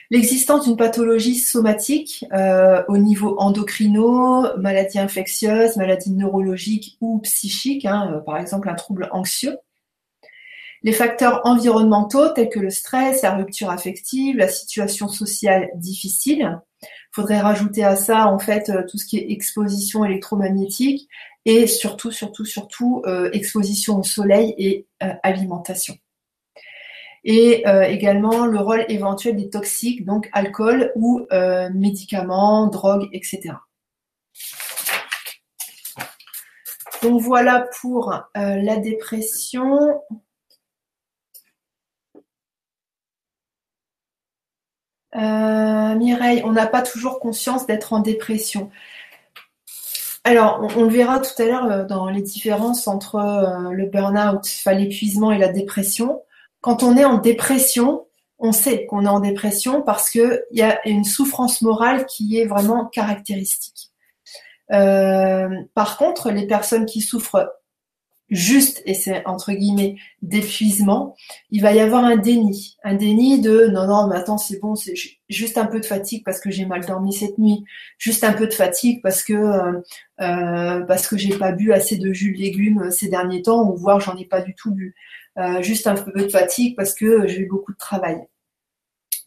L'existence 0.10 0.66
d'une 0.66 0.78
pathologie 0.78 1.36
somatique 1.36 2.26
euh, 2.32 2.82
au 2.88 2.97
niveau 2.97 3.38
endocrino, 3.39 4.58
maladie 4.58 4.99
infectieuse, 4.99 5.76
maladie 5.76 6.12
neurologique 6.12 6.97
ou 7.01 7.20
psychique, 7.20 7.86
hein, 7.86 8.14
euh, 8.14 8.20
par 8.22 8.38
exemple 8.38 8.70
un 8.70 8.76
trouble 8.76 9.10
anxieux. 9.12 9.58
Les 10.84 10.93
facteurs 10.93 11.41
environnementaux 11.43 12.30
tels 12.30 12.47
que 12.47 12.60
le 12.60 12.70
stress, 12.70 13.22
la 13.24 13.36
rupture 13.36 13.70
affective, 13.70 14.38
la 14.38 14.47
situation 14.47 15.10
sociale 15.10 15.70
difficile. 15.76 16.62
Il 16.82 16.88
faudrait 17.12 17.41
rajouter 17.41 17.84
à 17.84 17.97
ça 17.97 18.28
en 18.28 18.39
fait 18.39 18.70
euh, 18.70 18.84
tout 18.89 18.97
ce 18.97 19.05
qui 19.05 19.18
est 19.18 19.30
exposition 19.32 20.05
électromagnétique 20.05 21.10
et 21.43 21.68
surtout, 21.68 22.12
surtout, 22.12 22.45
surtout 22.45 23.03
exposition 23.32 23.99
au 23.99 24.03
soleil 24.03 24.53
et 24.58 24.86
alimentation 25.24 25.97
et 27.28 27.67
euh, 27.67 27.84
également 27.84 28.45
le 28.45 28.57
rôle 28.57 28.86
éventuel 28.88 29.36
des 29.36 29.49
toxiques, 29.49 30.05
donc 30.05 30.30
alcool 30.32 30.93
ou 30.95 31.28
euh, 31.34 31.69
médicaments, 31.73 32.67
drogue, 32.67 33.09
etc. 33.11 33.53
Donc 37.03 37.21
voilà 37.21 37.67
pour 37.82 38.13
euh, 38.13 38.21
la 38.55 38.78
dépression. 38.78 40.01
Mireille, 45.13 46.43
on 46.45 46.51
n'a 46.51 46.67
pas 46.67 46.84
toujours 46.84 47.19
conscience 47.19 47.65
d'être 47.65 47.91
en 47.91 47.99
dépression. 47.99 48.69
Alors, 50.23 50.59
on, 50.78 50.84
le 50.84 50.89
verra 50.89 51.19
tout 51.19 51.41
à 51.41 51.45
l'heure 51.45 51.88
dans 51.88 52.07
les 52.07 52.21
différences 52.21 52.88
entre 52.88 53.17
le 53.71 53.86
burn-out, 53.88 54.45
l'épuisement 54.67 55.32
et 55.32 55.39
la 55.39 55.47
dépression 55.47 56.21
quand 56.62 56.84
on 56.84 56.97
est 56.97 57.05
en 57.05 57.18
dépression, 57.18 58.08
on 58.39 58.51
sait 58.51 58.86
qu'on 58.86 59.05
est 59.05 59.10
en 59.10 59.20
dépression 59.20 59.82
parce 59.82 60.10
qu'il 60.10 60.41
y 60.51 60.62
a 60.62 60.80
une 60.88 61.03
souffrance 61.03 61.62
morale 61.62 62.05
qui 62.05 62.38
est 62.38 62.45
vraiment 62.45 62.86
caractéristique. 62.86 63.91
Euh, 64.72 65.49
par 65.74 65.97
contre, 65.97 66.30
les 66.32 66.45
personnes 66.45 66.86
qui 66.86 67.01
souffrent 67.01 67.49
juste, 68.30 68.82
et 68.86 68.93
c'est 68.93 69.26
entre 69.26 69.53
guillemets 69.53 69.95
d'épuisement, 70.22 71.16
il 71.49 71.62
va 71.62 71.74
y 71.74 71.80
avoir 71.80 72.03
un 72.03 72.18
déni. 72.18 72.78
Un 72.84 72.95
déni 72.95 73.39
de 73.39 73.68
non, 73.68 73.88
non, 73.88 74.08
mais 74.08 74.18
attends, 74.18 74.38
c'est 74.38 74.60
bon, 74.60 74.76
c'est 74.76 74.95
juste 75.30 75.58
un 75.58 75.66
peu 75.66 75.80
de 75.80 75.86
fatigue 75.86 76.24
parce 76.26 76.39
que 76.39 76.51
j'ai 76.51 76.66
mal 76.66 76.86
dormi 76.86 77.14
cette 77.14 77.38
nuit, 77.38 77.64
juste 77.97 78.24
un 78.24 78.34
peu 78.34 78.47
de 78.47 78.53
fatigue 78.53 79.01
parce 79.01 79.24
que 79.24 79.34
euh, 79.34 79.82
euh 80.22 80.82
parce 80.82 81.08
que 81.08 81.18
j'ai 81.18 81.38
pas 81.38 81.53
bu 81.53 81.72
assez 81.72 81.97
de 81.97 82.12
jus 82.12 82.34
de 82.34 82.39
légumes 82.39 82.91
ces 82.91 83.08
derniers 83.10 83.43
temps, 83.43 83.70
ou 83.70 83.78
voire 83.78 83.99
j'en 83.99 84.18
ai 84.18 84.26
pas 84.26 84.41
du 84.41 84.53
tout 84.55 84.72
bu. 84.72 84.95
Euh, 85.38 85.61
juste 85.61 85.85
un 85.85 85.95
peu 85.95 86.23
de 86.23 86.29
fatigue 86.29 86.75
parce 86.75 86.95
que 86.95 87.27
j'ai 87.27 87.41
eu 87.41 87.47
beaucoup 87.47 87.71
de 87.71 87.77
travail. 87.77 88.27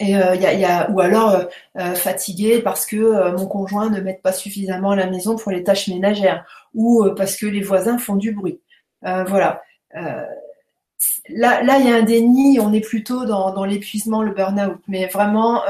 Euh, 0.02 0.86
ou 0.88 1.00
alors 1.00 1.44
euh, 1.78 1.94
fatigué 1.94 2.62
parce 2.62 2.86
que 2.86 3.36
mon 3.36 3.46
conjoint 3.46 3.90
ne 3.90 4.00
m'aide 4.00 4.22
pas 4.22 4.32
suffisamment 4.32 4.92
à 4.92 4.96
la 4.96 5.10
maison 5.10 5.36
pour 5.36 5.52
les 5.52 5.62
tâches 5.62 5.88
ménagères 5.88 6.46
ou 6.72 7.06
parce 7.14 7.36
que 7.36 7.44
les 7.44 7.60
voisins 7.60 7.98
font 7.98 8.16
du 8.16 8.32
bruit. 8.32 8.60
voilà. 9.02 9.62
là, 9.92 11.62
là, 11.62 11.78
il 11.78 11.86
y 11.86 11.90
a 11.90 11.96
un 11.96 12.02
déni. 12.02 12.58
On 12.60 12.72
est 12.72 12.80
plutôt 12.80 13.24
dans, 13.26 13.52
dans 13.52 13.64
l'épuisement, 13.64 14.22
le 14.22 14.32
burn-out. 14.32 14.80
Mais 14.88 15.06
vraiment, 15.06 15.62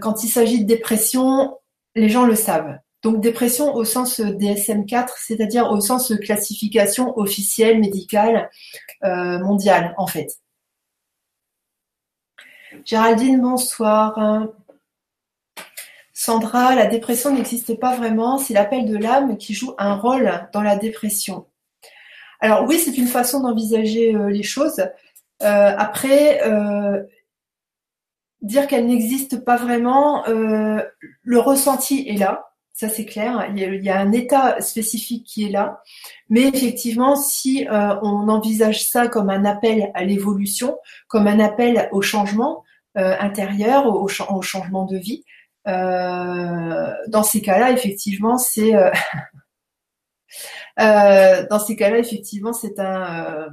quand 0.00 0.22
il 0.24 0.28
s'agit 0.28 0.62
de 0.62 0.66
dépression, 0.66 1.56
les 1.94 2.08
gens 2.08 2.26
le 2.26 2.34
savent. 2.34 2.78
Donc 3.06 3.20
dépression 3.20 3.72
au 3.76 3.84
sens 3.84 4.18
DSM-4, 4.18 5.10
c'est-à-dire 5.16 5.70
au 5.70 5.80
sens 5.80 6.12
classification 6.20 7.16
officielle, 7.16 7.78
médicale, 7.78 8.50
euh, 9.04 9.38
mondiale 9.38 9.94
en 9.96 10.08
fait. 10.08 10.40
Géraldine, 12.84 13.40
bonsoir. 13.40 14.48
Sandra, 16.12 16.74
la 16.74 16.86
dépression 16.86 17.32
n'existe 17.32 17.78
pas 17.78 17.94
vraiment, 17.94 18.38
c'est 18.38 18.54
l'appel 18.54 18.86
de 18.86 18.96
l'âme 18.96 19.38
qui 19.38 19.54
joue 19.54 19.72
un 19.78 19.94
rôle 19.94 20.48
dans 20.52 20.62
la 20.62 20.74
dépression. 20.74 21.46
Alors 22.40 22.64
oui, 22.64 22.76
c'est 22.76 22.98
une 22.98 23.06
façon 23.06 23.38
d'envisager 23.38 24.16
euh, 24.16 24.30
les 24.30 24.42
choses. 24.42 24.80
Euh, 25.44 25.74
après, 25.78 26.40
dire 28.42 28.66
qu'elle 28.66 28.88
n'existe 28.88 29.44
pas 29.44 29.58
vraiment, 29.58 30.24
le 30.26 31.38
ressenti 31.38 32.08
est 32.08 32.18
là 32.18 32.55
ça 32.76 32.88
c'est 32.90 33.06
clair. 33.06 33.50
Il 33.56 33.82
y, 33.82 33.88
a, 33.88 33.98
un 33.98 34.12
état 34.12 34.60
spécifique 34.60 35.24
qui 35.24 35.46
est 35.46 35.48
là, 35.48 35.82
mais 36.28 36.42
effectivement, 36.42 37.16
si 37.16 37.66
euh, 37.66 37.96
on 38.02 38.28
envisage 38.28 38.86
ça 38.86 39.08
comme 39.08 39.30
un 39.30 39.46
appel 39.46 39.90
à 39.94 40.04
l'évolution, 40.04 40.78
comme 41.08 41.26
un 41.26 41.40
appel 41.40 41.88
au 41.92 42.02
changement 42.02 42.64
euh, 42.98 43.16
intérieur, 43.18 43.86
au, 43.86 44.06
changement 44.42 44.84
de 44.84 44.98
vie, 44.98 45.24
euh, 45.66 46.92
dans 47.08 47.22
ces 47.22 47.40
cas-là, 47.40 47.72
effectivement, 47.72 48.36
c'est 48.36 48.72
dans 50.76 51.58
ces 51.58 51.76
cas-là, 51.76 51.98
effectivement, 51.98 52.52
c'est 52.52 52.78
un 52.78 53.48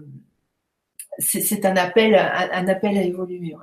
c'est 1.20 1.66
un 1.66 1.78
appel, 1.78 2.16
un, 2.16 2.68
appel 2.68 2.98
à 2.98 3.04
évoluer. 3.04 3.56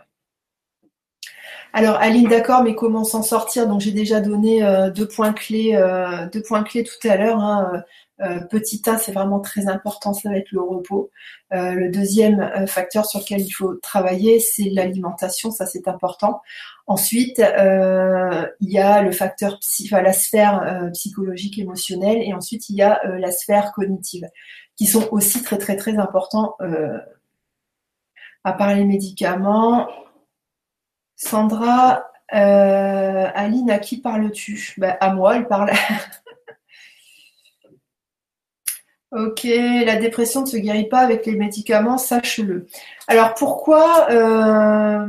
Alors 1.72 1.96
Aline, 1.96 2.28
d'accord, 2.28 2.64
mais 2.64 2.74
comment 2.74 3.04
s'en 3.04 3.22
sortir? 3.22 3.68
Donc 3.68 3.80
j'ai 3.80 3.92
déjà 3.92 4.20
donné 4.20 4.64
euh, 4.64 4.90
deux 4.90 5.06
points 5.06 5.32
clés, 5.32 5.76
euh, 5.76 6.26
deux 6.32 6.42
points 6.42 6.64
clés 6.64 6.82
tout 6.82 7.08
à 7.08 7.16
l'heure. 7.16 7.38
Hein. 7.38 7.84
Euh, 8.20 8.40
petit 8.40 8.82
A, 8.86 8.98
c'est 8.98 9.12
vraiment 9.12 9.40
très 9.40 9.68
important, 9.68 10.12
ça 10.12 10.30
va 10.30 10.36
être 10.36 10.50
le 10.50 10.60
repos. 10.60 11.10
le 11.52 11.88
deuxième 11.88 12.66
facteur 12.66 13.06
sur 13.06 13.20
lequel 13.20 13.40
il 13.40 13.50
faut 13.50 13.74
travailler, 13.76 14.40
c'est 14.40 14.68
l'alimentation, 14.70 15.50
ça 15.50 15.64
c'est 15.64 15.88
important. 15.88 16.42
Ensuite, 16.86 17.38
il 17.38 18.70
y 18.70 18.78
a 18.78 19.02
le 19.02 19.12
facteur 19.12 19.58
psy, 19.60 19.88
enfin, 19.90 20.02
la 20.02 20.12
sphère 20.12 20.90
psychologique, 20.92 21.58
émotionnelle, 21.58 22.18
et 22.22 22.34
ensuite 22.34 22.68
il 22.68 22.76
y 22.76 22.82
a 22.82 23.00
la 23.06 23.32
sphère 23.32 23.72
cognitive, 23.72 24.26
qui 24.76 24.86
sont 24.86 25.08
aussi 25.12 25.42
très 25.42 25.56
très 25.56 25.76
très 25.76 25.96
importants. 25.98 26.56
à 28.44 28.52
part 28.52 28.74
les 28.74 28.84
médicaments, 28.84 29.88
Sandra, 31.22 32.10
euh, 32.32 33.28
Aline, 33.34 33.70
à 33.70 33.78
qui 33.78 34.00
parles-tu? 34.00 34.74
Bah, 34.78 34.96
À 35.00 35.12
moi, 35.12 35.36
elle 35.36 35.46
parle. 35.46 35.70
ok, 39.12 39.44
la 39.44 39.96
dépression 39.96 40.40
ne 40.40 40.46
se 40.46 40.56
guérit 40.56 40.88
pas 40.88 41.00
avec 41.00 41.26
les 41.26 41.36
médicaments, 41.36 41.98
sache-le. 41.98 42.66
Alors 43.06 43.34
pourquoi, 43.34 44.10
euh, 44.10 45.06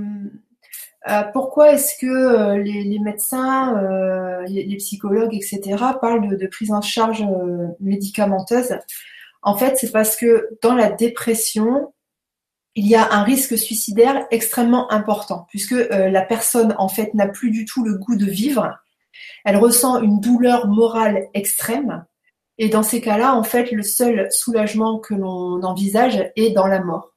euh, 1.10 1.24
pourquoi 1.32 1.72
est-ce 1.72 1.94
que 2.02 2.58
les, 2.58 3.00
médecins, 3.00 4.44
les, 4.48 4.76
psychologues, 4.76 5.34
etc., 5.34 5.62
parlent 6.02 6.38
de 6.38 6.48
prise 6.48 6.74
en 6.74 6.82
charge 6.82 7.26
médicamenteuse? 7.80 8.78
En 9.44 9.56
fait, 9.56 9.78
c'est 9.78 9.92
parce 9.92 10.18
que 10.18 10.50
dans 10.62 10.76
la 10.76 10.92
dépression, 10.92 11.94
il 12.76 12.88
y 12.88 12.96
a 12.96 13.14
un 13.14 13.24
risque 13.24 13.58
suicidaire 13.58 14.26
extrêmement 14.32 14.92
important, 14.92 15.46
puisque 15.50 15.74
euh, 15.74 16.10
la 16.10 16.22
personne 16.22 16.74
en 16.78 16.88
fait 16.88 17.14
n'a 17.14 17.28
plus 17.28 17.52
du 17.52 17.66
tout 17.66 17.84
le 17.84 17.98
goût 17.98 18.16
de 18.16 18.26
vivre, 18.26 18.78
elle 19.44 19.58
ressent 19.58 20.02
une 20.02 20.20
douleur 20.20 20.68
morale 20.68 21.28
extrême, 21.34 22.06
et 22.58 22.70
dans 22.70 22.84
ces 22.84 23.02
cas-là, 23.02 23.36
en 23.36 23.44
fait, 23.44 23.72
le 23.72 23.82
seul 23.82 24.28
soulagement 24.32 25.00
que 25.00 25.16
l'on 25.16 25.64
envisage 25.64 26.32
est 26.36 26.52
dans 26.52 26.68
la 26.68 26.80
mort. 26.80 27.14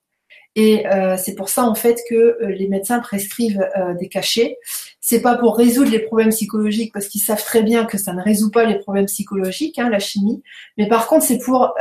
Et 0.56 0.86
euh, 0.86 1.16
c'est 1.18 1.34
pour 1.34 1.48
ça 1.48 1.64
en 1.64 1.74
fait 1.74 1.98
que 2.08 2.14
euh, 2.14 2.54
les 2.56 2.68
médecins 2.68 3.00
prescrivent 3.00 3.68
des 3.98 4.08
cachets. 4.08 4.56
C'est 5.00 5.20
pas 5.20 5.36
pour 5.36 5.56
résoudre 5.56 5.90
les 5.90 5.98
problèmes 5.98 6.30
psychologiques 6.30 6.92
parce 6.92 7.08
qu'ils 7.08 7.20
savent 7.20 7.42
très 7.42 7.62
bien 7.62 7.84
que 7.84 7.98
ça 7.98 8.12
ne 8.12 8.22
résout 8.22 8.52
pas 8.52 8.64
les 8.64 8.78
problèmes 8.78 9.06
psychologiques, 9.06 9.78
hein, 9.78 9.90
la 9.90 9.98
chimie. 9.98 10.42
Mais 10.78 10.88
par 10.88 11.08
contre, 11.08 11.24
c'est 11.24 11.38
pour 11.38 11.74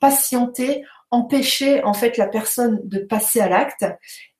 patienter, 0.00 0.82
empêcher 1.12 1.84
en 1.84 1.92
fait 1.92 2.16
la 2.16 2.26
personne 2.26 2.80
de 2.84 2.98
passer 2.98 3.40
à 3.40 3.48
l'acte 3.48 3.84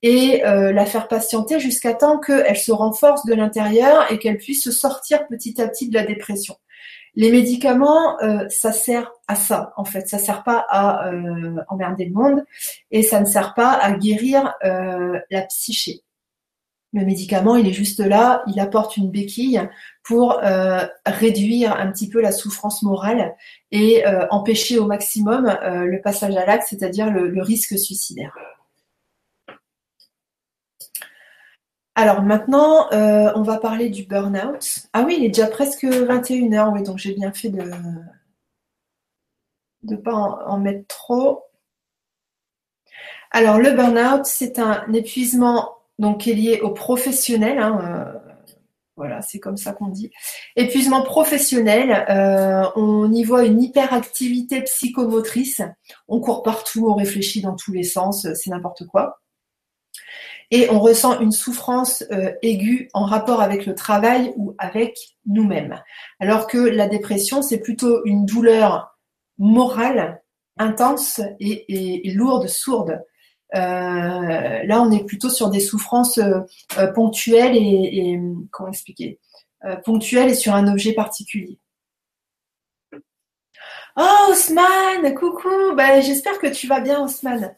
et 0.03 0.45
euh, 0.45 0.73
la 0.73 0.87
faire 0.87 1.07
patienter 1.07 1.61
jusqu'à 1.61 1.95
temps 1.95 2.19
qu'elle 2.19 2.57
se 2.57 2.73
renforce 2.73 3.25
de 3.27 3.35
l'intérieur 3.35 4.11
et 4.11 4.19
qu'elle 4.19 4.39
puisse 4.39 4.71
sortir 4.71 5.29
petit 5.29 5.61
à 5.61 5.69
petit 5.69 5.89
de 5.89 5.95
la 5.95 6.05
dépression. 6.05 6.57
Les 7.15 7.31
médicaments, 7.31 8.19
euh, 8.23 8.49
ça 8.49 8.73
sert 8.73 9.13
à 9.29 9.37
ça 9.37 9.75
en 9.77 9.85
fait, 9.85 10.09
ça 10.09 10.19
sert 10.19 10.43
pas 10.43 10.65
à 10.71 11.09
euh, 11.13 11.57
emmerder 11.69 12.07
le 12.07 12.13
monde 12.13 12.45
et 12.91 13.03
ça 13.03 13.21
ne 13.21 13.27
sert 13.27 13.53
pas 13.55 13.73
à 13.73 13.93
guérir 13.93 14.55
la 14.63 15.43
psyché. 15.43 16.03
Le 16.95 17.07
médicament, 17.07 17.57
il 17.57 17.67
est 17.67 17.73
juste 17.73 18.01
là, 18.01 18.43
il 18.47 18.61
apporte 18.61 18.99
une 18.99 19.11
béquille 19.11 19.67
pour 20.03 20.41
euh, 20.43 20.87
réduire 21.07 21.75
un 21.75 21.91
petit 21.91 22.11
peu 22.11 22.21
la 22.21 22.33
souffrance 22.33 22.83
morale 22.83 23.35
et 23.71 24.07
euh, 24.07 24.27
empêcher 24.31 24.79
au 24.79 24.87
maximum 24.87 25.47
euh, 25.47 25.87
le 25.87 26.03
passage 26.03 26.37
à 26.37 26.45
l'acte, 26.45 26.67
c'est-à-dire 26.69 27.11
le, 27.11 27.43
risque 27.43 27.79
suicidaire. 27.79 28.37
Alors 31.95 32.23
maintenant, 32.23 32.89
on 32.91 33.43
va 33.43 33.59
parler 33.59 33.89
du 33.91 34.05
burn-out. 34.05 34.87
Ah 34.93 35.03
oui, 35.07 35.17
il 35.19 35.25
est 35.25 35.29
déjà 35.29 35.47
presque 35.47 35.85
21h, 35.85 36.73
oui, 36.73 36.83
donc 36.83 36.99
j'ai 36.99 37.15
bien 37.15 37.33
fait 37.33 37.51
de 37.51 37.63
ne 39.83 39.97
pas 39.97 40.15
en, 40.15 40.59
mettre 40.59 40.87
trop. 40.89 41.45
Alors 43.31 43.59
le 43.59 43.73
burn-out, 43.73 44.25
c'est 44.25 44.59
un 44.59 44.91
épuisement 44.93 45.82
donc 46.03 46.23
qui 46.23 46.33
est 46.33 46.35
lié 46.35 46.61
au 46.61 46.71
professionnel. 46.71 47.59
Hein, 47.59 48.21
voilà, 48.97 49.23
c'est 49.23 49.39
comme 49.39 49.57
ça 49.57 49.73
qu'on 49.73 49.89
dit. 49.89 50.11
Épuisement 50.57 51.03
professionnel, 51.03 52.05
euh, 52.11 52.69
on 52.77 53.11
y 53.11 53.25
voit 53.25 53.45
une 53.45 53.63
hyperactivité 53.63 54.63
psychomotrice. 54.63 55.63
On 56.09 56.21
court 56.21 56.43
partout, 56.43 56.89
on 56.91 56.95
réfléchit 56.95 57.41
dans 57.41 57.57
tous 57.57 57.73
les 57.73 57.85
sens, 57.85 58.27
c'est 58.35 58.51
n'importe 58.51 58.87
quoi. 58.87 59.21
Et 60.51 60.69
on 60.71 60.81
ressent 60.81 61.19
une 61.21 61.33
souffrance 61.33 62.05
euh, 62.13 62.33
aiguë 62.43 62.91
en 62.93 63.07
rapport 63.07 63.41
avec 63.41 63.65
le 63.65 63.75
travail 63.75 64.35
ou 64.37 64.55
avec 64.59 64.99
nous-mêmes. 65.25 65.81
Alors 66.21 66.47
que 66.47 66.59
la 66.59 66.89
dépression, 66.89 67.41
c'est 67.41 67.61
plutôt 67.61 68.05
une 68.05 68.27
douleur 68.27 68.99
morale 69.39 70.21
intense 70.59 71.21
et 71.41 72.03
lourde, 72.15 72.47
sourde. 72.49 73.01
Euh, 73.55 74.63
là, 74.65 74.83
on 74.83 74.91
est 74.91 75.05
plutôt 75.05 75.29
sur 75.29 75.51
des 75.51 75.61
souffrances 75.61 76.19
euh, 76.19 76.41
euh, 76.79 76.87
ponctuelles 76.93 77.57
et, 77.57 78.19
comment 78.51 78.71
expliquer 78.71 79.19
Ponctuelles 79.85 80.31
et 80.31 80.35
sur 80.35 80.55
un 80.55 80.67
objet 80.67 80.93
particulier. 80.93 81.59
Oh, 83.97 84.31
Osman, 84.31 85.15
coucou. 85.15 85.75
Bah, 85.77 86.01
j'espère 86.01 86.39
que 86.41 86.49
tu 86.49 86.67
vas 86.67 86.81
bien, 86.81 87.05
Osman. 87.05 87.55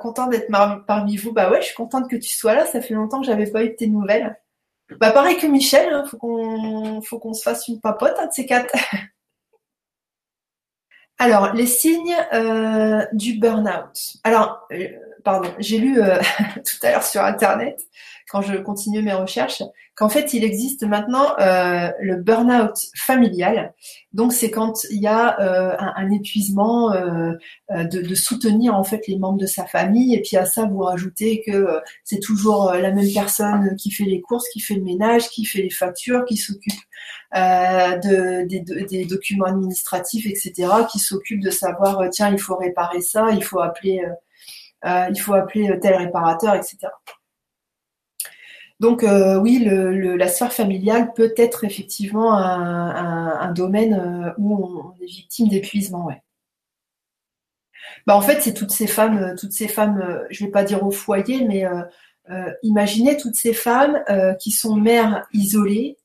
content 0.00 0.28
d'être 0.28 0.48
parmi 0.86 1.16
vous. 1.16 1.32
Bah 1.32 1.50
ouais, 1.50 1.60
je 1.62 1.66
suis 1.66 1.74
contente 1.74 2.08
que 2.08 2.16
tu 2.16 2.28
sois 2.28 2.54
là. 2.54 2.66
Ça 2.66 2.80
fait 2.80 2.94
longtemps 2.94 3.20
que 3.20 3.26
j'avais 3.26 3.50
pas 3.50 3.64
eu 3.64 3.70
de 3.70 3.74
tes 3.74 3.88
nouvelles. 3.88 4.38
Bah 5.00 5.10
pareil 5.10 5.36
que 5.36 5.48
Michel, 5.48 5.92
hein, 5.92 6.04
faut 6.08 6.16
qu'on 6.16 7.02
faut 7.02 7.18
qu'on 7.18 7.34
se 7.34 7.42
fasse 7.42 7.66
une 7.66 7.80
papote, 7.80 8.14
un 8.20 8.26
de 8.26 8.32
ces 8.32 8.46
quatre. 8.46 8.72
Alors, 11.18 11.54
les 11.54 11.66
signes 11.66 12.14
euh, 12.34 13.04
du 13.12 13.38
burn-out. 13.38 14.18
Alors, 14.22 14.66
euh, 14.72 14.88
pardon, 15.26 15.50
j'ai 15.58 15.78
lu 15.78 16.00
euh, 16.00 16.18
tout 16.54 16.86
à 16.86 16.92
l'heure 16.92 17.02
sur 17.02 17.22
Internet, 17.22 17.80
quand 18.30 18.42
je 18.42 18.56
continue 18.56 19.02
mes 19.02 19.12
recherches, 19.12 19.62
qu'en 19.96 20.08
fait, 20.08 20.34
il 20.34 20.44
existe 20.44 20.82
maintenant 20.84 21.34
le 21.38 22.16
burn-out 22.16 22.76
familial. 22.96 23.72
Donc, 24.12 24.32
c'est 24.32 24.50
quand 24.50 24.84
il 24.90 25.00
y 25.00 25.06
a 25.06 25.36
un, 25.78 26.10
épuisement 26.10 26.90
de, 27.70 28.14
soutenir 28.14 28.74
en 28.74 28.84
fait 28.84 29.06
les 29.06 29.16
membres 29.16 29.38
de 29.38 29.46
sa 29.46 29.64
famille, 29.64 30.14
et 30.14 30.20
puis 30.20 30.36
à 30.36 30.44
ça, 30.44 30.64
vous 30.64 30.80
rajoutez 30.80 31.40
que 31.46 31.80
c'est 32.04 32.18
toujours 32.18 32.72
la 32.72 32.90
même 32.90 33.10
personne 33.14 33.74
qui 33.76 33.90
fait 33.90 34.04
les 34.04 34.20
courses, 34.20 34.48
qui 34.48 34.60
fait 34.60 34.74
le 34.74 34.82
ménage, 34.82 35.30
qui 35.30 35.46
fait 35.46 35.62
les 35.62 35.70
factures, 35.70 36.24
qui 36.26 36.36
s'occupe 36.36 36.74
euh, 37.34 37.98
de, 37.98 38.86
des, 38.86 39.04
documents 39.04 39.46
administratifs, 39.46 40.26
etc., 40.26 40.68
qui 40.90 40.98
s'occupent 40.98 41.42
de 41.42 41.50
savoir 41.50 42.00
euh, 42.00 42.08
tiens 42.08 42.30
il 42.30 42.38
faut 42.38 42.56
réparer 42.56 43.00
ça, 43.00 43.30
il 43.32 43.42
faut 43.42 43.60
appeler 43.60 43.98
euh, 43.98 44.12
il 44.86 45.20
faut 45.20 45.34
appeler 45.34 45.78
tel 45.80 45.94
réparateur, 45.96 46.54
etc. 46.54 46.88
Donc 48.78 49.04
oui, 49.40 49.58
le, 49.64 50.16
la 50.16 50.28
sphère 50.28 50.52
familiale 50.52 51.12
peut 51.14 51.32
être 51.36 51.64
effectivement 51.64 52.36
un, 52.36 53.52
domaine 53.52 54.34
où 54.38 54.54
on, 54.54 54.94
est 55.02 55.06
victime 55.06 55.48
d'épuisement. 55.48 56.06
Ouais. 56.06 56.22
Bah, 58.06 58.16
en 58.16 58.20
fait, 58.20 58.42
c'est 58.42 58.54
toutes 58.54 58.72
ces 58.72 58.86
femmes, 58.86 59.34
toutes 59.38 59.52
ces 59.52 59.68
femmes, 59.68 60.24
je 60.30 60.44
vais 60.44 60.50
pas 60.50 60.62
dire 60.62 60.84
au 60.84 60.90
foyer, 60.90 61.44
mais 61.44 61.64
imaginez 62.62 63.16
toutes 63.16 63.36
ces 63.36 63.54
femmes 63.54 64.04
qui 64.38 64.50
sont 64.50 64.76
mères 64.76 65.26
isolées, 65.32 65.96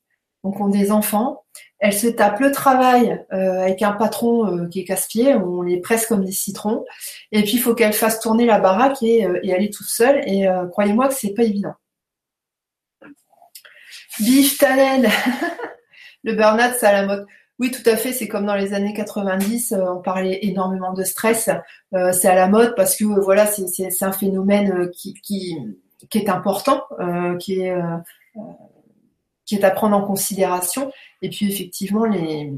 donc 0.42 0.60
ont 0.60 0.68
des 0.68 0.90
enfants. 0.90 1.44
Elles 1.82 1.92
se 1.92 2.06
tapent 2.06 2.38
le 2.38 2.52
travail 2.52 3.26
euh, 3.32 3.62
avec 3.62 3.82
un 3.82 3.90
patron 3.90 4.46
euh, 4.46 4.68
qui 4.68 4.78
est 4.78 4.84
casse-pied, 4.84 5.34
on 5.34 5.62
les 5.62 5.80
presse 5.80 6.06
comme 6.06 6.24
des 6.24 6.30
citrons. 6.30 6.84
Et 7.32 7.42
puis 7.42 7.54
il 7.54 7.58
faut 7.58 7.74
qu'elles 7.74 7.92
fassent 7.92 8.20
tourner 8.20 8.46
la 8.46 8.60
baraque 8.60 9.02
et, 9.02 9.26
euh, 9.26 9.40
et 9.42 9.52
aller 9.52 9.68
toute 9.68 9.88
seule. 9.88 10.20
Et 10.28 10.46
croyez-moi 10.70 11.08
que 11.08 11.14
c'est 11.14 11.34
pas 11.34 11.42
évident. 11.42 11.74
Bif 14.20 14.58
Talel 14.58 15.10
Le 16.22 16.34
burn-out, 16.34 16.72
c'est 16.78 16.86
à 16.86 16.92
la 16.92 17.04
mode. 17.04 17.26
Oui, 17.58 17.72
tout 17.72 17.90
à 17.90 17.96
fait. 17.96 18.12
C'est 18.12 18.28
comme 18.28 18.46
dans 18.46 18.54
les 18.54 18.74
années 18.74 18.94
90, 18.94 19.74
on 19.76 20.00
parlait 20.00 20.38
énormément 20.42 20.92
de 20.92 21.02
stress. 21.02 21.50
c'est 21.90 22.28
à 22.28 22.34
la 22.36 22.46
mode 22.46 22.76
parce 22.76 22.96
que 22.96 23.04
voilà, 23.04 23.46
c'est 23.46 24.02
un 24.02 24.12
phénomène 24.12 24.88
qui 24.92 25.16
est 26.14 26.28
important, 26.28 26.84
qui 27.40 27.60
est 27.60 27.74
qui 29.52 29.62
est 29.62 29.64
à 29.64 29.70
prendre 29.70 29.96
en 29.96 30.02
considération. 30.02 30.90
Et 31.20 31.28
puis 31.28 31.52
effectivement, 31.52 32.06
les, 32.06 32.52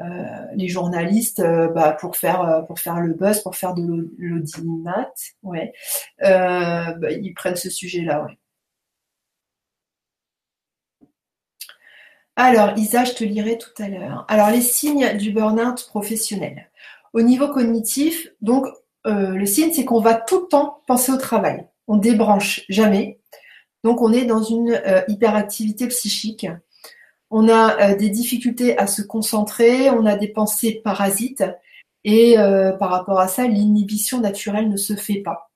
euh, 0.00 0.46
les 0.54 0.66
journalistes, 0.66 1.40
euh, 1.40 1.68
bah, 1.68 1.92
pour 1.92 2.16
faire 2.16 2.42
euh, 2.42 2.62
pour 2.62 2.80
faire 2.80 3.00
le 3.00 3.14
buzz, 3.14 3.40
pour 3.40 3.54
faire 3.54 3.74
de 3.74 4.10
l'audimat, 4.18 5.12
ouais, 5.44 5.72
bah, 6.20 7.12
ils 7.12 7.34
prennent 7.34 7.56
ce 7.56 7.70
sujet-là, 7.70 8.24
ouais. 8.24 8.38
Alors, 12.36 12.76
Isa, 12.78 13.04
je 13.04 13.12
te 13.12 13.22
lirai 13.22 13.58
tout 13.58 13.82
à 13.82 13.88
l'heure. 13.88 14.24
Alors, 14.28 14.50
les 14.50 14.62
signes 14.62 15.16
du 15.18 15.30
burn-out 15.30 15.86
professionnel. 15.88 16.70
Au 17.12 17.20
niveau 17.20 17.48
cognitif, 17.48 18.28
donc, 18.40 18.66
le 19.04 19.44
signe, 19.44 19.72
c'est 19.72 19.84
qu'on 19.84 20.00
va 20.00 20.14
tout 20.14 20.40
le 20.42 20.46
temps 20.46 20.80
penser 20.86 21.12
au 21.12 21.18
travail. 21.18 21.66
On 21.86 21.96
débranche 21.96 22.62
jamais. 22.70 23.20
Donc 23.84 24.02
on 24.02 24.12
est 24.12 24.24
dans 24.24 24.42
une 24.42 24.72
euh, 24.72 25.02
hyperactivité 25.08 25.88
psychique. 25.88 26.46
On 27.30 27.48
a 27.48 27.92
euh, 27.92 27.96
des 27.96 28.10
difficultés 28.10 28.76
à 28.76 28.86
se 28.86 29.02
concentrer, 29.02 29.90
on 29.90 30.04
a 30.06 30.16
des 30.16 30.28
pensées 30.28 30.80
parasites 30.84 31.44
et 32.04 32.38
euh, 32.38 32.72
par 32.72 32.90
rapport 32.90 33.20
à 33.20 33.28
ça, 33.28 33.46
l'inhibition 33.46 34.20
naturelle 34.20 34.68
ne 34.68 34.76
se 34.76 34.94
fait 34.94 35.20
pas. 35.20 35.50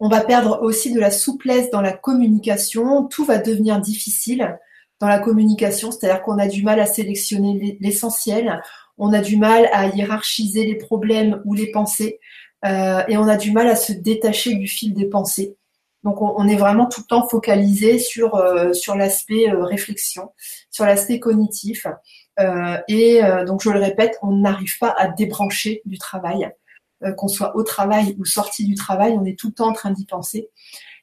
On 0.00 0.08
va 0.08 0.22
perdre 0.22 0.60
aussi 0.62 0.92
de 0.92 1.00
la 1.00 1.10
souplesse 1.10 1.70
dans 1.70 1.82
la 1.82 1.92
communication, 1.92 3.04
tout 3.04 3.24
va 3.24 3.38
devenir 3.38 3.80
difficile 3.80 4.58
dans 4.98 5.08
la 5.08 5.18
communication, 5.18 5.92
c'est-à-dire 5.92 6.22
qu'on 6.22 6.38
a 6.38 6.48
du 6.48 6.62
mal 6.62 6.80
à 6.80 6.86
sélectionner 6.86 7.76
l'essentiel, 7.80 8.62
on 8.96 9.12
a 9.12 9.20
du 9.20 9.36
mal 9.36 9.68
à 9.72 9.88
hiérarchiser 9.88 10.64
les 10.64 10.76
problèmes 10.76 11.42
ou 11.44 11.52
les 11.52 11.70
pensées, 11.70 12.18
et 12.64 13.16
on 13.16 13.28
a 13.28 13.36
du 13.36 13.52
mal 13.52 13.68
à 13.68 13.76
se 13.76 13.92
détacher 13.92 14.54
du 14.54 14.68
fil 14.68 14.94
des 14.94 15.06
pensées. 15.06 15.56
Donc 16.02 16.22
on, 16.22 16.48
est 16.48 16.56
vraiment 16.56 16.86
tout 16.86 17.02
le 17.02 17.06
temps 17.06 17.28
focalisé 17.28 17.98
sur 17.98 18.36
euh, 18.36 18.72
sur 18.72 18.94
l'aspect 18.96 19.50
euh, 19.50 19.64
réflexion, 19.64 20.32
sur 20.70 20.86
l'aspect 20.86 21.20
cognitif. 21.20 21.86
Euh, 22.38 22.78
et 22.88 23.20
donc 23.46 23.62
je 23.62 23.70
le 23.70 23.78
répète, 23.78 24.18
on 24.22 24.32
n'arrive 24.32 24.78
pas 24.78 24.94
à 24.96 25.08
débrancher 25.08 25.82
du 25.84 25.98
travail, 25.98 26.50
qu'on 27.18 27.28
soit 27.28 27.54
au 27.54 27.62
travail 27.62 28.16
ou 28.18 28.24
sorti 28.24 28.64
du 28.64 28.74
travail, 28.74 29.12
on 29.12 29.26
est 29.26 29.38
tout 29.38 29.48
le 29.48 29.52
temps 29.52 29.68
en 29.68 29.72
train 29.74 29.90
d'y 29.90 30.06
penser. 30.06 30.48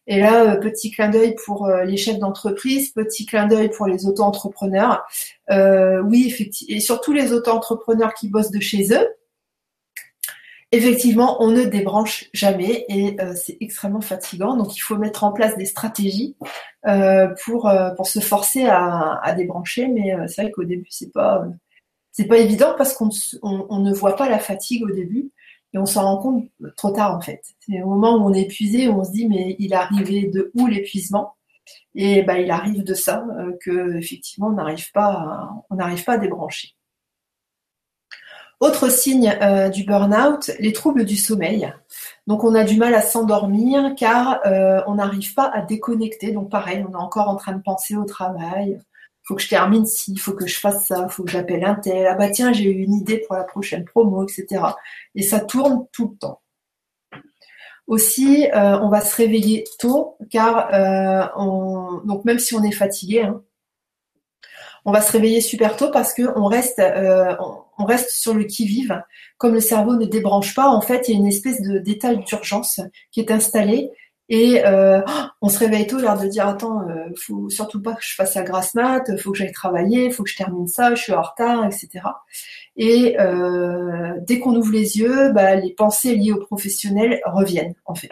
Et 0.08 0.20
là, 0.20 0.56
petit 0.56 0.90
clin 0.90 1.10
d'œil 1.10 1.36
pour 1.46 1.68
les 1.68 1.98
chefs 1.98 2.18
d'entreprise, 2.18 2.92
petit 2.92 3.28
clin 3.28 3.46
d'œil 3.46 3.70
pour 3.70 3.86
les 3.86 4.08
auto-entrepreneurs. 4.08 5.06
oui, 5.52 6.26
effectivement, 6.28 6.76
et 6.76 6.80
surtout 6.80 7.14
les 7.14 7.34
auto-entrepreneurs 7.34 8.16
qui 8.16 8.30
bossent 8.30 8.52
de 8.52 8.62
chez 8.62 8.92
eux, 8.94 9.08
effectivement, 10.72 11.42
on 11.42 11.52
ne 11.52 11.64
débranche 11.64 12.26
jamais 12.34 12.86
et 12.90 13.20
euh, 13.22 13.34
c'est 13.36 13.58
extrêmement 13.62 14.02
fatigant. 14.02 14.56
Donc, 14.56 14.76
il 14.76 14.80
faut 14.80 14.98
mettre 14.98 15.24
en 15.24 15.32
place 15.32 15.58
des 15.58 15.66
stratégies 15.66 16.36
euh, 16.88 17.30
pour 17.46 17.68
euh, 17.68 17.92
pour 17.92 18.08
se 18.08 18.20
forcer 18.20 18.66
à, 18.66 19.34
débrancher. 19.36 19.88
Mais 19.88 20.16
c'est 20.28 20.44
vrai 20.44 20.52
qu'au 20.52 20.64
début, 20.64 20.88
c'est 20.90 21.12
pas 21.12 21.46
c'est 22.12 22.26
pas 22.26 22.38
évident 22.38 22.74
parce 22.78 22.94
qu'on 22.94 23.10
on, 23.44 23.80
ne 23.80 23.94
voit 23.94 24.16
pas 24.16 24.30
la 24.30 24.40
fatigue 24.40 24.84
au 24.84 24.92
début 24.92 25.32
et 25.74 25.78
on 25.78 25.86
s'en 25.86 26.04
rend 26.04 26.18
compte 26.18 26.46
trop 26.76 26.92
tard 26.92 27.16
en 27.16 27.22
fait. 27.22 27.42
C'est 27.60 27.82
au 27.82 27.90
moment 27.90 28.16
où 28.16 28.30
on 28.30 28.34
est 28.34 28.44
épuisé, 28.44 28.88
où 28.88 29.00
on 29.00 29.04
se 29.04 29.12
dit 29.12 29.28
mais 29.28 29.56
il 29.60 29.74
est 29.74 29.76
arrivé 29.76 30.28
de 30.28 30.52
où 30.56 30.68
l'épuisement? 30.68 31.36
Et 31.96 32.24
ben 32.24 32.38
il 32.38 32.52
arrive 32.52 32.84
de 32.84 32.94
ça 32.94 33.24
que 33.62 33.98
effectivement 33.98 34.48
on 34.48 34.54
n'arrive 34.54 34.92
pas 34.94 35.50
on 35.70 35.76
n'arrive 35.76 36.04
pas 36.04 36.14
à 36.14 36.18
débrancher. 36.18 36.77
Autre 38.60 38.90
signe 38.90 39.38
euh, 39.40 39.70
du 39.70 39.84
burn-out, 39.84 40.50
les 40.60 40.74
troubles 40.74 41.06
du 41.06 41.16
sommeil. 41.16 41.72
Donc 42.26 42.44
on 42.44 42.56
a 42.56 42.64
du 42.64 42.78
mal 42.78 42.96
à 42.96 43.02
s'endormir 43.02 43.94
car 43.96 44.42
euh, 44.48 44.82
on 44.88 44.96
n'arrive 44.96 45.36
pas 45.36 45.48
à 45.54 45.62
déconnecter. 45.62 46.32
Donc 46.32 46.50
pareil, 46.50 46.84
on 46.88 46.94
est 46.94 47.02
encore 47.02 47.30
en 47.30 47.36
train 47.36 47.54
de 47.54 47.62
penser 47.62 47.96
au 47.96 48.06
travail. 48.06 48.80
Faut 49.24 49.36
que 49.36 49.44
je 49.44 49.50
termine 49.50 49.86
ci, 49.86 50.18
faut 50.18 50.34
que 50.34 50.48
je 50.48 50.58
fasse 50.58 50.88
ça, 50.88 51.08
faut 51.08 51.24
que 51.24 51.30
j'appelle 51.30 51.64
un 51.66 51.76
tel. 51.76 52.08
Ah 52.08 52.16
bah 52.16 52.30
tiens, 52.30 52.52
j'ai 52.52 52.72
eu 52.72 52.82
une 52.84 52.96
idée 52.96 53.20
pour 53.28 53.36
la 53.36 53.44
prochaine 53.44 53.86
promo, 53.86 54.24
etc. 54.24 54.64
Et 55.14 55.22
ça 55.22 55.40
tourne 55.40 55.86
tout 55.92 56.10
le 56.14 56.18
temps. 56.18 56.42
Aussi, 57.86 58.50
euh, 58.54 58.80
on 58.80 58.90
va 58.90 59.02
se 59.02 59.16
réveiller 59.16 59.66
tôt 59.78 60.18
car 60.32 60.70
on... 61.38 62.02
donc 62.06 62.26
même 62.26 62.40
si 62.40 62.56
on 62.56 62.64
est 62.64 62.72
fatigué, 62.72 63.22
hein, 63.22 63.44
on 64.88 64.94
va 64.94 65.02
se 65.02 65.12
réveiller 65.12 65.42
super 65.42 65.76
tôt 65.76 65.92
parce 65.92 66.14
qu'on 66.14 66.46
reste, 66.46 66.80
euh, 66.80 67.36
on 67.78 67.84
reste 67.84 68.10
sur 68.10 68.34
le 68.34 68.46
qui-vive. 68.46 69.04
Comme 69.38 69.54
le 69.54 69.60
cerveau 69.60 69.98
ne 69.98 70.06
débranche 70.06 70.56
pas, 70.56 70.70
en 70.70 70.80
fait, 70.80 71.08
il 71.08 71.12
y 71.12 71.18
a 71.18 71.20
une 71.20 71.28
espèce 71.28 71.62
de 71.62 71.78
d'état 71.78 72.16
d'urgence 72.16 72.80
qui 73.12 73.20
est 73.20 73.30
installé. 73.30 73.92
Et 74.30 74.66
euh, 74.66 75.02
on 75.42 75.50
se 75.50 75.60
réveille 75.60 75.88
tôt, 75.88 76.00
l'air 76.00 76.18
de 76.18 76.28
dire 76.28 76.48
attends, 76.48 76.88
euh, 76.88 77.10
faut 77.18 77.50
surtout 77.50 77.82
pas 77.82 77.96
que 77.96 78.02
je 78.02 78.16
fasse 78.16 78.36
la 78.36 78.44
grasse 78.44 78.76
mat, 78.76 79.04
faut 79.20 79.32
que 79.32 79.38
j'aille 79.38 79.52
travailler, 79.52 80.10
faut 80.10 80.24
que 80.24 80.30
je 80.30 80.38
termine 80.38 80.68
ça, 80.68 80.96
je 80.96 81.04
suis 81.04 81.14
en 81.14 81.22
retard, 81.22 81.66
etc. 81.66 81.90
Et 82.78 83.20
euh, 83.20 84.14
dès 84.22 84.40
qu'on 84.40 84.56
ouvre 84.56 84.72
les 84.72 84.98
yeux, 85.00 85.34
bah, 85.34 85.56
les 85.56 85.74
pensées 85.74 86.16
liées 86.16 86.32
au 86.32 86.40
professionnel 86.40 87.22
reviennent 87.26 87.76
en 87.86 87.96
fait. 87.96 88.12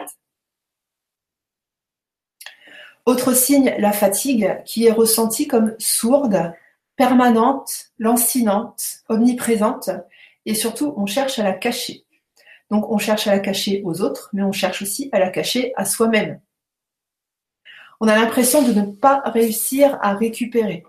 Autre 3.06 3.34
signe, 3.34 3.74
la 3.78 3.92
fatigue, 3.92 4.58
qui 4.64 4.86
est 4.86 4.92
ressentie 4.92 5.46
comme 5.46 5.74
sourde, 5.78 6.52
permanente, 6.96 7.92
lancinante, 7.98 9.02
omniprésente, 9.08 9.90
et 10.44 10.54
surtout 10.54 10.94
on 10.96 11.06
cherche 11.06 11.38
à 11.38 11.42
la 11.42 11.52
cacher. 11.52 12.04
Donc 12.70 12.90
on 12.90 12.98
cherche 12.98 13.26
à 13.26 13.32
la 13.32 13.38
cacher 13.38 13.82
aux 13.84 14.00
autres, 14.00 14.30
mais 14.32 14.42
on 14.42 14.52
cherche 14.52 14.82
aussi 14.82 15.08
à 15.12 15.18
la 15.18 15.30
cacher 15.30 15.72
à 15.76 15.84
soi-même. 15.84 16.40
On 18.00 18.08
a 18.08 18.16
l'impression 18.16 18.62
de 18.62 18.72
ne 18.72 18.82
pas 18.82 19.22
réussir 19.24 19.98
à 20.02 20.14
récupérer. 20.14 20.84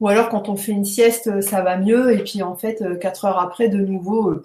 Ou 0.00 0.08
alors 0.08 0.28
quand 0.28 0.48
on 0.48 0.56
fait 0.56 0.72
une 0.72 0.84
sieste, 0.84 1.40
ça 1.40 1.62
va 1.62 1.76
mieux, 1.76 2.12
et 2.12 2.22
puis 2.22 2.42
en 2.42 2.56
fait, 2.56 2.98
quatre 3.00 3.24
heures 3.24 3.40
après, 3.40 3.68
de 3.68 3.78
nouveau, 3.78 4.42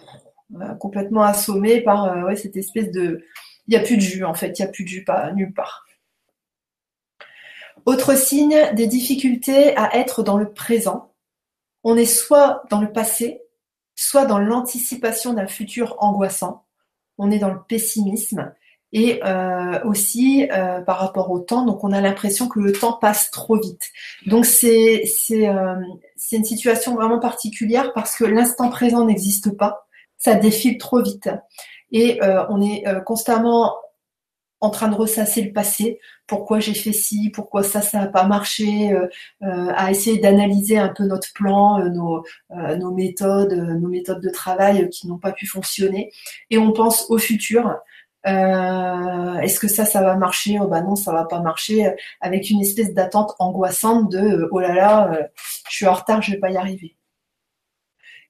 euh, 0.61 0.75
complètement 0.75 1.23
assommé 1.23 1.81
par 1.81 2.05
euh, 2.05 2.35
cette 2.35 2.57
espèce 2.57 2.91
de... 2.91 3.23
Il 3.67 3.71
n'y 3.71 3.77
a 3.77 3.85
plus 3.85 3.95
de 3.95 4.01
jus, 4.01 4.25
en 4.25 4.33
fait, 4.33 4.59
il 4.59 4.61
n'y 4.61 4.67
a 4.67 4.71
plus 4.71 4.83
de 4.83 4.89
jus 4.89 5.03
pas, 5.03 5.31
nulle 5.31 5.53
part. 5.53 5.82
Autre 7.85 8.15
signe, 8.17 8.57
des 8.73 8.87
difficultés 8.87 9.75
à 9.75 9.97
être 9.97 10.23
dans 10.23 10.37
le 10.37 10.51
présent. 10.51 11.11
On 11.83 11.97
est 11.97 12.05
soit 12.05 12.63
dans 12.69 12.79
le 12.79 12.91
passé, 12.91 13.41
soit 13.95 14.25
dans 14.25 14.39
l'anticipation 14.39 15.33
d'un 15.33 15.47
futur 15.47 15.97
angoissant. 15.99 16.65
On 17.17 17.29
est 17.29 17.39
dans 17.39 17.53
le 17.53 17.61
pessimisme 17.67 18.53
et 18.93 19.19
euh, 19.25 19.79
aussi 19.83 20.47
euh, 20.51 20.79
par 20.81 20.99
rapport 20.99 21.31
au 21.31 21.39
temps. 21.39 21.65
Donc 21.65 21.83
on 21.83 21.91
a 21.91 21.99
l'impression 21.99 22.47
que 22.47 22.59
le 22.59 22.71
temps 22.71 22.93
passe 22.93 23.31
trop 23.31 23.59
vite. 23.59 23.89
Donc 24.27 24.45
c'est 24.45 25.03
c'est 25.05 25.49
euh, 25.49 25.75
c'est 26.15 26.37
une 26.37 26.45
situation 26.45 26.95
vraiment 26.95 27.19
particulière 27.19 27.91
parce 27.93 28.15
que 28.15 28.23
l'instant 28.23 28.69
présent 28.69 29.05
n'existe 29.05 29.57
pas. 29.57 29.87
Ça 30.17 30.35
défile 30.35 30.77
trop 30.77 31.01
vite 31.01 31.29
et 31.91 32.19
on 32.49 32.61
est 32.61 32.85
constamment 33.05 33.75
en 34.63 34.69
train 34.69 34.87
de 34.87 34.95
ressasser 34.95 35.41
le 35.41 35.51
passé, 35.51 35.99
pourquoi 36.25 36.61
j'ai 36.61 36.73
fait 36.73 36.93
ci, 36.93 37.29
pourquoi 37.31 37.63
ça, 37.63 37.81
ça 37.81 37.99
n'a 37.99 38.07
pas 38.07 38.23
marché, 38.25 38.93
euh, 38.93 39.07
euh, 39.43 39.73
à 39.75 39.91
essayer 39.91 40.19
d'analyser 40.19 40.77
un 40.77 40.87
peu 40.87 41.03
notre 41.03 41.33
plan, 41.33 41.81
euh, 41.81 41.89
nos, 41.89 42.91
méthodes, 42.91 43.51
nos 43.51 43.89
méthodes 43.89 44.21
de 44.21 44.29
travail 44.29 44.89
qui 44.89 45.07
n'ont 45.09 45.17
pas 45.17 45.33
pu 45.33 45.47
fonctionner. 45.47 46.13
Et 46.49 46.57
on 46.57 46.71
pense 46.71 47.07
au 47.09 47.17
futur. 47.17 47.75
Est-ce 48.25 49.59
que 49.59 49.67
ça, 49.67 49.83
ça 49.83 50.01
va 50.01 50.15
marcher? 50.15 50.57
Oh 50.61 50.67
bah 50.67 50.81
non, 50.81 50.95
ça 50.95 51.11
va 51.11 51.25
pas 51.25 51.41
marcher. 51.41 51.93
Avec 52.21 52.49
une 52.49 52.61
espèce 52.61 52.93
d'attente 52.93 53.33
angoissante 53.39 54.09
de 54.09 54.47
oh 54.51 54.59
là 54.61 54.73
là, 54.73 55.29
je 55.69 55.75
suis 55.75 55.87
en 55.87 55.93
retard, 55.93 56.21
je 56.21 56.31
vais 56.31 56.39
pas 56.39 56.51
y 56.51 56.57
arriver. 56.57 56.95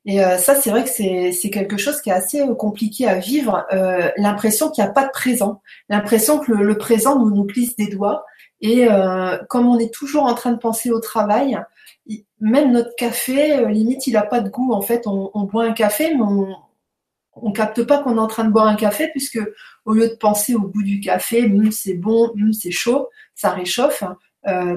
Et 0.05 0.23
euh, 0.23 0.37
ça, 0.37 0.55
c'est 0.55 0.69
vrai 0.69 0.83
que 0.83 0.89
c'est 0.89 1.49
quelque 1.49 1.77
chose 1.77 2.01
qui 2.01 2.09
est 2.09 2.13
assez 2.13 2.41
euh, 2.41 2.55
compliqué 2.55 3.07
à 3.07 3.19
vivre. 3.19 3.65
Euh, 3.71 4.09
l'impression 4.17 4.69
qu'il 4.69 4.83
n'y 4.83 4.89
a 4.89 4.93
pas 4.93 5.05
de 5.05 5.11
présent, 5.11 5.61
l'impression 5.89 6.39
que 6.39 6.51
le, 6.51 6.77
présent 6.77 7.17
nous 7.19 7.33
nous 7.33 7.45
glisse 7.45 7.75
des 7.75 7.87
doigts. 7.87 8.25
Et 8.61 8.87
comme 9.49 9.67
on 9.67 9.77
est 9.77 9.93
toujours 9.93 10.23
en 10.23 10.35
train 10.35 10.53
de 10.53 10.57
penser 10.57 10.89
au 10.89 11.01
travail, 11.01 11.59
même 12.39 12.71
notre 12.71 12.95
café, 12.95 13.65
limite, 13.67 14.07
il 14.07 14.13
n'a 14.13 14.21
pas 14.21 14.39
de 14.39 14.47
goût. 14.49 14.71
En 14.71 14.81
fait, 14.81 15.05
on, 15.05 15.31
on, 15.33 15.43
boit 15.43 15.65
un 15.65 15.73
café, 15.73 16.15
mais 16.15 16.21
on, 16.21 16.55
on 17.33 17.51
capte 17.51 17.83
pas 17.83 18.01
qu'on 18.01 18.15
est 18.15 18.21
en 18.21 18.27
train 18.27 18.45
de 18.45 18.51
boire 18.51 18.67
un 18.67 18.75
café, 18.75 19.09
puisque 19.09 19.39
au 19.83 19.91
lieu 19.91 20.07
de 20.07 20.15
penser 20.15 20.55
au 20.55 20.61
goût 20.61 20.81
du 20.81 21.01
café, 21.01 21.43
hum, 21.43 21.73
c'est 21.73 21.95
bon, 21.95 22.31
hum, 22.35 22.53
c'est 22.53 22.71
chaud, 22.71 23.09
ça 23.35 23.49
réchauffe. 23.49 24.03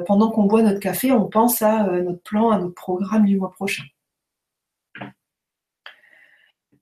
pendant 0.06 0.30
qu'on 0.32 0.44
boit 0.44 0.62
notre 0.62 0.80
café, 0.80 1.12
on 1.12 1.26
pense 1.28 1.62
à 1.62 1.84
notre 1.84 2.22
plan, 2.22 2.50
à 2.50 2.58
notre 2.58 2.74
programme 2.74 3.24
du 3.24 3.36
mois 3.38 3.52
prochain. 3.52 3.84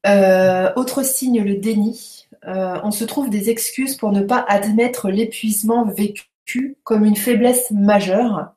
Euh, 0.07 0.73
autre 0.77 1.03
signe, 1.03 1.43
le 1.43 1.57
déni. 1.57 2.27
Euh, 2.47 2.79
on 2.83 2.91
se 2.91 3.05
trouve 3.05 3.31
des 3.31 3.51
excuses 3.51 3.97
pour 3.97 4.13
ne 4.13 4.21
pas 4.21 4.45
admettre 4.49 5.09
l'épuisement 5.09 5.85
vécu 5.87 6.77
comme 6.85 7.05
une 7.05 7.17
faiblesse 7.17 7.71
majeure. 7.71 8.53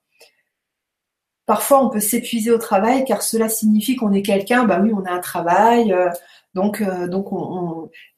Parfois, 1.46 1.86
on 1.86 1.90
peut 1.90 2.02
s'épuiser 2.02 2.52
au 2.52 2.58
travail 2.58 3.06
car 3.06 3.22
cela 3.22 3.48
signifie 3.48 3.96
qu'on 3.96 4.12
est 4.12 4.22
quelqu'un. 4.22 4.66
Bah 4.66 4.80
oui, 4.82 4.92
on 4.94 5.06
a 5.06 5.12
un 5.12 5.20
travail, 5.20 5.94
euh, 5.94 6.10
donc 6.54 6.84
donc 7.08 7.28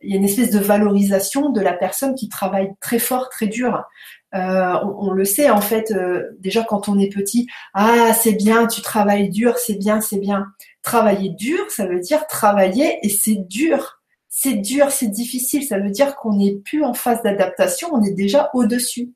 il 0.01 0.09
y 0.09 0.13
a 0.13 0.17
une 0.17 0.23
espèce 0.23 0.49
de 0.49 0.59
valorisation 0.59 1.49
de 1.49 1.61
la 1.61 1.73
personne 1.73 2.15
qui 2.15 2.29
travaille 2.29 2.71
très 2.79 2.97
fort, 2.97 3.29
très 3.29 3.47
dur. 3.47 3.83
On, 4.31 4.95
on, 4.99 5.11
le 5.11 5.25
sait 5.25 5.49
en 5.49 5.61
fait 5.61 5.93
déjà 6.39 6.63
quand 6.63 6.87
on 6.87 6.99
est 6.99 7.09
petit. 7.09 7.47
Ah, 7.73 8.13
c'est 8.13 8.33
bien, 8.33 8.67
tu 8.67 8.81
travailles 8.81 9.29
dur, 9.29 9.57
c'est 9.57 9.75
bien, 9.75 10.01
c'est 10.01 10.19
bien. 10.19 10.45
Travailler 10.81 11.29
dur, 11.29 11.69
ça 11.69 11.85
veut 11.85 11.99
dire 11.99 12.27
travailler 12.27 12.99
et 13.01 13.09
c'est 13.09 13.35
dur. 13.47 13.99
C'est 14.29 14.53
dur, 14.53 14.91
c'est 14.91 15.07
difficile. 15.07 15.63
Ça 15.63 15.79
veut 15.79 15.89
dire 15.89 16.15
qu'on 16.15 16.33
n'est 16.33 16.55
plus 16.55 16.83
en 16.83 16.93
phase 16.93 17.21
d'adaptation, 17.23 17.89
on 17.91 18.03
est 18.03 18.13
déjà 18.13 18.49
au-dessus. 18.53 19.13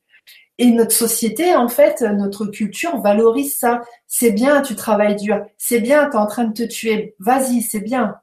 Et 0.57 0.71
notre 0.71 0.91
société, 0.91 1.55
en 1.55 1.67
fait, 1.67 2.01
notre 2.01 2.45
culture 2.45 2.99
valorise 3.01 3.57
ça. 3.57 3.81
C'est 4.07 4.31
bien, 4.31 4.61
tu 4.61 4.75
travailles 4.75 5.15
dur. 5.15 5.45
C'est 5.57 5.79
bien, 5.79 6.09
tu 6.09 6.15
es 6.15 6.19
en 6.19 6.27
train 6.27 6.45
de 6.45 6.53
te 6.53 6.63
tuer. 6.63 7.15
Vas-y, 7.19 7.61
c'est 7.61 7.79
bien. 7.79 8.15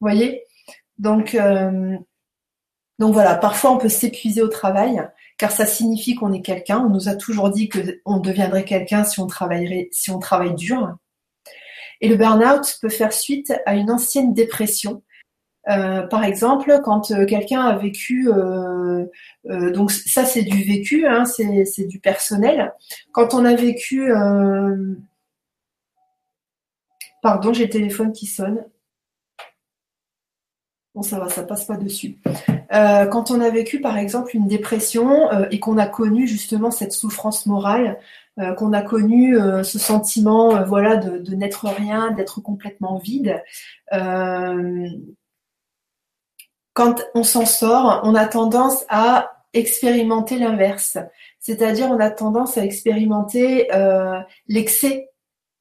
Voyez? 0.00 0.44
Donc, 0.98 1.34
euh, 1.34 1.96
donc 2.98 3.12
voilà, 3.12 3.34
parfois 3.36 3.72
on 3.72 3.78
peut 3.78 3.88
s'épuiser 3.88 4.42
au 4.42 4.48
travail, 4.48 5.06
car 5.38 5.52
ça 5.52 5.64
signifie 5.66 6.16
qu'on 6.16 6.32
est 6.32 6.42
quelqu'un. 6.42 6.80
On 6.84 6.90
nous 6.90 7.08
a 7.08 7.14
toujours 7.14 7.50
dit 7.50 7.68
qu'on 7.68 8.18
deviendrait 8.18 8.64
quelqu'un 8.64 9.04
si 9.04 9.20
on 9.20 9.26
travaillerait, 9.26 9.88
si 9.92 10.10
on 10.10 10.18
travaille 10.18 10.54
dur. 10.54 10.96
Et 12.00 12.08
le 12.08 12.16
burn-out 12.16 12.78
peut 12.80 12.88
faire 12.88 13.12
suite 13.12 13.52
à 13.64 13.74
une 13.74 13.90
ancienne 13.90 14.34
dépression. 14.34 15.02
Euh, 15.68 16.02
par 16.02 16.24
exemple, 16.24 16.80
quand 16.82 17.10
euh, 17.10 17.26
quelqu'un 17.26 17.62
a 17.62 17.76
vécu, 17.76 18.30
euh, 18.30 19.04
donc 19.44 19.90
ça 19.92 20.24
c'est 20.24 20.42
du 20.42 20.64
vécu, 20.64 21.06
hein, 21.06 21.24
c'est 21.24 21.84
du 21.84 22.00
personnel. 22.00 22.72
Quand 23.12 23.34
on 23.34 23.44
a 23.44 23.54
vécu, 23.54 24.10
pardon, 27.22 27.52
j'ai 27.52 27.64
le 27.64 27.70
téléphone 27.70 28.12
qui 28.12 28.26
sonne. 28.26 28.64
Bon, 30.98 31.02
ça 31.02 31.20
va, 31.20 31.28
ça 31.28 31.44
passe 31.44 31.64
pas 31.64 31.76
dessus. 31.76 32.18
quand 32.72 33.30
on 33.30 33.40
a 33.40 33.50
vécu, 33.50 33.80
par 33.80 33.96
exemple, 33.96 34.34
une 34.34 34.48
dépression 34.48 35.30
et 35.48 35.60
qu'on 35.60 35.78
a 35.78 35.86
connu 35.86 36.26
justement 36.26 36.72
cette 36.72 36.90
souffrance 36.90 37.46
morale, 37.46 37.98
euh, 38.40 38.52
qu'on 38.54 38.72
a 38.72 38.82
connu 38.82 39.36
euh, 39.36 39.64
ce 39.64 39.80
sentiment 39.80 40.54
euh, 40.54 40.64
voilà 40.64 40.96
de, 40.96 41.34
n'être 41.34 41.66
rien, 41.66 42.12
d'être 42.12 42.40
complètement 42.40 42.98
vide. 42.98 43.42
quand 46.72 47.02
on 47.14 47.22
s'en 47.22 47.46
sort, 47.46 48.00
on 48.04 48.16
a 48.16 48.26
tendance 48.26 48.84
à 48.88 49.32
expérimenter 49.54 50.36
l'inverse, 50.38 50.98
c'est-à-dire 51.38 51.88
on 51.90 52.00
a 52.00 52.10
tendance 52.10 52.58
à 52.58 52.64
expérimenter 52.64 53.68
l'excès, 54.48 55.07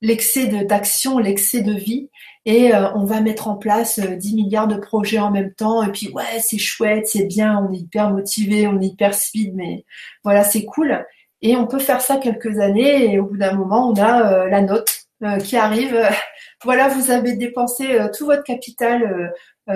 l'excès 0.01 0.47
d'action, 0.47 1.17
l'excès 1.17 1.61
de 1.61 1.73
vie, 1.73 2.09
et 2.45 2.71
on 2.95 3.03
va 3.03 3.19
mettre 3.19 3.47
en 3.47 3.55
place 3.55 3.99
10 3.99 4.35
milliards 4.35 4.67
de 4.67 4.77
projets 4.77 5.19
en 5.19 5.31
même 5.31 5.53
temps, 5.53 5.83
et 5.83 5.91
puis 5.91 6.09
ouais 6.09 6.39
c'est 6.39 6.57
chouette, 6.57 7.07
c'est 7.07 7.25
bien, 7.25 7.59
on 7.59 7.73
est 7.73 7.79
hyper 7.79 8.11
motivé, 8.11 8.67
on 8.67 8.79
est 8.79 8.85
hyper 8.85 9.13
speed, 9.13 9.53
mais 9.55 9.85
voilà 10.23 10.43
c'est 10.43 10.63
cool. 10.63 11.05
Et 11.41 11.55
on 11.55 11.67
peut 11.67 11.79
faire 11.79 12.01
ça 12.01 12.17
quelques 12.17 12.59
années 12.59 13.13
et 13.13 13.19
au 13.19 13.25
bout 13.25 13.37
d'un 13.37 13.53
moment, 13.53 13.89
on 13.89 13.95
a 13.95 14.31
euh, 14.31 14.49
la 14.49 14.61
note 14.61 15.07
euh, 15.23 15.37
qui 15.37 15.55
arrive. 15.55 15.97
voilà, 16.63 16.87
vous 16.87 17.11
avez 17.11 17.33
dépensé 17.33 17.99
euh, 17.99 18.07
tout 18.15 18.25
votre 18.25 18.43
capital 18.43 19.33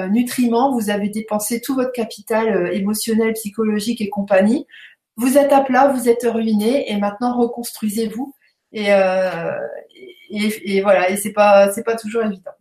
nutriments, 0.09 0.71
vous 0.71 0.89
avez 0.89 1.09
dépensé 1.09 1.59
tout 1.59 1.75
votre 1.75 1.91
capital 1.91 2.73
émotionnel, 2.73 3.33
psychologique 3.33 3.99
et 3.99 4.07
compagnie. 4.07 4.65
Vous 5.17 5.37
êtes 5.37 5.51
à 5.51 5.59
plat, 5.59 5.89
vous 5.89 6.07
êtes 6.07 6.23
ruiné 6.23 6.89
et 6.89 6.95
maintenant 6.95 7.37
reconstruisez-vous. 7.37 8.33
Et, 8.71 8.87
et, 10.31 10.81
voilà, 10.81 11.09
et 11.09 11.17
c'est 11.17 11.33
pas 11.33 11.71
c'est 11.71 11.83
pas 11.83 11.95
toujours 11.95 12.23
évident. 12.23 12.51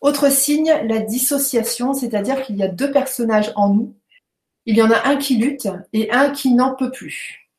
Autre 0.00 0.30
signe, 0.30 0.72
la 0.84 1.00
dissociation, 1.00 1.94
c'est-à-dire 1.94 2.42
qu'il 2.42 2.56
y 2.56 2.62
a 2.62 2.68
deux 2.68 2.90
personnages 2.90 3.52
en 3.56 3.70
nous. 3.70 3.96
Il 4.66 4.76
y 4.76 4.82
en 4.82 4.90
a 4.90 5.08
un 5.08 5.16
qui 5.16 5.36
lutte 5.36 5.68
et 5.92 6.10
un 6.10 6.30
qui 6.30 6.52
n'en 6.52 6.74
peut 6.74 6.90
plus. 6.90 7.50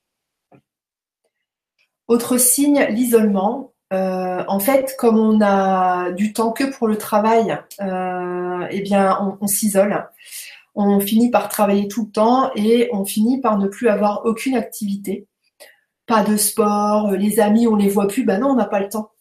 Autre 2.07 2.37
signe, 2.37 2.85
l'isolement. 2.89 3.73
Euh, 3.93 4.43
en 4.47 4.59
fait, 4.59 4.95
comme 4.97 5.17
on 5.17 5.41
a 5.41 6.11
du 6.11 6.33
temps 6.33 6.51
que 6.51 6.63
pour 6.65 6.87
le 6.87 6.97
travail, 6.97 7.57
euh, 7.81 8.67
eh 8.69 8.81
bien, 8.81 9.37
on, 9.41 9.47
s'isole. 9.47 10.07
On 10.75 10.99
finit 10.99 11.31
par 11.31 11.49
travailler 11.49 11.87
tout 11.87 12.05
le 12.05 12.11
temps 12.11 12.51
et 12.55 12.89
on 12.93 13.05
finit 13.05 13.41
par 13.41 13.57
ne 13.57 13.67
plus 13.67 13.87
avoir 13.87 14.25
aucune 14.25 14.55
activité. 14.55 15.27
Pas 16.07 16.23
de 16.23 16.37
sport, 16.37 17.11
les 17.11 17.39
amis, 17.39 17.67
on 17.67 17.75
les 17.75 17.89
voit 17.89 18.07
plus. 18.07 18.23
Ben 18.23 18.39
non, 18.39 18.49
on 18.49 18.55
n'a 18.55 18.65
pas 18.65 18.79
le 18.79 18.89
temps. 18.89 19.11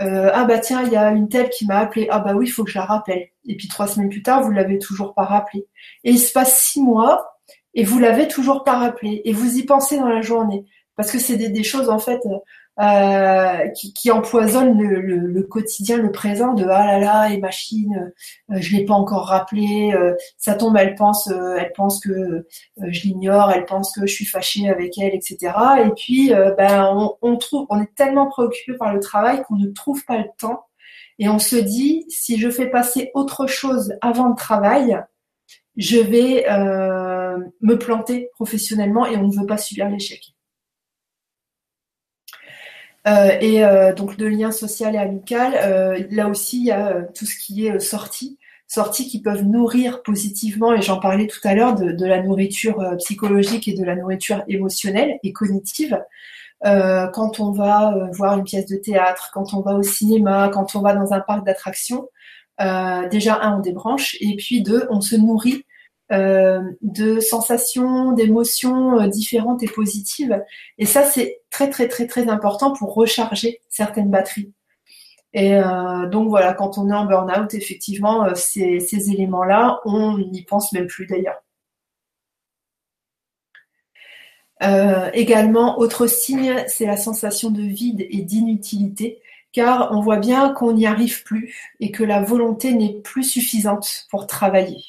Euh, 0.00 0.30
ah 0.32 0.44
bah 0.44 0.58
tiens, 0.58 0.82
il 0.84 0.92
y 0.92 0.96
a 0.96 1.10
une 1.10 1.28
telle 1.28 1.50
qui 1.50 1.66
m'a 1.66 1.78
appelé. 1.78 2.08
Ah 2.10 2.18
bah 2.18 2.34
oui, 2.34 2.46
il 2.46 2.50
faut 2.50 2.64
que 2.64 2.70
je 2.70 2.78
la 2.78 2.84
rappelle. 2.84 3.28
Et 3.46 3.56
puis 3.56 3.68
trois 3.68 3.86
semaines 3.86 4.08
plus 4.08 4.22
tard, 4.22 4.42
vous 4.42 4.50
l'avez 4.50 4.78
toujours 4.78 5.14
pas 5.14 5.24
rappelé. 5.24 5.66
Et 6.04 6.10
il 6.10 6.18
se 6.18 6.32
passe 6.32 6.60
six 6.60 6.80
mois 6.80 7.38
et 7.74 7.84
vous 7.84 7.98
l'avez 7.98 8.28
toujours 8.28 8.64
pas 8.64 8.78
rappelé. 8.78 9.22
Et 9.24 9.32
vous 9.32 9.56
y 9.56 9.64
pensez 9.64 9.98
dans 9.98 10.08
la 10.08 10.22
journée 10.22 10.64
parce 10.96 11.10
que 11.10 11.18
c'est 11.18 11.36
des, 11.36 11.62
choses 11.62 11.88
en 11.88 11.98
fait 11.98 12.20
euh, 12.80 13.68
qui, 13.76 13.92
qui, 13.92 14.10
empoisonnent 14.10 14.80
le, 14.80 15.42
quotidien, 15.42 15.98
le 15.98 16.10
présent 16.10 16.54
de 16.54 16.64
ah 16.64 16.86
là 16.86 16.98
là 16.98 17.28
et 17.30 17.38
machine, 17.38 18.12
euh, 18.50 18.56
je 18.60 18.74
l'ai 18.74 18.86
pas 18.86 18.94
encore 18.94 19.26
rappelé, 19.26 19.92
euh, 19.94 20.14
ça 20.38 20.54
tombe, 20.54 20.76
elle 20.78 20.94
pense, 20.94 21.28
euh, 21.28 21.56
elle 21.58 21.72
pense 21.74 22.00
que 22.00 22.46
je 22.80 23.02
l'ignore, 23.02 23.50
elle 23.50 23.66
pense 23.66 23.92
que 23.92 24.06
je 24.06 24.14
suis 24.14 24.24
fâchée 24.24 24.70
avec 24.70 24.96
elle, 24.98 25.14
etc. 25.14 25.52
Et 25.84 25.90
puis 25.90 26.32
ben 26.56 26.90
on, 26.96 27.16
on, 27.20 27.36
trouve, 27.36 27.66
on 27.68 27.82
est 27.82 27.94
tellement 27.94 28.26
préoccupé 28.26 28.72
par 28.74 28.94
le 28.94 29.00
travail 29.00 29.42
qu'on 29.42 29.56
ne 29.56 29.68
trouve 29.68 30.02
pas 30.06 30.16
le 30.18 30.28
temps 30.38 30.64
et 31.18 31.28
on 31.28 31.38
se 31.38 31.56
dit 31.56 32.06
si 32.08 32.38
je 32.38 32.48
fais 32.48 32.70
passer 32.70 33.10
autre 33.14 33.46
chose 33.46 33.92
avant 34.00 34.28
le 34.28 34.34
travail, 34.34 34.98
je 35.76 35.98
vais 35.98 36.46
me 37.60 37.74
planter 37.74 38.30
professionnellement 38.34 39.04
et 39.06 39.16
on 39.16 39.28
ne 39.28 39.38
veut 39.38 39.46
pas 39.46 39.58
subir 39.58 39.90
l'échec. 39.90 40.32
Euh, 43.08 43.36
et 43.40 43.64
euh, 43.64 43.92
donc 43.92 44.16
le 44.16 44.28
lien 44.28 44.52
social 44.52 44.94
et 44.94 44.98
amical, 44.98 45.54
euh, 45.56 46.04
là 46.10 46.28
aussi 46.28 46.60
il 46.60 46.66
y 46.66 46.70
a 46.70 47.02
tout 47.14 47.26
ce 47.26 47.36
qui 47.36 47.66
est 47.66 47.80
sortie, 47.80 48.38
sorties 48.68 49.08
qui 49.08 49.20
peuvent 49.20 49.42
nourrir 49.42 50.02
positivement, 50.02 50.72
et 50.72 50.82
j'en 50.82 51.00
parlais 51.00 51.26
tout 51.26 51.40
à 51.44 51.54
l'heure, 51.54 51.74
de, 51.74 52.06
la 52.06 52.22
nourriture 52.22 52.96
psychologique 52.98 53.66
et 53.68 53.74
de 53.74 53.84
la 53.84 53.96
nourriture 53.96 54.44
émotionnelle 54.48 55.18
et 55.22 55.32
cognitive. 55.32 55.98
quand 56.62 57.40
on 57.40 57.50
va 57.50 58.08
voir 58.12 58.38
une 58.38 58.44
pièce 58.44 58.66
de 58.66 58.76
théâtre, 58.76 59.30
quand 59.34 59.52
on 59.54 59.60
va 59.60 59.74
au 59.74 59.82
cinéma, 59.82 60.48
quand 60.52 60.76
on 60.76 60.80
va 60.80 60.94
dans 60.94 61.12
un 61.12 61.20
parc 61.20 61.44
d'attractions, 61.44 62.08
déjà 63.10 63.40
un 63.42 63.58
on 63.58 63.60
débranche 63.60 64.16
et 64.20 64.36
puis 64.36 64.62
deux 64.62 64.86
on 64.90 65.00
se 65.00 65.16
nourrit 65.16 65.64
euh, 65.64 65.71
de 66.12 67.20
sensations, 67.20 68.12
d'émotions 68.12 69.00
euh, 69.00 69.06
différentes 69.08 69.62
et 69.62 69.68
positives. 69.68 70.42
Et 70.78 70.86
ça, 70.86 71.04
c'est 71.04 71.40
très 71.50 71.70
très 71.70 71.88
très 71.88 72.06
très 72.06 72.28
important 72.28 72.72
pour 72.72 72.94
recharger 72.94 73.60
certaines 73.68 74.10
batteries. 74.10 74.52
Et 75.34 75.54
euh, 75.56 76.06
donc 76.08 76.28
voilà, 76.28 76.52
quand 76.52 76.76
on 76.78 76.90
est 76.90 76.94
en 76.94 77.06
burn-out, 77.06 77.54
effectivement, 77.54 78.34
ces, 78.34 78.80
ces 78.80 79.10
éléments-là, 79.10 79.80
on 79.86 80.18
n'y 80.18 80.42
pense 80.42 80.72
même 80.72 80.86
plus 80.86 81.06
d'ailleurs. 81.06 81.42
également, 85.14 85.78
autre 85.80 86.06
signe, 86.06 86.64
c'est 86.68 86.86
la 86.86 86.96
sensation 86.96 87.50
de 87.50 87.62
vide 87.62 88.06
et 88.10 88.22
d'inutilité, 88.22 89.20
car 89.52 89.90
on 89.92 90.00
voit 90.00 90.18
bien 90.18 90.50
qu'on 90.50 90.72
n'y 90.74 90.86
arrive 90.86 91.24
plus 91.24 91.54
et 91.80 91.90
que 91.90 92.04
la 92.04 92.22
volonté 92.22 92.72
n'est 92.74 93.00
plus 93.00 93.24
suffisante 93.24 94.06
pour 94.10 94.26
travailler. 94.26 94.84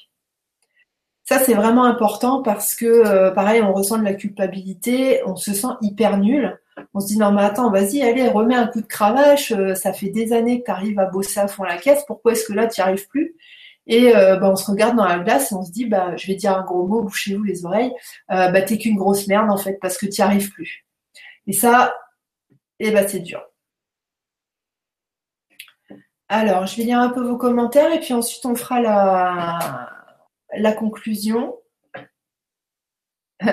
Ça, 1.26 1.40
c'est 1.40 1.54
vraiment 1.54 1.86
important 1.86 2.42
parce 2.42 2.76
que, 2.76 2.86
euh, 2.86 3.32
pareil, 3.32 3.62
on 3.62 3.74
ressent 3.74 3.98
de 3.98 4.04
la 4.04 4.14
culpabilité, 4.14 5.22
on 5.26 5.36
se 5.36 5.54
sent 5.54 5.68
hyper 5.82 6.18
nul. 6.18 6.60
On 6.94 7.00
se 7.00 7.08
dit, 7.08 7.18
non, 7.18 7.32
mais 7.32 7.44
attends, 7.44 7.72
vas-y, 7.72 8.02
allez, 8.02 8.28
remets 8.28 8.56
un 8.56 8.68
coup 8.68 8.82
de 8.82 8.88
cravache. 8.88 9.52
Euh, 9.54 9.74
ça 9.76 9.94
fait 9.94 10.10
des 10.10 10.34
années 10.34 10.62
que 10.62 10.72
tu 10.72 11.00
à 11.00 11.06
bosser 11.06 11.40
à 11.40 11.48
fond 11.48 11.64
la 11.64 11.78
caisse. 11.78 12.04
Pourquoi 12.08 12.34
est-ce 12.34 12.46
que 12.46 12.54
là, 12.54 12.68
tu 12.68 12.82
n'y 12.82 12.84
arrives 12.88 13.08
plus? 13.08 13.36
Et 13.88 14.16
euh, 14.16 14.38
bah, 14.38 14.50
on 14.52 14.56
se 14.56 14.70
regarde 14.70 14.98
dans 14.98 15.06
la 15.06 15.20
glace 15.20 15.52
et 15.52 15.56
on 15.56 15.64
se 15.64 15.72
dit, 15.72 15.86
bah, 15.86 16.16
je 16.18 16.28
vais 16.28 16.36
dire 16.36 16.58
un 16.58 16.64
gros 16.64 16.88
mot, 16.88 17.04
bouchez-vous 17.04 17.44
les 17.44 17.66
oreilles. 17.66 17.94
bah, 18.30 18.62
t'es 18.62 18.78
qu'une 18.78 18.98
grosse 18.98 19.28
merde, 19.28 19.50
en 19.50 19.58
fait, 19.58 19.78
parce 19.82 19.98
que 19.98 20.06
tu 20.06 20.22
n'y 20.22 20.26
arrives 20.26 20.52
plus. 20.52 20.86
Et 21.48 21.54
ça, 21.54 21.94
eh 22.80 22.92
bah, 22.92 23.08
c'est 23.08 23.20
dur. 23.20 23.42
Alors, 26.30 26.66
je 26.66 26.78
vais 26.78 26.84
lire 26.84 27.00
un 27.00 27.10
peu 27.10 27.22
vos 27.22 27.38
commentaires 27.38 27.92
et 27.94 28.00
puis 28.00 28.14
ensuite 28.14 28.46
on 28.46 28.56
fera 28.56 28.82
la, 28.82 29.93
la 30.58 30.74
conclusion. 30.74 31.56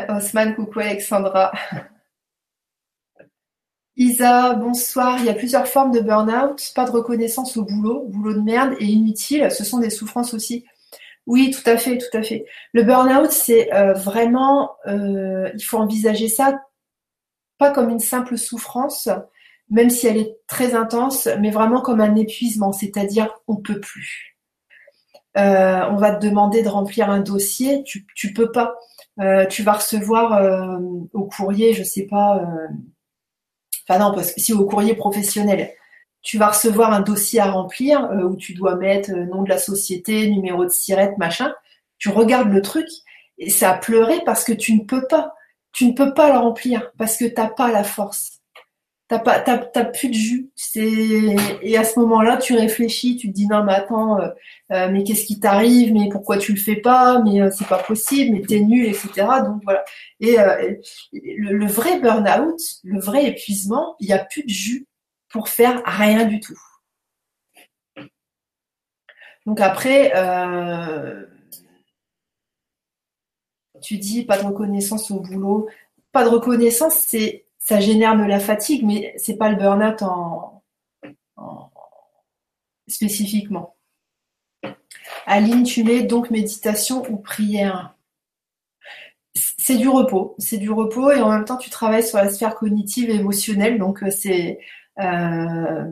Osman, 0.09 0.55
coucou 0.55 0.81
Alexandra. 0.81 1.53
Isa, 3.97 4.55
bonsoir. 4.55 5.19
Il 5.19 5.27
y 5.27 5.29
a 5.29 5.35
plusieurs 5.35 5.67
formes 5.67 5.93
de 5.93 6.01
burn-out. 6.01 6.73
Pas 6.75 6.85
de 6.85 6.91
reconnaissance 6.91 7.57
au 7.57 7.65
boulot, 7.65 8.07
boulot 8.09 8.35
de 8.35 8.41
merde 8.41 8.75
et 8.81 8.87
inutile. 8.87 9.51
Ce 9.51 9.65
sont 9.65 9.79
des 9.79 9.91
souffrances 9.91 10.33
aussi. 10.35 10.65
Oui, 11.27 11.51
tout 11.51 11.69
à 11.69 11.77
fait, 11.77 11.99
tout 11.99 12.17
à 12.17 12.23
fait. 12.23 12.47
Le 12.73 12.83
burn-out, 12.83 13.31
c'est 13.31 13.73
euh, 13.75 13.93
vraiment, 13.93 14.77
euh, 14.87 15.51
il 15.55 15.63
faut 15.63 15.79
envisager 15.79 16.29
ça 16.29 16.61
pas 17.61 17.71
comme 17.71 17.91
une 17.91 18.01
simple 18.01 18.39
souffrance, 18.39 19.09
même 19.69 19.91
si 19.91 20.07
elle 20.07 20.17
est 20.17 20.39
très 20.49 20.75
intense, 20.75 21.29
mais 21.39 21.51
vraiment 21.51 21.83
comme 21.83 22.01
un 22.01 22.17
épuisement, 22.17 22.73
c'est-à-dire 22.73 23.29
on 23.47 23.57
peut 23.57 23.79
plus. 23.79 24.30
Euh, 25.37 25.87
on 25.91 25.97
va 25.97 26.15
te 26.15 26.27
demander 26.27 26.63
de 26.63 26.69
remplir 26.69 27.09
un 27.11 27.21
dossier, 27.21 27.85
tu, 27.85 28.07
tu 28.15 28.33
peux 28.33 28.51
pas. 28.51 28.77
Euh, 29.21 29.47
tu 29.47 29.63
vas 29.63 29.75
recevoir 29.75 30.35
euh, 30.35 30.79
au 31.13 31.25
courrier, 31.25 31.73
je 31.75 31.83
sais 31.83 32.07
pas, 32.07 32.43
enfin 33.89 33.99
non, 33.99 34.15
parce 34.15 34.33
que 34.33 34.41
si 34.41 34.53
au 34.53 34.65
courrier 34.67 34.95
professionnel, 34.95 35.73
tu 36.23 36.39
vas 36.39 36.49
recevoir 36.49 36.93
un 36.93 37.01
dossier 37.01 37.41
à 37.41 37.51
remplir 37.51 38.11
où 38.25 38.37
tu 38.37 38.55
dois 38.55 38.77
mettre 38.77 39.11
nom 39.13 39.43
de 39.43 39.49
la 39.49 39.59
société, 39.59 40.29
numéro 40.29 40.65
de 40.65 40.71
sirette, 40.71 41.17
machin. 41.19 41.55
Tu 41.99 42.09
regardes 42.11 42.53
le 42.53 42.63
truc 42.63 42.87
et 43.39 43.51
ça 43.51 43.73
a 43.73 43.79
pleuré 43.79 44.21
parce 44.25 44.45
que 44.45 44.53
tu 44.53 44.75
ne 44.75 44.85
peux 44.85 45.07
pas. 45.07 45.35
Tu 45.73 45.87
ne 45.87 45.93
peux 45.93 46.15
pas 46.15 46.33
le 46.33 46.39
remplir 46.39 46.91
parce 46.99 47.17
que 47.17 47.25
t'as 47.27 47.49
pas 47.49 47.71
la 47.71 47.85
force 47.85 48.40
t'as 49.19 49.59
pas 49.59 49.85
plus 49.85 50.09
de 50.09 50.15
jus 50.15 50.51
et 51.63 51.77
à 51.77 51.83
ce 51.83 51.99
moment-là 51.99 52.37
tu 52.37 52.55
réfléchis 52.55 53.17
tu 53.17 53.29
te 53.29 53.33
dis 53.33 53.49
non 53.49 53.65
mais 53.65 53.75
attends 53.75 54.21
euh, 54.21 54.29
euh, 54.73 54.89
mais 54.91 55.03
qu'est-ce 55.03 55.25
qui 55.25 55.41
t'arrive? 55.41 55.93
Mais 55.93 56.09
pourquoi 56.09 56.39
tu 56.39 56.53
le 56.53 56.61
fais 56.61 56.77
pas? 56.77 57.21
Mais 57.25 57.41
euh, 57.41 57.51
c'est 57.51 57.67
pas 57.67 57.83
possible 57.83 58.37
mais 58.37 58.43
t'es 58.43 58.61
nul 58.61 58.87
etc 58.87 59.11
donc 59.45 59.63
voilà. 59.65 59.85
Et 60.21 60.37
le, 61.13 61.67
vrai 61.67 62.01
burn-out 62.01 62.61
le 62.85 63.01
vrai 63.01 63.27
épuisement 63.27 63.97
il 63.99 64.09
y 64.09 64.13
a 64.13 64.25
plus 64.25 64.45
de 64.45 64.49
jus 64.49 64.87
pour 65.29 65.49
faire 65.49 65.83
rien 65.85 66.25
du 66.25 66.39
tout. 66.41 66.59
Donc 69.47 69.61
après 69.61 70.13
tu 73.83 73.99
dis 73.99 74.25
pas 74.25 74.39
de 74.39 74.47
reconnaissance 74.47 75.11
au 75.11 75.21
boulot. 75.21 75.69
Pas 76.13 76.25
de 76.25 76.29
reconnaissance 76.29 76.95
c'est 76.95 77.45
ça 77.71 77.79
génère 77.79 78.17
de 78.17 78.25
la 78.25 78.41
fatigue, 78.41 78.85
mais 78.85 79.15
c'est 79.17 79.37
pas 79.37 79.49
le 79.49 79.55
burn-out 79.55 80.03
en, 80.03 80.65
spécifiquement. 82.89 83.77
Aline, 85.25 85.63
tu 85.63 85.85
mets 85.85 86.03
donc 86.03 86.31
méditation 86.31 87.09
ou 87.09 87.17
prière? 87.19 87.95
C'est 89.37 89.77
du 89.77 89.89
repos, 89.89 90.35
c'est 90.39 90.59
du 90.59 90.69
repos 90.69 91.13
et 91.13 91.21
en 91.21 91.31
même 91.31 91.45
temps 91.45 91.59
tu 91.59 91.71
travailles 91.71 92.03
sur 92.03 92.19
la 92.19 92.29
sphère 92.29 92.57
cognitive 92.57 93.09
et 93.09 93.15
émotionnelle, 93.15 93.79
donc 93.79 94.03
euh, 94.03 94.11
c'est 94.11 94.59
euh, 94.99 95.85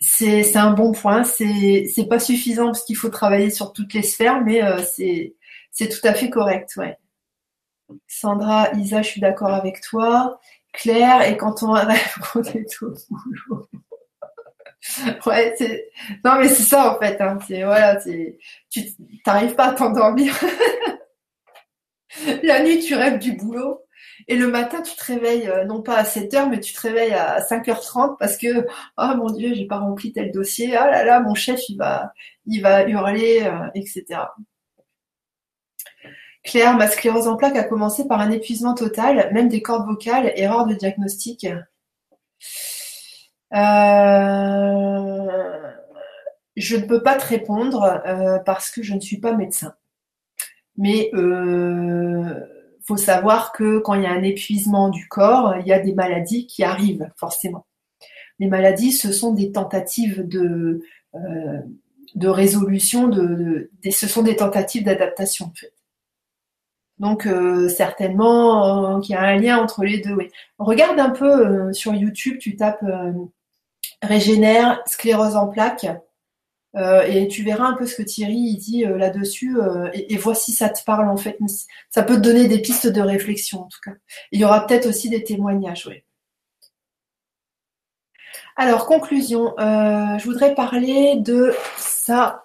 c'est 0.00 0.56
un 0.56 0.72
bon 0.72 0.90
point. 0.90 1.22
C'est 1.22 2.08
pas 2.08 2.18
suffisant 2.18 2.66
parce 2.66 2.82
qu'il 2.82 2.96
faut 2.96 3.10
travailler 3.10 3.50
sur 3.50 3.72
toutes 3.72 3.94
les 3.94 4.02
sphères, 4.02 4.42
mais 4.42 4.60
euh, 4.64 4.82
c'est 4.82 5.88
tout 5.88 6.04
à 6.04 6.14
fait 6.14 6.30
correct, 6.30 6.74
ouais. 6.78 6.98
Sandra, 8.08 8.72
Isa, 8.72 9.02
je 9.02 9.08
suis 9.08 9.20
d'accord 9.20 9.54
avec 9.54 9.80
toi. 9.82 10.40
Claire 10.72 11.22
et 11.22 11.36
quand 11.36 11.62
on 11.62 11.72
rêve, 11.72 11.98
on 12.34 12.42
est 12.42 12.70
tout 12.70 12.94
boulot. 13.10 13.68
ouais, 15.26 15.54
c'est... 15.58 15.90
non 16.24 16.38
mais 16.38 16.48
c'est 16.48 16.62
ça 16.62 16.94
en 16.94 16.98
fait. 16.98 17.20
Hein. 17.20 17.38
C'est 17.46 17.62
voilà, 17.62 18.00
c'est 18.00 18.38
tu 18.70 18.80
t'arrives 19.24 19.54
pas 19.54 19.68
à 19.68 19.72
t'endormir. 19.74 20.34
La 22.42 22.62
nuit, 22.62 22.80
tu 22.80 22.94
rêves 22.94 23.18
du 23.18 23.32
boulot. 23.32 23.80
Et 24.28 24.36
le 24.36 24.48
matin, 24.48 24.82
tu 24.82 24.94
te 24.96 25.04
réveilles, 25.04 25.48
euh, 25.48 25.64
non 25.64 25.82
pas 25.82 25.96
à 25.96 26.04
7 26.04 26.32
heures, 26.34 26.48
mais 26.48 26.60
tu 26.60 26.72
te 26.72 26.80
réveilles 26.80 27.14
à 27.14 27.40
5h30 27.40 28.16
parce 28.18 28.36
que, 28.36 28.66
oh 28.98 29.16
mon 29.16 29.30
Dieu, 29.30 29.54
j'ai 29.54 29.66
pas 29.66 29.78
rempli 29.78 30.12
tel 30.12 30.30
dossier. 30.30 30.76
Ah 30.76 30.90
là 30.90 31.04
là, 31.04 31.20
mon 31.20 31.34
chef, 31.34 31.60
il 31.68 31.76
va, 31.76 32.12
il 32.46 32.62
va 32.62 32.88
hurler, 32.88 33.42
euh, 33.44 33.68
etc. 33.74 34.04
Claire, 36.42 36.76
ma 36.76 36.88
sclérose 36.88 37.28
en 37.28 37.36
plaques 37.36 37.56
a 37.56 37.64
commencé 37.64 38.06
par 38.06 38.20
un 38.20 38.30
épuisement 38.30 38.74
total, 38.74 39.30
même 39.32 39.48
des 39.48 39.62
cordes 39.62 39.86
vocales, 39.86 40.32
erreur 40.36 40.66
de 40.66 40.74
diagnostic. 40.74 41.46
Euh, 43.54 43.58
je 46.56 46.76
ne 46.76 46.84
peux 46.86 47.02
pas 47.02 47.16
te 47.16 47.26
répondre 47.26 48.02
parce 48.44 48.70
que 48.70 48.82
je 48.82 48.94
ne 48.94 49.00
suis 49.00 49.18
pas 49.18 49.34
médecin. 49.34 49.74
Mais 50.76 51.10
il 51.12 52.84
faut 52.86 52.96
savoir 52.96 53.52
que 53.52 53.78
quand 53.78 53.94
il 53.94 54.02
y 54.02 54.06
a 54.06 54.12
un 54.12 54.24
épuisement 54.24 54.88
du 54.88 55.06
corps, 55.06 55.54
il 55.60 55.66
y 55.66 55.72
a 55.72 55.78
des 55.78 55.94
maladies 55.94 56.46
qui 56.48 56.64
arrivent 56.64 57.08
forcément. 57.16 57.66
Les 58.40 58.48
maladies, 58.48 58.90
ce 58.90 59.12
sont 59.12 59.32
des 59.32 59.52
tentatives 59.52 60.26
de, 60.26 60.82
de 62.14 62.28
résolution, 62.28 63.06
de, 63.06 63.70
ce 63.88 64.08
sont 64.08 64.22
des 64.22 64.36
tentatives 64.36 64.84
d'adaptation 64.84 65.46
en 65.46 65.52
fait. 65.54 65.72
Donc 67.02 67.26
euh, 67.26 67.68
certainement 67.68 68.96
euh, 68.96 69.00
qu'il 69.00 69.14
y 69.14 69.18
a 69.18 69.22
un 69.22 69.36
lien 69.36 69.58
entre 69.58 69.82
les 69.82 69.98
deux. 69.98 70.16
Regarde 70.58 71.00
un 71.00 71.10
peu 71.10 71.46
euh, 71.46 71.72
sur 71.72 71.92
YouTube, 71.94 72.38
tu 72.38 72.54
tapes 72.54 72.84
régénère, 74.02 74.80
sclérose 74.86 75.34
en 75.34 75.48
plaques, 75.48 75.86
et 76.76 77.28
tu 77.28 77.42
verras 77.42 77.66
un 77.66 77.74
peu 77.74 77.86
ce 77.86 77.96
que 77.96 78.02
Thierry 78.02 78.56
dit 78.56 78.84
là-dessus, 78.84 79.58
et, 79.92 80.16
vois 80.16 80.34
si 80.34 80.52
ça 80.52 80.68
te 80.70 80.82
parle 80.84 81.08
en 81.08 81.16
fait. 81.16 81.38
Ça 81.90 82.02
peut 82.02 82.14
te 82.16 82.20
donner 82.20 82.48
des 82.48 82.60
pistes 82.60 82.86
de 82.86 83.00
réflexion 83.00 83.62
en 83.62 83.68
tout 83.68 83.80
cas. 83.84 83.92
Il 84.30 84.40
y 84.40 84.44
aura 84.44 84.66
peut-être 84.66 84.86
aussi 84.86 85.10
des 85.10 85.22
témoignages. 85.22 85.88
Alors, 88.56 88.86
conclusion, 88.86 89.54
je 89.58 90.24
voudrais 90.24 90.54
parler 90.54 91.16
de 91.16 91.54
ça 91.76 92.44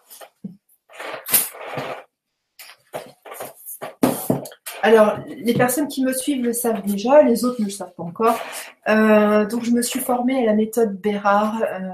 Alors, 4.87 5.17
les 5.27 5.53
personnes 5.53 5.89
qui 5.89 6.01
me 6.01 6.13
suivent 6.13 6.41
le 6.41 6.53
savent 6.53 6.81
déjà, 6.81 7.21
les 7.21 7.43
autres 7.43 7.59
ne 7.59 7.65
le 7.65 7.71
savent 7.71 7.93
pas 7.93 8.03
encore. 8.03 8.39
Euh, 8.87 9.45
donc, 9.45 9.65
je 9.65 9.71
me 9.71 9.81
suis 9.81 9.99
formée 9.99 10.41
à 10.41 10.45
la 10.45 10.53
méthode 10.53 10.97
Bérard 11.01 11.61
euh, 11.61 11.89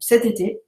cet 0.00 0.24
été. 0.24 0.60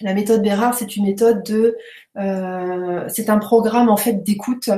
La 0.00 0.14
méthode 0.14 0.40
Bérard, 0.40 0.72
c'est 0.72 0.96
une 0.96 1.04
méthode 1.04 1.42
de, 1.42 1.76
euh, 2.16 3.04
c'est 3.08 3.28
un 3.28 3.36
programme 3.36 3.90
en 3.90 3.98
fait 3.98 4.24
d'écoute 4.24 4.70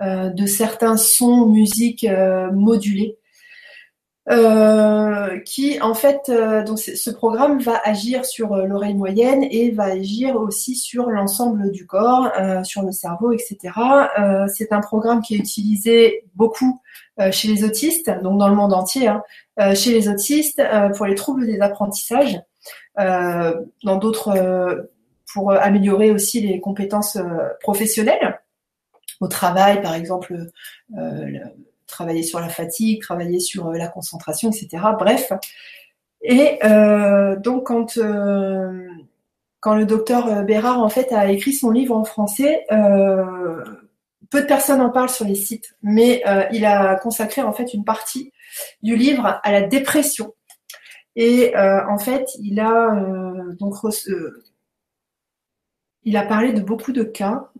de 0.00 0.46
certains 0.46 0.96
sons, 0.96 1.46
musiques 1.46 2.06
modulés 2.52 3.17
euh, 4.30 5.38
qui 5.40 5.80
en 5.80 5.94
fait, 5.94 6.28
euh, 6.28 6.62
donc 6.62 6.78
ce 6.78 7.10
programme 7.10 7.60
va 7.60 7.80
agir 7.82 8.26
sur 8.26 8.52
euh, 8.52 8.66
l'oreille 8.66 8.94
moyenne 8.94 9.42
et 9.50 9.70
va 9.70 9.84
agir 9.84 10.36
aussi 10.36 10.76
sur 10.76 11.08
l'ensemble 11.08 11.70
du 11.70 11.86
corps, 11.86 12.30
sur 12.64 12.82
le 12.82 12.92
cerveau, 12.92 13.32
etc. 13.32 13.58
c'est 14.48 14.72
un 14.72 14.80
programme 14.80 15.22
qui 15.22 15.34
est 15.34 15.38
utilisé 15.38 16.24
beaucoup 16.34 16.80
chez 17.30 17.48
les 17.48 17.64
autistes, 17.64 18.10
donc 18.22 18.38
dans 18.38 18.48
le 18.48 18.54
monde 18.54 18.72
entier, 18.72 19.08
hein, 19.08 19.22
chez 19.74 19.92
les 19.92 20.08
autistes 20.08 20.62
pour 20.96 21.06
les 21.06 21.14
troubles 21.14 21.46
des 21.46 21.60
apprentissages, 21.60 22.38
dans 22.96 23.96
d'autres 23.98 24.88
pour 25.32 25.52
améliorer 25.52 26.10
aussi 26.10 26.40
les 26.40 26.60
compétences 26.60 27.18
professionnelles 27.60 28.40
au 29.20 29.28
travail, 29.28 29.82
par 29.82 29.94
exemple 29.94 30.34
travailler 31.88 32.22
sur 32.22 32.38
la 32.38 32.48
fatigue, 32.48 33.02
travailler 33.02 33.40
sur 33.40 33.68
euh, 33.68 33.76
la 33.76 33.88
concentration, 33.88 34.50
etc. 34.50 34.84
Bref. 34.98 35.32
Et 36.22 36.58
euh, 36.64 37.36
donc 37.36 37.66
quand 37.66 37.96
euh, 37.96 38.86
quand 39.60 39.74
le 39.74 39.86
docteur 39.86 40.44
Bérard 40.44 40.80
en 40.80 40.88
fait 40.88 41.12
a 41.12 41.30
écrit 41.32 41.52
son 41.52 41.70
livre 41.70 41.96
en 41.96 42.04
français, 42.04 42.64
peu 44.30 44.42
de 44.42 44.46
personnes 44.46 44.80
en 44.80 44.90
parlent 44.90 45.08
sur 45.08 45.24
les 45.24 45.34
sites, 45.34 45.74
mais 45.82 46.22
il 46.52 46.64
a 46.64 46.94
consacré 46.94 47.42
en 47.42 47.52
fait 47.52 47.74
une 47.74 47.84
partie 47.84 48.32
du 48.84 48.94
livre 48.94 49.40
à 49.42 49.50
la 49.50 49.62
dépression. 49.62 50.32
Et 51.16 51.52
en 51.56 51.98
fait, 51.98 52.28
il 52.40 52.60
a 52.60 53.02
donc 53.58 53.74
il 56.04 56.16
a 56.16 56.22
parlé 56.22 56.52
de 56.52 56.60
beaucoup 56.60 56.92
de 56.92 57.02
cas, 57.02 57.50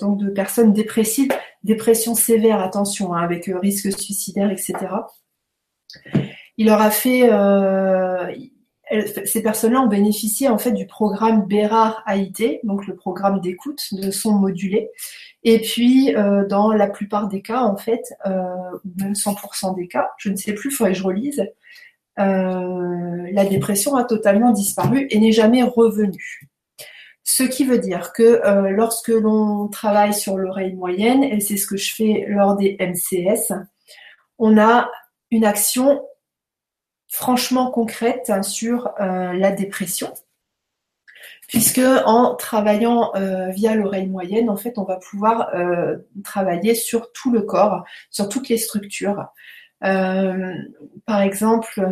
donc 0.00 0.18
de 0.18 0.30
personnes 0.30 0.72
dépressives, 0.72 1.32
dépression 1.66 2.14
sévère, 2.14 2.60
attention, 2.60 3.12
hein, 3.12 3.22
avec 3.22 3.48
euh, 3.48 3.58
risque 3.58 3.92
suicidaire, 3.98 4.50
etc. 4.50 4.74
Il 6.56 6.66
leur 6.66 6.80
a 6.80 6.90
fait, 6.90 7.30
euh, 7.30 8.32
ces 9.24 9.42
personnes-là 9.42 9.80
ont 9.82 9.88
bénéficié 9.88 10.48
en 10.48 10.56
fait 10.56 10.72
du 10.72 10.86
programme 10.86 11.46
Bérard 11.46 12.02
AIT, 12.06 12.60
donc 12.64 12.86
le 12.86 12.96
programme 12.96 13.40
d'écoute 13.40 13.82
de 13.92 14.10
son 14.10 14.32
modulé. 14.32 14.88
Et 15.42 15.60
puis, 15.60 16.14
dans 16.48 16.72
la 16.72 16.88
plupart 16.88 17.28
des 17.28 17.42
cas, 17.42 17.60
en 17.60 17.76
fait, 17.76 18.02
même 18.24 19.12
100% 19.12 19.76
des 19.76 19.86
cas, 19.86 20.08
je 20.18 20.30
ne 20.30 20.36
sais 20.36 20.54
plus, 20.54 20.70
il 20.70 20.74
faudrait 20.74 20.92
que 20.92 20.98
je 20.98 21.04
relise, 21.04 21.46
la 22.16 23.44
dépression 23.44 23.96
a 23.96 24.04
totalement 24.04 24.50
disparu 24.50 25.06
et 25.10 25.18
n'est 25.18 25.32
jamais 25.32 25.62
revenue. 25.62 26.48
Ce 27.28 27.42
qui 27.42 27.64
veut 27.64 27.80
dire 27.80 28.12
que 28.12 28.22
euh, 28.22 28.70
lorsque 28.70 29.08
l'on 29.08 29.66
travaille 29.66 30.14
sur 30.14 30.38
l'oreille 30.38 30.74
moyenne, 30.74 31.24
et 31.24 31.40
c'est 31.40 31.56
ce 31.56 31.66
que 31.66 31.76
je 31.76 31.92
fais 31.92 32.24
lors 32.28 32.54
des 32.54 32.76
MCS, 32.78 33.52
on 34.38 34.56
a 34.56 34.88
une 35.32 35.44
action 35.44 36.06
franchement 37.08 37.72
concrète 37.72 38.30
sur 38.44 38.94
euh, 39.00 39.32
la 39.32 39.50
dépression. 39.50 40.14
Puisque 41.48 41.80
en 41.80 42.36
travaillant 42.36 43.12
euh, 43.16 43.48
via 43.48 43.74
l'oreille 43.74 44.06
moyenne, 44.06 44.48
en 44.48 44.56
fait, 44.56 44.78
on 44.78 44.84
va 44.84 44.96
pouvoir 44.96 45.50
travailler 46.22 46.76
sur 46.76 47.10
tout 47.12 47.32
le 47.32 47.42
corps, 47.42 47.82
sur 48.08 48.28
toutes 48.28 48.48
les 48.48 48.56
structures. 48.56 49.26
par 49.80 51.20
exemple, 51.22 51.82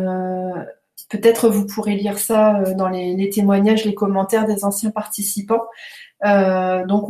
Peut-être 1.09 1.49
vous 1.49 1.67
pourrez 1.67 1.95
lire 1.95 2.17
ça 2.17 2.59
euh, 2.59 2.73
dans 2.73 2.89
les, 2.89 3.29
témoignages, 3.29 3.85
les 3.85 3.93
commentaires 3.93 4.47
des 4.47 4.63
anciens 4.65 4.91
participants. 4.91 5.63
Euh, 6.25 6.85
donc 6.85 7.05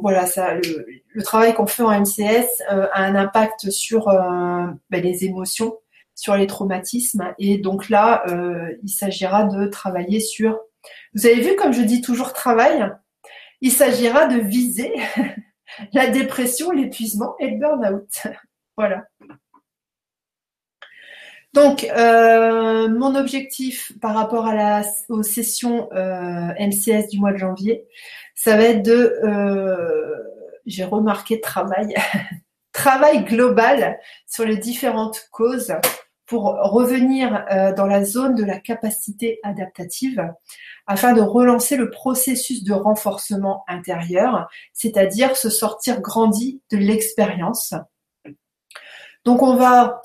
voilà, 0.00 0.26
ça, 0.26 0.54
le, 0.54 1.22
travail 1.22 1.54
qu'on 1.54 1.66
fait 1.66 1.82
en 1.82 2.00
MCS 2.00 2.46
euh, 2.70 2.86
a 2.92 3.02
un 3.02 3.14
impact 3.14 3.70
sur 3.70 4.06
ben, 4.06 5.02
les 5.02 5.24
émotions, 5.24 5.76
sur 6.14 6.36
les 6.36 6.46
traumatismes. 6.46 7.34
Et 7.38 7.58
donc 7.58 7.88
là, 7.88 8.24
il 8.82 8.90
s'agira 8.90 9.44
de 9.44 9.66
travailler 9.66 10.20
sur. 10.20 10.58
Vous 11.14 11.26
avez 11.26 11.40
vu, 11.40 11.56
comme 11.56 11.72
je 11.72 11.82
dis 11.82 12.00
toujours 12.00 12.32
travail, 12.32 12.90
il 13.60 13.72
s'agira 13.72 14.26
de 14.26 14.38
viser 14.38 14.92
la 15.92 16.08
dépression, 16.08 16.70
l'épuisement 16.70 17.34
et 17.38 17.50
le 17.50 17.58
burn-out. 17.58 18.26
voilà. 18.76 19.04
Donc, 21.54 21.84
euh, 21.84 22.88
mon 22.88 23.14
objectif 23.14 23.92
par 24.00 24.14
rapport 24.14 24.50
aux 25.10 25.22
sessions 25.22 25.90
euh, 25.92 26.52
MCS 26.58 27.08
du 27.10 27.20
mois 27.20 27.32
de 27.32 27.36
janvier, 27.36 27.84
ça 28.34 28.56
va 28.56 28.64
être 28.64 28.82
de, 28.82 29.20
euh, 29.22 30.16
j'ai 30.64 30.84
remarqué 30.84 31.40
travail, 31.42 31.94
travail 32.72 33.24
global 33.24 33.98
sur 34.26 34.46
les 34.46 34.56
différentes 34.56 35.28
causes 35.30 35.74
pour 36.24 36.44
revenir 36.44 37.44
dans 37.76 37.84
la 37.84 38.04
zone 38.04 38.34
de 38.34 38.44
la 38.44 38.58
capacité 38.58 39.38
adaptative 39.42 40.32
afin 40.86 41.12
de 41.12 41.20
relancer 41.20 41.76
le 41.76 41.90
processus 41.90 42.64
de 42.64 42.72
renforcement 42.72 43.64
intérieur, 43.68 44.48
c'est-à-dire 44.72 45.36
se 45.36 45.50
sortir 45.50 46.00
grandi 46.00 46.62
de 46.70 46.78
l'expérience. 46.78 47.74
Donc 49.26 49.42
on 49.42 49.56
va 49.56 50.00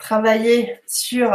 travailler 0.00 0.80
sur 0.86 1.30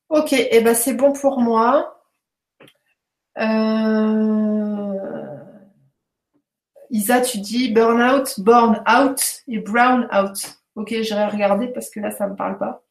Ok, 0.10 0.34
et 0.34 0.50
eh 0.52 0.62
ben 0.62 0.76
c'est 0.76 0.94
bon 0.94 1.12
pour 1.12 1.40
moi. 1.40 2.00
Isa, 6.90 7.22
tu 7.22 7.40
dis 7.40 7.72
burn-out, 7.72 8.40
burn 8.40 8.84
out 8.88 9.42
et 9.48 9.58
brown 9.60 10.08
out. 10.14 10.63
Ok, 10.76 10.90
j'irai 10.90 11.28
regarder 11.28 11.68
parce 11.68 11.90
que 11.90 12.00
là, 12.00 12.12
ça 12.12 12.28
me 12.28 12.36
parle 12.36 12.58
pas. 12.58 12.84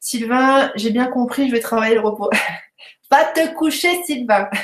Sylvain, 0.00 0.72
j'ai 0.74 0.90
bien 0.90 1.06
compris, 1.06 1.48
je 1.48 1.52
vais 1.52 1.60
travailler 1.60 1.94
le 1.94 2.00
repos. 2.00 2.30
Va 3.10 3.24
te 3.24 3.54
coucher, 3.54 4.02
Sylvain. 4.04 4.48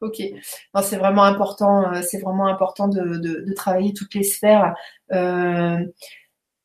Ok. 0.00 0.22
c'est 0.82 0.96
vraiment 0.96 1.24
important. 1.24 1.92
Euh, 1.92 2.02
c'est 2.02 2.18
vraiment 2.18 2.46
important 2.46 2.88
de, 2.88 3.52
travailler 3.54 3.92
toutes 3.92 4.14
les 4.14 4.22
sphères. 4.22 4.74
Euh, 5.12 5.78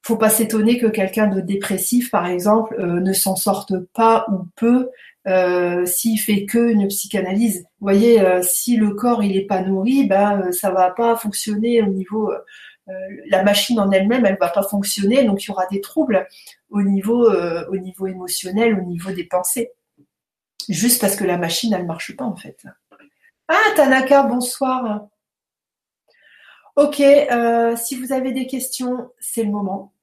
faut 0.03 0.17
pas 0.17 0.29
s'étonner 0.29 0.79
que 0.79 0.87
quelqu'un 0.87 1.27
de 1.27 1.41
dépressif, 1.41 2.11
par 2.11 2.25
exemple, 2.25 2.75
euh, 2.79 2.99
ne 2.99 3.13
s'en 3.13 3.35
sorte 3.35 3.73
pas 3.93 4.25
ou 4.31 4.47
peu 4.55 4.89
euh, 5.27 5.85
s'il 5.85 6.19
fait 6.19 6.45
que 6.45 6.71
une 6.71 6.87
psychanalyse. 6.87 7.59
Vous 7.79 7.85
voyez, 7.85 8.19
si 8.41 8.77
le 8.77 8.93
corps 8.95 9.23
il 9.23 9.37
est 9.37 9.45
pas 9.45 9.61
nourri, 9.61 10.05
bah 10.07 10.51
ça 10.51 10.71
va 10.71 10.89
pas 10.91 11.15
fonctionner 11.15 11.81
au 11.81 11.87
niveau. 11.87 12.31
La 13.27 13.43
machine 13.43 13.79
en 13.79 13.91
elle-même, 13.91 14.25
elle 14.25 14.37
va 14.39 14.49
pas 14.49 14.63
fonctionner, 14.63 15.23
donc 15.23 15.43
il 15.43 15.47
y 15.47 15.51
aura 15.51 15.65
des 15.67 15.81
troubles 15.81 16.27
au 16.69 16.81
niveau, 16.81 17.29
au 17.31 17.77
niveau 17.77 18.07
émotionnel, 18.07 18.79
au 18.79 18.83
niveau 18.83 19.11
des 19.11 19.23
pensées 19.25 19.71
juste 20.69 21.01
parce 21.01 21.15
que 21.15 21.23
la 21.23 21.37
machine, 21.37 21.73
elle 21.73 21.85
marche 21.85 22.15
pas 22.15 22.25
en 22.25 22.35
fait. 22.35 22.65
Ah, 23.47 23.71
Tanaka, 23.75 24.23
bonsoir. 24.23 25.07
Ok, 26.75 27.01
euh, 27.01 27.75
si 27.75 27.95
vous 27.95 28.13
avez 28.13 28.31
des 28.31 28.47
questions, 28.47 29.09
c'est 29.19 29.43
le 29.43 29.51
moment. 29.51 29.93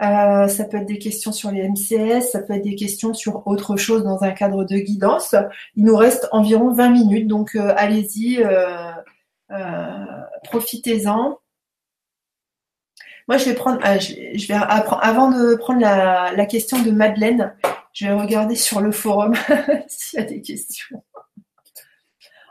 Euh, 0.00 0.48
ça 0.48 0.64
peut 0.64 0.78
être 0.78 0.86
des 0.86 0.98
questions 0.98 1.32
sur 1.32 1.50
les 1.50 1.68
MCS, 1.68 2.30
ça 2.32 2.40
peut 2.40 2.54
être 2.54 2.62
des 2.62 2.74
questions 2.74 3.14
sur 3.14 3.46
autre 3.46 3.76
chose 3.76 4.02
dans 4.02 4.24
un 4.24 4.32
cadre 4.32 4.64
de 4.64 4.78
guidance. 4.78 5.34
Il 5.76 5.84
nous 5.84 5.96
reste 5.96 6.28
environ 6.32 6.72
20 6.72 6.88
minutes, 6.88 7.28
donc 7.28 7.54
euh, 7.54 7.74
allez-y, 7.76 8.42
profitez-en. 10.44 11.38
Moi, 13.28 13.38
je 13.38 13.44
vais 13.44 13.54
prendre, 13.54 13.80
je, 13.98 14.46
vais 14.46 14.54
avant 14.54 15.30
de 15.30 15.54
prendre 15.56 15.80
la 15.80 16.46
question 16.46 16.82
de 16.82 16.90
Madeleine, 16.90 17.54
je 17.92 18.06
vais 18.06 18.12
regarder 18.12 18.56
sur 18.56 18.80
le 18.80 18.90
forum 18.90 19.34
s'il 19.88 20.20
y 20.20 20.22
a 20.22 20.26
des 20.26 20.40
questions. 20.40 21.02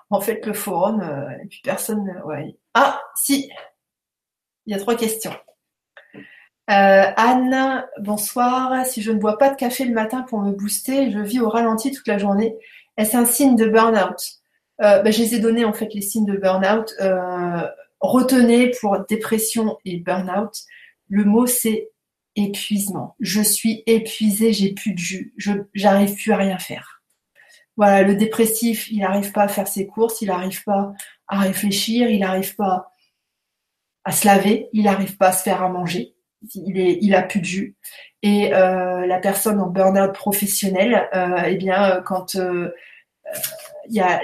En 0.09 0.19
fait, 0.19 0.45
le 0.45 0.53
forum, 0.53 1.01
euh, 1.01 1.29
et 1.41 1.47
puis 1.47 1.61
personne. 1.63 2.21
Ouais. 2.25 2.55
Ah, 2.73 3.01
si 3.15 3.49
Il 4.65 4.73
y 4.73 4.75
a 4.75 4.79
trois 4.79 4.95
questions. 4.95 5.33
Euh, 6.13 7.03
Anne, 7.15 7.85
bonsoir. 7.99 8.85
Si 8.85 9.01
je 9.01 9.11
ne 9.11 9.19
bois 9.19 9.37
pas 9.37 9.49
de 9.49 9.55
café 9.55 9.85
le 9.85 9.93
matin 9.93 10.21
pour 10.23 10.41
me 10.41 10.51
booster, 10.51 11.11
je 11.11 11.19
vis 11.19 11.39
au 11.39 11.49
ralenti 11.49 11.91
toute 11.91 12.07
la 12.07 12.17
journée. 12.17 12.55
Est-ce 12.97 13.15
un 13.15 13.25
signe 13.25 13.55
de 13.55 13.65
burn-out? 13.65 14.21
Euh, 14.81 15.01
ben, 15.01 15.11
Je 15.11 15.19
les 15.19 15.35
ai 15.35 15.39
donnés 15.39 15.65
en 15.65 15.73
fait 15.73 15.93
les 15.93 16.01
signes 16.01 16.25
de 16.25 16.37
burn-out. 16.37 16.93
Retenez 18.01 18.71
pour 18.81 18.97
dépression 19.07 19.77
et 19.85 19.97
burn-out, 19.97 20.53
le 21.09 21.23
mot 21.23 21.45
c'est 21.45 21.89
épuisement. 22.35 23.15
Je 23.19 23.41
suis 23.41 23.83
épuisée, 23.85 24.53
j'ai 24.53 24.73
plus 24.73 24.93
de 24.93 24.99
jus, 24.99 25.33
je 25.37 25.51
j'arrive 25.73 26.15
plus 26.15 26.31
à 26.31 26.37
rien 26.37 26.57
faire. 26.57 27.01
Voilà, 27.77 28.03
le 28.03 28.15
dépressif, 28.15 28.91
il 28.91 28.99
n'arrive 28.99 29.31
pas 29.31 29.43
à 29.43 29.47
faire 29.47 29.67
ses 29.67 29.87
courses, 29.87 30.21
il 30.21 30.27
n'arrive 30.27 30.63
pas 30.63 30.93
à 31.27 31.39
réfléchir, 31.39 32.09
il 32.09 32.19
n'arrive 32.19 32.55
pas 32.55 32.91
à 34.03 34.11
se 34.11 34.25
laver, 34.25 34.69
il 34.73 34.83
n'arrive 34.83 35.17
pas 35.17 35.29
à 35.29 35.31
se 35.31 35.43
faire 35.43 35.63
à 35.63 35.69
manger, 35.69 36.15
il 36.53 36.79
est, 36.79 36.97
il 37.01 37.15
a 37.15 37.23
plus 37.23 37.39
de 37.39 37.45
jus. 37.45 37.75
Et 38.23 38.53
euh, 38.53 39.05
la 39.05 39.19
personne 39.19 39.59
en 39.59 39.67
burn-out 39.67 40.13
professionnel, 40.13 41.09
euh, 41.15 41.43
eh 41.47 41.55
bien, 41.55 42.01
quand 42.05 42.35
euh, 42.35 42.71
il 43.89 43.95
y 43.95 43.99
a 43.99 44.21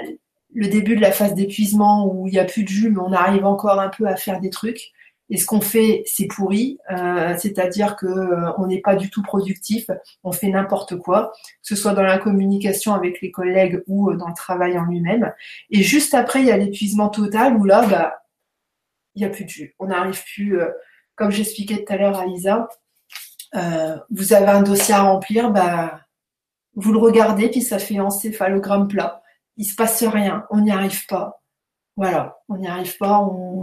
le 0.54 0.68
début 0.68 0.96
de 0.96 1.00
la 1.00 1.12
phase 1.12 1.34
d'épuisement 1.34 2.06
où 2.06 2.26
il 2.26 2.32
n'y 2.32 2.38
a 2.38 2.44
plus 2.44 2.64
de 2.64 2.68
jus, 2.68 2.90
mais 2.90 3.00
on 3.00 3.12
arrive 3.12 3.44
encore 3.44 3.80
un 3.80 3.88
peu 3.88 4.06
à 4.06 4.16
faire 4.16 4.40
des 4.40 4.50
trucs, 4.50 4.92
et 5.30 5.36
ce 5.36 5.44
qu'on 5.44 5.60
fait, 5.60 6.02
c'est 6.06 6.26
pourri, 6.26 6.78
euh, 6.90 7.34
c'est-à-dire 7.36 7.96
que 7.96 8.06
euh, 8.06 8.52
on 8.56 8.66
n'est 8.66 8.80
pas 8.80 8.96
du 8.96 9.10
tout 9.10 9.22
productif, 9.22 9.90
on 10.24 10.32
fait 10.32 10.48
n'importe 10.48 10.96
quoi, 10.96 11.32
que 11.34 11.68
ce 11.68 11.76
soit 11.76 11.92
dans 11.92 12.02
la 12.02 12.18
communication 12.18 12.94
avec 12.94 13.20
les 13.20 13.30
collègues 13.30 13.82
ou 13.86 14.10
euh, 14.10 14.16
dans 14.16 14.28
le 14.28 14.34
travail 14.34 14.78
en 14.78 14.84
lui-même. 14.84 15.32
Et 15.70 15.82
juste 15.82 16.14
après, 16.14 16.40
il 16.40 16.46
y 16.46 16.50
a 16.50 16.56
l'épuisement 16.56 17.10
total 17.10 17.56
où 17.56 17.64
là, 17.64 17.86
bah, 17.86 18.22
il 19.14 19.20
n'y 19.20 19.26
a 19.26 19.30
plus 19.30 19.44
de 19.44 19.50
jus. 19.50 19.74
On 19.78 19.88
n'arrive 19.88 20.22
plus, 20.24 20.58
comme 21.16 21.30
j'expliquais 21.30 21.84
tout 21.84 21.92
à 21.92 21.96
l'heure 21.96 22.18
à 22.18 22.26
Isa, 22.26 22.68
vous 24.10 24.32
avez 24.32 24.46
un 24.46 24.62
dossier 24.62 24.94
à 24.94 25.02
remplir, 25.02 25.50
bah, 25.50 26.00
vous 26.74 26.92
le 26.92 26.98
regardez, 26.98 27.50
puis 27.50 27.60
ça 27.60 27.78
fait 27.78 27.98
encéphalogramme 28.00 28.88
plat. 28.88 29.22
Il 29.58 29.64
se 29.64 29.74
passe 29.74 30.02
rien, 30.04 30.46
on 30.50 30.60
n'y 30.60 30.70
arrive 30.70 31.04
pas. 31.06 31.42
Voilà, 31.96 32.38
on 32.48 32.56
n'y 32.56 32.68
arrive 32.68 32.96
pas, 32.96 33.20
on 33.20 33.60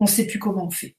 ne 0.00 0.06
sait 0.06 0.26
plus 0.26 0.38
comment 0.38 0.64
on 0.64 0.70
fait. 0.70 0.96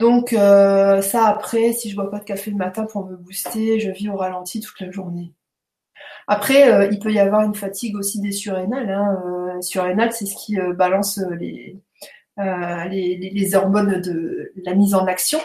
Donc 0.00 0.32
euh, 0.32 1.02
ça 1.02 1.26
après, 1.26 1.74
si 1.74 1.90
je 1.90 1.94
bois 1.94 2.10
pas 2.10 2.18
de 2.18 2.24
café 2.24 2.50
le 2.50 2.56
matin 2.56 2.86
pour 2.86 3.06
me 3.06 3.16
booster, 3.16 3.78
je 3.78 3.90
vis 3.90 4.08
au 4.08 4.16
ralenti 4.16 4.60
toute 4.60 4.80
la 4.80 4.90
journée. 4.90 5.34
Après, 6.26 6.72
euh, 6.72 6.88
il 6.90 6.98
peut 6.98 7.12
y 7.12 7.18
avoir 7.18 7.42
une 7.42 7.54
fatigue 7.54 7.96
aussi 7.96 8.18
des 8.20 8.32
surrénales. 8.32 8.90
Hein. 8.90 9.22
Euh, 9.26 9.60
surrénales, 9.60 10.12
c'est 10.12 10.24
ce 10.24 10.34
qui 10.36 10.56
balance 10.74 11.20
les, 11.38 11.78
les, 12.38 13.54
hormones 13.54 14.00
de 14.00 14.52
la 14.64 14.74
mise 14.74 14.94
en 14.94 15.04
action, 15.06 15.40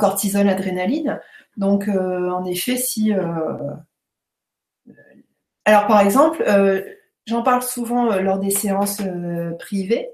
cortisol, 0.00 0.48
adrénaline. 0.48 1.20
Donc 1.56 1.86
en 1.88 2.44
effet, 2.44 2.76
si 2.76 3.12
alors 5.68 5.86
par 5.86 6.00
exemple, 6.00 6.44
j'en 7.26 7.42
parle 7.42 7.62
souvent 7.62 8.16
lors 8.16 8.38
des 8.38 8.50
séances 8.50 9.02
privées. 9.58 10.08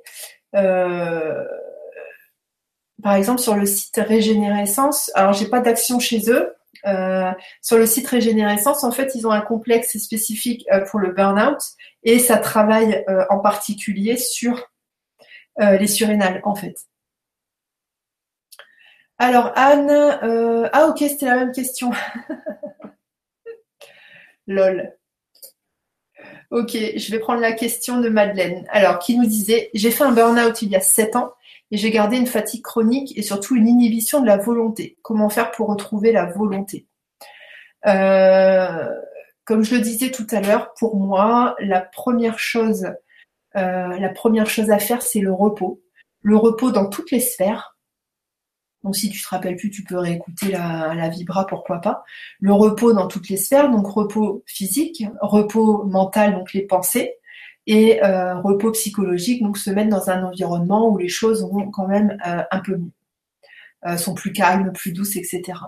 Euh, 0.54 1.44
par 3.02 3.14
exemple, 3.14 3.40
sur 3.40 3.56
le 3.56 3.66
site 3.66 3.96
Régénérescence, 3.96 5.10
alors 5.14 5.32
j'ai 5.32 5.46
pas 5.46 5.60
d'action 5.60 5.98
chez 5.98 6.30
eux. 6.30 6.54
Euh, 6.86 7.32
sur 7.62 7.78
le 7.78 7.86
site 7.86 8.06
Régénérescence, 8.08 8.84
en 8.84 8.90
fait, 8.90 9.14
ils 9.14 9.26
ont 9.26 9.30
un 9.30 9.40
complexe 9.40 9.96
spécifique 9.98 10.66
euh, 10.72 10.80
pour 10.80 11.00
le 11.00 11.12
burn-out 11.12 11.58
et 12.02 12.18
ça 12.18 12.38
travaille 12.38 13.04
en 13.30 13.38
particulier 13.38 14.16
sur 14.16 14.70
les 15.58 15.86
surrénales, 15.86 16.40
en 16.44 16.56
fait. 16.56 16.74
Alors 19.18 19.52
Anne, 19.54 19.88
ah 20.72 20.86
ok, 20.88 20.98
c'était 20.98 21.26
la 21.26 21.36
même 21.36 21.52
question. 21.52 21.92
Lol. 24.46 24.94
Ok, 26.54 26.70
je 26.70 27.10
vais 27.10 27.18
prendre 27.18 27.40
la 27.40 27.52
question 27.52 28.00
de 28.00 28.08
Madeleine. 28.08 28.64
Alors, 28.70 29.00
qui 29.00 29.18
nous 29.18 29.26
disait 29.26 29.70
J'ai 29.74 29.90
fait 29.90 30.04
un 30.04 30.12
burn-out 30.12 30.62
il 30.62 30.68
y 30.68 30.76
a 30.76 30.80
7 30.80 31.16
ans 31.16 31.32
et 31.72 31.76
j'ai 31.76 31.90
gardé 31.90 32.16
une 32.16 32.28
fatigue 32.28 32.62
chronique 32.62 33.12
et 33.18 33.22
surtout 33.22 33.56
une 33.56 33.66
inhibition 33.66 34.20
de 34.20 34.26
la 34.28 34.36
volonté. 34.36 34.96
Comment 35.02 35.28
faire 35.28 35.50
pour 35.50 35.66
retrouver 35.66 36.12
la 36.12 36.26
volonté 36.26 36.86
euh, 37.88 38.88
Comme 39.44 39.64
je 39.64 39.74
le 39.74 39.80
disais 39.80 40.12
tout 40.12 40.28
à 40.30 40.40
l'heure, 40.40 40.72
pour 40.78 40.94
moi, 40.94 41.56
la 41.58 41.80
première 41.80 42.38
chose, 42.38 42.86
euh, 43.56 43.98
la 43.98 44.08
première 44.10 44.46
chose 44.46 44.70
à 44.70 44.78
faire, 44.78 45.02
c'est 45.02 45.18
le 45.18 45.32
repos. 45.32 45.82
Le 46.22 46.36
repos 46.36 46.70
dans 46.70 46.88
toutes 46.88 47.10
les 47.10 47.18
sphères, 47.18 47.73
donc 48.84 48.94
si 48.96 49.10
tu 49.10 49.20
te 49.20 49.28
rappelles 49.28 49.56
plus, 49.56 49.70
tu 49.70 49.82
peux 49.82 49.96
réécouter 49.96 50.48
la, 50.52 51.08
vibra, 51.08 51.46
pourquoi 51.46 51.80
pas. 51.80 52.04
Le 52.38 52.52
repos 52.52 52.92
dans 52.92 53.08
toutes 53.08 53.30
les 53.30 53.38
sphères, 53.38 53.70
donc 53.70 53.86
repos 53.86 54.44
physique, 54.46 55.04
repos 55.22 55.84
mental, 55.84 56.34
donc 56.34 56.52
les 56.52 56.62
pensées, 56.62 57.16
et 57.66 58.04
euh, 58.04 58.38
repos 58.40 58.72
psychologique, 58.72 59.42
donc 59.42 59.56
se 59.56 59.70
mettre 59.70 59.88
dans 59.88 60.10
un 60.10 60.22
environnement 60.22 60.90
où 60.90 60.98
les 60.98 61.08
choses 61.08 61.42
vont 61.50 61.70
quand 61.70 61.88
même 61.88 62.18
euh, 62.26 62.42
un 62.50 62.60
peu 62.60 62.76
mieux, 62.76 62.92
euh, 63.86 63.96
sont 63.96 64.14
plus 64.14 64.32
calmes, 64.32 64.70
plus 64.72 64.92
douces, 64.92 65.16
etc. 65.16 65.58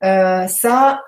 ça, 0.00 1.02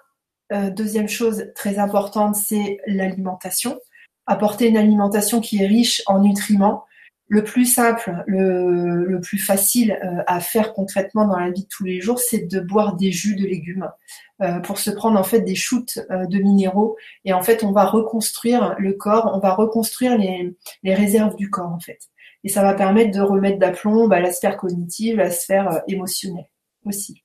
deuxième 0.50 1.08
chose 1.08 1.46
très 1.54 1.78
importante, 1.78 2.36
c'est 2.36 2.78
l'alimentation. 2.86 3.80
Apporter 4.26 4.68
une 4.68 4.76
alimentation 4.76 5.40
qui 5.40 5.62
est 5.62 5.66
riche 5.66 6.02
en 6.06 6.20
nutriments, 6.20 6.84
le 7.28 7.42
plus 7.42 7.64
simple, 7.64 8.22
le, 8.26 9.20
plus 9.20 9.38
facile 9.38 9.98
euh, 10.04 10.22
à 10.26 10.40
faire 10.40 10.72
concrètement 10.72 11.26
dans 11.26 11.38
la 11.38 11.50
vie 11.50 11.62
de 11.62 11.68
tous 11.68 11.84
les 11.84 12.00
jours, 12.00 12.20
c'est 12.20 12.46
de 12.46 12.60
boire 12.60 12.94
des 12.94 13.10
jus 13.10 13.34
de 13.34 13.44
légumes 13.44 13.90
euh, 14.42 14.60
pour 14.60 14.78
se 14.78 14.90
prendre 14.90 15.18
en 15.18 15.24
fait 15.24 15.40
des 15.40 15.54
shoots 15.54 15.98
euh, 16.10 16.26
de 16.26 16.38
minéraux 16.38 16.96
et 17.24 17.32
en 17.32 17.42
fait 17.42 17.64
on 17.64 17.72
va 17.72 17.84
reconstruire 17.84 18.76
le 18.78 18.92
corps, 18.92 19.32
on 19.34 19.40
va 19.40 19.54
reconstruire 19.54 20.16
les, 20.16 20.54
réserves 20.94 21.34
du 21.36 21.50
corps 21.50 21.72
en 21.72 21.80
fait. 21.80 21.98
Et 22.44 22.48
ça 22.48 22.62
va 22.62 22.74
permettre 22.74 23.10
de 23.10 23.22
remettre 23.22 23.58
d'aplomb 23.58 24.06
bah, 24.06 24.20
la 24.20 24.32
sphère 24.32 24.56
cognitive, 24.56 25.16
la 25.16 25.30
sphère 25.30 25.82
émotionnelle 25.88 26.48
aussi. 26.84 27.24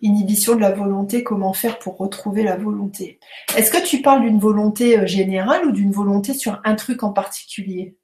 Inhibition 0.00 0.56
de 0.56 0.60
la 0.60 0.72
volonté, 0.72 1.22
comment 1.22 1.52
faire 1.52 1.78
pour 1.78 1.98
retrouver 1.98 2.42
la 2.42 2.56
volonté 2.56 3.20
Est-ce 3.56 3.70
que 3.70 3.84
tu 3.84 4.00
parles 4.00 4.22
d'une 4.22 4.40
volonté 4.40 5.06
générale 5.06 5.66
ou 5.66 5.70
d'une 5.70 5.92
volonté 5.92 6.32
sur 6.32 6.60
un 6.64 6.74
truc 6.74 7.02
en 7.02 7.12
particulier? 7.12 7.96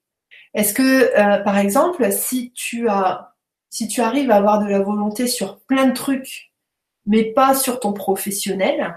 Est-ce 0.55 0.75
que, 0.75 1.19
euh, 1.19 1.39
par 1.43 1.59
exemple, 1.59 2.11
si 2.13 2.53
tu 2.53 2.89
as, 2.89 3.35
si 3.71 3.89
tu 3.89 4.01
arrives 4.01 4.31
à 4.31 4.37
avoir 4.37 4.61
de 4.61 4.69
la 4.69 4.81
volonté 4.81 5.27
sur 5.27 5.61
plein 5.61 5.87
de 5.87 5.95
trucs, 5.95 6.53
mais 7.07 7.25
pas 7.25 7.55
sur 7.55 7.81
ton 7.81 7.93
professionnel, 7.93 8.97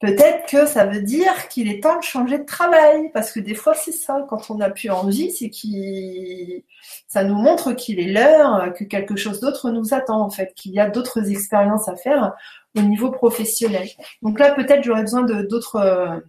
Peut-être 0.00 0.48
que 0.48 0.64
ça 0.64 0.86
veut 0.86 1.02
dire 1.02 1.48
qu'il 1.48 1.70
est 1.70 1.82
temps 1.82 1.98
de 1.98 2.02
changer 2.02 2.38
de 2.38 2.44
travail, 2.44 3.10
parce 3.12 3.32
que 3.32 3.38
des 3.38 3.54
fois 3.54 3.74
c'est 3.74 3.92
ça, 3.92 4.24
quand 4.30 4.50
on 4.50 4.54
n'a 4.54 4.70
plus 4.70 4.88
envie, 4.88 5.30
c'est 5.30 5.50
qu'il, 5.50 6.62
ça 7.06 7.22
nous 7.22 7.34
montre 7.34 7.74
qu'il 7.74 8.00
est 8.00 8.10
l'heure, 8.10 8.72
que 8.72 8.84
quelque 8.84 9.16
chose 9.16 9.40
d'autre 9.40 9.70
nous 9.70 9.92
attend 9.92 10.22
en 10.22 10.30
fait, 10.30 10.54
qu'il 10.54 10.72
y 10.72 10.80
a 10.80 10.88
d'autres 10.88 11.30
expériences 11.30 11.86
à 11.86 11.96
faire 11.96 12.32
au 12.74 12.80
niveau 12.80 13.10
professionnel. 13.10 13.88
Donc 14.22 14.38
là, 14.38 14.52
peut-être 14.54 14.82
j'aurais 14.82 15.02
besoin 15.02 15.22
d'autres, 15.22 16.22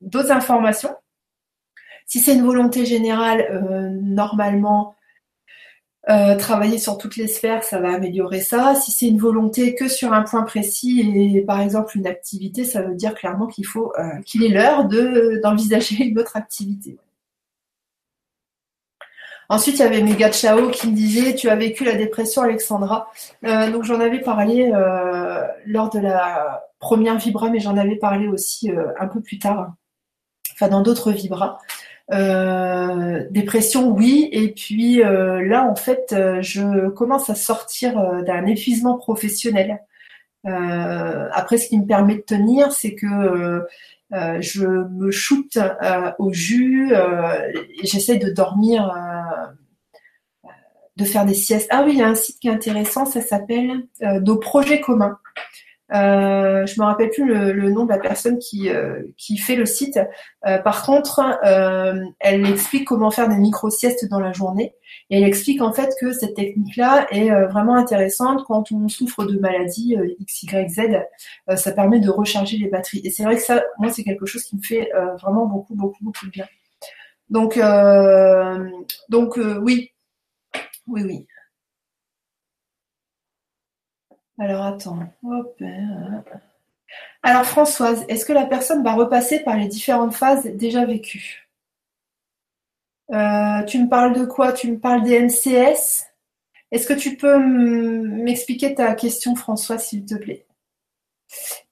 d'autres 0.00 0.32
informations. 0.32 0.96
Si 2.06 2.20
c'est 2.20 2.34
une 2.34 2.44
volonté 2.44 2.86
générale, 2.86 3.40
euh, 3.50 3.90
normalement, 4.00 4.94
euh, 6.08 6.36
travailler 6.36 6.78
sur 6.78 6.98
toutes 6.98 7.16
les 7.16 7.26
sphères, 7.26 7.64
ça 7.64 7.80
va 7.80 7.94
améliorer 7.94 8.40
ça. 8.40 8.76
Si 8.76 8.92
c'est 8.92 9.08
une 9.08 9.18
volonté 9.18 9.74
que 9.74 9.88
sur 9.88 10.12
un 10.12 10.22
point 10.22 10.44
précis 10.44 11.00
et 11.00 11.40
par 11.42 11.60
exemple 11.60 11.98
une 11.98 12.06
activité, 12.06 12.64
ça 12.64 12.82
veut 12.82 12.94
dire 12.94 13.14
clairement 13.14 13.48
qu'il 13.48 13.66
faut 13.66 13.92
euh, 13.98 14.20
qu'il 14.24 14.44
est 14.44 14.48
l'heure 14.48 14.84
de 14.86 15.40
d'envisager 15.42 16.04
une 16.04 16.18
autre 16.20 16.36
activité. 16.36 16.96
Ensuite, 19.48 19.76
il 19.76 19.80
y 19.80 19.82
avait 19.82 20.02
Mega 20.02 20.30
Chao 20.32 20.70
qui 20.70 20.88
me 20.88 20.94
disait 20.94 21.34
Tu 21.34 21.48
as 21.48 21.56
vécu 21.56 21.84
la 21.84 21.94
dépression, 21.94 22.42
Alexandra. 22.42 23.10
donc 23.42 23.84
j'en 23.84 24.00
avais 24.00 24.20
parlé 24.20 24.70
lors 25.66 25.90
de 25.90 26.00
la 26.00 26.64
première 26.78 27.16
Vibra, 27.18 27.50
mais 27.50 27.60
j'en 27.60 27.76
avais 27.76 27.96
parlé 27.96 28.28
aussi 28.28 28.70
un 28.98 29.06
peu 29.06 29.20
plus 29.20 29.38
tard, 29.38 29.74
enfin 30.52 30.68
dans 30.68 30.82
d'autres 30.82 31.12
Vibras. 31.12 31.58
Euh, 32.12 33.26
dépression, 33.30 33.90
oui. 33.90 34.28
Et 34.32 34.52
puis 34.52 35.02
euh, 35.02 35.44
là, 35.44 35.64
en 35.64 35.74
fait, 35.74 36.12
euh, 36.12 36.40
je 36.40 36.88
commence 36.90 37.30
à 37.30 37.34
sortir 37.34 37.94
d'un 38.24 38.46
épuisement 38.46 38.96
professionnel. 38.96 39.80
après, 40.44 41.58
ce 41.58 41.68
qui 41.68 41.78
me 41.78 41.86
permet 41.86 42.16
de 42.16 42.20
tenir, 42.20 42.72
c'est 42.72 42.94
que 42.94 43.66
je 44.12 44.66
me 44.66 45.10
shoote 45.10 45.58
au 46.18 46.32
jus 46.32 46.92
j'essaie 47.82 48.18
de 48.18 48.30
dormir, 48.30 48.94
de 50.96 51.04
faire 51.04 51.26
des 51.26 51.34
siestes. 51.34 51.68
Ah 51.70 51.82
oui, 51.84 51.92
il 51.94 51.98
y 51.98 52.02
a 52.02 52.08
un 52.08 52.14
site 52.14 52.38
qui 52.38 52.48
est 52.48 52.52
intéressant, 52.52 53.06
ça 53.06 53.20
s'appelle 53.20 53.86
Nos 54.00 54.36
projets 54.36 54.80
communs. 54.80 55.18
Euh, 55.94 56.66
je 56.66 56.80
me 56.80 56.84
rappelle 56.84 57.10
plus 57.10 57.24
le, 57.26 57.70
nom 57.70 57.84
de 57.84 57.90
la 57.90 57.98
personne 57.98 58.38
qui, 58.38 58.70
euh, 58.70 59.02
qui 59.16 59.38
fait 59.38 59.54
le 59.54 59.66
site. 59.66 59.98
Euh, 60.46 60.58
par 60.58 60.84
contre, 60.84 61.20
euh, 61.44 61.94
elle 62.18 62.46
explique 62.46 62.86
comment 62.86 63.10
faire 63.10 63.28
des 63.28 63.36
micro-siestes 63.36 64.08
dans 64.08 64.20
la 64.20 64.32
journée. 64.32 64.74
Et 65.10 65.18
elle 65.18 65.24
explique 65.24 65.62
en 65.62 65.72
fait 65.72 65.94
que 66.00 66.12
cette 66.12 66.34
technique-là 66.34 67.06
est 67.10 67.30
vraiment 67.46 67.76
intéressante 67.76 68.44
quand 68.46 68.72
on 68.72 68.88
souffre 68.88 69.24
de 69.24 69.38
maladies 69.38 69.96
X, 70.18 70.42
Y, 70.44 70.68
Z. 70.68 71.56
ça 71.56 71.72
permet 71.72 72.00
de 72.00 72.10
recharger 72.10 72.56
les 72.56 72.68
batteries. 72.68 73.02
Et 73.04 73.10
c'est 73.10 73.24
vrai 73.24 73.36
que 73.36 73.42
ça, 73.42 73.62
moi, 73.78 73.92
c'est 73.92 74.02
quelque 74.02 74.26
chose 74.26 74.42
qui 74.42 74.56
me 74.56 74.62
fait 74.62 74.90
vraiment 75.20 75.46
beaucoup, 75.46 75.74
beaucoup, 75.74 76.02
beaucoup 76.02 76.26
de 76.26 76.30
bien. 76.30 76.46
Donc, 77.30 77.58
donc 79.08 79.38
oui, 79.62 79.92
oui, 80.86 81.02
oui. 81.04 81.26
Alors 84.38 84.64
attends. 84.64 84.98
Hein. 85.24 86.24
Alors 87.22 87.44
Françoise, 87.44 88.04
est-ce 88.08 88.24
que 88.24 88.32
la 88.32 88.46
personne 88.46 88.82
va 88.84 88.94
repasser 88.94 89.40
par 89.40 89.56
les 89.56 89.68
différentes 89.68 90.14
phases 90.14 90.46
déjà 90.46 90.84
vécues? 90.84 91.48
Euh, 93.12 93.62
Tu 93.64 93.78
me 93.78 93.88
parles 93.88 94.14
de 94.14 94.24
quoi? 94.24 94.52
Tu 94.52 94.70
me 94.70 94.78
parles 94.78 95.02
des 95.02 95.18
MCS 95.20 96.06
Est-ce 96.70 96.86
que 96.86 96.94
tu 96.94 97.16
peux 97.16 97.38
m'expliquer 97.38 98.74
ta 98.74 98.94
question 98.94 99.34
Françoise 99.34 99.84
s'il 99.84 100.04
te 100.04 100.14
plaît? 100.14 100.46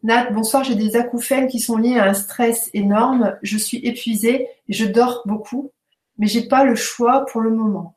Nat, 0.03 0.31
bonsoir, 0.31 0.65
j'ai 0.65 0.75
des 0.75 0.97
acouphènes 0.97 1.49
qui 1.49 1.61
sont 1.61 1.77
liés 1.77 1.99
à 1.99 2.09
un 2.09 2.15
stress 2.15 2.71
énorme. 2.75 3.37
Je 3.43 3.57
suis 3.59 3.79
épuisée 3.79 4.49
je 4.69 4.85
dors 4.87 5.23
beaucoup, 5.27 5.71
mais 6.19 6.27
j'ai 6.27 6.49
pas 6.49 6.65
le 6.65 6.75
choix 6.75 7.27
pour 7.27 7.41
le 7.41 7.51
moment. 7.51 7.97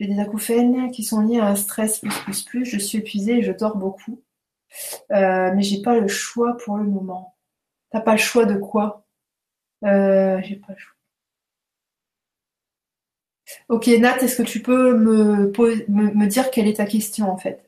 J'ai 0.00 0.06
des 0.06 0.18
acouphènes 0.18 0.90
qui 0.90 1.04
sont 1.04 1.20
liés 1.20 1.40
à 1.40 1.48
un 1.48 1.56
stress 1.56 1.98
plus 1.98 2.18
plus 2.22 2.42
plus. 2.42 2.64
Je 2.64 2.78
suis 2.78 2.98
épuisée 2.98 3.38
et 3.38 3.42
je 3.42 3.52
dors 3.52 3.76
beaucoup. 3.76 4.22
Euh, 5.12 5.52
mais 5.54 5.62
j'ai 5.62 5.82
pas 5.82 5.98
le 5.98 6.08
choix 6.08 6.56
pour 6.56 6.78
le 6.78 6.84
moment. 6.84 7.36
T'as 7.90 8.00
pas 8.00 8.12
le 8.12 8.18
choix 8.18 8.46
de 8.46 8.56
quoi? 8.56 9.04
Euh, 9.84 10.40
J'ai 10.42 10.56
pas 10.56 10.72
le 10.72 10.78
choix. 10.78 10.94
Ok 13.68 13.88
Nat, 13.88 14.18
est-ce 14.18 14.36
que 14.36 14.42
tu 14.42 14.62
peux 14.62 14.96
me, 14.96 15.52
me, 15.88 16.26
dire 16.26 16.50
quelle 16.50 16.68
est 16.68 16.76
ta 16.76 16.86
question 16.86 17.30
en 17.30 17.36
fait? 17.36 17.64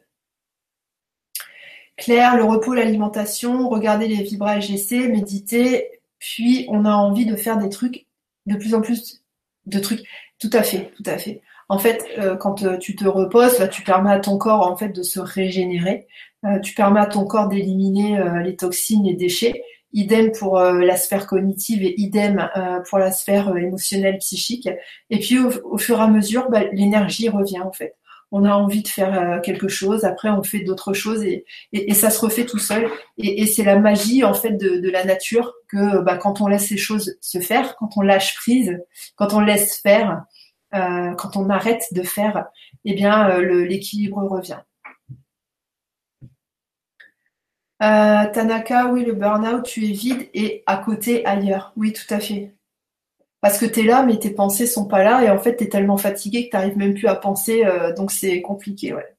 Claire, 1.96 2.36
le 2.36 2.44
repos, 2.44 2.74
l'alimentation, 2.74 3.68
regarder 3.68 4.08
les 4.08 4.22
vibrages 4.22 4.68
GC, 4.68 5.08
méditer, 5.08 6.00
puis 6.18 6.66
on 6.68 6.84
a 6.84 6.92
envie 6.92 7.26
de 7.26 7.36
faire 7.36 7.58
des 7.58 7.68
trucs, 7.68 8.06
de 8.46 8.56
plus 8.56 8.74
en 8.74 8.80
plus 8.80 9.22
de 9.66 9.78
trucs. 9.78 10.04
Tout 10.38 10.50
à 10.52 10.62
fait, 10.62 10.92
tout 10.96 11.02
à 11.06 11.18
fait. 11.18 11.42
En 11.72 11.78
fait, 11.78 12.04
euh, 12.18 12.36
quand 12.36 12.64
euh, 12.64 12.76
tu 12.76 12.94
te 12.94 13.06
reposes, 13.06 13.66
tu 13.70 13.80
permets 13.80 14.12
à 14.12 14.20
ton 14.20 14.36
corps 14.36 14.70
en 14.70 14.76
fait 14.76 14.90
de 14.90 15.02
se 15.02 15.18
régénérer. 15.18 16.06
Euh, 16.44 16.58
tu 16.58 16.74
permets 16.74 17.00
à 17.00 17.06
ton 17.06 17.24
corps 17.24 17.48
d'éliminer 17.48 18.20
les 18.44 18.56
toxines, 18.56 19.04
les 19.04 19.14
déchets. 19.14 19.62
Idem 19.94 20.32
pour 20.32 20.58
la 20.58 20.96
sphère 20.98 21.26
cognitive 21.26 21.82
et 21.82 21.98
idem 21.98 22.46
pour 22.90 22.98
la 22.98 23.10
sphère 23.10 23.56
émotionnelle, 23.56 24.18
psychique. 24.18 24.68
Et 25.08 25.18
puis 25.18 25.38
au, 25.38 25.78
fur 25.78 25.98
et 25.98 26.02
à 26.02 26.08
mesure, 26.08 26.50
bah, 26.50 26.64
l'énergie 26.72 27.30
revient 27.30 27.60
en 27.60 27.72
fait. 27.72 27.94
On 28.32 28.44
a 28.44 28.52
envie 28.52 28.82
de 28.82 28.88
faire 28.88 29.40
quelque 29.42 29.68
chose, 29.68 30.04
après 30.04 30.28
on 30.28 30.42
fait 30.42 30.60
d'autres 30.60 30.92
choses 30.92 31.22
et, 31.24 31.44
ça 31.94 32.10
se 32.10 32.20
refait 32.20 32.44
tout 32.44 32.58
seul. 32.58 32.86
Et, 33.16 33.46
c'est 33.46 33.64
la 33.64 33.78
magie 33.78 34.24
en 34.24 34.34
fait 34.34 34.58
de, 34.58 34.90
la 34.90 35.04
nature 35.04 35.54
que 35.68 36.02
bah, 36.02 36.18
quand 36.18 36.42
on 36.42 36.48
laisse 36.48 36.68
ces 36.68 36.76
choses 36.76 37.16
se 37.22 37.38
faire, 37.38 37.76
quand 37.76 37.96
on 37.96 38.02
lâche 38.02 38.34
prise, 38.36 38.78
quand 39.16 39.32
on 39.32 39.40
laisse 39.40 39.78
faire, 39.80 40.22
euh, 40.74 41.14
quand 41.14 41.36
on 41.36 41.50
arrête 41.50 41.84
de 41.92 42.02
faire, 42.02 42.46
eh 42.84 42.94
bien, 42.94 43.30
euh, 43.30 43.64
l'équilibre 43.64 44.22
revient. 44.24 44.60
Euh, 47.82 48.30
Tanaka, 48.32 48.86
oui, 48.86 49.04
le 49.04 49.12
burn-out, 49.12 49.64
tu 49.64 49.84
es 49.84 49.92
vide 49.92 50.28
et 50.34 50.62
à 50.66 50.76
côté, 50.76 51.26
ailleurs. 51.26 51.72
Oui, 51.76 51.92
tout 51.92 52.14
à 52.14 52.20
fait. 52.20 52.54
Parce 53.40 53.58
que 53.58 53.66
tu 53.66 53.80
es 53.80 53.82
là, 53.82 54.04
mais 54.04 54.18
tes 54.18 54.30
pensées 54.30 54.66
sont 54.66 54.86
pas 54.86 55.02
là, 55.02 55.22
et 55.24 55.30
en 55.30 55.38
fait, 55.38 55.56
tu 55.56 55.64
es 55.64 55.68
tellement 55.68 55.96
fatigué 55.96 56.44
que 56.44 56.50
tu 56.50 56.56
n'arrives 56.56 56.78
même 56.78 56.94
plus 56.94 57.08
à 57.08 57.16
penser, 57.16 57.64
donc 57.96 58.12
c'est 58.12 58.40
compliqué, 58.40 58.94
ouais. 58.94 59.16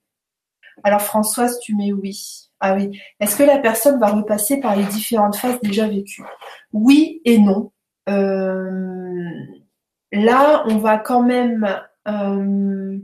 Alors, 0.84 1.02
Françoise, 1.02 1.60
tu 1.60 1.76
mets 1.76 1.92
oui. 1.92 2.50
Ah 2.60 2.76
oui. 2.76 2.98
Est-ce 3.20 3.36
que 3.36 3.44
la 3.44 3.58
personne 3.60 4.00
va 4.00 4.08
repasser 4.08 4.62
par 4.62 4.76
les 4.78 4.86
différentes 4.86 5.36
phases 5.36 5.60
déjà 5.62 5.88
vécues? 5.88 6.24
Oui 6.72 7.22
et 7.26 7.38
non. 7.38 7.72
Là, 10.14 10.64
on 10.68 10.78
va 10.78 11.00
quand 11.00 11.24
même. 11.24 11.66
Euh, 12.08 13.00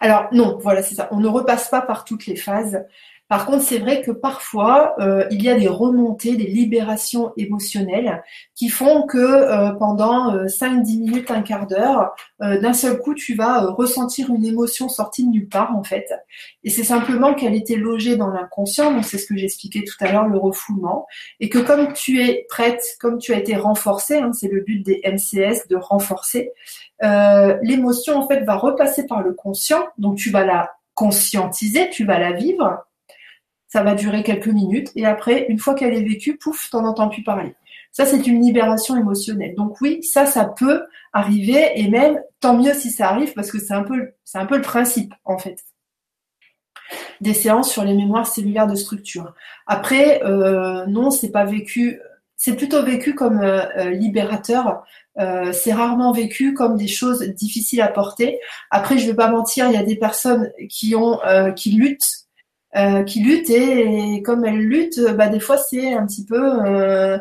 alors 0.00 0.28
non, 0.32 0.58
voilà, 0.60 0.82
c'est 0.82 0.94
ça. 0.94 1.08
On 1.10 1.20
ne 1.20 1.28
repasse 1.28 1.68
pas 1.70 1.80
par 1.80 2.04
toutes 2.04 2.26
les 2.26 2.36
phases. 2.36 2.84
Par 3.32 3.46
contre, 3.46 3.62
c'est 3.62 3.78
vrai 3.78 4.02
que 4.02 4.10
parfois, 4.10 4.94
euh, 4.98 5.26
il 5.30 5.42
y 5.42 5.48
a 5.48 5.58
des 5.58 5.66
remontées, 5.66 6.36
des 6.36 6.48
libérations 6.48 7.32
émotionnelles 7.38 8.22
qui 8.54 8.68
font 8.68 9.06
que 9.06 9.16
euh, 9.16 9.70
pendant 9.70 10.36
5-10 10.44 10.66
euh, 10.66 11.00
minutes, 11.00 11.30
un 11.30 11.40
quart 11.40 11.66
d'heure, 11.66 12.14
d'un 12.40 12.74
seul 12.74 12.98
coup, 12.98 13.14
tu 13.14 13.34
vas 13.34 13.62
ressentir 13.62 14.28
une 14.28 14.44
émotion 14.44 14.90
sortie 14.90 15.24
de 15.24 15.30
nulle 15.30 15.48
part, 15.48 15.74
en 15.74 15.82
fait. 15.82 16.12
Et 16.62 16.68
c'est 16.68 16.84
simplement 16.84 17.32
qu'elle 17.32 17.54
était 17.54 17.76
logée 17.76 18.16
dans 18.16 18.28
l'inconscient, 18.28 18.92
donc 18.92 19.06
c'est 19.06 19.16
ce 19.16 19.24
que 19.24 19.34
j'expliquais 19.38 19.82
tout 19.82 20.04
à 20.04 20.12
l'heure, 20.12 20.28
le 20.28 20.36
refoulement, 20.36 21.06
et 21.40 21.48
que 21.48 21.58
comme 21.58 21.94
tu 21.94 22.20
es 22.20 22.44
prête, 22.50 22.82
comme 23.00 23.16
tu 23.16 23.32
as 23.32 23.38
été 23.38 23.56
renforcée, 23.56 24.18
hein, 24.18 24.32
c'est 24.34 24.48
le 24.48 24.60
but 24.60 24.82
des 24.82 25.00
MCS, 25.06 25.68
de 25.70 25.76
renforcer, 25.76 26.52
l'émotion, 27.00 28.16
en 28.16 28.28
fait, 28.28 28.44
va 28.44 28.56
repasser 28.56 29.06
par 29.06 29.22
le 29.22 29.32
conscient, 29.32 29.84
donc 29.96 30.18
tu 30.18 30.28
vas 30.28 30.44
la 30.44 30.70
conscientiser, 30.94 31.88
tu 31.88 32.04
vas 32.04 32.18
la 32.18 32.32
vivre, 32.32 32.84
ça 33.72 33.82
va 33.82 33.94
durer 33.94 34.22
quelques 34.22 34.48
minutes 34.48 34.92
et 34.96 35.06
après, 35.06 35.46
une 35.48 35.58
fois 35.58 35.74
qu'elle 35.74 35.94
est 35.94 36.02
vécue, 36.02 36.36
pouf, 36.36 36.68
t'en 36.68 36.84
entends 36.84 37.08
plus 37.08 37.22
parler. 37.22 37.54
Ça, 37.90 38.04
c'est 38.04 38.26
une 38.26 38.42
libération 38.42 38.96
émotionnelle. 38.96 39.54
Donc 39.54 39.80
oui, 39.80 40.02
ça, 40.02 40.26
ça 40.26 40.44
peut 40.44 40.82
arriver 41.14 41.72
et 41.76 41.88
même 41.88 42.20
tant 42.40 42.54
mieux 42.54 42.74
si 42.74 42.90
ça 42.90 43.08
arrive 43.08 43.32
parce 43.32 43.50
que 43.50 43.58
c'est 43.58 43.72
un 43.72 43.82
peu, 43.82 44.12
c'est 44.24 44.36
un 44.36 44.44
peu 44.44 44.56
le 44.56 44.62
principe 44.62 45.14
en 45.24 45.38
fait 45.38 45.64
des 47.22 47.32
séances 47.32 47.70
sur 47.70 47.82
les 47.82 47.94
mémoires 47.94 48.26
cellulaires 48.26 48.66
de 48.66 48.74
structure. 48.74 49.32
Après, 49.66 50.22
euh, 50.22 50.84
non, 50.84 51.10
c'est 51.10 51.30
pas 51.30 51.46
vécu. 51.46 51.98
C'est 52.36 52.56
plutôt 52.56 52.82
vécu 52.82 53.14
comme 53.14 53.40
euh, 53.40 53.64
euh, 53.78 53.90
libérateur. 53.90 54.82
c'est 55.16 55.72
rarement 55.72 56.12
vécu 56.12 56.52
comme 56.52 56.76
des 56.76 56.88
choses 56.88 57.22
difficiles 57.22 57.80
à 57.80 57.88
porter. 57.88 58.38
Après, 58.70 58.98
je 58.98 59.06
vais 59.06 59.14
pas 59.14 59.30
mentir, 59.30 59.66
il 59.68 59.72
y 59.72 59.78
a 59.78 59.82
des 59.82 59.96
personnes 59.96 60.50
qui 60.68 60.94
ont 60.94 61.20
qui 61.56 61.70
luttent 61.72 62.21
euh, 62.74 63.02
qui 63.04 63.22
luttent 63.22 63.50
et, 63.50 64.22
comme 64.22 64.46
elles 64.46 64.62
luttent, 64.62 65.14
bah, 65.14 65.28
des 65.28 65.40
fois 65.40 65.58
c'est 65.58 65.92
un 65.92 66.06
petit 66.06 66.24
peu 66.24 66.64
euh, 66.64 67.18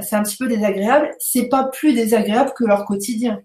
c'est 0.00 0.16
un 0.16 0.22
petit 0.22 0.36
peu 0.36 0.48
désagréable. 0.48 1.10
C'est 1.18 1.48
pas 1.48 1.64
plus 1.64 1.94
désagréable 1.94 2.52
que 2.54 2.64
leur 2.64 2.84
quotidien. 2.84 3.40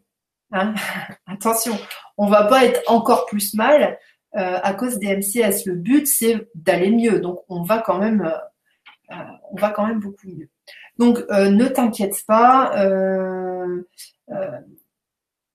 Hein 0.51 0.73
Attention, 1.25 1.77
on 2.17 2.27
va 2.27 2.43
pas 2.45 2.65
être 2.65 2.81
encore 2.87 3.25
plus 3.27 3.53
mal 3.53 3.97
euh, 4.35 4.59
à 4.61 4.73
cause 4.73 4.99
des 4.99 5.15
MCS. 5.15 5.65
Le 5.65 5.75
but 5.75 6.05
c'est 6.05 6.49
d'aller 6.53 6.91
mieux, 6.91 7.21
donc 7.21 7.39
on 7.47 7.63
va 7.63 7.79
quand 7.79 7.97
même 7.97 8.29
on 9.09 9.55
va 9.55 9.69
quand 9.69 9.87
même 9.87 10.01
beaucoup 10.01 10.27
mieux. 10.27 10.49
Donc, 10.97 11.19
ne 11.29 11.65
t'inquiète 11.67 12.25
pas. 12.27 12.73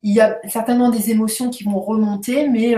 il 0.02 0.14
y 0.14 0.20
a 0.22 0.38
certainement 0.48 0.88
des 0.88 1.10
émotions 1.10 1.50
qui 1.50 1.64
vont 1.64 1.80
remonter, 1.80 2.48
mais 2.48 2.76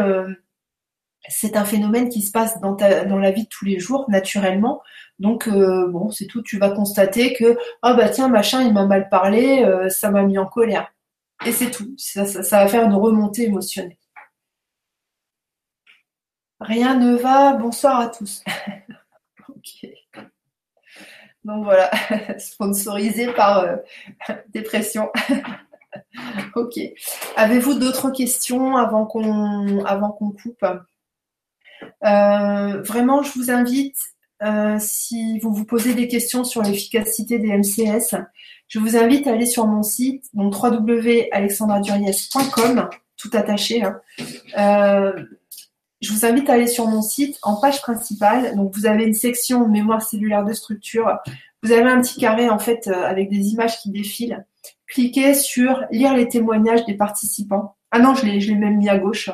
c'est 1.28 1.56
un 1.56 1.64
phénomène 1.64 2.09
qui 2.09 2.22
se 2.22 2.30
passe 2.32 2.60
dans, 2.60 2.72
dans 2.72 3.18
la 3.18 3.30
vie 3.30 3.44
de 3.44 3.48
tous 3.48 3.64
les 3.64 3.78
jours, 3.78 4.06
naturellement. 4.09 4.82
Donc, 5.18 5.48
bon, 5.48 6.10
c'est 6.10 6.26
tout. 6.26 6.42
Tu 6.42 6.59
vas 6.59 6.70
constater 6.70 7.32
que, 7.34 7.56
ah 7.82 7.94
bah 7.94 8.09
tiens, 8.09 8.28
machin, 8.28 8.62
il 8.62 8.72
m'a 8.72 8.84
mal 8.86 9.09
parlé, 9.09 9.64
ça 9.88 10.10
m'a 10.10 10.22
mis 10.22 10.38
en 10.38 10.46
colère. 10.46 10.92
Et 11.46 11.52
c'est 11.52 11.70
tout. 11.70 11.94
Ça, 11.98 12.24
va 12.24 12.68
faire 12.68 12.84
une 12.84 12.94
remontée 12.94 13.44
émotionnelle. 13.44 13.96
Rien 16.60 16.94
ne 16.96 17.16
va. 17.16 17.55
Bonsoir 17.55 18.01
à 18.01 18.09
tous. 18.09 18.42
ok. 19.48 19.86
Donc 21.44 21.64
voilà, 21.64 21.90
sponsorisé 22.38 23.32
par 23.34 23.59
euh, 23.59 23.76
Dépression. 24.48 25.10
ok. 26.55 26.78
Avez-vous 27.36 27.74
d'autres 27.74 28.10
questions 28.10 28.76
avant 28.76 29.05
qu'on 29.05 29.84
avant 29.84 30.10
qu'on 30.12 30.30
coupe? 30.30 30.62
euh, 30.62 30.78
Vraiment, 32.02 33.23
je 33.23 33.39
vous 33.39 33.51
invite, 33.51 33.97
euh, 34.43 34.77
si 34.78 35.39
vous 35.39 35.55
vous 35.55 35.65
posez 35.65 35.94
des 35.94 36.09
questions 36.09 36.44
sur 36.44 36.61
l'efficacité 36.62 37.39
des 37.39 37.56
MCS, 37.56 38.16
je 38.69 38.78
vous 38.78 38.94
invite 38.97 39.27
à 39.27 39.32
aller 39.32 39.47
sur 39.47 39.66
mon 39.66 39.82
site, 39.82 40.27
donc 40.35 40.55
www.alexandraduriez.com, 40.62 42.90
tout 43.16 43.31
attaché. 43.32 43.82
Hein. 43.85 43.98
Euh, 44.59 45.15
je 46.01 46.12
vous 46.12 46.27
invite 46.27 46.51
à 46.51 46.55
aller 46.55 46.66
sur 46.66 46.86
mon 46.86 47.01
site 47.01 47.39
en 47.43 47.61
page 47.61 47.81
principale. 47.81 48.56
Donc 48.56 48.74
vous 48.74 48.86
avez 48.86 49.05
une 49.05 49.15
section 49.15 49.69
mémoire 49.69 50.02
cellulaire 50.02 50.44
de 50.44 50.52
structure. 50.52 51.16
Vous 51.62 51.70
avez 51.73 51.89
un 51.89 52.02
petit 52.02 52.20
carré 52.20 52.51
en 52.51 52.59
fait 52.59 52.89
euh, 52.89 53.06
avec 53.06 53.31
des 53.31 53.48
images 53.48 53.78
qui 53.78 53.89
défilent. 53.90 54.44
Cliquez 54.86 55.32
sur 55.35 55.82
lire 55.90 56.15
les 56.15 56.28
témoignages 56.28 56.85
des 56.85 56.93
participants. 56.94 57.77
Ah 57.90 58.01
non, 58.01 58.15
je 58.15 58.27
l'ai, 58.27 58.55
même 58.55 58.77
mis 58.77 58.90
à 58.90 58.98
gauche. 58.98 59.31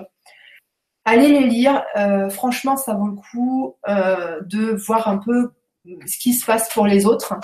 Allez 1.11 1.29
les 1.29 1.47
lire. 1.47 1.83
Euh, 1.97 2.31
franchement, 2.31 2.77
ça 2.77 2.95
vaut 2.95 3.09
le 3.09 3.17
coup 3.17 3.77
de 3.87 4.75
voir 4.77 5.09
un 5.09 5.19
peu 5.19 5.51
ce 6.07 6.19
qui 6.19 6.35
se 6.35 6.47
passe 6.47 6.73
pour 6.73 6.87
les 6.87 7.07
autres 7.07 7.35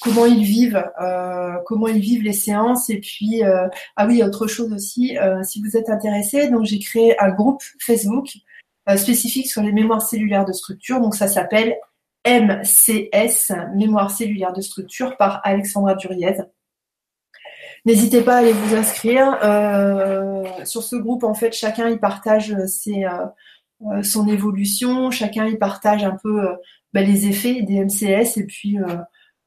comment 0.00 0.26
ils 0.26 0.44
vivent, 0.44 0.84
euh, 1.00 1.56
comment 1.66 1.88
ils 1.88 2.00
vivent 2.00 2.22
les 2.22 2.32
séances. 2.32 2.90
Et 2.90 3.00
puis, 3.00 3.44
euh, 3.44 3.68
ah 3.96 4.06
oui, 4.06 4.22
autre 4.22 4.46
chose 4.46 4.72
aussi, 4.72 5.18
euh, 5.18 5.42
si 5.42 5.62
vous 5.62 5.76
êtes 5.76 5.88
intéressé, 5.90 6.48
donc 6.48 6.64
j'ai 6.64 6.78
créé 6.78 7.20
un 7.20 7.30
groupe 7.30 7.62
Facebook 7.80 8.28
spécifique 8.96 9.50
sur 9.50 9.62
les 9.62 9.72
mémoires 9.72 10.00
cellulaires 10.00 10.46
de 10.46 10.52
structure. 10.52 10.98
Donc 11.00 11.14
ça 11.14 11.28
s'appelle 11.28 11.76
MCS, 12.26 13.52
mémoire 13.74 14.10
cellulaire 14.10 14.54
de 14.54 14.62
structure, 14.62 15.18
par 15.18 15.42
Alexandra 15.44 15.94
Duriez. 15.94 16.38
N'hésitez 17.86 18.22
pas 18.22 18.36
à 18.36 18.38
aller 18.38 18.52
vous 18.52 18.74
inscrire. 18.74 19.38
sur 20.64 20.82
ce 20.82 20.96
groupe, 20.96 21.24
en 21.24 21.34
fait, 21.34 21.52
chacun 21.52 21.88
y 21.88 21.98
partage 21.98 22.56
ses, 22.66 23.06
son 24.02 24.28
évolution, 24.28 25.10
chacun 25.10 25.46
y 25.46 25.56
partage 25.56 26.04
un 26.04 26.16
peu 26.22 26.48
bah, 26.92 27.02
les 27.02 27.26
effets 27.26 27.62
des 27.62 27.84
MCS 27.84 28.36
et 28.36 28.44
puis 28.46 28.78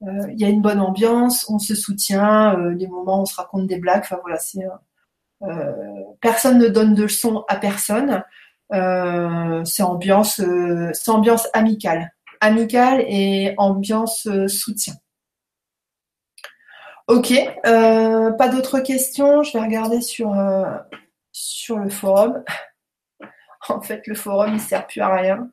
euh, 0.03 0.25
il 0.31 0.39
y 0.39 0.45
a 0.45 0.49
une 0.49 0.61
bonne 0.61 0.79
ambiance, 0.79 1.47
on 1.49 1.59
se 1.59 1.75
soutient, 1.75 2.57
euh, 2.57 2.73
les 2.73 2.87
moments 2.87 3.19
où 3.19 3.21
on 3.21 3.25
se 3.25 3.35
raconte 3.35 3.67
des 3.67 3.77
blagues. 3.77 4.01
Enfin 4.03 4.17
voilà, 4.21 4.37
c'est 4.37 4.65
euh, 5.43 5.73
personne 6.21 6.57
ne 6.57 6.67
donne 6.67 6.95
de 6.95 7.03
leçons 7.03 7.43
à 7.47 7.57
personne. 7.57 8.23
c'est 9.65 9.83
ambiance, 9.83 10.41
ambiance 11.07 11.47
amicale, 11.53 12.13
amicale 12.39 13.03
et 13.07 13.53
ambiance 13.57 14.27
soutien. 14.47 14.93
Ok, 17.11 17.33
pas 17.63 18.47
d'autres 18.47 18.79
questions. 18.79 19.43
Je 19.43 19.51
vais 19.57 19.65
regarder 19.65 19.99
sur 19.99 20.33
sur 21.33 21.77
le 21.77 21.89
forum. 21.89 22.41
en 23.69 23.81
fait, 23.81 24.07
le 24.07 24.15
forum 24.15 24.53
il 24.53 24.61
sert 24.61 24.87
plus 24.87 25.01
à 25.01 25.13
rien. 25.13 25.51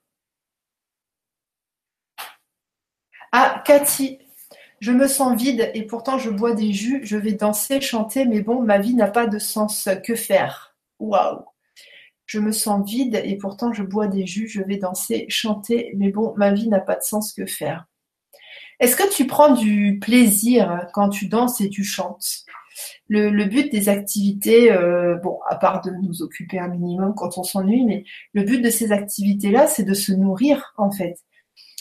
Ah, 3.32 3.62
Cathy, 3.64 4.18
je 4.80 4.92
me 4.92 5.08
sens 5.08 5.36
vide 5.36 5.70
et 5.74 5.82
pourtant 5.84 6.18
je 6.18 6.30
bois 6.30 6.54
des 6.54 6.72
jus, 6.72 7.00
je 7.04 7.16
vais 7.16 7.32
danser, 7.32 7.80
chanter, 7.80 8.24
mais 8.24 8.40
bon, 8.40 8.62
ma 8.62 8.78
vie 8.78 8.94
n'a 8.94 9.08
pas 9.08 9.26
de 9.26 9.38
sens. 9.40 9.88
Que 10.04 10.14
faire? 10.14 10.76
Waouh 11.00 11.44
Je 12.26 12.38
me 12.38 12.52
sens 12.52 12.88
vide 12.88 13.20
et 13.24 13.36
pourtant 13.36 13.72
je 13.72 13.82
bois 13.82 14.06
des 14.06 14.26
jus, 14.26 14.48
je 14.48 14.62
vais 14.62 14.76
danser, 14.76 15.26
chanter, 15.28 15.92
mais 15.96 16.10
bon, 16.10 16.34
ma 16.36 16.52
vie 16.52 16.68
n'a 16.68 16.80
pas 16.80 16.96
de 16.96 17.02
sens. 17.02 17.32
Que 17.32 17.46
faire? 17.46 17.86
Est-ce 18.80 18.96
que 18.96 19.12
tu 19.12 19.26
prends 19.26 19.54
du 19.54 19.98
plaisir 20.00 20.86
quand 20.92 21.08
tu 21.08 21.26
danses 21.26 21.60
et 21.60 21.68
tu 21.68 21.84
chantes? 21.84 22.44
Le, 23.08 23.44
but 23.44 23.72
des 23.72 23.88
activités, 23.88 24.70
euh, 24.70 25.16
bon, 25.16 25.38
à 25.48 25.56
part 25.56 25.80
de 25.80 25.90
nous 25.90 26.22
occuper 26.22 26.58
un 26.58 26.68
minimum 26.68 27.14
quand 27.16 27.38
on 27.38 27.42
s'ennuie, 27.42 27.84
mais 27.84 28.04
le 28.34 28.42
but 28.42 28.60
de 28.60 28.70
ces 28.70 28.92
activités-là, 28.92 29.66
c'est 29.66 29.84
de 29.84 29.94
se 29.94 30.12
nourrir 30.12 30.74
en 30.76 30.90
fait 30.90 31.18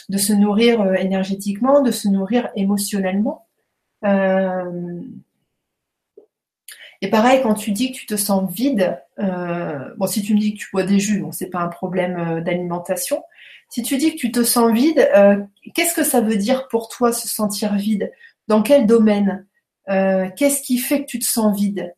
de 0.10 0.18
se 0.18 0.32
nourrir 0.32 0.80
euh, 0.80 0.94
énergétiquement, 0.94 1.82
de 1.82 1.92
se 1.92 2.08
nourrir 2.08 2.50
émotionnellement. 2.56 3.46
Euh, 4.06 5.02
et 7.02 7.10
pareil, 7.10 7.42
quand 7.44 7.56
tu 7.56 7.72
dis 7.72 7.92
que 7.92 7.98
tu 7.98 8.06
te 8.06 8.16
sens 8.16 8.50
vide, 8.50 8.98
bon, 9.18 10.08
si 10.08 10.22
tu 10.22 10.34
me 10.34 10.40
dis 10.40 10.54
que 10.54 10.60
tu 10.60 10.70
bois 10.72 10.84
des 10.84 10.98
jus, 10.98 11.20
bon, 11.20 11.34
c'est 11.34 11.50
pas 11.50 11.60
un 11.60 11.68
problème 11.68 12.42
d'alimentation. 12.42 13.22
Si 13.70 13.84
tu 13.84 13.98
dis 13.98 14.12
que 14.12 14.18
tu 14.18 14.32
te 14.32 14.44
sens 14.44 14.72
vide, 14.72 15.10
qu'est-ce 15.74 15.94
que 15.94 16.04
ça 16.04 16.22
veut 16.22 16.38
dire 16.38 16.68
pour 16.70 16.90
toi 16.90 17.12
se 17.12 17.28
sentir 17.28 17.76
vide? 17.76 18.12
Dans 18.48 18.62
quel 18.64 18.86
domaine? 18.86 19.46
Qu'est-ce 19.88 20.62
qui 20.62 20.78
fait 20.78 21.02
que 21.02 21.06
tu 21.08 21.20
te 21.20 21.26
sens 21.26 21.56
vide? 21.58 21.94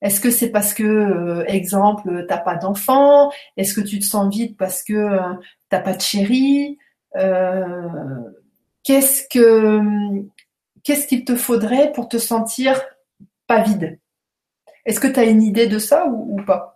Est-ce 0.00 0.20
que 0.20 0.30
c'est 0.30 0.50
parce 0.50 0.74
que, 0.74 1.44
exemple, 1.46 2.24
t'as 2.28 2.38
pas 2.38 2.56
d'enfant? 2.56 3.30
Est-ce 3.56 3.74
que 3.74 3.80
tu 3.80 3.98
te 3.98 4.04
sens 4.04 4.34
vide 4.34 4.56
parce 4.56 4.82
que 4.82 5.18
t'as 5.68 5.80
pas 5.80 5.94
de 5.94 6.00
chéri 6.00 6.78
euh, 7.16 8.30
qu'est-ce 8.82 9.26
que 9.28 9.80
qu'est-ce 10.82 11.06
qu'il 11.06 11.24
te 11.24 11.36
faudrait 11.36 11.92
pour 11.92 12.08
te 12.08 12.18
sentir 12.18 12.80
pas 13.46 13.62
vide? 13.62 13.98
Est-ce 14.84 15.00
que 15.00 15.08
tu 15.08 15.20
as 15.20 15.24
une 15.24 15.42
idée 15.42 15.66
de 15.66 15.78
ça 15.78 16.06
ou, 16.06 16.36
pas? 16.44 16.73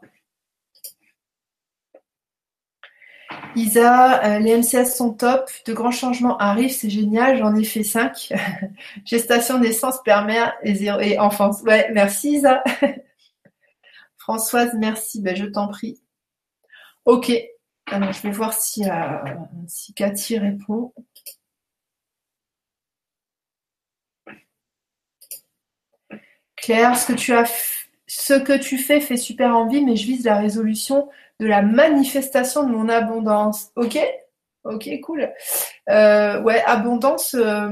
Isa, 3.56 4.24
euh, 4.24 4.38
les 4.38 4.56
MCS 4.56 4.96
sont 4.96 5.12
top, 5.12 5.50
de 5.66 5.72
grands 5.72 5.90
changements 5.90 6.36
arrivent, 6.38 6.72
c'est 6.72 6.90
génial, 6.90 7.38
j'en 7.38 7.54
ai 7.56 7.64
fait 7.64 7.82
5. 7.82 8.32
Gestation, 9.04 9.58
naissance, 9.58 10.02
père-mère 10.04 10.54
et, 10.62 10.84
et 10.84 11.18
enfance. 11.18 11.62
Ouais, 11.62 11.90
merci 11.92 12.32
Isa. 12.34 12.62
Françoise, 14.18 14.72
merci, 14.78 15.20
ben, 15.22 15.34
je 15.34 15.46
t'en 15.46 15.68
prie. 15.68 16.00
Ok, 17.04 17.32
alors, 17.86 18.12
je 18.12 18.20
vais 18.22 18.30
voir 18.30 18.52
si, 18.52 18.84
euh, 18.88 18.92
si 19.66 19.94
Cathy 19.94 20.38
répond. 20.38 20.92
Claire, 26.56 26.98
ce 26.98 27.06
que 27.06 27.12
tu 27.14 27.32
as 27.32 27.46
ce 28.06 28.34
que 28.34 28.56
tu 28.58 28.78
fais 28.78 29.00
fait 29.00 29.16
super 29.16 29.54
envie, 29.56 29.84
mais 29.84 29.96
je 29.96 30.06
vise 30.06 30.24
la 30.24 30.38
résolution 30.38 31.08
de 31.40 31.46
la 31.46 31.62
manifestation 31.62 32.64
de 32.64 32.72
mon 32.72 32.88
abondance. 32.88 33.70
Ok? 33.76 33.98
Ok, 34.64 34.88
cool. 35.02 35.32
Euh, 35.88 36.42
ouais, 36.42 36.62
abondance, 36.64 37.34
euh, 37.34 37.70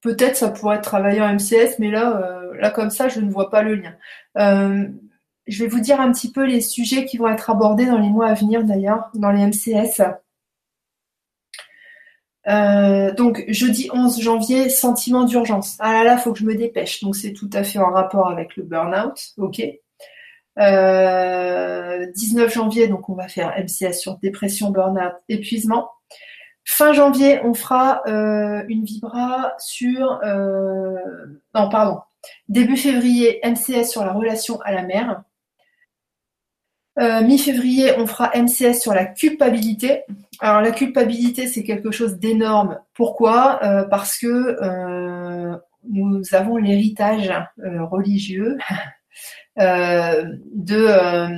peut-être 0.00 0.36
ça 0.36 0.50
pourrait 0.50 0.80
travailler 0.80 1.20
en 1.20 1.34
MCS, 1.34 1.78
mais 1.78 1.90
là, 1.90 2.42
là 2.58 2.70
comme 2.70 2.90
ça, 2.90 3.08
je 3.08 3.20
ne 3.20 3.30
vois 3.30 3.50
pas 3.50 3.62
le 3.62 3.76
lien. 3.76 3.96
Je 5.46 5.64
vais 5.64 5.70
vous 5.70 5.80
dire 5.80 6.00
un 6.00 6.12
petit 6.12 6.30
peu 6.30 6.44
les 6.44 6.60
sujets 6.60 7.06
qui 7.06 7.16
vont 7.16 7.28
être 7.28 7.48
abordés 7.50 7.86
dans 7.86 7.98
les 7.98 8.10
mois 8.10 8.28
à 8.28 8.34
venir 8.34 8.64
d'ailleurs, 8.64 9.10
dans 9.14 9.30
les 9.30 9.46
MCS. 9.46 10.02
Euh, 12.48 13.12
donc 13.14 13.44
jeudi 13.48 13.90
11 13.92 14.20
janvier, 14.20 14.68
sentiment 14.70 15.24
d'urgence. 15.24 15.76
Ah 15.80 15.92
là 15.92 16.04
là, 16.04 16.18
faut 16.18 16.32
que 16.32 16.38
je 16.38 16.44
me 16.44 16.54
dépêche. 16.54 17.02
Donc 17.02 17.16
c'est 17.16 17.32
tout 17.32 17.50
à 17.52 17.62
fait 17.62 17.78
en 17.78 17.90
rapport 17.90 18.28
avec 18.28 18.56
le 18.56 18.62
burn-out. 18.62 19.18
Ok? 19.36 19.62
19 20.58 20.66
euh, 20.66 22.48
janvier, 22.48 22.88
donc 22.88 23.08
on 23.08 23.14
va 23.14 23.28
faire 23.28 23.54
MCS 23.56 23.94
sur 23.94 24.18
dépression, 24.18 24.70
burn-out, 24.70 25.14
épuisement. 25.28 25.90
Fin 26.64 26.92
janvier, 26.92 27.40
on 27.44 27.54
fera 27.54 28.02
euh, 28.06 28.62
une 28.68 28.84
vibra 28.84 29.54
sur 29.58 30.20
non 31.54 31.68
pardon. 31.70 32.00
Début 32.48 32.76
février, 32.76 33.40
MCS 33.44 33.84
sur 33.84 34.04
la 34.04 34.12
relation 34.12 34.60
à 34.62 34.72
la 34.72 34.82
mère. 34.82 35.22
Euh, 36.98 37.22
mi-février, 37.22 37.92
on 37.96 38.06
fera 38.06 38.32
MCS 38.34 38.80
sur 38.80 38.92
la 38.92 39.04
culpabilité. 39.04 40.02
Alors 40.40 40.60
la 40.60 40.72
culpabilité, 40.72 41.46
c'est 41.46 41.62
quelque 41.62 41.92
chose 41.92 42.18
d'énorme. 42.18 42.80
Pourquoi? 42.94 43.60
Euh, 43.62 43.84
Parce 43.84 44.18
que 44.18 44.26
euh, 44.26 45.56
nous 45.88 46.22
avons 46.32 46.56
l'héritage 46.56 47.32
religieux 47.58 48.58
de, 49.58 51.28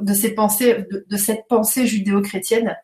de, 0.00 0.14
ces 0.14 0.34
pensées, 0.34 0.84
de, 1.08 1.16
cette 1.16 1.46
pensée 1.48 1.86
judéo-chrétienne 1.86 2.76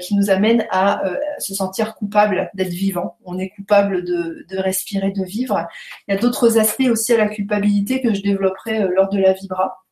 qui 0.00 0.14
nous 0.14 0.30
amène 0.30 0.64
à 0.70 1.02
se 1.38 1.54
sentir 1.54 1.96
coupable 1.96 2.50
d'être 2.54 2.68
vivant. 2.68 3.16
On 3.24 3.38
est 3.38 3.48
coupable 3.50 4.04
de, 4.04 4.46
de, 4.48 4.58
respirer, 4.58 5.10
de 5.10 5.24
vivre. 5.24 5.66
Il 6.06 6.14
y 6.14 6.16
a 6.16 6.20
d'autres 6.20 6.58
aspects 6.58 6.88
aussi 6.88 7.12
à 7.12 7.18
la 7.18 7.28
culpabilité 7.28 8.00
que 8.00 8.14
je 8.14 8.22
développerai 8.22 8.86
lors 8.94 9.08
de 9.08 9.18
la 9.18 9.32
vibra. 9.32 9.84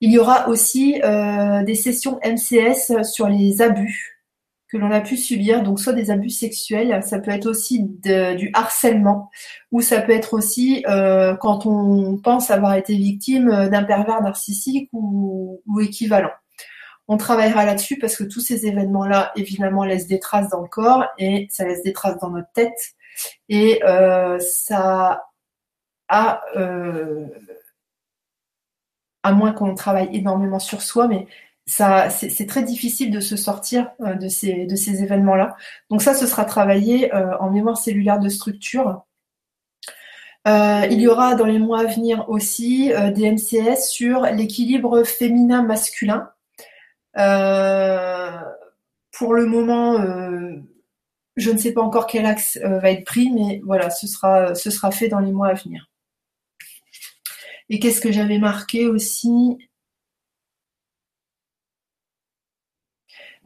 Il 0.00 0.12
y 0.12 0.18
aura 0.18 0.48
aussi 0.48 1.00
des 1.66 1.74
sessions 1.74 2.20
MCS 2.24 3.02
sur 3.02 3.28
les 3.28 3.60
abus 3.62 4.17
que 4.70 4.76
l'on 4.76 4.90
a 4.90 5.00
pu 5.00 5.16
subir, 5.16 5.62
donc 5.62 5.80
soit 5.80 5.94
des 5.94 6.10
abus 6.10 6.30
sexuels, 6.30 7.02
ça 7.02 7.18
peut 7.18 7.30
être 7.30 7.46
aussi 7.46 7.84
du 7.84 8.50
harcèlement, 8.52 9.30
ou 9.72 9.80
ça 9.80 10.02
peut 10.02 10.12
être 10.12 10.34
aussi 10.34 10.84
euh, 10.88 11.34
quand 11.36 11.64
on 11.66 12.18
pense 12.18 12.50
avoir 12.50 12.74
été 12.74 12.94
victime 12.94 13.68
d'un 13.68 13.84
pervers 13.84 14.22
narcissique 14.22 14.90
ou, 14.92 15.60
équivalent. 15.80 16.30
On 17.06 17.16
travaillera 17.16 17.64
là-dessus 17.64 17.98
parce 17.98 18.16
que 18.16 18.24
tous 18.24 18.40
ces 18.40 18.66
événements-là, 18.66 19.32
évidemment, 19.36 19.84
laissent 19.84 20.06
des 20.06 20.20
traces 20.20 20.50
dans 20.50 20.60
le 20.60 20.68
corps 20.68 21.06
et 21.16 21.46
ça 21.50 21.64
laisse 21.64 21.82
des 21.82 21.94
traces 21.94 22.18
dans 22.18 22.30
notre 22.30 22.52
tête. 22.52 22.94
Et 23.48 23.82
euh, 23.84 24.38
ça 24.40 25.22
a, 26.08 26.42
euh, 26.56 27.26
à 29.22 29.32
moins 29.32 29.52
qu'on 29.52 29.74
travaille 29.74 30.10
énormément 30.12 30.58
sur 30.58 30.82
soi, 30.82 31.08
mais 31.08 31.26
c'est 31.68 32.46
très 32.46 32.62
difficile 32.62 33.10
de 33.10 33.20
se 33.20 33.36
sortir 33.36 33.90
euh, 34.00 34.14
de 34.14 34.28
ces, 34.28 35.02
événements-là. 35.02 35.56
Donc 35.90 36.02
ça, 36.02 36.14
ce 36.14 36.26
sera 36.26 36.44
travaillé 36.44 37.14
euh, 37.14 37.36
en 37.38 37.50
mémoire 37.50 37.76
cellulaire 37.76 38.18
de 38.18 38.28
structure. 38.28 39.04
Euh, 40.46 40.86
il 40.90 41.00
y 41.00 41.08
aura 41.08 41.34
dans 41.34 41.44
les 41.44 41.58
mois 41.58 41.80
à 41.80 41.84
venir 41.84 42.28
aussi 42.30 42.90
des 43.14 43.30
MCS 43.30 43.88
sur 43.90 44.22
l'équilibre 44.22 45.04
féminin-masculin. 45.04 46.30
pour 49.12 49.34
le 49.34 49.46
moment, 49.46 49.98
je 51.36 51.50
ne 51.50 51.58
sais 51.58 51.72
pas 51.72 51.82
encore 51.82 52.06
quel 52.06 52.24
axe 52.24 52.58
va 52.62 52.90
être 52.90 53.04
pris, 53.04 53.30
mais 53.30 53.60
voilà, 53.64 53.90
ce 53.90 54.06
sera 54.06 54.90
fait 54.90 55.08
dans 55.08 55.20
les 55.20 55.32
mois 55.32 55.48
à 55.48 55.54
venir. 55.54 55.90
Et 57.68 57.78
qu'est-ce 57.78 58.00
que 58.00 58.12
j'avais 58.12 58.38
marqué 58.38 58.86
aussi? 58.86 59.58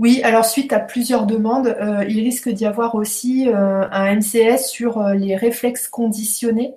Oui, 0.03 0.21
alors 0.25 0.45
suite 0.45 0.73
à 0.73 0.81
plusieurs 0.81 1.27
demandes, 1.27 1.69
euh, 1.69 2.05
il 2.09 2.25
risque 2.25 2.49
d'y 2.49 2.67
avoir 2.67 2.97
aussi 2.97 3.49
euh, 3.49 3.89
un 3.93 4.17
MCS 4.17 4.67
sur 4.69 4.99
euh, 4.99 5.15
les 5.15 5.37
réflexes 5.37 5.87
conditionnés 5.87 6.75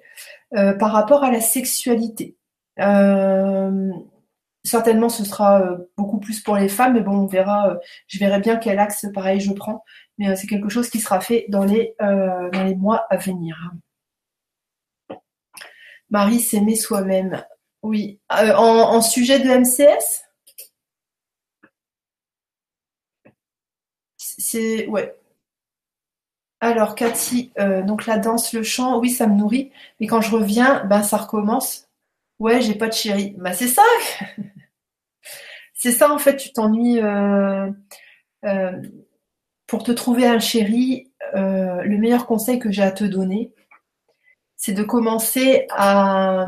par 0.80 0.92
rapport 0.92 1.24
à 1.24 1.32
la 1.32 1.42
sexualité. 1.42 2.38
certainement, 4.64 5.10
ce 5.10 5.26
sera 5.26 5.78
beaucoup 5.98 6.20
plus 6.20 6.40
pour 6.42 6.56
les 6.56 6.70
femmes, 6.70 6.94
mais 6.94 7.02
bon, 7.02 7.24
on 7.24 7.26
verra. 7.26 7.78
je 8.08 8.20
verrai 8.20 8.40
bien 8.40 8.56
quel 8.58 8.80
axe, 8.80 9.06
pareil, 9.14 9.40
je 9.42 9.52
prends. 9.52 9.84
Mais 10.18 10.36
c'est 10.38 10.48
quelque 10.48 10.70
chose 10.70 10.90
qui 10.90 11.00
sera 11.00 11.20
fait 11.20 11.46
dans 11.50 11.66
les 11.66 11.96
dans 12.00 12.64
les 12.64 12.76
mois 12.76 13.06
à 13.10 13.18
venir. 13.18 13.74
Marie, 16.10 16.40
s'aimer 16.40 16.76
soi-même. 16.76 17.44
Oui. 17.82 18.22
en 18.30 19.02
sujet 19.02 19.40
de 19.40 19.50
MCS 19.50 20.25
Alors 26.62 26.96
Cathy, 26.96 27.52
euh, 27.60 27.84
donc 27.84 28.06
la 28.06 28.18
danse, 28.18 28.54
le 28.54 28.64
chant, 28.64 29.00
oui, 29.00 29.10
ça 29.12 29.28
me 29.28 29.36
nourrit. 29.36 29.72
Mais 30.00 30.08
quand 30.08 30.22
je 30.22 30.32
reviens, 30.32 30.84
ben 30.86 31.04
ça 31.04 31.18
recommence. 31.18 31.88
Ouais, 32.40 32.62
j'ai 32.62 32.76
pas 32.76 32.88
de 32.88 32.94
chéri. 32.94 33.36
Bah 33.38 33.54
c'est 33.54 33.68
ça. 33.68 33.84
c'est 35.74 35.92
ça 35.92 36.12
en 36.12 36.18
fait. 36.18 36.38
Tu 36.38 36.52
t'ennuies. 36.54 37.02
Euh, 37.02 37.70
euh, 38.46 38.82
pour 39.68 39.84
te 39.84 39.92
trouver 39.92 40.28
un 40.28 40.40
chéri, 40.40 41.12
le 41.34 41.98
meilleur 41.98 42.28
conseil 42.28 42.60
que 42.60 42.72
j'ai 42.72 42.84
à 42.84 42.92
te 42.92 43.04
donner, 43.04 43.52
c'est 44.58 44.74
de 44.74 44.84
commencer 44.84 45.66
à, 45.72 46.48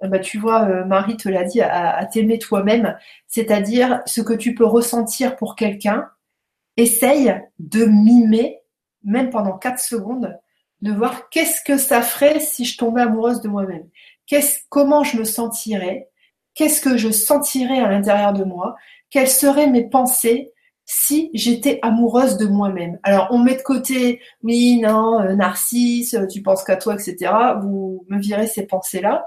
bah, 0.00 0.18
tu 0.20 0.38
vois, 0.38 0.84
Marie 0.84 1.16
te 1.16 1.28
l'a 1.28 1.44
dit, 1.44 1.60
à 1.60 2.06
t'aimer 2.06 2.38
toi-même, 2.38 2.96
c'est-à-dire 3.26 4.02
ce 4.06 4.20
que 4.20 4.34
tu 4.34 4.54
peux 4.54 4.64
ressentir 4.64 5.34
pour 5.36 5.56
quelqu'un 5.56 6.10
essaye 6.76 7.34
de 7.58 7.84
mimer, 7.84 8.60
même 9.04 9.30
pendant 9.30 9.58
4 9.58 9.78
secondes, 9.78 10.38
de 10.80 10.92
voir 10.92 11.28
qu'est-ce 11.30 11.62
que 11.64 11.78
ça 11.78 12.02
ferait 12.02 12.40
si 12.40 12.64
je 12.64 12.76
tombais 12.76 13.02
amoureuse 13.02 13.40
de 13.40 13.48
moi-même. 13.48 13.88
Comment 14.68 15.04
je 15.04 15.18
me 15.18 15.24
sentirais, 15.24 16.08
qu'est-ce 16.54 16.80
que 16.80 16.96
je 16.96 17.10
sentirais 17.10 17.78
à 17.78 17.88
l'intérieur 17.88 18.32
de 18.32 18.44
moi, 18.44 18.76
quelles 19.10 19.28
seraient 19.28 19.68
mes 19.68 19.88
pensées 19.88 20.52
si 20.84 21.30
j'étais 21.34 21.78
amoureuse 21.82 22.36
de 22.38 22.46
moi-même? 22.46 22.98
Alors 23.02 23.28
on 23.30 23.38
met 23.38 23.56
de 23.56 23.62
côté, 23.62 24.20
oui, 24.42 24.80
non, 24.80 25.20
euh, 25.20 25.34
narcisse, 25.34 26.14
euh, 26.14 26.26
tu 26.26 26.42
penses 26.42 26.64
qu'à 26.64 26.76
toi, 26.76 26.94
etc. 26.94 27.30
Vous 27.60 28.04
me 28.08 28.18
virez 28.18 28.46
ces 28.46 28.66
pensées-là. 28.66 29.26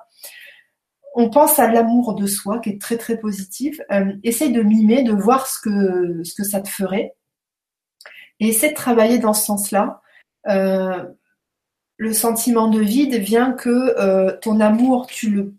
On 1.13 1.29
pense 1.29 1.59
à 1.59 1.71
l'amour 1.71 2.15
de 2.15 2.27
soi 2.27 2.59
qui 2.59 2.71
est 2.71 2.81
très 2.81 2.97
très 2.97 3.17
positif. 3.17 3.79
Euh, 3.91 4.11
essaye 4.23 4.51
de 4.51 4.61
mimer, 4.61 5.03
de 5.03 5.13
voir 5.13 5.47
ce 5.47 5.59
que, 5.61 6.23
ce 6.23 6.33
que 6.33 6.43
ça 6.43 6.61
te 6.61 6.67
ferait. 6.67 7.13
Et 8.39 8.49
essaie 8.49 8.69
de 8.69 8.75
travailler 8.75 9.19
dans 9.19 9.33
ce 9.33 9.45
sens-là. 9.45 10.01
Euh, 10.47 11.03
le 11.97 12.13
sentiment 12.13 12.67
de 12.67 12.79
vide 12.79 13.15
vient 13.15 13.53
que 13.53 13.69
euh, 13.69 14.35
ton 14.41 14.59
amour, 14.59 15.07
tu 15.07 15.29
le 15.29 15.55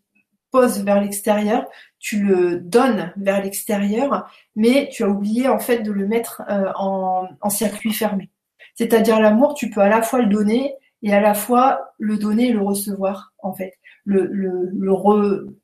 poses 0.51 0.85
vers 0.85 1.01
l'extérieur, 1.01 1.67
tu 1.99 2.23
le 2.23 2.61
donnes 2.61 3.13
vers 3.17 3.43
l'extérieur, 3.43 4.31
mais 4.55 4.89
tu 4.93 5.03
as 5.03 5.09
oublié 5.09 5.49
en 5.49 5.59
fait 5.59 5.79
de 5.79 5.91
le 5.91 6.07
mettre 6.07 6.43
euh, 6.51 6.71
en, 6.77 7.51
circuit 7.51 7.93
fermé. 7.93 8.31
C'est-à-dire 8.75 9.21
l'amour, 9.21 9.55
tu 9.55 9.71
peux 9.71 9.81
à 9.81 9.89
la 9.89 10.03
fois 10.03 10.21
le 10.21 10.27
donner 10.27 10.75
et 11.03 11.15
à 11.15 11.21
la 11.21 11.35
fois 11.35 11.93
le 11.99 12.19
donner 12.19 12.49
et 12.49 12.53
le 12.53 12.63
recevoir, 12.63 13.33
en 13.39 13.55
fait, 13.55 13.73
le, 14.05 14.27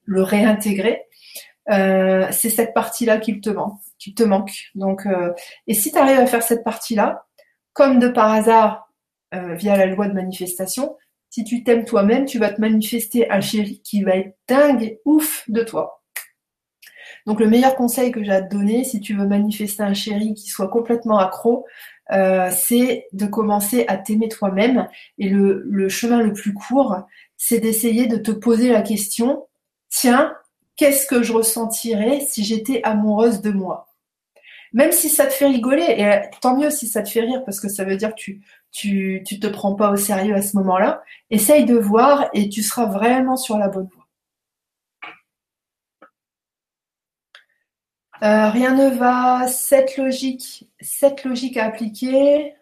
réintégrer. 0.09 1.03
c'est 1.69 2.51
cette 2.51 2.73
partie-là 2.73 3.19
qui 3.19 3.41
te 3.41 3.51
manque 3.51 3.79
qui 4.03 4.15
te 4.15 4.23
manque. 4.23 4.53
Donc, 4.75 5.07
euh, 5.07 5.33
et 5.67 5.75
si 5.75 5.93
tu 5.93 5.99
arrives 5.99 6.19
à 6.19 6.27
faire 6.27 6.43
cette 6.43 6.65
partie-là, 6.65 7.25
comme 7.73 7.99
de 7.99 8.09
par 8.09 8.33
hasard, 8.33 8.93
euh, 9.35 9.55
via 9.55 9.77
la 9.77 9.87
loi 9.87 10.09
de 10.09 10.13
manifestation, 10.13 10.97
si 11.31 11.45
tu 11.45 11.65
t'aimes 11.65 11.85
toi-même, 11.85 12.27
tu 12.27 12.39
vas 12.39 12.51
te 12.51 12.61
manifester 12.61 13.31
un 13.31 13.41
chéri 13.41 13.81
qui 13.83 14.03
va 14.03 14.17
être 14.17 14.37
dingue, 14.49 14.99
ouf 15.05 15.45
de 15.49 15.63
toi. 15.63 16.03
Donc 17.27 17.39
le 17.39 17.49
meilleur 17.49 17.77
conseil 17.77 18.11
que 18.11 18.23
j'ai 18.23 18.33
à 18.33 18.43
te 18.43 18.55
donner, 18.55 18.85
si 18.85 19.01
tu 19.01 19.15
veux 19.15 19.27
manifester 19.27 19.83
un 19.83 19.95
chéri 19.95 20.35
qui 20.35 20.49
soit 20.49 20.69
complètement 20.69 21.19
accro, 21.19 21.65
euh, 22.11 22.51
c'est 22.53 23.07
de 23.13 23.27
commencer 23.27 23.85
à 23.87 23.97
t'aimer 23.97 24.29
toi-même. 24.29 24.89
Et 25.19 25.29
le, 25.29 25.63
le 25.65 25.89
chemin 25.89 26.21
le 26.21 26.33
plus 26.33 26.53
court, 26.53 26.97
c'est 27.37 27.61
d'essayer 27.61 28.07
de 28.07 28.17
te 28.17 28.33
poser 28.33 28.71
la 28.71 28.83
question, 28.83 29.47
tiens, 29.89 30.35
qu'est-ce 30.77 31.07
que 31.07 31.23
je 31.23 31.33
ressentirais 31.33 32.21
si 32.29 32.45
j'étais 32.45 32.83
amoureuse 32.83 33.41
de 33.41 33.51
moi? 33.53 33.92
Même 34.73 34.93
si 34.93 35.09
ça 35.09 35.27
te 35.27 35.33
fait 35.33 35.47
rigoler, 35.47 35.85
et 35.99 36.07
euh, 36.07 36.21
tant 36.41 36.57
mieux 36.57 36.71
si 36.71 36.89
ça 36.89 37.03
te 37.03 37.09
fait 37.09 37.21
rire, 37.21 37.45
parce 37.45 37.61
que 37.61 37.69
ça 37.69 37.85
veut 37.85 37.97
dire 37.97 38.11
que 38.11 38.21
tu, 38.21 38.43
tu, 38.71 39.23
tu 39.27 39.39
te 39.41 39.47
prends 39.47 39.75
pas 39.75 39.91
au 39.91 39.97
sérieux 39.97 40.35
à 40.35 40.43
ce 40.43 40.57
moment-là, 40.57 41.03
essaye 41.31 41.65
de 41.65 41.77
voir 41.77 42.29
et 42.33 42.49
tu 42.49 42.63
seras 42.63 42.87
vraiment 42.87 43.37
sur 43.37 43.59
la 43.59 43.69
bonne 43.69 43.89
voie. 43.95 44.03
Euh, 48.23 48.51
rien 48.51 48.73
ne 48.75 48.89
va, 48.97 49.49
cette 49.49 49.97
logique, 49.97 50.69
cette 50.81 51.25
logique 51.25 51.57
à 51.57 51.65
appliquer. 51.67 52.55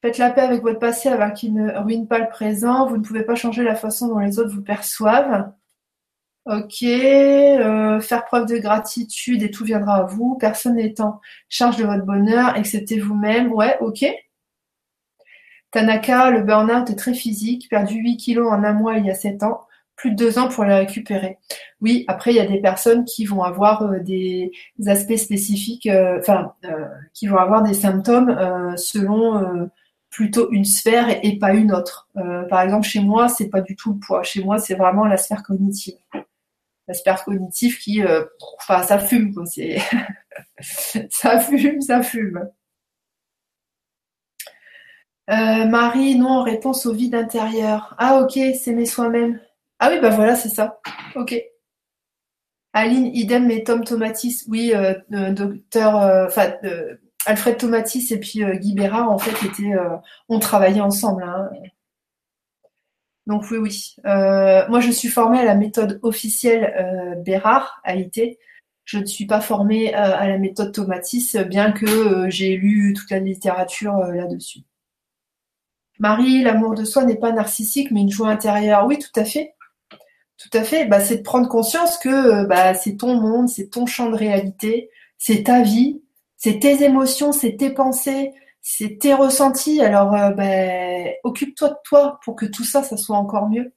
Faites 0.00 0.18
la 0.18 0.30
paix 0.30 0.40
avec 0.40 0.62
votre 0.62 0.78
passé 0.78 1.10
avant 1.10 1.30
qu'il 1.30 1.52
ne 1.54 1.70
ruine 1.78 2.08
pas 2.08 2.18
le 2.18 2.28
présent. 2.28 2.86
Vous 2.88 2.96
ne 2.96 3.02
pouvez 3.02 3.24
pas 3.24 3.34
changer 3.34 3.62
la 3.62 3.74
façon 3.74 4.08
dont 4.08 4.18
les 4.18 4.38
autres 4.38 4.54
vous 4.54 4.62
perçoivent. 4.62 5.52
Ok, 6.46 6.82
euh, 6.82 8.00
faire 8.00 8.26
preuve 8.26 8.46
de 8.46 8.58
gratitude 8.58 9.42
et 9.42 9.50
tout 9.50 9.64
viendra 9.64 9.96
à 9.96 10.02
vous. 10.04 10.36
Personne 10.38 10.76
n'est 10.76 11.00
en 11.00 11.20
charge 11.48 11.78
de 11.78 11.84
votre 11.84 12.04
bonheur, 12.04 12.54
excepté 12.56 12.98
vous-même. 12.98 13.50
Ouais, 13.52 13.78
ok. 13.80 14.04
Tanaka, 15.70 16.30
le 16.30 16.42
burn-out 16.42 16.90
est 16.90 16.96
très 16.96 17.14
physique, 17.14 17.68
perdu 17.70 17.94
8 17.94 18.16
kilos 18.18 18.52
en 18.52 18.62
un 18.62 18.74
mois 18.74 18.98
il 18.98 19.06
y 19.06 19.10
a 19.10 19.14
7 19.14 19.42
ans, 19.42 19.62
plus 19.96 20.10
de 20.10 20.16
2 20.16 20.38
ans 20.38 20.48
pour 20.48 20.64
les 20.64 20.74
récupérer. 20.74 21.38
Oui, 21.80 22.04
après 22.08 22.32
il 22.32 22.36
y 22.36 22.40
a 22.40 22.46
des 22.46 22.60
personnes 22.60 23.04
qui 23.06 23.24
vont 23.24 23.42
avoir 23.42 23.82
euh, 23.82 24.00
des 24.00 24.52
aspects 24.86 25.16
spécifiques, 25.16 25.86
euh, 25.86 26.18
enfin, 26.20 26.52
qui 27.14 27.26
vont 27.26 27.38
avoir 27.38 27.62
des 27.62 27.74
symptômes 27.74 28.36
selon 28.76 29.70
plutôt 30.10 30.50
une 30.52 30.64
sphère 30.64 31.08
et, 31.24 31.38
pas 31.38 31.54
une 31.54 31.72
autre. 31.72 32.08
par 32.50 32.60
exemple, 32.60 32.86
chez 32.86 33.00
moi, 33.00 33.28
c'est 33.28 33.48
pas 33.48 33.60
du 33.62 33.76
tout 33.76 33.94
le 33.94 33.98
poids. 33.98 34.22
Chez 34.22 34.44
moi, 34.44 34.58
c'est 34.58 34.74
vraiment 34.74 35.06
la 35.06 35.16
sphère 35.16 35.42
cognitive 35.42 35.96
l'aspect 36.88 37.14
cognitif 37.24 37.80
qui, 37.80 38.02
euh, 38.02 38.24
enfin, 38.58 38.82
ça 38.82 38.98
fume, 38.98 39.34
quoi. 39.34 39.44
C'est, 39.46 39.78
ça 41.10 41.40
fume, 41.40 41.80
ça 41.80 42.02
fume. 42.02 42.50
Euh, 45.30 45.66
Marie, 45.66 46.16
non, 46.16 46.42
réponse 46.42 46.86
au 46.86 46.92
vide 46.92 47.14
intérieur. 47.14 47.94
Ah, 47.98 48.20
ok, 48.20 48.38
s'aimer 48.54 48.86
soi-même. 48.86 49.40
Ah 49.78 49.90
oui, 49.90 50.00
bah 50.00 50.10
voilà, 50.10 50.36
c'est 50.36 50.50
ça. 50.50 50.80
Ok. 51.16 51.34
Aline, 52.72 53.06
idem, 53.14 53.46
mais 53.46 53.62
Tom 53.62 53.84
Tomatis, 53.84 54.44
oui, 54.48 54.72
docteur, 55.08 55.94
enfin, 56.26 56.54
Alfred 57.24 57.56
Tomatis 57.56 58.10
et 58.12 58.18
puis 58.18 58.40
Guy 58.58 58.74
Bérard, 58.74 59.10
en 59.10 59.18
fait, 59.18 59.46
étaient, 59.46 59.72
ont 60.28 60.38
travaillé 60.40 60.80
ensemble. 60.80 61.22
Hein. 61.22 61.50
Donc 63.26 63.44
oui, 63.50 63.58
oui. 63.58 63.94
moi, 64.04 64.80
je 64.80 64.90
suis 64.90 65.08
formée 65.08 65.38
à 65.38 65.44
la 65.44 65.54
méthode 65.54 65.98
officielle 66.02 67.22
Bérard, 67.24 67.80
AIT. 67.84 68.38
Je 68.84 68.98
ne 68.98 69.06
suis 69.06 69.26
pas 69.26 69.40
formée 69.40 69.94
à 69.94 70.28
la 70.28 70.36
méthode 70.36 70.72
Tomatis, 70.72 71.36
bien 71.36 71.72
que 71.72 72.28
j'ai 72.28 72.56
lu 72.56 72.92
toute 72.92 73.10
la 73.10 73.18
littérature 73.18 73.96
là-dessus. 73.96 74.60
Marie, 75.98 76.42
l'amour 76.42 76.74
de 76.74 76.84
soi 76.84 77.04
n'est 77.04 77.16
pas 77.16 77.32
narcissique, 77.32 77.90
mais 77.90 78.00
une 78.00 78.10
joie 78.10 78.28
intérieure. 78.28 78.86
Oui, 78.86 78.98
tout 78.98 79.18
à 79.18 79.24
fait. 79.24 79.54
Tout 80.36 80.58
à 80.58 80.64
fait. 80.64 80.86
Bah, 80.86 81.00
c'est 81.00 81.18
de 81.18 81.22
prendre 81.22 81.48
conscience 81.48 81.98
que 81.98 82.08
euh, 82.08 82.44
bah, 82.46 82.74
c'est 82.74 82.96
ton 82.96 83.20
monde, 83.20 83.48
c'est 83.48 83.70
ton 83.70 83.86
champ 83.86 84.10
de 84.10 84.16
réalité, 84.16 84.90
c'est 85.18 85.44
ta 85.44 85.62
vie, 85.62 86.02
c'est 86.36 86.58
tes 86.58 86.82
émotions, 86.84 87.32
c'est 87.32 87.56
tes 87.56 87.70
pensées, 87.70 88.32
c'est 88.64 88.98
tes 88.98 89.14
ressentis. 89.14 89.80
Alors, 89.82 90.14
euh, 90.14 90.30
bah, 90.30 91.12
occupe-toi 91.24 91.70
de 91.70 91.76
toi 91.84 92.18
pour 92.24 92.34
que 92.36 92.46
tout 92.46 92.64
ça, 92.64 92.82
ça 92.82 92.96
soit 92.96 93.16
encore 93.16 93.48
mieux. 93.48 93.72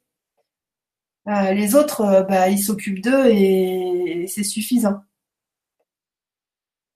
Euh, 1.28 1.54
les 1.54 1.76
autres, 1.76 2.26
bah, 2.30 2.50
ils 2.50 2.60
s'occupent 2.60 3.02
d'eux 3.02 3.28
et 3.28 4.26
c'est 4.28 4.44
suffisant. 4.44 5.02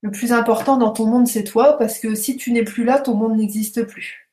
Le 0.02 0.12
plus 0.12 0.32
important 0.34 0.78
dans 0.78 0.92
ton 0.92 1.06
monde, 1.06 1.28
c'est 1.28 1.44
toi, 1.44 1.78
parce 1.78 2.00
que 2.00 2.16
si 2.16 2.38
tu 2.38 2.52
n'es 2.54 2.64
plus 2.64 2.84
là, 2.86 3.00
ton 3.00 3.16
monde 3.16 3.38
n'existe 3.38 3.84
plus. 3.84 4.30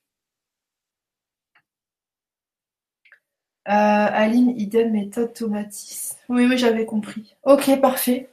Euh, 3.67 3.71
Aline, 3.71 4.49
idem, 4.57 4.91
méthode 4.91 5.33
Tomatis. 5.33 6.17
Oui, 6.29 6.45
oui, 6.47 6.57
j'avais 6.57 6.85
compris. 6.85 7.35
Ok, 7.43 7.79
parfait. 7.81 8.29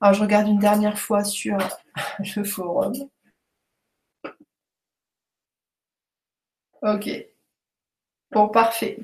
Alors, 0.00 0.14
je 0.14 0.20
regarde 0.22 0.46
une 0.46 0.58
dernière 0.58 0.98
fois 0.98 1.24
sur 1.24 1.58
le 2.36 2.44
forum. 2.44 2.92
Ok. 6.82 7.08
Bon, 8.30 8.48
parfait. 8.48 8.98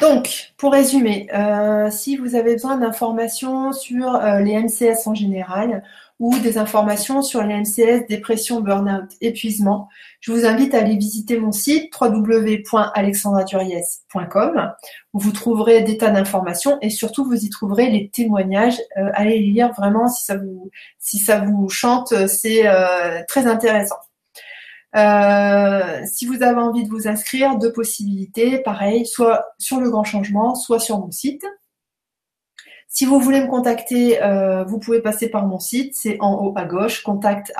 Donc, 0.00 0.52
pour 0.56 0.72
résumer, 0.72 1.28
euh, 1.34 1.90
si 1.90 2.16
vous 2.16 2.34
avez 2.36 2.52
besoin 2.52 2.76
d'informations 2.76 3.72
sur 3.72 4.14
euh, 4.14 4.38
les 4.40 4.60
MCS 4.60 5.06
en 5.06 5.14
général 5.14 5.82
ou 6.20 6.38
des 6.38 6.58
informations 6.58 7.22
sur 7.22 7.42
les 7.42 7.54
MCS, 7.54 8.06
dépression, 8.08 8.60
burn-out, 8.60 9.10
épuisement, 9.20 9.88
je 10.20 10.32
vous 10.32 10.46
invite 10.46 10.74
à 10.74 10.78
aller 10.78 10.96
visiter 10.96 11.38
mon 11.38 11.52
site 11.52 11.92
www.alexandraduriez.com 12.00 14.72
où 15.14 15.18
vous 15.18 15.32
trouverez 15.32 15.82
des 15.82 15.96
tas 15.96 16.10
d'informations 16.10 16.78
et 16.80 16.90
surtout 16.90 17.24
vous 17.24 17.44
y 17.44 17.50
trouverez 17.50 17.90
les 17.90 18.08
témoignages. 18.08 18.78
Euh, 18.98 19.10
allez 19.14 19.40
lire 19.40 19.72
vraiment 19.72 20.06
si 20.08 20.24
ça 20.24 20.36
vous 20.36 20.70
si 20.98 21.18
ça 21.18 21.40
vous 21.40 21.68
chante, 21.68 22.14
c'est 22.26 22.68
euh, 22.68 23.20
très 23.26 23.46
intéressant. 23.46 23.96
Euh, 24.96 26.02
si 26.06 26.26
vous 26.26 26.42
avez 26.42 26.60
envie 26.60 26.84
de 26.84 26.88
vous 26.88 27.08
inscrire, 27.08 27.58
deux 27.58 27.72
possibilités, 27.72 28.58
pareil, 28.62 29.06
soit 29.06 29.46
sur 29.58 29.80
le 29.80 29.90
grand 29.90 30.04
changement, 30.04 30.54
soit 30.54 30.80
sur 30.80 30.98
mon 30.98 31.10
site. 31.10 31.44
Si 32.88 33.04
vous 33.04 33.20
voulez 33.20 33.40
me 33.42 33.46
contacter, 33.46 34.22
euh, 34.22 34.64
vous 34.64 34.78
pouvez 34.78 35.00
passer 35.00 35.28
par 35.28 35.46
mon 35.46 35.58
site, 35.58 35.94
c'est 35.94 36.16
en 36.20 36.34
haut 36.42 36.54
à 36.56 36.64
gauche, 36.64 37.02
contact 37.02 37.52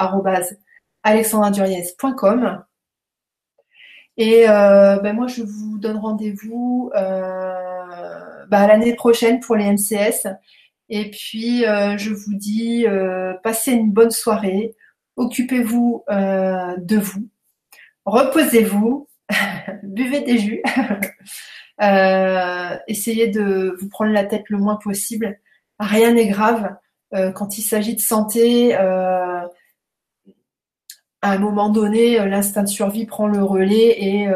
Et 4.17 4.49
euh, 4.49 4.99
ben 4.99 5.15
moi, 5.15 5.27
je 5.29 5.43
vous 5.43 5.79
donne 5.79 5.99
rendez-vous 5.99 6.91
euh, 6.97 8.47
ben 8.49 8.67
l'année 8.67 8.95
prochaine 8.95 9.39
pour 9.41 9.55
les 9.55 9.71
MCS. 9.71 10.27
Et 10.89 11.11
puis, 11.11 11.61
je 11.63 12.13
vous 12.13 12.35
dis, 12.35 12.87
passez 13.43 13.73
une 13.73 13.93
bonne 13.93 14.11
soirée, 14.11 14.75
occupez-vous 15.19 16.05
de 16.09 16.97
vous, 16.97 17.29
reposez-vous, 18.07 19.09
buvez 19.83 20.21
des 20.23 20.39
jus. 20.39 20.63
Euh, 21.81 22.77
essayez 22.89 23.29
de 23.29 23.77
vous 23.81 23.89
prendre 23.89 24.11
la 24.13 24.25
tête 24.25 24.49
le 24.49 24.59
moins 24.59 24.77
possible. 24.77 25.39
Rien 25.79 26.13
n'est 26.15 26.27
grave. 26.27 26.75
Euh, 27.15 27.31
quand 27.31 27.57
il 27.57 27.63
s'agit 27.63 27.95
de 27.95 28.01
santé, 28.01 28.77
euh, 28.77 29.47
à 31.23 31.33
un 31.33 31.39
moment 31.39 31.69
donné, 31.69 32.19
l'instinct 32.27 32.65
de 32.65 32.69
survie 32.69 33.07
prend 33.07 33.29
le 33.29 33.43
relais 33.43 34.03
et 34.03 34.29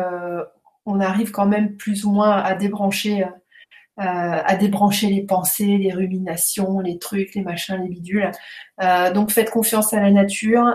on 0.86 1.00
arrive 1.00 1.30
quand 1.30 1.46
même 1.46 1.76
plus 1.76 2.04
ou 2.04 2.12
moins 2.12 2.36
à 2.36 2.54
débrancher, 2.54 3.26
à 3.96 4.56
débrancher 4.56 5.08
les 5.08 5.22
pensées, 5.22 5.76
les 5.78 5.92
ruminations, 5.92 6.80
les 6.80 6.98
trucs, 6.98 7.34
les 7.34 7.42
machins, 7.42 7.80
les 7.82 7.88
bidules. 7.88 8.30
donc 9.14 9.30
faites 9.30 9.50
confiance 9.50 9.92
à 9.92 10.00
la 10.00 10.10
nature. 10.10 10.74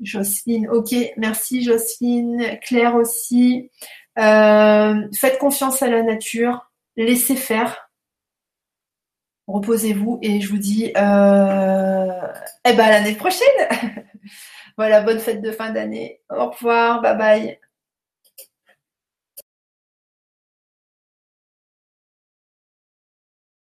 Jocelyne, 0.00 0.68
ok, 0.68 0.94
merci 1.16 1.62
Jocelyne, 1.62 2.58
Claire 2.60 2.94
aussi. 2.94 3.70
Euh, 4.18 5.08
faites 5.14 5.38
confiance 5.38 5.82
à 5.82 5.88
la 5.88 6.02
nature, 6.02 6.70
laissez 6.96 7.36
faire, 7.36 7.90
reposez-vous 9.48 10.20
et 10.22 10.40
je 10.40 10.48
vous 10.48 10.58
dis 10.58 10.92
euh, 10.96 12.28
eh 12.64 12.72
ben, 12.72 12.88
l'année 12.88 13.14
prochaine. 13.14 13.46
voilà, 14.76 15.00
bonne 15.00 15.20
fête 15.20 15.42
de 15.42 15.50
fin 15.50 15.70
d'année. 15.70 16.20
Au 16.30 16.50
revoir, 16.50 17.02
bye 17.02 17.16
bye. 17.16 17.63